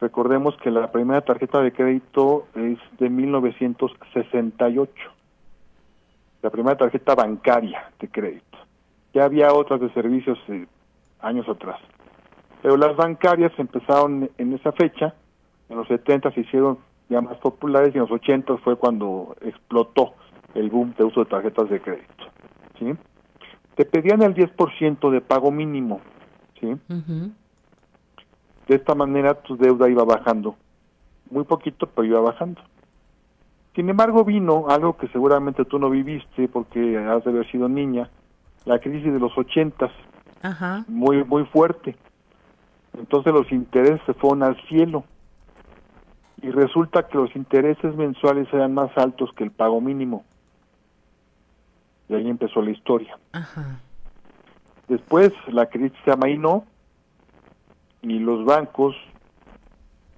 recordemos 0.00 0.56
que 0.62 0.70
la 0.70 0.90
primera 0.90 1.20
tarjeta 1.20 1.60
de 1.60 1.72
crédito 1.72 2.46
es 2.54 2.78
de 2.98 3.10
1968. 3.10 4.92
La 6.42 6.50
primera 6.50 6.76
tarjeta 6.76 7.14
bancaria 7.14 7.90
de 7.98 8.08
crédito. 8.08 8.49
Ya 9.12 9.24
había 9.24 9.52
otras 9.52 9.80
de 9.80 9.92
servicios 9.92 10.38
eh, 10.48 10.66
años 11.20 11.48
atrás. 11.48 11.78
Pero 12.62 12.76
las 12.76 12.96
bancarias 12.96 13.52
empezaron 13.58 14.30
en 14.36 14.52
esa 14.52 14.72
fecha, 14.72 15.14
en 15.68 15.76
los 15.76 15.88
70 15.88 16.32
se 16.32 16.40
hicieron 16.40 16.78
ya 17.08 17.20
más 17.20 17.38
populares 17.38 17.94
y 17.94 17.98
en 17.98 18.02
los 18.02 18.10
80 18.10 18.58
fue 18.58 18.76
cuando 18.76 19.36
explotó 19.40 20.14
el 20.54 20.70
boom 20.70 20.94
de 20.96 21.04
uso 21.04 21.20
de 21.20 21.30
tarjetas 21.30 21.68
de 21.70 21.80
crédito. 21.80 22.24
¿sí? 22.78 22.92
Te 23.74 23.84
pedían 23.84 24.22
el 24.22 24.34
10% 24.34 25.10
de 25.10 25.20
pago 25.20 25.50
mínimo. 25.50 26.00
¿sí? 26.60 26.66
Ujú. 26.66 27.32
De 28.68 28.76
esta 28.76 28.94
manera 28.94 29.34
tu 29.34 29.56
deuda 29.56 29.88
iba 29.88 30.04
bajando. 30.04 30.56
Muy 31.30 31.44
poquito, 31.44 31.86
pero 31.86 32.06
iba 32.06 32.20
bajando. 32.20 32.60
Sin 33.74 33.88
embargo, 33.88 34.24
vino 34.24 34.66
algo 34.68 34.96
que 34.96 35.08
seguramente 35.08 35.64
tú 35.64 35.78
no 35.78 35.90
viviste 35.90 36.48
porque 36.48 36.98
has 36.98 37.24
de 37.24 37.30
haber 37.30 37.50
sido 37.50 37.68
niña, 37.68 38.10
la 38.64 38.78
crisis 38.78 39.12
de 39.12 39.18
los 39.18 39.36
ochentas, 39.36 39.90
Ajá. 40.42 40.84
muy, 40.88 41.24
muy 41.24 41.44
fuerte. 41.46 41.96
Entonces 42.98 43.32
los 43.32 43.50
intereses 43.52 44.00
se 44.06 44.14
fueron 44.14 44.42
al 44.42 44.60
cielo. 44.68 45.04
Y 46.42 46.50
resulta 46.50 47.06
que 47.06 47.18
los 47.18 47.34
intereses 47.36 47.94
mensuales 47.94 48.48
eran 48.52 48.72
más 48.72 48.96
altos 48.96 49.30
que 49.34 49.44
el 49.44 49.50
pago 49.50 49.80
mínimo. 49.80 50.24
Y 52.08 52.14
ahí 52.14 52.28
empezó 52.28 52.62
la 52.62 52.70
historia. 52.70 53.18
Ajá. 53.32 53.80
Después 54.88 55.32
la 55.48 55.66
crisis 55.66 55.96
se 56.04 56.10
amainó 56.10 56.64
y 58.02 58.18
los 58.18 58.44
bancos, 58.44 58.96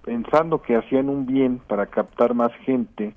pensando 0.02 0.62
que 0.62 0.76
hacían 0.76 1.08
un 1.08 1.26
bien 1.26 1.58
para 1.58 1.86
captar 1.86 2.34
más 2.34 2.52
gente, 2.64 3.14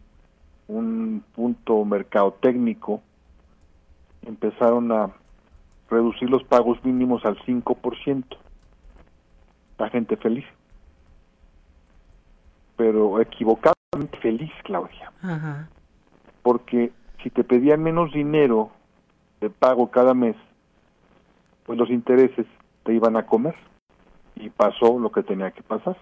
un 0.68 1.24
punto 1.34 1.86
mercadotécnico, 1.86 3.02
empezaron 4.26 4.92
a 4.92 5.12
reducir 5.90 6.30
los 6.30 6.44
pagos 6.44 6.84
mínimos 6.84 7.24
al 7.26 7.38
5%. 7.46 8.24
La 9.78 9.90
gente 9.90 10.18
feliz. 10.18 10.46
Pero 12.78 13.22
equivocadamente 13.22 14.18
feliz, 14.22 14.52
Claudia 14.64 15.12
Ajá. 15.22 15.70
porque 16.42 16.92
si 17.24 17.30
te 17.30 17.44
pedían 17.44 17.82
menos 17.82 18.12
dinero 18.12 18.72
de 19.40 19.50
pago 19.50 19.90
cada 19.90 20.14
mes, 20.14 20.36
pues 21.66 21.80
los 21.80 21.90
intereses 21.90 22.46
te 22.84 22.94
iban 22.94 23.16
a 23.18 23.26
comer 23.26 23.56
y 24.36 24.50
pasó 24.50 25.00
lo 25.00 25.12
que 25.12 25.24
tenía 25.24 25.52
que 25.52 25.64
pasar. 25.64 25.98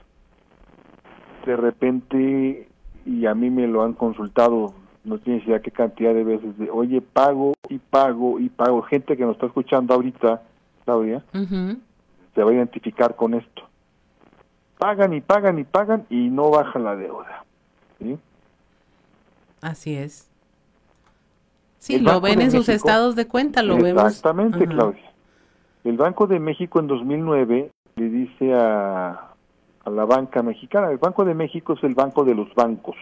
De 1.46 1.56
repente, 1.56 2.68
y 3.06 3.26
a 3.26 3.36
mí 3.36 3.50
me 3.50 3.68
lo 3.68 3.84
han 3.84 3.94
consultado, 3.94 4.74
no 5.04 5.20
tienes 5.20 5.46
idea 5.46 5.62
qué 5.62 5.72
cantidad 5.72 6.14
de 6.14 6.24
veces 6.24 6.58
de, 6.58 6.70
oye, 6.70 7.02
pago 7.02 7.53
y 7.74 7.80
pago 7.80 8.40
y 8.40 8.50
pago. 8.50 8.82
Gente 8.84 9.18
que 9.18 9.24
nos 9.26 9.34
está 9.36 9.48
escuchando 9.48 9.94
ahorita, 9.94 10.42
Claudia, 10.86 11.24
se 12.36 12.44
va 12.44 12.52
a 12.52 12.54
identificar 12.54 13.16
con 13.16 13.34
esto. 13.34 13.64
Pagan 14.78 15.14
y 15.14 15.22
pagan 15.22 15.60
y 15.60 15.64
pagan 15.64 16.06
y 16.10 16.30
no 16.30 16.50
baja 16.50 16.78
la 16.80 16.96
deuda. 16.96 17.46
¿sí? 18.00 18.18
Así 19.62 19.96
es. 19.96 20.30
Sí, 21.80 21.96
El 21.96 22.04
lo 22.04 22.22
ven 22.22 22.42
en 22.42 22.52
sus 22.52 22.68
México- 22.68 22.72
estados 22.88 23.16
de 23.16 23.28
cuenta, 23.28 23.62
lo 23.64 23.78
vemos. 23.78 24.04
Exactamente. 24.04 24.66
Claudia. 24.68 25.12
El 25.84 25.98
Banco 25.98 26.28
de 26.28 26.40
México 26.40 26.80
en 26.80 26.88
2009 26.88 27.72
le 27.98 28.10
dice 28.10 28.54
a, 28.54 29.32
a 29.84 29.90
la 29.90 30.06
banca 30.06 30.42
mexicana, 30.42 30.90
el 30.92 30.98
Banco 30.98 31.26
de 31.26 31.34
México 31.34 31.74
es 31.74 31.84
el 31.84 31.94
banco 31.94 32.24
de 32.24 32.36
los 32.36 32.54
bancos. 32.56 32.96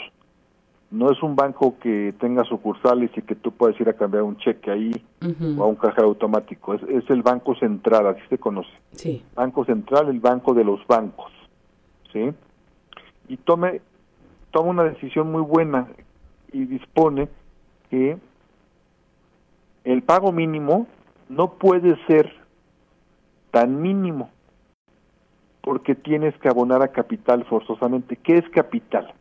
No 0.91 1.09
es 1.09 1.23
un 1.23 1.38
banco 1.38 1.77
que 1.80 2.13
tenga 2.19 2.43
sucursales 2.43 3.09
y 3.15 3.22
que 3.22 3.35
tú 3.35 3.51
puedes 3.51 3.80
ir 3.80 3.88
a 3.88 3.93
cambiar 3.93 4.23
un 4.23 4.35
cheque 4.38 4.69
ahí 4.69 4.91
o 5.57 5.63
a 5.63 5.68
un 5.68 5.76
cajero 5.76 6.07
automático. 6.07 6.73
Es, 6.73 6.84
es 6.84 7.09
el 7.09 7.22
Banco 7.22 7.55
Central, 7.55 8.07
así 8.07 8.22
se 8.30 8.38
conoce. 8.38 8.69
Sí. 8.91 9.23
Banco 9.34 9.63
Central, 9.63 10.09
el 10.09 10.19
banco 10.19 10.53
de 10.53 10.65
los 10.65 10.85
bancos. 10.85 11.31
¿Sí? 12.11 12.30
Y 13.30 13.38
tome, 13.38 13.81
toma 14.51 14.69
una 14.69 14.84
decisión 14.84 15.31
muy 15.31 15.41
buena 15.41 15.88
y 16.51 16.65
dispone 16.65 17.30
que 17.89 18.18
el 19.85 20.03
pago 20.03 20.34
mínimo 20.34 20.88
no 21.30 21.53
puede 21.53 21.95
ser 22.05 22.34
tan 23.51 23.81
mínimo 23.81 24.30
porque 25.61 25.95
tienes 25.95 26.38
que 26.39 26.49
abonar 26.49 26.81
a 26.81 26.89
capital 26.89 27.45
forzosamente. 27.45 28.18
¿Qué 28.18 28.34
es 28.38 28.49
capital? 28.49 29.13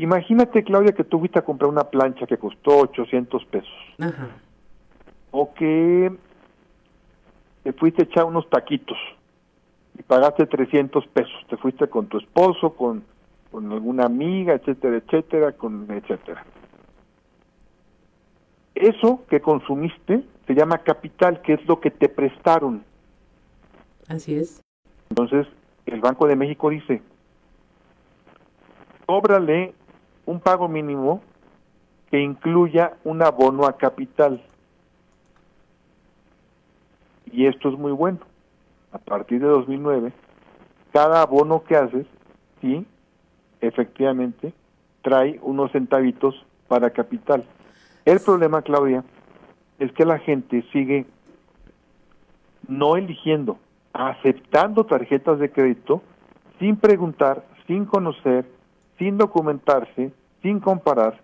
Imagínate, 0.00 0.64
Claudia, 0.64 0.92
que 0.92 1.04
tú 1.04 1.18
fuiste 1.18 1.38
a 1.38 1.44
comprar 1.44 1.68
una 1.68 1.84
plancha 1.84 2.26
que 2.26 2.38
costó 2.38 2.78
800 2.78 3.44
pesos. 3.44 3.68
O 5.30 5.52
que 5.52 6.10
te 7.62 7.72
fuiste 7.74 8.02
a 8.02 8.04
echar 8.06 8.24
unos 8.24 8.48
taquitos 8.48 8.96
y 9.98 10.02
pagaste 10.02 10.46
300 10.46 11.06
pesos. 11.08 11.34
Te 11.50 11.58
fuiste 11.58 11.86
con 11.88 12.06
tu 12.06 12.16
esposo, 12.16 12.70
con, 12.70 13.04
con 13.52 13.70
alguna 13.70 14.06
amiga, 14.06 14.54
etcétera, 14.54 14.96
etcétera, 14.96 15.52
con 15.52 15.86
etcétera. 15.90 16.46
Eso 18.74 19.22
que 19.28 19.42
consumiste 19.42 20.24
se 20.46 20.54
llama 20.54 20.78
capital, 20.78 21.42
que 21.42 21.52
es 21.52 21.66
lo 21.66 21.78
que 21.78 21.90
te 21.90 22.08
prestaron. 22.08 22.82
Así 24.08 24.34
es. 24.34 24.62
Entonces, 25.10 25.46
el 25.84 26.00
Banco 26.00 26.26
de 26.26 26.36
México 26.36 26.70
dice, 26.70 27.02
cóbrale 29.04 29.74
un 30.26 30.40
pago 30.40 30.68
mínimo 30.68 31.22
que 32.10 32.20
incluya 32.20 32.94
un 33.04 33.22
abono 33.22 33.64
a 33.66 33.76
capital. 33.76 34.42
Y 37.32 37.46
esto 37.46 37.68
es 37.68 37.78
muy 37.78 37.92
bueno. 37.92 38.18
A 38.92 38.98
partir 38.98 39.40
de 39.40 39.46
2009, 39.46 40.12
cada 40.92 41.22
abono 41.22 41.62
que 41.62 41.76
haces, 41.76 42.06
sí, 42.60 42.84
efectivamente, 43.60 44.52
trae 45.02 45.38
unos 45.42 45.70
centavitos 45.70 46.34
para 46.66 46.90
capital. 46.90 47.44
El 48.04 48.20
problema, 48.20 48.62
Claudia, 48.62 49.04
es 49.78 49.92
que 49.92 50.04
la 50.04 50.18
gente 50.18 50.64
sigue 50.72 51.06
no 52.66 52.96
eligiendo, 52.96 53.58
aceptando 53.92 54.84
tarjetas 54.84 55.38
de 55.38 55.50
crédito 55.50 56.02
sin 56.58 56.76
preguntar, 56.76 57.44
sin 57.66 57.84
conocer, 57.84 58.44
sin 59.00 59.16
documentarse, 59.16 60.12
sin 60.42 60.60
comparar. 60.60 61.18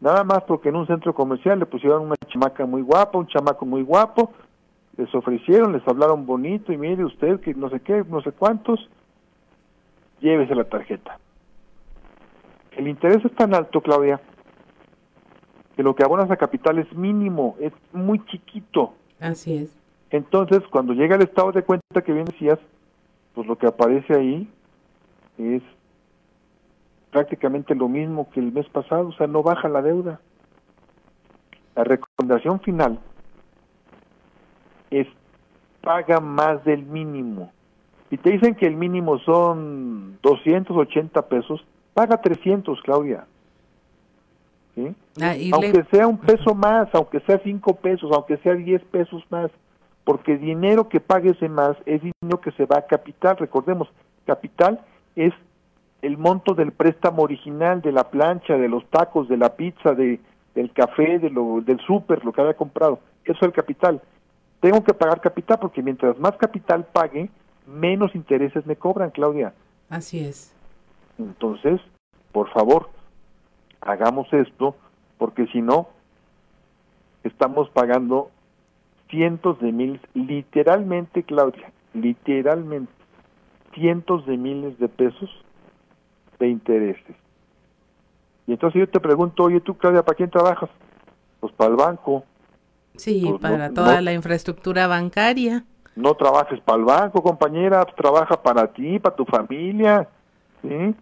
Nada 0.00 0.22
más 0.22 0.44
porque 0.44 0.68
en 0.68 0.76
un 0.76 0.86
centro 0.86 1.12
comercial 1.12 1.58
le 1.58 1.66
pusieron 1.66 2.04
una 2.04 2.16
chamaca 2.28 2.64
muy 2.64 2.80
guapa, 2.80 3.18
un 3.18 3.26
chamaco 3.26 3.66
muy 3.66 3.82
guapo, 3.82 4.32
les 4.96 5.12
ofrecieron, 5.12 5.72
les 5.72 5.86
hablaron 5.88 6.24
bonito 6.24 6.72
y 6.72 6.78
mire 6.78 7.04
usted 7.04 7.40
que 7.40 7.54
no 7.54 7.68
sé 7.68 7.80
qué, 7.80 8.04
no 8.08 8.22
sé 8.22 8.30
cuántos, 8.30 8.88
llévese 10.20 10.54
la 10.54 10.62
tarjeta. 10.62 11.18
El 12.76 12.86
interés 12.86 13.24
es 13.24 13.34
tan 13.34 13.52
alto, 13.52 13.80
Claudia, 13.80 14.20
que 15.74 15.82
lo 15.82 15.96
que 15.96 16.04
abonas 16.04 16.30
a 16.30 16.36
capital 16.36 16.78
es 16.78 16.92
mínimo, 16.92 17.56
es 17.58 17.72
muy 17.92 18.24
chiquito. 18.26 18.94
Así 19.18 19.56
es. 19.56 19.76
Entonces, 20.10 20.62
cuando 20.70 20.92
llega 20.92 21.16
el 21.16 21.22
estado 21.22 21.50
de 21.50 21.64
cuenta 21.64 22.02
que 22.02 22.12
bien 22.12 22.26
decías, 22.26 22.60
pues 23.34 23.48
lo 23.48 23.58
que 23.58 23.66
aparece 23.66 24.14
ahí 24.14 24.48
es 25.38 25.62
prácticamente 27.10 27.74
lo 27.74 27.88
mismo 27.88 28.28
que 28.30 28.40
el 28.40 28.52
mes 28.52 28.68
pasado, 28.68 29.08
o 29.08 29.12
sea, 29.12 29.26
no 29.26 29.42
baja 29.42 29.68
la 29.68 29.82
deuda. 29.82 30.20
La 31.74 31.84
recomendación 31.84 32.60
final 32.60 32.98
es 34.90 35.06
paga 35.80 36.20
más 36.20 36.64
del 36.64 36.82
mínimo. 36.84 37.52
Si 38.10 38.16
te 38.16 38.30
dicen 38.30 38.54
que 38.54 38.66
el 38.66 38.74
mínimo 38.76 39.18
son 39.20 40.18
280 40.22 41.28
pesos, 41.28 41.64
paga 41.94 42.20
300, 42.20 42.80
Claudia. 42.82 43.26
¿Sí? 44.74 44.94
Ah, 45.20 45.34
aunque 45.52 45.78
le- 45.78 45.84
sea 45.90 46.06
un 46.06 46.18
peso 46.18 46.54
más, 46.54 46.88
aunque 46.94 47.20
sea 47.20 47.38
5 47.42 47.74
pesos, 47.76 48.10
aunque 48.12 48.36
sea 48.38 48.54
10 48.54 48.82
pesos 48.84 49.22
más, 49.30 49.50
porque 50.04 50.36
dinero 50.38 50.88
que 50.88 51.00
pagues 51.00 51.38
de 51.40 51.48
más 51.48 51.76
es 51.84 52.00
dinero 52.02 52.40
que 52.40 52.50
se 52.52 52.64
va 52.64 52.78
a 52.78 52.86
capital. 52.86 53.36
Recordemos, 53.36 53.88
capital 54.26 54.80
es 55.16 55.32
el 56.02 56.16
monto 56.16 56.54
del 56.54 56.72
préstamo 56.72 57.22
original, 57.22 57.82
de 57.82 57.92
la 57.92 58.04
plancha, 58.10 58.56
de 58.56 58.68
los 58.68 58.84
tacos, 58.86 59.28
de 59.28 59.36
la 59.36 59.56
pizza, 59.56 59.94
de, 59.94 60.20
del 60.54 60.72
café, 60.72 61.18
de 61.18 61.30
lo, 61.30 61.60
del 61.60 61.80
súper, 61.80 62.24
lo 62.24 62.32
que 62.32 62.40
haya 62.40 62.54
comprado. 62.54 63.00
Eso 63.24 63.38
es 63.38 63.42
el 63.42 63.52
capital. 63.52 64.00
Tengo 64.60 64.82
que 64.82 64.94
pagar 64.94 65.20
capital 65.20 65.58
porque 65.60 65.82
mientras 65.82 66.18
más 66.18 66.36
capital 66.36 66.86
pague, 66.92 67.30
menos 67.66 68.14
intereses 68.14 68.64
me 68.66 68.76
cobran, 68.76 69.10
Claudia. 69.10 69.54
Así 69.88 70.20
es. 70.20 70.54
Entonces, 71.18 71.80
por 72.32 72.50
favor, 72.50 72.90
hagamos 73.80 74.32
esto, 74.32 74.76
porque 75.18 75.46
si 75.48 75.60
no, 75.60 75.88
estamos 77.24 77.68
pagando 77.70 78.30
cientos 79.10 79.58
de 79.60 79.72
miles, 79.72 80.00
literalmente, 80.14 81.24
Claudia, 81.24 81.72
literalmente, 81.94 82.92
cientos 83.74 84.26
de 84.26 84.36
miles 84.36 84.78
de 84.78 84.88
pesos 84.88 85.30
de 86.38 86.48
intereses. 86.48 87.16
Y 88.46 88.52
entonces 88.52 88.80
yo 88.80 88.88
te 88.88 89.00
pregunto, 89.00 89.44
oye 89.44 89.60
tú, 89.60 89.76
Claudia, 89.76 90.02
¿para 90.02 90.16
quién 90.16 90.30
trabajas? 90.30 90.70
Pues 91.40 91.52
para 91.54 91.70
el 91.70 91.76
banco. 91.76 92.24
Sí, 92.96 93.20
Pues 93.22 93.32
no- 93.34 93.38
para 93.40 93.70
toda 93.72 93.96
no- 93.96 94.00
la 94.00 94.12
infraestructura 94.12 94.86
bancaria. 94.86 95.64
No 95.94 96.14
trabajes 96.14 96.60
para 96.60 96.78
el 96.78 96.84
banco, 96.84 97.22
compañera, 97.22 97.84
trabaja 97.84 98.40
para 98.40 98.68
ti, 98.72 98.98
para 99.00 99.16
tu 99.16 99.24
familia, 99.24 100.08
¿sí? 100.62 100.94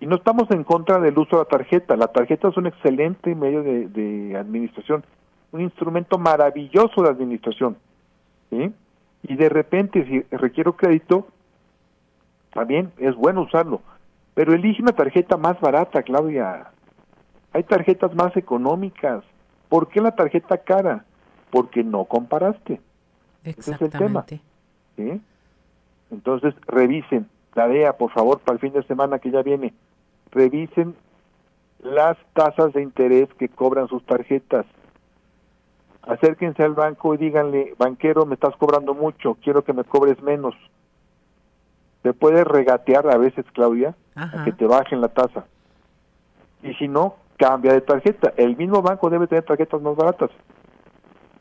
Y 0.00 0.06
no 0.06 0.16
estamos 0.16 0.50
en 0.50 0.64
contra 0.64 0.98
del 0.98 1.16
uso 1.18 1.36
de 1.36 1.42
la 1.44 1.48
tarjeta. 1.48 1.96
La 1.96 2.08
tarjeta 2.08 2.48
es 2.48 2.56
un 2.56 2.66
excelente 2.66 3.34
medio 3.34 3.62
de, 3.62 3.88
de 3.88 4.36
administración, 4.36 5.04
un 5.52 5.60
instrumento 5.60 6.18
maravilloso 6.18 7.02
de 7.02 7.10
administración, 7.10 7.76
¿sí? 8.50 8.72
Y 9.22 9.36
de 9.36 9.48
repente, 9.48 10.04
si 10.06 10.20
requiero 10.36 10.76
crédito, 10.76 11.28
también 12.52 12.90
es 12.98 13.14
bueno 13.14 13.42
usarlo. 13.42 13.80
Pero 14.34 14.52
elige 14.52 14.82
una 14.82 14.92
tarjeta 14.92 15.36
más 15.36 15.60
barata, 15.60 16.02
Claudia. 16.02 16.70
Hay 17.52 17.62
tarjetas 17.62 18.14
más 18.14 18.36
económicas. 18.36 19.24
¿Por 19.68 19.88
qué 19.88 20.00
la 20.00 20.14
tarjeta 20.14 20.58
cara? 20.58 21.04
Porque 21.50 21.84
no 21.84 22.04
comparaste. 22.04 22.80
Ese 23.44 23.60
es 23.60 23.68
el 23.80 23.90
tema. 23.90 24.24
Exactamente. 24.26 24.40
¿sí? 24.96 25.22
Entonces, 26.10 26.54
revisen, 26.66 27.28
tarea, 27.54 27.96
por 27.96 28.10
favor, 28.10 28.40
para 28.40 28.54
el 28.54 28.60
fin 28.60 28.72
de 28.72 28.82
semana 28.84 29.18
que 29.18 29.30
ya 29.30 29.42
viene, 29.42 29.72
revisen 30.30 30.94
las 31.80 32.16
tasas 32.32 32.72
de 32.72 32.82
interés 32.82 33.28
que 33.38 33.48
cobran 33.48 33.88
sus 33.88 34.04
tarjetas. 34.04 34.66
Acérquense 36.02 36.62
al 36.62 36.74
banco 36.74 37.14
y 37.14 37.18
díganle, 37.18 37.74
banquero, 37.78 38.26
me 38.26 38.34
estás 38.34 38.56
cobrando 38.56 38.94
mucho, 38.94 39.36
quiero 39.42 39.64
que 39.64 39.72
me 39.72 39.84
cobres 39.84 40.20
menos. 40.22 40.54
Te 42.04 42.12
puede 42.12 42.44
regatear 42.44 43.10
a 43.10 43.16
veces, 43.16 43.46
Claudia, 43.54 43.96
a 44.14 44.44
que 44.44 44.52
te 44.52 44.66
bajen 44.66 45.00
la 45.00 45.08
tasa. 45.08 45.46
Y 46.62 46.74
si 46.74 46.86
no, 46.86 47.16
cambia 47.38 47.72
de 47.72 47.80
tarjeta. 47.80 48.34
El 48.36 48.58
mismo 48.58 48.82
banco 48.82 49.08
debe 49.08 49.26
tener 49.26 49.42
tarjetas 49.42 49.80
más 49.80 49.96
baratas. 49.96 50.28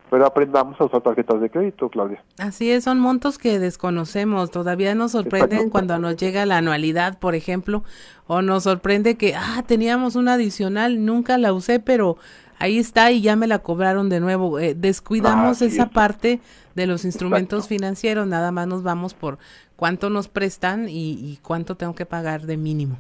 Pero 0.10 0.26
aprendamos 0.26 0.80
a 0.80 0.86
usar 0.86 1.02
tarjetas 1.02 1.42
de 1.42 1.50
crédito, 1.50 1.90
Claudia. 1.90 2.24
Así 2.40 2.72
es, 2.72 2.86
son 2.86 3.02
montos 3.02 3.38
que 3.38 3.60
desconocemos. 3.60 4.52
Todavía 4.52 4.96
nos 4.96 5.12
sorprenden 5.12 5.70
cuando 5.70 6.00
nos 6.00 6.16
llega 6.16 6.46
la 6.46 6.60
anualidad, 6.60 7.20
por 7.20 7.36
ejemplo, 7.36 7.84
o 8.26 8.42
nos 8.42 8.64
sorprende 8.64 9.18
que, 9.18 9.36
ah, 9.36 9.66
teníamos 9.68 10.16
una 10.16 10.36
adicional, 10.36 11.04
nunca 11.04 11.38
la 11.38 11.52
usé, 11.52 11.82
pero 11.82 12.16
ahí 12.60 12.80
está 12.80 13.12
y 13.12 13.22
ya 13.22 13.36
me 13.36 13.48
la 13.48 13.60
cobraron 13.60 14.10
de 14.10 14.20
nuevo. 14.20 14.60
Eh, 14.60 14.74
descuidamos 14.76 15.62
esa 15.62 15.84
es. 15.84 15.90
parte 15.90 16.40
de 16.76 16.88
los 16.88 17.06
instrumentos 17.06 17.68
financieros, 17.68 18.28
nada 18.28 18.52
más 18.52 18.68
nos 18.68 18.84
vamos 18.84 19.14
por 19.14 19.38
cuánto 19.76 20.10
nos 20.10 20.28
prestan 20.28 20.90
y, 20.90 21.14
y 21.14 21.40
cuánto 21.42 21.76
tengo 21.76 21.96
que 21.96 22.06
pagar 22.06 22.42
de 22.42 22.58
mínimo. 22.58 22.98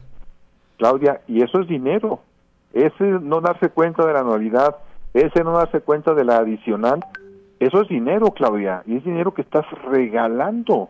Claudia, 0.77 1.21
y 1.27 1.41
eso 1.43 1.61
es 1.61 1.67
dinero. 1.67 2.21
Ese 2.73 3.03
no 3.03 3.39
darse 3.39 3.69
cuenta 3.69 4.05
de 4.05 4.13
la 4.13 4.21
anualidad, 4.21 4.77
ese 5.13 5.43
no 5.43 5.53
darse 5.53 5.81
cuenta 5.81 6.13
de 6.13 6.25
la 6.25 6.37
adicional, 6.37 6.99
eso 7.59 7.81
es 7.81 7.87
dinero, 7.87 8.31
Claudia, 8.31 8.83
y 8.85 8.97
es 8.97 9.03
dinero 9.05 9.33
que 9.33 9.43
estás 9.43 9.65
regalando. 9.85 10.89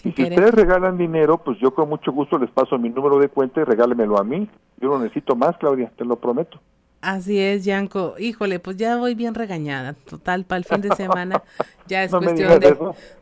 Sin 0.00 0.12
y 0.12 0.14
si 0.14 0.22
querer. 0.22 0.38
ustedes 0.38 0.54
regalan 0.54 0.96
dinero, 0.96 1.38
pues 1.38 1.58
yo 1.58 1.74
con 1.74 1.88
mucho 1.88 2.12
gusto 2.12 2.38
les 2.38 2.50
paso 2.50 2.78
mi 2.78 2.88
número 2.88 3.18
de 3.18 3.28
cuenta 3.28 3.60
y 3.60 3.64
regálemelo 3.64 4.18
a 4.18 4.24
mí. 4.24 4.48
Yo 4.80 4.88
no 4.88 4.98
necesito 4.98 5.36
más, 5.36 5.56
Claudia, 5.58 5.92
te 5.96 6.04
lo 6.04 6.16
prometo. 6.16 6.58
Así 7.00 7.38
es, 7.38 7.64
Yanko. 7.64 8.14
Híjole, 8.18 8.58
pues 8.58 8.76
ya 8.76 8.96
voy 8.96 9.14
bien 9.14 9.34
regañada. 9.34 9.94
Total, 9.94 10.44
para 10.44 10.58
el 10.58 10.64
fin 10.64 10.82
de 10.82 10.94
semana 10.94 11.42
ya 11.86 12.04
es 12.04 12.10
cuestión 12.10 12.60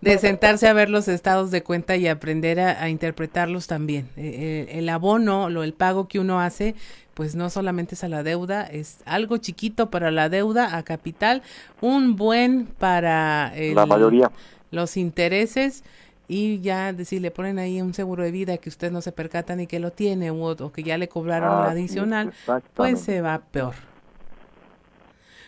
de, 0.00 0.18
sentarse 0.18 0.66
a 0.66 0.72
ver 0.72 0.90
los 0.90 1.06
estados 1.06 1.52
de 1.52 1.62
cuenta 1.62 1.96
y 1.96 2.08
aprender 2.08 2.58
a, 2.58 2.88
interpretarlos 2.88 3.68
también. 3.68 4.08
Eh, 4.16 4.66
eh, 4.70 4.78
el 4.78 4.88
abono, 4.88 5.48
lo, 5.48 5.62
el 5.62 5.74
pago 5.74 6.08
que 6.08 6.18
uno 6.18 6.40
hace, 6.40 6.74
pues 7.14 7.36
no 7.36 7.50
solamente 7.50 7.94
es 7.94 8.02
a 8.02 8.08
la 8.08 8.24
deuda, 8.24 8.64
es 8.64 9.00
algo 9.06 9.36
chiquito 9.36 9.90
para 9.90 10.10
la 10.10 10.28
deuda, 10.28 10.76
a 10.76 10.82
capital, 10.82 11.42
un 11.80 12.16
buen 12.16 12.66
para 12.66 13.52
la 13.56 13.86
mayoría. 13.86 14.32
los 14.72 14.96
intereses 14.96 15.84
y 16.28 16.60
ya 16.60 16.94
si 17.04 17.18
le 17.20 17.30
ponen 17.30 17.58
ahí 17.58 17.80
un 17.80 17.94
seguro 17.94 18.22
de 18.22 18.30
vida 18.30 18.58
que 18.58 18.68
usted 18.68 18.92
no 18.92 19.00
se 19.00 19.12
percata 19.12 19.56
ni 19.56 19.66
que 19.66 19.80
lo 19.80 19.90
tiene 19.90 20.30
o, 20.30 20.72
que 20.72 20.82
ya 20.82 20.98
le 20.98 21.08
cobraron 21.08 21.50
ah, 21.50 21.70
adicional, 21.70 22.32
pues 22.74 23.00
se 23.00 23.22
va 23.22 23.38
peor. 23.38 23.74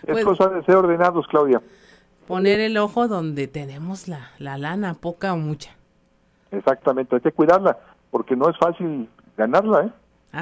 Es 0.02 0.12
pues 0.12 0.24
cosa 0.24 0.48
de 0.48 0.64
ser 0.64 0.76
ordenados, 0.76 1.26
Claudia. 1.28 1.60
Poner 2.26 2.60
el 2.60 2.78
ojo 2.78 3.08
donde 3.08 3.46
tenemos 3.46 4.08
la, 4.08 4.30
la 4.38 4.56
lana, 4.56 4.94
poca 4.94 5.34
o 5.34 5.36
mucha. 5.36 5.76
Exactamente, 6.50 7.16
hay 7.16 7.20
que 7.20 7.32
cuidarla, 7.32 7.78
porque 8.10 8.34
no 8.34 8.48
es 8.48 8.56
fácil 8.56 9.08
ganarla, 9.36 9.84
¿eh? 9.84 9.92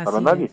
Para 0.04 0.20
nadie. 0.20 0.52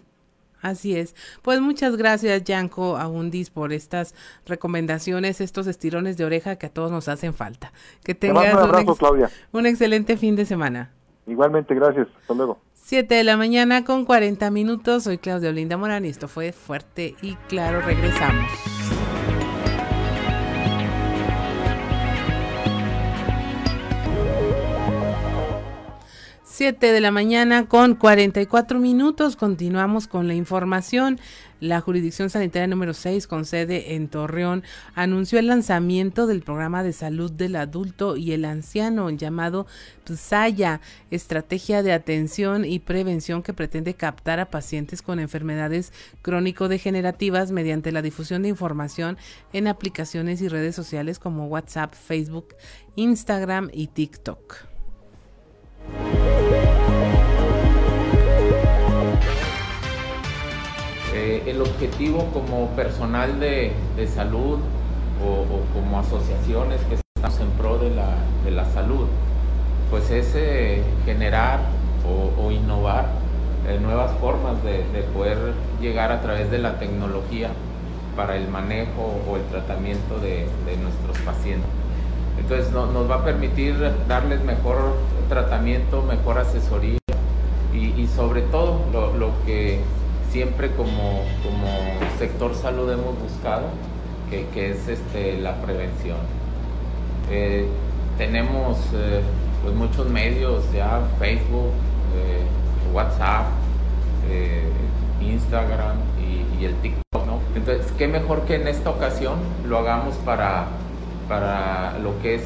Así 0.62 0.96
es. 0.96 1.16
Pues 1.42 1.62
muchas 1.62 1.96
gracias, 1.96 2.44
Yanko 2.44 2.98
Abundis, 2.98 3.50
por 3.50 3.74
estas 3.74 4.16
recomendaciones, 4.46 5.42
estos 5.42 5.68
estirones 5.68 6.18
de 6.18 6.26
oreja 6.26 6.56
que 6.56 6.66
a 6.68 6.70
todos 6.70 6.92
nos 6.92 7.08
hacen 7.08 7.34
falta. 7.34 7.72
Que 8.04 8.16
tengas 8.16 8.54
un, 8.54 8.60
abrazo, 8.60 8.96
Claudia. 8.96 9.30
un 9.52 9.66
excelente 9.66 10.18
fin 10.18 10.36
de 10.36 10.46
semana. 10.46 10.92
Igualmente, 11.28 11.74
gracias. 11.76 12.08
Hasta 12.22 12.34
luego. 12.34 12.60
Siete 12.74 13.16
de 13.16 13.24
la 13.24 13.36
mañana 13.36 13.84
con 13.84 14.06
40 14.06 14.52
minutos. 14.52 15.04
Soy 15.04 15.18
Claudia 15.18 15.50
Olinda 15.50 15.76
Morán 15.78 16.06
y 16.06 16.10
esto 16.10 16.28
fue 16.28 16.52
Fuerte 16.52 17.16
y 17.22 17.36
Claro. 17.48 17.82
Regresamos. 17.82 18.52
7 26.56 26.94
de 26.94 27.02
la 27.02 27.12
mañana 27.12 27.68
con 27.68 27.96
44 27.96 28.80
minutos. 28.80 29.36
Continuamos 29.36 30.08
con 30.08 30.30
la 30.30 30.36
información. 30.36 31.20
La 31.60 31.82
Jurisdicción 31.82 32.30
Sanitaria 32.30 32.66
número 32.66 32.94
6 32.94 33.28
con 33.28 33.44
sede 33.44 33.96
en 33.96 34.08
Torreón 34.08 34.64
anunció 34.94 35.38
el 35.38 35.48
lanzamiento 35.48 36.28
del 36.28 36.44
programa 36.44 36.82
de 36.82 36.94
salud 36.94 37.30
del 37.30 37.58
adulto 37.58 38.16
y 38.16 38.32
el 38.32 38.46
anciano 38.46 39.10
llamado 39.10 39.68
PSAYA, 40.06 40.80
estrategia 41.12 41.84
de 41.84 41.92
atención 41.92 42.64
y 42.64 42.80
prevención 42.80 43.44
que 43.44 43.54
pretende 43.54 43.94
captar 43.94 44.40
a 44.40 44.50
pacientes 44.50 45.02
con 45.02 45.20
enfermedades 45.20 45.92
crónico-degenerativas 46.22 47.52
mediante 47.52 47.92
la 47.92 48.02
difusión 48.02 48.44
de 48.44 48.48
información 48.48 49.18
en 49.52 49.68
aplicaciones 49.68 50.42
y 50.42 50.48
redes 50.48 50.74
sociales 50.74 51.20
como 51.20 51.48
WhatsApp, 51.48 51.94
Facebook, 51.96 52.56
Instagram 52.96 53.70
y 53.74 53.88
TikTok. 53.88 54.75
Eh, 61.26 61.42
el 61.48 61.60
objetivo 61.60 62.30
como 62.32 62.68
personal 62.76 63.40
de, 63.40 63.74
salud 64.14 64.60
o, 65.20 65.74
como 65.74 65.98
asociaciones 65.98 66.80
que 66.82 67.00
estamos 67.16 67.40
en 67.40 67.50
pro 67.58 67.80
de 67.80 67.90
la, 68.52 68.66
salud, 68.66 69.08
pues 69.90 70.12
es 70.12 70.34
eh, 70.36 70.84
generar 71.04 71.62
o, 72.38 72.52
innovar 72.52 73.08
eh, 73.68 73.80
nuevas 73.82 74.12
formas 74.20 74.64
de, 74.64 74.84
poder 75.16 75.40
llegar 75.82 76.12
a 76.12 76.22
través 76.22 76.52
de 76.52 76.60
la 76.60 76.78
tecnología 76.78 77.50
para 78.16 78.38
el 78.38 78.48
manejo 78.48 79.16
o 79.28 79.38
el 79.38 79.44
tratamiento 79.46 80.20
de, 80.20 80.46
nuestros 80.80 81.18
pacientes. 81.26 81.72
Entonces 82.38 82.72
nos 82.72 83.10
va 83.10 83.16
a 83.16 83.24
permitir 83.24 83.76
darles 84.08 84.44
mejor 84.44 84.96
tratamiento, 85.28 86.04
mejor 86.04 86.38
asesoría 86.38 87.00
y, 87.74 88.06
sobre 88.16 88.44
todo 88.44 88.82
lo, 89.18 89.32
que 89.44 89.80
siempre 90.36 90.70
como, 90.72 91.24
como, 91.44 91.70
sector 92.20 92.54
salud 92.56 92.92
hemos 92.92 93.18
buscado, 93.18 93.68
que, 94.30 94.70
es 94.70 94.86
este, 94.90 95.40
la 95.40 95.56
prevención. 95.62 96.18
Eh, 97.32 97.66
tenemos 98.18 98.78
eh, 98.94 99.22
pues 99.64 99.74
muchos 99.74 100.10
medios 100.10 100.70
ya, 100.74 101.00
Facebook, 101.20 101.72
eh, 102.18 102.44
WhatsApp, 102.94 103.46
Instagram 105.22 106.00
y, 106.20 106.62
y, 106.62 106.66
el 106.66 106.76
TikTok, 106.82 107.26
¿no? 107.26 107.40
Entonces, 107.56 107.90
qué 107.98 108.10
mejor 108.10 108.42
que 108.42 108.56
en 108.56 108.68
esta 108.68 108.90
ocasión 108.90 109.40
lo 109.66 109.78
hagamos 109.78 110.16
para 110.26 110.68
para 111.30 111.98
lo 112.00 112.20
que 112.22 112.36
es 112.36 112.44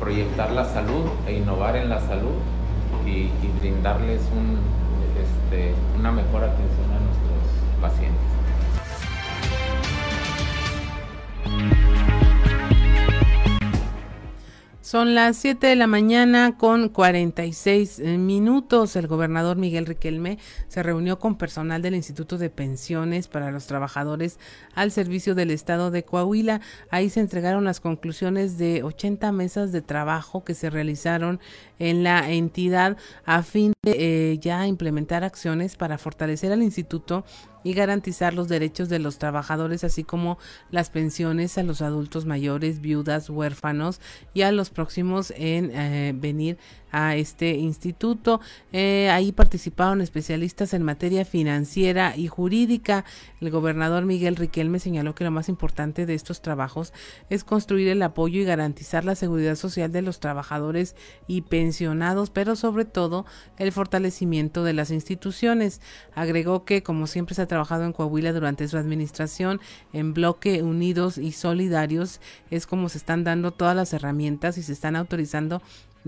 proyectar 0.00 0.50
la 0.50 0.64
salud 0.64 1.04
e 1.28 1.34
innovar 1.34 1.76
en 1.76 1.88
la 1.88 2.00
salud 2.00 2.34
y, 3.06 3.30
brindarles 3.60 4.22
este, 5.46 5.72
una 5.98 6.10
mejor 6.12 6.44
atención 6.44 6.85
pacientes. 7.88 8.36
Son 14.86 15.16
las 15.16 15.36
7 15.38 15.66
de 15.66 15.74
la 15.74 15.88
mañana 15.88 16.56
con 16.56 16.90
46 16.90 17.98
eh, 17.98 18.18
minutos. 18.18 18.94
El 18.94 19.08
gobernador 19.08 19.56
Miguel 19.56 19.84
Riquelme 19.84 20.38
se 20.68 20.80
reunió 20.84 21.18
con 21.18 21.36
personal 21.36 21.82
del 21.82 21.96
Instituto 21.96 22.38
de 22.38 22.50
Pensiones 22.50 23.26
para 23.26 23.50
los 23.50 23.66
Trabajadores 23.66 24.38
al 24.76 24.92
servicio 24.92 25.34
del 25.34 25.50
Estado 25.50 25.90
de 25.90 26.04
Coahuila. 26.04 26.60
Ahí 26.88 27.10
se 27.10 27.18
entregaron 27.18 27.64
las 27.64 27.80
conclusiones 27.80 28.58
de 28.58 28.84
80 28.84 29.32
mesas 29.32 29.72
de 29.72 29.82
trabajo 29.82 30.44
que 30.44 30.54
se 30.54 30.70
realizaron 30.70 31.40
en 31.80 32.04
la 32.04 32.30
entidad 32.30 32.96
a 33.24 33.42
fin 33.42 33.72
de 33.82 33.96
eh, 34.32 34.38
ya 34.38 34.68
implementar 34.68 35.24
acciones 35.24 35.74
para 35.74 35.98
fortalecer 35.98 36.52
al 36.52 36.62
instituto 36.62 37.24
y 37.66 37.74
garantizar 37.74 38.32
los 38.32 38.46
derechos 38.46 38.88
de 38.88 39.00
los 39.00 39.18
trabajadores, 39.18 39.82
así 39.82 40.04
como 40.04 40.38
las 40.70 40.88
pensiones 40.88 41.58
a 41.58 41.64
los 41.64 41.82
adultos 41.82 42.24
mayores, 42.24 42.80
viudas, 42.80 43.28
huérfanos 43.28 44.00
y 44.34 44.42
a 44.42 44.52
los 44.52 44.70
próximos 44.70 45.32
en 45.36 45.72
eh, 45.72 46.12
venir 46.14 46.58
a 46.96 47.14
este 47.14 47.50
instituto. 47.56 48.40
Eh, 48.72 49.10
ahí 49.10 49.30
participaron 49.30 50.00
especialistas 50.00 50.72
en 50.72 50.82
materia 50.82 51.26
financiera 51.26 52.16
y 52.16 52.26
jurídica. 52.26 53.04
El 53.42 53.50
gobernador 53.50 54.06
Miguel 54.06 54.34
Riquelme 54.34 54.78
señaló 54.78 55.14
que 55.14 55.24
lo 55.24 55.30
más 55.30 55.50
importante 55.50 56.06
de 56.06 56.14
estos 56.14 56.40
trabajos 56.40 56.94
es 57.28 57.44
construir 57.44 57.88
el 57.88 58.00
apoyo 58.00 58.40
y 58.40 58.44
garantizar 58.44 59.04
la 59.04 59.14
seguridad 59.14 59.56
social 59.56 59.92
de 59.92 60.00
los 60.00 60.20
trabajadores 60.20 60.96
y 61.26 61.42
pensionados, 61.42 62.30
pero 62.30 62.56
sobre 62.56 62.86
todo 62.86 63.26
el 63.58 63.72
fortalecimiento 63.72 64.64
de 64.64 64.72
las 64.72 64.90
instituciones. 64.90 65.82
Agregó 66.14 66.64
que, 66.64 66.82
como 66.82 67.06
siempre 67.06 67.34
se 67.34 67.42
ha 67.42 67.46
trabajado 67.46 67.84
en 67.84 67.92
Coahuila 67.92 68.32
durante 68.32 68.68
su 68.68 68.78
administración, 68.78 69.60
en 69.92 70.14
bloque 70.14 70.62
unidos 70.62 71.18
y 71.18 71.32
solidarios, 71.32 72.22
es 72.50 72.66
como 72.66 72.88
se 72.88 72.96
están 72.96 73.22
dando 73.22 73.50
todas 73.50 73.76
las 73.76 73.92
herramientas 73.92 74.56
y 74.56 74.62
se 74.62 74.72
están 74.72 74.96
autorizando 74.96 75.60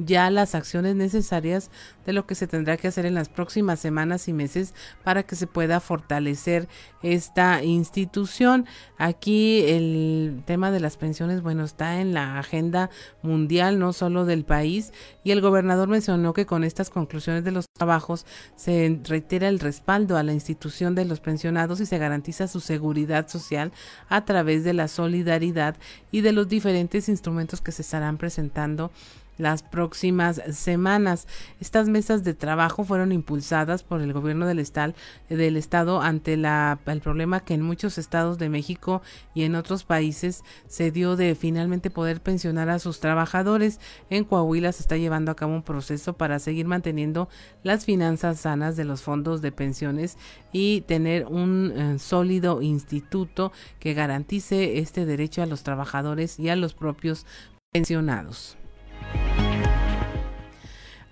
ya 0.04 0.30
las 0.30 0.54
acciones 0.54 0.94
necesarias 0.94 1.70
de 2.06 2.12
lo 2.12 2.26
que 2.26 2.34
se 2.34 2.46
tendrá 2.46 2.76
que 2.76 2.88
hacer 2.88 3.06
en 3.06 3.14
las 3.14 3.28
próximas 3.28 3.80
semanas 3.80 4.28
y 4.28 4.32
meses 4.32 4.74
para 5.04 5.24
que 5.24 5.36
se 5.36 5.46
pueda 5.46 5.80
fortalecer 5.80 6.68
esta 7.02 7.62
institución. 7.62 8.66
Aquí 8.96 9.64
el 9.66 10.42
tema 10.46 10.70
de 10.70 10.80
las 10.80 10.96
pensiones, 10.96 11.42
bueno, 11.42 11.64
está 11.64 12.00
en 12.00 12.14
la 12.14 12.38
agenda 12.38 12.90
mundial, 13.22 13.78
no 13.78 13.92
solo 13.92 14.24
del 14.24 14.44
país, 14.44 14.92
y 15.24 15.32
el 15.32 15.40
gobernador 15.40 15.88
mencionó 15.88 16.32
que 16.32 16.46
con 16.46 16.64
estas 16.64 16.90
conclusiones 16.90 17.44
de 17.44 17.52
los 17.52 17.66
trabajos 17.76 18.24
se 18.56 19.00
reitera 19.04 19.48
el 19.48 19.58
respaldo 19.58 20.16
a 20.16 20.22
la 20.22 20.32
institución 20.32 20.94
de 20.94 21.04
los 21.04 21.20
pensionados 21.20 21.80
y 21.80 21.86
se 21.86 21.98
garantiza 21.98 22.48
su 22.48 22.60
seguridad 22.60 23.28
social 23.28 23.72
a 24.08 24.24
través 24.24 24.64
de 24.64 24.72
la 24.72 24.88
solidaridad 24.88 25.76
y 26.10 26.20
de 26.20 26.32
los 26.32 26.48
diferentes 26.48 27.08
instrumentos 27.08 27.60
que 27.60 27.72
se 27.72 27.82
estarán 27.82 28.16
presentando 28.16 28.90
las 29.38 29.62
próximas 29.62 30.42
semanas. 30.52 31.26
Estas 31.60 31.88
mesas 31.88 32.24
de 32.24 32.34
trabajo 32.34 32.84
fueron 32.84 33.12
impulsadas 33.12 33.82
por 33.82 34.02
el 34.02 34.12
gobierno 34.12 34.46
del, 34.46 34.58
estado, 34.58 34.94
del 35.28 35.56
estado 35.56 36.02
ante 36.02 36.36
la, 36.36 36.78
el 36.86 37.00
problema 37.00 37.40
que 37.40 37.54
en 37.54 37.62
muchos 37.62 37.96
estados 37.96 38.38
de 38.38 38.48
México 38.48 39.00
y 39.34 39.44
en 39.44 39.54
otros 39.54 39.84
países 39.84 40.44
se 40.66 40.90
dio 40.90 41.16
de 41.16 41.34
finalmente 41.34 41.90
poder 41.90 42.20
pensionar 42.20 42.68
a 42.68 42.78
sus 42.78 43.00
trabajadores. 43.00 43.80
En 44.10 44.24
Coahuila 44.24 44.72
se 44.72 44.82
está 44.82 44.96
llevando 44.96 45.30
a 45.30 45.36
cabo 45.36 45.54
un 45.54 45.62
proceso 45.62 46.14
para 46.14 46.38
seguir 46.38 46.66
manteniendo 46.66 47.28
las 47.62 47.84
finanzas 47.84 48.40
sanas 48.40 48.76
de 48.76 48.84
los 48.84 49.02
fondos 49.02 49.40
de 49.40 49.52
pensiones 49.52 50.18
y 50.52 50.82
tener 50.82 51.26
un 51.26 51.72
eh, 51.74 51.98
sólido 51.98 52.62
instituto 52.62 53.52
que 53.78 53.94
garantice 53.94 54.78
este 54.78 55.06
derecho 55.06 55.42
a 55.42 55.46
los 55.46 55.62
trabajadores 55.62 56.38
y 56.38 56.48
a 56.48 56.56
los 56.56 56.74
propios 56.74 57.26
pensionados. 57.72 58.56
Thank 59.14 59.40
you. 59.40 59.47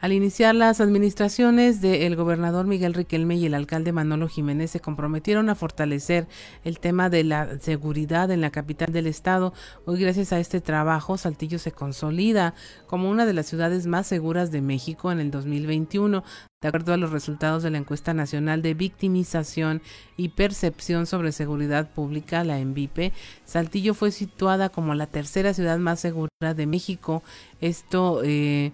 Al 0.07 0.13
iniciar 0.13 0.55
las 0.55 0.81
administraciones 0.81 1.81
del 1.81 2.15
gobernador 2.15 2.69
Miguel 2.69 2.95
Riquelme 2.95 3.35
y 3.35 3.47
el 3.47 3.55
alcalde 3.55 3.91
Manolo 3.91 4.29
Jiménez 4.29 4.71
se 4.71 4.79
comprometieron 4.79 5.51
a 5.51 5.57
fortalecer 5.57 6.29
el 6.63 6.79
tema 6.79 7.11
de 7.11 7.25
la 7.25 7.59
seguridad 7.59 8.31
en 8.31 8.41
la 8.41 8.53
capital 8.53 8.93
del 8.93 9.09
estado. 9.09 9.53
Hoy 9.85 10.01
gracias 10.01 10.33
a 10.33 10.39
este 10.39 10.61
trabajo 10.61 11.19
Saltillo 11.19 11.59
se 11.59 11.73
consolida 11.73 12.55
como 12.87 13.11
una 13.11 13.27
de 13.27 13.33
las 13.33 13.47
ciudades 13.47 13.89
más 13.89 14.07
seguras 14.07 14.53
de 14.53 14.61
México 14.61 15.11
en 15.11 15.19
el 15.19 15.33
2021. 15.33 16.23
De 16.63 16.69
acuerdo 16.69 16.95
a 16.95 16.97
los 16.97 17.11
resultados 17.11 17.65
de 17.65 17.71
la 17.71 17.79
encuesta 17.79 18.15
nacional 18.15 18.63
de 18.63 18.75
victimización 18.75 19.83
y 20.17 20.29
percepción 20.31 21.07
sobre 21.07 21.33
seguridad 21.33 21.91
pública, 21.91 22.45
la 22.45 22.61
ENVIPE, 22.61 23.13
Saltillo 23.45 23.93
fue 23.93 24.13
situada 24.13 24.69
como 24.69 24.95
la 24.95 25.07
tercera 25.07 25.53
ciudad 25.53 25.79
más 25.79 25.99
segura 25.99 26.31
de 26.41 26.67
México. 26.67 27.23
Esto 27.61 28.23
eh, 28.25 28.73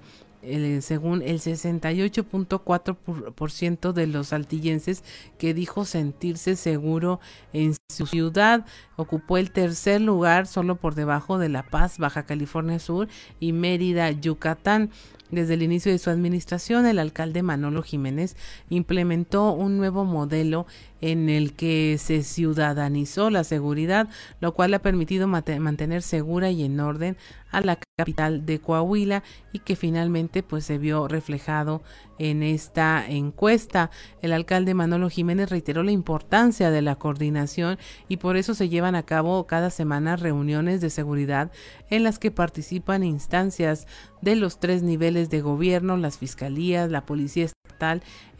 según 0.81 1.23
el 1.23 1.39
68.4% 1.41 3.93
de 3.93 4.07
los 4.09 4.29
saltillenses 4.29 5.03
que 5.39 5.55
dijo 5.55 5.85
sentirse 5.85 6.57
seguro 6.57 7.21
en 7.53 7.77
su 7.89 8.07
ciudad, 8.07 8.67
ocupó 8.97 9.39
el 9.39 9.53
tercer 9.53 10.01
lugar 10.01 10.47
solo 10.47 10.77
por 10.77 10.97
debajo 10.97 11.39
de 11.39 11.49
La 11.49 11.63
Paz, 11.63 11.99
Baja 11.99 12.25
California 12.25 12.81
Sur 12.81 13.09
y 13.39 13.53
Mérida, 13.53 14.11
Yucatán. 14.11 14.91
Desde 15.31 15.55
el 15.55 15.63
inicio 15.63 15.91
de 15.91 15.99
su 15.99 16.11
administración, 16.11 16.85
el 16.85 16.99
alcalde 16.99 17.43
Manolo 17.43 17.83
Jiménez 17.83 18.37
implementó 18.69 19.53
un 19.53 19.79
nuevo 19.79 20.05
modelo 20.05 20.67
en 21.03 21.29
el 21.29 21.53
que 21.53 21.99
se 21.99 22.23
ciudadanizó 22.23 23.29
la 23.29 23.45
seguridad, 23.45 24.09
lo 24.41 24.55
cual 24.55 24.73
ha 24.73 24.79
permitido 24.79 25.27
mantener 25.27 26.01
segura 26.01 26.51
y 26.51 26.65
en 26.65 26.81
orden 26.81 27.19
a 27.51 27.61
la 27.61 27.79
capital 27.99 28.47
de 28.47 28.61
Coahuila 28.61 29.23
y 29.53 29.59
que 29.59 29.77
finalmente 29.77 30.43
pues 30.43 30.65
se 30.65 30.79
vio 30.79 31.07
reflejado 31.07 31.83
en 32.19 32.43
esta 32.43 33.05
encuesta. 33.07 33.91
El 34.23 34.33
alcalde 34.33 34.75
Manolo 34.75 35.11
Jiménez 35.11 35.51
reiteró 35.51 35.83
la 35.83 35.91
importancia 35.91 36.71
de 36.71 36.83
la 36.83 36.97
coordinación 36.97 37.79
y 38.09 38.17
por 38.17 38.37
eso 38.37 38.55
se 38.55 38.69
llevan 38.69 38.95
a 38.95 39.03
cabo 39.03 39.47
cada 39.47 39.71
semana 39.71 40.17
reuniones 40.17 40.81
de 40.81 40.89
seguridad 40.89 41.51
en 41.91 42.05
las 42.05 42.19
que 42.19 42.31
participan 42.31 43.03
instancias 43.05 43.87
de 44.23 44.37
los 44.37 44.61
tres 44.61 44.83
niveles 44.83 45.29
de 45.31 45.43
gobierno, 45.43 45.97
las 45.97 46.17
fiscalías, 46.17 46.91
la 46.91 47.05
policía 47.05 47.49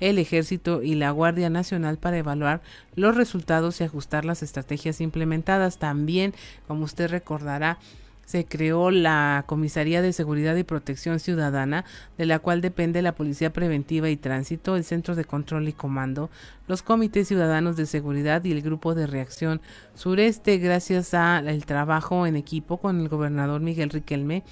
el 0.01 0.19
ejército 0.19 0.83
y 0.83 0.95
la 0.95 1.11
Guardia 1.11 1.51
Nacional 1.51 1.99
para 1.99 2.19
evaluar 2.19 2.63
los 2.95 3.17
resultados 3.17 3.81
y 3.81 3.85
ajustar 3.85 4.25
las 4.25 4.43
estrategias 4.43 5.01
implementadas. 5.01 5.79
También, 5.79 6.35
como 6.67 6.85
usted 6.85 7.11
recordará, 7.11 7.79
se 8.25 8.47
creó 8.47 8.91
la 8.91 9.45
Comisaría 9.47 10.01
de 10.01 10.13
Seguridad 10.13 10.57
y 10.57 10.63
Protección 10.63 11.21
Ciudadana, 11.21 11.85
de 12.17 12.25
la 12.25 12.39
cual 12.39 12.61
depende 12.61 13.03
la 13.03 13.15
Policía 13.15 13.53
Preventiva 13.53 14.09
y 14.09 14.17
Tránsito, 14.17 14.77
el 14.77 14.85
Centro 14.85 15.15
de 15.15 15.25
Control 15.25 15.69
y 15.69 15.73
Comando, 15.73 16.31
los 16.67 16.83
Comités 16.83 17.29
Ciudadanos 17.29 17.77
de 17.77 17.85
Seguridad 17.85 18.43
y 18.45 18.53
el 18.53 18.63
Grupo 18.63 18.95
de 18.95 19.07
Reacción 19.07 19.61
Sureste, 19.95 20.59
gracias 20.59 21.13
al 21.15 21.67
trabajo 21.67 22.27
en 22.27 22.37
equipo 22.37 22.79
con 22.79 23.01
el 23.01 23.09
gobernador 23.09 23.61
Miguel 23.61 23.91
Riquelme 23.91 24.45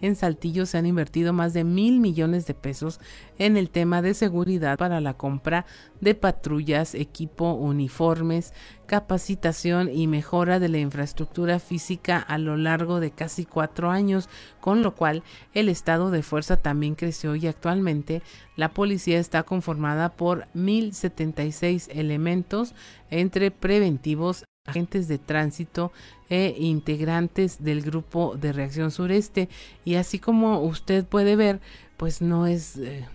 en 0.00 0.16
Saltillo 0.16 0.66
se 0.66 0.78
han 0.78 0.86
invertido 0.86 1.32
más 1.32 1.52
de 1.52 1.64
mil 1.64 2.00
millones 2.00 2.46
de 2.46 2.54
pesos 2.54 3.00
en 3.38 3.56
el 3.56 3.70
tema 3.70 4.02
de 4.02 4.14
seguridad 4.14 4.78
para 4.78 5.00
la 5.00 5.14
compra 5.14 5.66
de 6.00 6.14
patrullas, 6.14 6.94
equipo, 6.94 7.52
uniformes, 7.52 8.52
capacitación 8.86 9.90
y 9.92 10.06
mejora 10.06 10.58
de 10.58 10.68
la 10.68 10.78
infraestructura 10.78 11.58
física 11.58 12.18
a 12.18 12.38
lo 12.38 12.56
largo 12.56 13.00
de 13.00 13.10
casi 13.10 13.44
cuatro 13.44 13.90
años, 13.90 14.28
con 14.60 14.82
lo 14.82 14.94
cual 14.94 15.22
el 15.52 15.68
estado 15.68 16.10
de 16.10 16.22
fuerza 16.22 16.56
también 16.56 16.94
creció 16.94 17.36
y 17.36 17.46
actualmente 17.46 18.22
la 18.56 18.72
policía 18.72 19.18
está 19.18 19.42
conformada 19.42 20.16
por 20.16 20.46
1.076 20.54 21.88
elementos 21.90 22.74
entre 23.10 23.50
preventivos, 23.50 24.44
agentes 24.68 25.08
de 25.08 25.18
tránsito 25.18 25.92
e 26.28 26.54
integrantes 26.58 27.62
del 27.62 27.82
grupo 27.82 28.36
de 28.36 28.52
reacción 28.52 28.90
sureste 28.90 29.48
y 29.84 29.94
así 29.94 30.18
como 30.18 30.60
usted 30.60 31.04
puede 31.04 31.36
ver 31.36 31.60
pues 31.96 32.20
no 32.20 32.46
es 32.46 32.76
eh, 32.76 33.06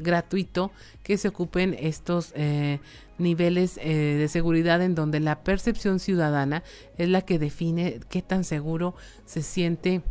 gratuito 0.00 0.70
que 1.02 1.18
se 1.18 1.28
ocupen 1.28 1.76
estos 1.78 2.32
eh, 2.34 2.80
niveles 3.18 3.76
de 3.76 4.26
seguridad 4.28 4.82
en 4.82 4.94
donde 4.94 5.20
la 5.20 5.44
percepción 5.44 6.00
ciudadana 6.00 6.62
es 6.98 7.08
la 7.08 7.20
que 7.20 7.38
define 7.38 8.00
qué 8.08 8.22
tan 8.22 8.42
seguro 8.42 8.94
se 9.26 9.42
siente 9.42 10.02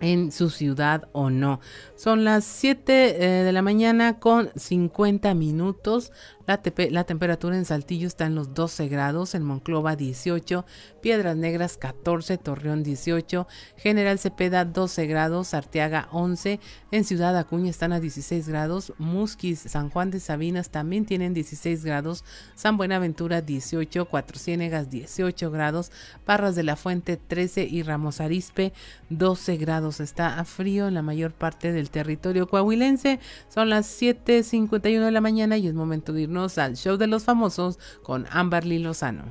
en 0.00 0.32
su 0.32 0.50
ciudad 0.50 1.08
o 1.12 1.30
no. 1.30 1.60
Son 1.96 2.24
las 2.24 2.44
7 2.44 2.92
de 2.92 3.52
la 3.52 3.62
mañana 3.62 4.18
con 4.18 4.50
50 4.54 5.32
minutos. 5.34 6.12
La, 6.46 6.60
la, 6.90 7.04
temperatura 7.04 7.56
en 7.56 7.64
Saltillo 7.64 8.06
está 8.06 8.26
en 8.26 8.34
los 8.34 8.52
12 8.52 8.88
grados, 8.88 9.34
en 9.34 9.42
Monclova 9.44 9.96
18, 9.96 10.66
Piedras 11.00 11.36
Negras 11.36 11.78
14, 11.78 12.36
Torreón 12.36 12.82
18, 12.82 13.46
General 13.76 14.18
Cepeda 14.18 14.64
12 14.64 15.06
grados, 15.06 15.54
Arteaga 15.54 16.08
11, 16.12 16.60
en 16.90 17.04
Ciudad 17.04 17.36
Acuña 17.38 17.70
están 17.70 17.92
a 17.92 18.00
16 18.00 18.48
grados, 18.48 18.92
Musquis, 18.98 19.60
San 19.60 19.88
Juan 19.88 20.10
de 20.10 20.20
Sabinas 20.20 20.70
también 20.70 21.06
tienen 21.06 21.32
16 21.32 21.84
grados, 21.84 22.24
San 22.54 22.76
Buenaventura 22.76 23.40
18, 23.40 24.04
Cuatro 24.06 24.38
Ciénegas 24.38 24.90
18 24.90 25.50
grados, 25.50 25.92
Parras 26.24 26.54
de 26.54 26.62
la 26.62 26.76
Fuente 26.76 27.16
13 27.16 27.64
y 27.64 27.82
Ramos 27.82 28.20
Arispe 28.20 28.72
12 29.08 29.56
grados. 29.56 30.00
Está 30.00 30.38
a 30.38 30.44
frío 30.44 30.88
en 30.88 30.94
la 30.94 31.02
mayor 31.02 31.32
parte 31.32 31.72
del 31.72 31.90
territorio 31.90 32.46
coahuilense. 32.48 33.20
Son 33.48 33.70
las 33.70 34.00
7.51 34.00 35.04
de 35.04 35.10
la 35.10 35.20
mañana 35.20 35.56
y 35.56 35.68
es 35.68 35.74
momento 35.74 36.12
de 36.12 36.33
al 36.34 36.76
show 36.76 36.96
de 36.96 37.06
los 37.06 37.22
famosos 37.22 37.78
con 38.02 38.26
Amberly 38.30 38.80
Lozano. 38.80 39.24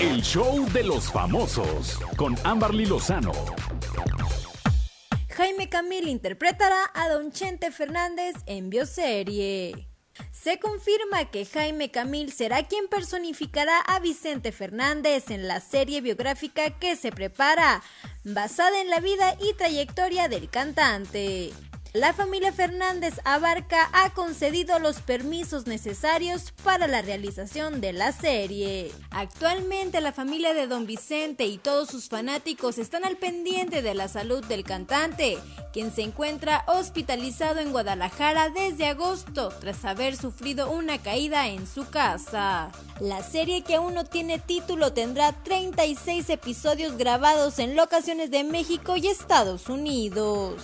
El 0.00 0.22
show 0.22 0.68
de 0.72 0.82
los 0.82 1.10
famosos 1.12 1.98
con 2.16 2.36
Amberly 2.42 2.86
Lozano. 2.86 3.32
Jaime 5.28 5.68
Camil 5.68 6.08
interpretará 6.08 6.90
a 6.94 7.08
Don 7.10 7.30
Chente 7.30 7.70
Fernández 7.70 8.34
en 8.46 8.70
bioserie. 8.70 9.93
Se 10.30 10.58
confirma 10.58 11.30
que 11.30 11.44
Jaime 11.44 11.90
Camil 11.90 12.32
será 12.32 12.62
quien 12.62 12.88
personificará 12.88 13.80
a 13.80 13.98
Vicente 13.98 14.52
Fernández 14.52 15.30
en 15.30 15.48
la 15.48 15.60
serie 15.60 16.00
biográfica 16.00 16.70
que 16.78 16.96
se 16.96 17.10
prepara, 17.10 17.82
basada 18.24 18.80
en 18.80 18.90
la 18.90 19.00
vida 19.00 19.36
y 19.40 19.54
trayectoria 19.54 20.28
del 20.28 20.48
cantante. 20.50 21.52
La 21.94 22.12
familia 22.12 22.52
Fernández 22.52 23.20
Abarca 23.22 23.88
ha 23.92 24.10
concedido 24.10 24.80
los 24.80 25.00
permisos 25.00 25.68
necesarios 25.68 26.52
para 26.64 26.88
la 26.88 27.02
realización 27.02 27.80
de 27.80 27.92
la 27.92 28.10
serie. 28.10 28.90
Actualmente 29.12 30.00
la 30.00 30.10
familia 30.10 30.54
de 30.54 30.66
Don 30.66 30.86
Vicente 30.86 31.46
y 31.46 31.56
todos 31.56 31.88
sus 31.88 32.08
fanáticos 32.08 32.78
están 32.78 33.04
al 33.04 33.16
pendiente 33.16 33.80
de 33.80 33.94
la 33.94 34.08
salud 34.08 34.44
del 34.44 34.64
cantante, 34.64 35.38
quien 35.72 35.92
se 35.92 36.02
encuentra 36.02 36.64
hospitalizado 36.66 37.60
en 37.60 37.70
Guadalajara 37.70 38.50
desde 38.50 38.88
agosto 38.88 39.50
tras 39.60 39.84
haber 39.84 40.16
sufrido 40.16 40.72
una 40.72 40.98
caída 40.98 41.46
en 41.46 41.64
su 41.64 41.88
casa. 41.88 42.72
La 42.98 43.22
serie 43.22 43.62
que 43.62 43.76
aún 43.76 43.94
no 43.94 44.04
tiene 44.04 44.40
título 44.40 44.92
tendrá 44.92 45.30
36 45.44 46.28
episodios 46.28 46.98
grabados 46.98 47.60
en 47.60 47.76
locaciones 47.76 48.32
de 48.32 48.42
México 48.42 48.96
y 48.96 49.06
Estados 49.06 49.68
Unidos. 49.68 50.60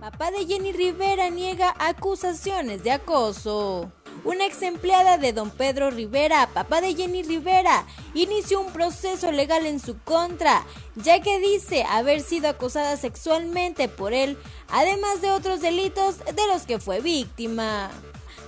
Papá 0.00 0.30
de 0.30 0.46
Jenny 0.46 0.72
Rivera 0.72 1.30
niega 1.30 1.74
acusaciones 1.78 2.84
de 2.84 2.92
acoso. 2.92 3.90
Una 4.24 4.46
ex 4.46 4.62
empleada 4.62 5.18
de 5.18 5.32
don 5.32 5.50
Pedro 5.50 5.90
Rivera, 5.90 6.48
papá 6.54 6.80
de 6.80 6.94
Jenny 6.94 7.24
Rivera, 7.24 7.84
inició 8.14 8.60
un 8.60 8.72
proceso 8.72 9.32
legal 9.32 9.66
en 9.66 9.80
su 9.80 9.98
contra, 9.98 10.64
ya 10.94 11.20
que 11.20 11.40
dice 11.40 11.82
haber 11.82 12.20
sido 12.20 12.48
acosada 12.48 12.96
sexualmente 12.96 13.88
por 13.88 14.12
él, 14.12 14.38
además 14.68 15.22
de 15.22 15.32
otros 15.32 15.60
delitos 15.60 16.18
de 16.18 16.46
los 16.46 16.66
que 16.66 16.78
fue 16.78 17.00
víctima. 17.00 17.90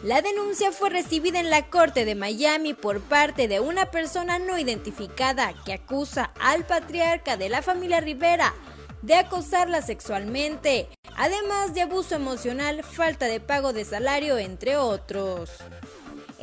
La 0.05 0.21
denuncia 0.21 0.71
fue 0.71 0.91
recibida 0.91 1.41
en 1.41 1.49
la 1.49 1.71
Corte 1.71 2.05
de 2.05 2.15
Miami 2.15 2.75
por 2.75 3.01
parte 3.01 3.49
de 3.49 3.61
una 3.61 3.91
persona 3.91 4.39
no 4.39 4.59
identificada 4.59 5.55
que 5.65 5.73
acusa 5.73 6.31
al 6.39 6.67
patriarca 6.67 7.39
de 7.39 7.49
la 7.49 7.63
familia 7.63 8.01
Rivera 8.01 8.53
de 9.01 9.15
acosarla 9.15 9.81
sexualmente, 9.81 10.91
además 11.17 11.73
de 11.73 11.81
abuso 11.81 12.17
emocional, 12.17 12.85
falta 12.85 13.25
de 13.29 13.41
pago 13.41 13.73
de 13.73 13.87
salario, 13.87 14.37
entre 14.37 14.77
otros. 14.77 15.49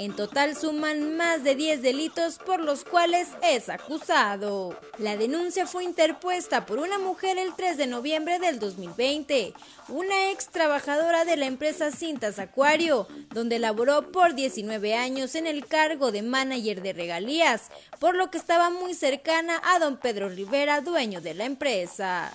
En 0.01 0.15
total 0.15 0.57
suman 0.57 1.15
más 1.15 1.43
de 1.43 1.53
10 1.53 1.83
delitos 1.83 2.39
por 2.39 2.59
los 2.59 2.83
cuales 2.83 3.27
es 3.43 3.69
acusado. 3.69 4.75
La 4.97 5.15
denuncia 5.15 5.67
fue 5.67 5.83
interpuesta 5.83 6.65
por 6.65 6.79
una 6.79 6.97
mujer 6.97 7.37
el 7.37 7.53
3 7.53 7.77
de 7.77 7.85
noviembre 7.85 8.39
del 8.39 8.57
2020, 8.57 9.53
una 9.89 10.31
ex 10.31 10.49
trabajadora 10.49 11.23
de 11.23 11.37
la 11.37 11.45
empresa 11.45 11.91
Cintas 11.91 12.39
Acuario, 12.39 13.07
donde 13.29 13.59
laboró 13.59 14.11
por 14.11 14.33
19 14.33 14.95
años 14.95 15.35
en 15.35 15.45
el 15.45 15.67
cargo 15.67 16.11
de 16.11 16.23
manager 16.23 16.81
de 16.81 16.93
regalías, 16.93 17.69
por 17.99 18.15
lo 18.15 18.31
que 18.31 18.39
estaba 18.39 18.71
muy 18.71 18.95
cercana 18.95 19.61
a 19.63 19.77
don 19.77 19.97
Pedro 19.97 20.29
Rivera, 20.29 20.81
dueño 20.81 21.21
de 21.21 21.35
la 21.35 21.45
empresa. 21.45 22.31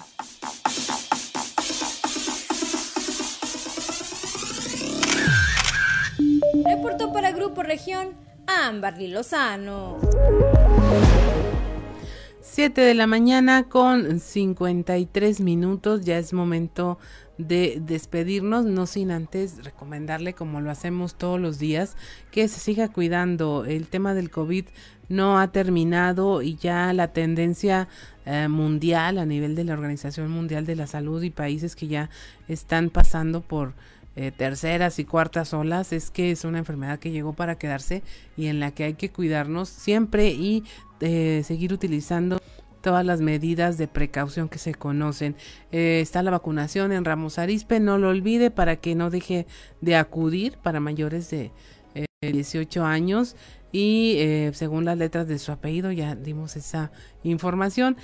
Para 6.97 7.33
Grupo 7.33 7.63
Región 7.63 8.15
Amberly 8.47 9.09
Lozano. 9.09 9.99
7 12.41 12.81
de 12.81 12.95
la 12.95 13.07
mañana 13.07 13.69
con 13.69 14.19
53 14.19 15.41
minutos, 15.41 16.07
ya 16.07 16.17
es 16.19 16.33
momento 16.33 16.99
de 17.37 17.83
despedirnos, 17.85 18.65
no 18.65 18.87
sin 18.87 19.11
antes 19.11 19.63
recomendarle, 19.63 20.33
como 20.33 20.63
lo 20.63 20.71
hacemos 20.71 21.17
todos 21.17 21.39
los 21.39 21.59
días, 21.59 21.97
que 22.31 22.49
se 22.49 22.61
siga 22.61 22.89
cuidando. 22.89 23.67
El 23.67 23.89
tema 23.89 24.15
del 24.15 24.31
COVID 24.31 24.65
no 25.11 25.39
ha 25.39 25.53
terminado 25.53 26.41
y 26.41 26.57
ya 26.57 26.95
la 26.95 27.13
tendencia 27.13 27.89
eh, 28.25 28.49
mundial 28.49 29.19
a 29.19 29.27
nivel 29.27 29.55
de 29.55 29.65
la 29.65 29.75
Organización 29.75 30.31
Mundial 30.31 30.65
de 30.65 30.77
la 30.77 30.87
Salud 30.87 31.23
y 31.23 31.31
países 31.31 31.77
que 31.77 31.89
ya 31.89 32.09
están 32.49 32.89
pasando 32.89 33.43
por 33.43 33.75
eh, 34.17 34.33
terceras 34.33 34.99
y 34.99 35.05
cuartas 35.05 35.53
olas 35.53 35.93
es 35.93 36.11
que 36.11 36.31
es 36.31 36.45
una 36.45 36.59
enfermedad 36.59 36.99
que 36.99 37.11
llegó 37.11 37.35
para 37.35 37.59
quedarse 37.59 38.03
y 38.37 38.47
en 38.47 38.61
la 38.61 38.71
que 38.71 38.85
hay 38.85 38.95
que 38.95 39.11
cuidarnos 39.11 39.69
siempre 39.69 40.31
y 40.31 40.65
eh, 41.01 41.43
seguir 41.45 41.75
utilizando 41.75 42.41
todas 42.81 43.05
las 43.05 43.21
medidas 43.21 43.77
de 43.77 43.89
precaución 43.89 44.49
que 44.49 44.59
se 44.59 44.75
conocen. 44.75 45.37
Eh, 45.71 46.01
está 46.01 46.23
la 46.23 46.31
vacunación 46.31 46.93
en 46.93 47.05
Ramos 47.05 47.39
Arispe, 47.39 47.79
no 47.79 47.99
lo 47.99 48.09
olvide 48.09 48.51
para 48.51 48.77
que 48.77 48.95
no 48.95 49.11
deje 49.11 49.47
de 49.83 49.97
acudir 49.97 50.57
para 50.63 50.81
mayores 50.81 51.29
de 51.31 51.53
18 52.23 52.85
años 52.85 53.37
y 53.73 54.51
según 54.53 54.85
las 54.85 54.97
letras 54.97 55.29
de 55.29 55.39
su 55.39 55.53
apellido 55.53 55.93
ya 55.93 56.15
dimos 56.15 56.57
esa 56.57 56.91
información. 57.23 57.97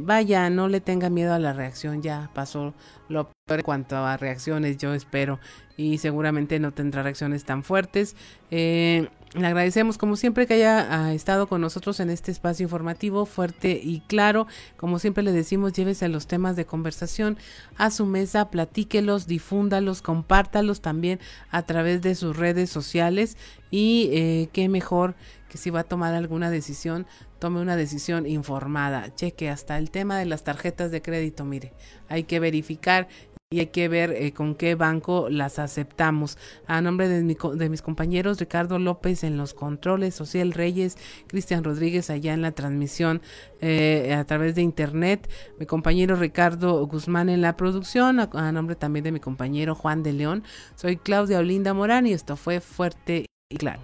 vaya, 0.00 0.50
no 0.50 0.68
le 0.68 0.80
tenga 0.80 1.10
miedo 1.10 1.32
a 1.32 1.38
la 1.38 1.52
reacción, 1.52 2.02
ya 2.02 2.30
pasó 2.34 2.74
lo 3.08 3.30
peor 3.46 3.60
en 3.60 3.64
cuanto 3.64 3.96
a 3.96 4.16
reacciones, 4.16 4.78
yo 4.78 4.94
espero, 4.94 5.40
y 5.76 5.98
seguramente 5.98 6.58
no 6.60 6.72
tendrá 6.72 7.02
reacciones 7.02 7.44
tan 7.44 7.62
fuertes. 7.62 8.16
Eh, 8.50 9.08
le 9.34 9.46
agradecemos 9.46 9.96
como 9.96 10.16
siempre 10.16 10.46
que 10.46 10.54
haya 10.54 10.88
ah, 10.90 11.14
estado 11.14 11.46
con 11.46 11.60
nosotros 11.60 12.00
en 12.00 12.10
este 12.10 12.32
espacio 12.32 12.64
informativo 12.64 13.26
fuerte 13.26 13.80
y 13.82 14.00
claro. 14.00 14.48
Como 14.76 14.98
siempre 14.98 15.22
le 15.22 15.30
decimos, 15.30 15.72
llévese 15.72 16.08
los 16.08 16.26
temas 16.26 16.56
de 16.56 16.66
conversación 16.66 17.38
a 17.76 17.90
su 17.90 18.06
mesa, 18.06 18.50
platíquelos, 18.50 19.28
difúndalos, 19.28 20.02
compártalos 20.02 20.80
también 20.80 21.20
a 21.50 21.62
través 21.62 22.02
de 22.02 22.16
sus 22.16 22.36
redes 22.36 22.70
sociales 22.70 23.36
y 23.70 24.10
eh, 24.12 24.48
qué 24.52 24.68
mejor 24.68 25.14
que 25.48 25.58
si 25.58 25.70
va 25.70 25.80
a 25.80 25.84
tomar 25.84 26.14
alguna 26.14 26.50
decisión, 26.50 27.06
tome 27.38 27.60
una 27.60 27.76
decisión 27.76 28.26
informada. 28.26 29.14
Cheque 29.14 29.48
hasta 29.48 29.78
el 29.78 29.90
tema 29.90 30.18
de 30.18 30.26
las 30.26 30.44
tarjetas 30.44 30.90
de 30.90 31.02
crédito, 31.02 31.44
mire, 31.44 31.72
hay 32.08 32.24
que 32.24 32.40
verificar 32.40 33.08
y 33.52 33.58
hay 33.58 33.66
que 33.66 33.88
ver 33.88 34.12
eh, 34.12 34.32
con 34.32 34.54
qué 34.54 34.76
banco 34.76 35.28
las 35.28 35.58
aceptamos. 35.58 36.38
A 36.68 36.80
nombre 36.80 37.08
de, 37.08 37.68
mis 37.68 37.82
compañeros 37.82 38.38
Ricardo 38.38 38.78
López 38.78 39.24
en 39.24 39.36
los 39.36 39.54
controles, 39.54 40.14
Social 40.14 40.52
Reyes, 40.52 40.96
Cristian 41.26 41.64
Rodríguez 41.64 42.10
allá 42.10 42.32
en 42.32 42.42
la 42.42 42.52
transmisión 42.52 43.22
eh, 43.60 44.14
a 44.16 44.24
través 44.24 44.54
de 44.54 44.62
internet, 44.62 45.28
mi 45.58 45.66
compañero 45.66 46.14
Ricardo 46.14 46.86
Guzmán 46.86 47.28
en 47.28 47.40
la 47.40 47.56
producción, 47.56 48.20
a 48.20 48.52
nombre 48.52 48.76
también 48.76 49.02
de 49.02 49.10
mi 49.10 49.18
compañero 49.18 49.74
Juan 49.74 50.04
de 50.04 50.12
León, 50.12 50.44
soy 50.76 50.96
Claudia 50.96 51.40
Olinda 51.40 51.74
Morán 51.74 52.06
y 52.06 52.12
esto 52.12 52.36
fue 52.36 52.60
Fuerte 52.60 53.26
y 53.48 53.56
Claro. 53.56 53.80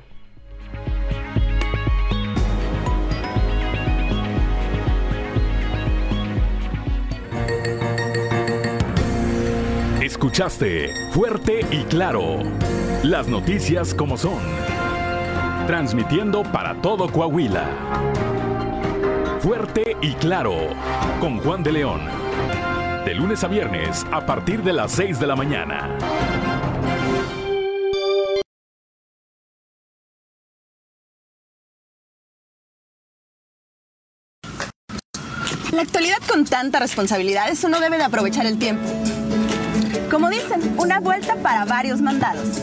Escuchaste 10.17 11.11
Fuerte 11.11 11.61
y 11.71 11.85
Claro. 11.85 12.39
Las 13.03 13.29
noticias 13.29 13.93
como 13.93 14.17
son. 14.17 14.41
Transmitiendo 15.67 16.43
para 16.43 16.81
todo 16.81 17.13
Coahuila. 17.13 17.69
Fuerte 19.41 19.95
y 20.01 20.15
Claro. 20.15 20.69
Con 21.21 21.39
Juan 21.41 21.63
de 21.63 21.73
León. 21.73 22.01
De 23.05 23.15
lunes 23.15 23.45
a 23.45 23.49
viernes 23.49 24.07
a 24.11 24.25
partir 24.25 24.63
de 24.63 24.73
las 24.73 24.93
6 24.93 25.21
de 25.21 25.27
la 25.27 25.37
mañana. 25.37 25.99
La 35.73 35.83
actualidad 35.83 36.17
con 36.27 36.47
tanta 36.47 36.79
responsabilidad, 36.79 37.51
eso 37.51 37.69
no 37.69 37.81
debe 37.81 37.99
de 37.99 38.05
aprovechar 38.05 38.47
el 38.47 38.59
tiempo. 38.59 38.89
Como 40.11 40.31
dicen, 40.31 40.77
una 40.79 41.01
vuelta 41.01 41.35
para 41.37 41.65
varios 41.65 42.01
mandados. 42.01 42.63